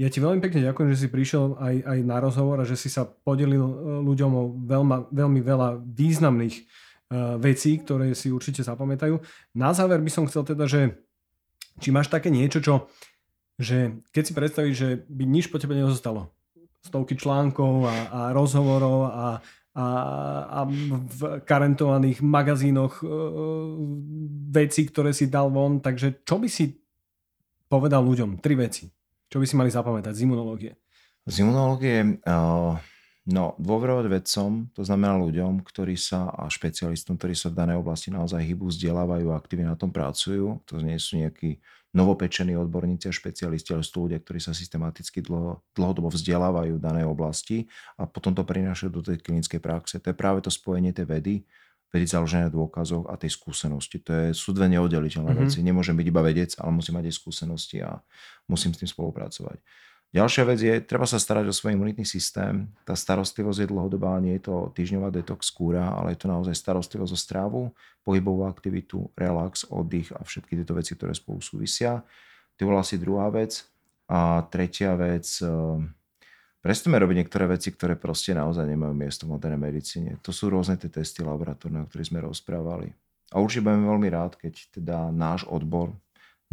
Ja 0.00 0.08
ti 0.08 0.18
veľmi 0.24 0.40
pekne 0.40 0.64
ďakujem, 0.64 0.88
že 0.96 1.04
si 1.04 1.08
prišiel 1.12 1.60
aj, 1.60 1.74
aj 1.84 1.98
na 2.08 2.16
rozhovor 2.16 2.56
a 2.58 2.68
že 2.68 2.80
si 2.80 2.88
sa 2.88 3.04
podelil 3.04 3.60
e, 3.60 3.74
ľuďom 4.00 4.30
o 4.32 4.42
veľma, 4.64 5.12
veľmi 5.12 5.40
veľa 5.44 5.84
významných 5.84 6.56
e, 6.56 6.62
vecí, 7.36 7.76
ktoré 7.76 8.16
si 8.16 8.32
určite 8.32 8.64
zapamätajú. 8.64 9.20
Na 9.52 9.76
záver 9.76 10.00
by 10.00 10.08
som 10.08 10.24
chcel 10.24 10.48
teda, 10.48 10.64
že 10.64 10.96
či 11.76 11.92
máš 11.92 12.08
také 12.08 12.32
niečo, 12.32 12.64
čo, 12.64 12.88
že 13.60 14.00
keď 14.16 14.22
si 14.24 14.32
predstavíš, 14.32 14.76
že 14.80 14.88
by 15.12 15.28
nič 15.28 15.52
po 15.52 15.60
tebe 15.60 15.76
nezostalo, 15.76 16.32
stovky 16.80 17.12
článkov 17.12 17.84
a, 17.84 17.96
a 18.08 18.20
rozhovorov 18.32 19.12
a, 19.12 19.44
a, 19.72 19.86
a 20.48 20.60
v 20.68 21.40
karentovaných 21.48 22.20
magazínoch 22.20 23.00
e, 23.00 23.06
veci, 24.52 24.84
ktoré 24.84 25.16
si 25.16 25.32
dal 25.32 25.48
von. 25.48 25.80
Takže 25.80 26.20
čo 26.28 26.36
by 26.36 26.48
si 26.48 26.76
povedal 27.72 28.04
ľuďom? 28.04 28.36
Tri 28.44 28.52
veci. 28.52 28.84
Čo 29.32 29.40
by 29.40 29.46
si 29.48 29.56
mali 29.56 29.72
zapamätať 29.72 30.12
z 30.12 30.28
imunológie? 30.28 30.76
Z 31.24 31.40
imunológie, 31.40 32.20
uh, 32.28 32.76
no, 33.28 33.54
dôverovať 33.62 34.06
vedcom, 34.10 34.50
to 34.74 34.82
znamená 34.82 35.14
ľuďom, 35.20 35.62
ktorí 35.62 35.94
sa, 35.94 36.30
a 36.32 36.50
špecialistom, 36.50 37.14
ktorí 37.14 37.38
sa 37.38 37.52
v 37.52 37.58
danej 37.58 37.78
oblasti 37.78 38.10
naozaj 38.10 38.42
hýbu, 38.42 38.70
vzdelávajú 38.70 39.30
aktívne 39.30 39.70
na 39.70 39.76
tom 39.78 39.94
pracujú. 39.94 40.58
To 40.66 40.82
nie 40.82 40.98
sú 40.98 41.22
nejakí 41.22 41.62
novopečení 41.92 42.56
odborníci 42.56 43.06
a 43.06 43.12
špecialisti, 43.12 43.76
ale 43.76 43.84
sú 43.84 44.08
ľudia, 44.08 44.18
ktorí 44.18 44.40
sa 44.40 44.56
systematicky 44.56 45.20
dlho, 45.20 45.60
dlhodobo 45.76 46.08
vzdelávajú 46.08 46.80
v 46.80 46.84
danej 46.84 47.04
oblasti 47.04 47.68
a 48.00 48.08
potom 48.08 48.32
to 48.32 48.48
prinášajú 48.48 48.90
do 48.90 49.04
tej 49.04 49.20
klinickej 49.20 49.60
praxe. 49.60 50.00
To 50.00 50.08
je 50.08 50.16
práve 50.16 50.40
to 50.40 50.48
spojenie 50.48 50.96
tej 50.96 51.04
vedy, 51.04 51.34
vedy 51.92 52.08
založené 52.08 52.48
na 52.48 52.52
dôkazoch 52.52 53.12
a 53.12 53.20
tej 53.20 53.36
skúsenosti. 53.36 54.00
To 54.08 54.10
je, 54.16 54.26
sú 54.32 54.56
dve 54.56 54.72
neoddeliteľné 54.72 55.36
mm-hmm. 55.36 55.52
veci. 55.52 55.60
Nemôžem 55.60 55.92
byť 55.92 56.06
iba 56.08 56.22
vedec, 56.24 56.50
ale 56.56 56.72
musím 56.72 56.96
mať 56.96 57.12
aj 57.12 57.14
skúsenosti 57.20 57.84
a 57.84 58.00
musím 58.48 58.72
s 58.72 58.80
tým 58.80 58.88
spolupracovať. 58.88 59.60
Ďalšia 60.12 60.44
vec 60.44 60.60
je, 60.60 60.74
treba 60.84 61.08
sa 61.08 61.16
starať 61.16 61.48
o 61.48 61.56
svoj 61.56 61.72
imunitný 61.72 62.04
systém. 62.04 62.68
Tá 62.84 62.92
starostlivosť 62.92 63.64
je 63.64 63.70
dlhodobá, 63.72 64.20
nie 64.20 64.36
je 64.36 64.44
to 64.44 64.68
týždňová 64.76 65.08
detox 65.08 65.48
kúra, 65.48 65.88
ale 65.88 66.12
je 66.12 66.20
to 66.20 66.28
naozaj 66.28 66.52
starostlivosť 66.52 67.12
o 67.16 67.18
strávu, 67.18 67.60
pohybovú 68.04 68.44
aktivitu, 68.44 69.08
relax, 69.16 69.64
oddych 69.72 70.12
a 70.12 70.20
všetky 70.20 70.60
tieto 70.60 70.76
veci, 70.76 70.92
ktoré 70.92 71.16
spolu 71.16 71.40
súvisia. 71.40 72.04
To 72.60 72.68
bola 72.68 72.84
asi 72.84 73.00
druhá 73.00 73.32
vec. 73.32 73.64
A 74.12 74.44
tretia 74.52 74.92
vec, 75.00 75.24
eh, 75.40 75.48
prestame 76.60 77.00
robiť 77.00 77.24
niektoré 77.24 77.48
veci, 77.48 77.72
ktoré 77.72 77.96
proste 77.96 78.36
naozaj 78.36 78.68
nemajú 78.68 78.92
miesto 78.92 79.24
v 79.24 79.40
modernej 79.40 79.72
medicíne. 79.72 80.20
To 80.20 80.28
sú 80.28 80.52
rôzne 80.52 80.76
tie 80.76 80.92
testy 80.92 81.24
laboratórne, 81.24 81.80
o 81.80 81.88
ktorých 81.88 82.12
sme 82.12 82.20
rozprávali. 82.20 82.92
A 83.32 83.40
určite 83.40 83.64
budeme 83.64 83.88
veľmi 83.88 84.08
rád, 84.12 84.36
keď 84.36 84.76
teda 84.76 85.08
náš 85.08 85.48
odbor, 85.48 85.96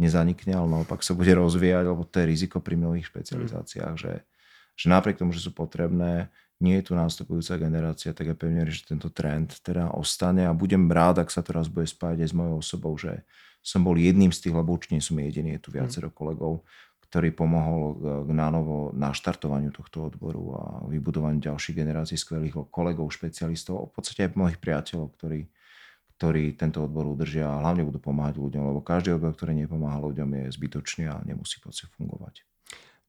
nezanikne, 0.00 0.56
ale 0.56 0.68
naopak 0.80 1.04
sa 1.04 1.12
bude 1.12 1.30
rozvíjať, 1.36 1.84
lebo 1.84 2.08
to 2.08 2.24
je 2.24 2.26
riziko 2.26 2.58
pri 2.58 2.80
mnohých 2.80 3.06
špecializáciách, 3.12 3.94
mm. 3.94 4.00
že, 4.00 4.12
že 4.74 4.86
napriek 4.88 5.20
tomu, 5.20 5.36
že 5.36 5.44
sú 5.44 5.52
potrebné, 5.52 6.32
nie 6.60 6.80
je 6.80 6.88
tu 6.88 6.92
nástupujúca 6.96 7.60
generácia, 7.60 8.16
tak 8.16 8.32
ja 8.32 8.36
pevne, 8.36 8.64
že 8.68 8.84
tento 8.88 9.12
trend 9.12 9.60
teda 9.60 9.92
ostane 9.92 10.48
a 10.48 10.56
budem 10.56 10.88
rád, 10.88 11.24
ak 11.24 11.28
sa 11.28 11.44
teraz 11.44 11.68
bude 11.68 11.88
spájať 11.88 12.24
aj 12.24 12.28
s 12.32 12.34
mojou 12.36 12.56
osobou, 12.60 12.96
že 12.96 13.24
som 13.60 13.84
bol 13.84 13.96
jedným 13.96 14.32
z 14.32 14.48
tých, 14.48 14.56
lebo 14.56 14.72
určite 14.72 15.04
som 15.04 15.20
jediný, 15.20 15.56
je 15.56 15.68
tu 15.68 15.70
viacero 15.72 16.08
mm. 16.08 16.16
kolegov, 16.16 16.64
ktorý 17.10 17.34
pomohol 17.34 17.98
k 18.22 18.30
nánovo 18.30 18.94
naštartovaniu 18.94 19.74
tohto 19.74 20.06
odboru 20.06 20.54
a 20.54 20.64
vybudovaniu 20.86 21.42
ďalších 21.42 21.74
generácií 21.74 22.14
skvelých 22.14 22.70
kolegov, 22.70 23.10
špecialistov, 23.10 23.90
v 23.90 23.92
podstate 23.98 24.30
aj 24.30 24.38
mojich 24.38 24.62
priateľov, 24.62 25.18
ktorí 25.18 25.50
ktorí 26.20 26.52
tento 26.52 26.84
odbor 26.84 27.08
udržia 27.08 27.48
a 27.48 27.64
hlavne 27.64 27.80
budú 27.88 27.96
pomáhať 27.96 28.36
ľuďom, 28.36 28.60
lebo 28.60 28.84
každý 28.84 29.16
odbor, 29.16 29.32
ktorý 29.32 29.56
nepomáha 29.56 29.96
ľuďom, 30.04 30.28
je 30.36 30.52
zbytočný 30.52 31.08
a 31.08 31.24
nemusí 31.24 31.56
podstate 31.64 31.88
fungovať. 31.96 32.44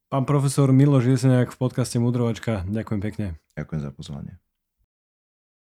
Pán 0.08 0.24
profesor 0.24 0.72
Miloš 0.72 1.12
Jeseniak 1.12 1.52
v 1.52 1.60
podcaste 1.60 2.00
Mudrovačka, 2.00 2.64
ďakujem 2.72 3.02
pekne. 3.04 3.28
Ďakujem 3.60 3.82
za 3.84 3.92
pozvanie. 3.92 4.40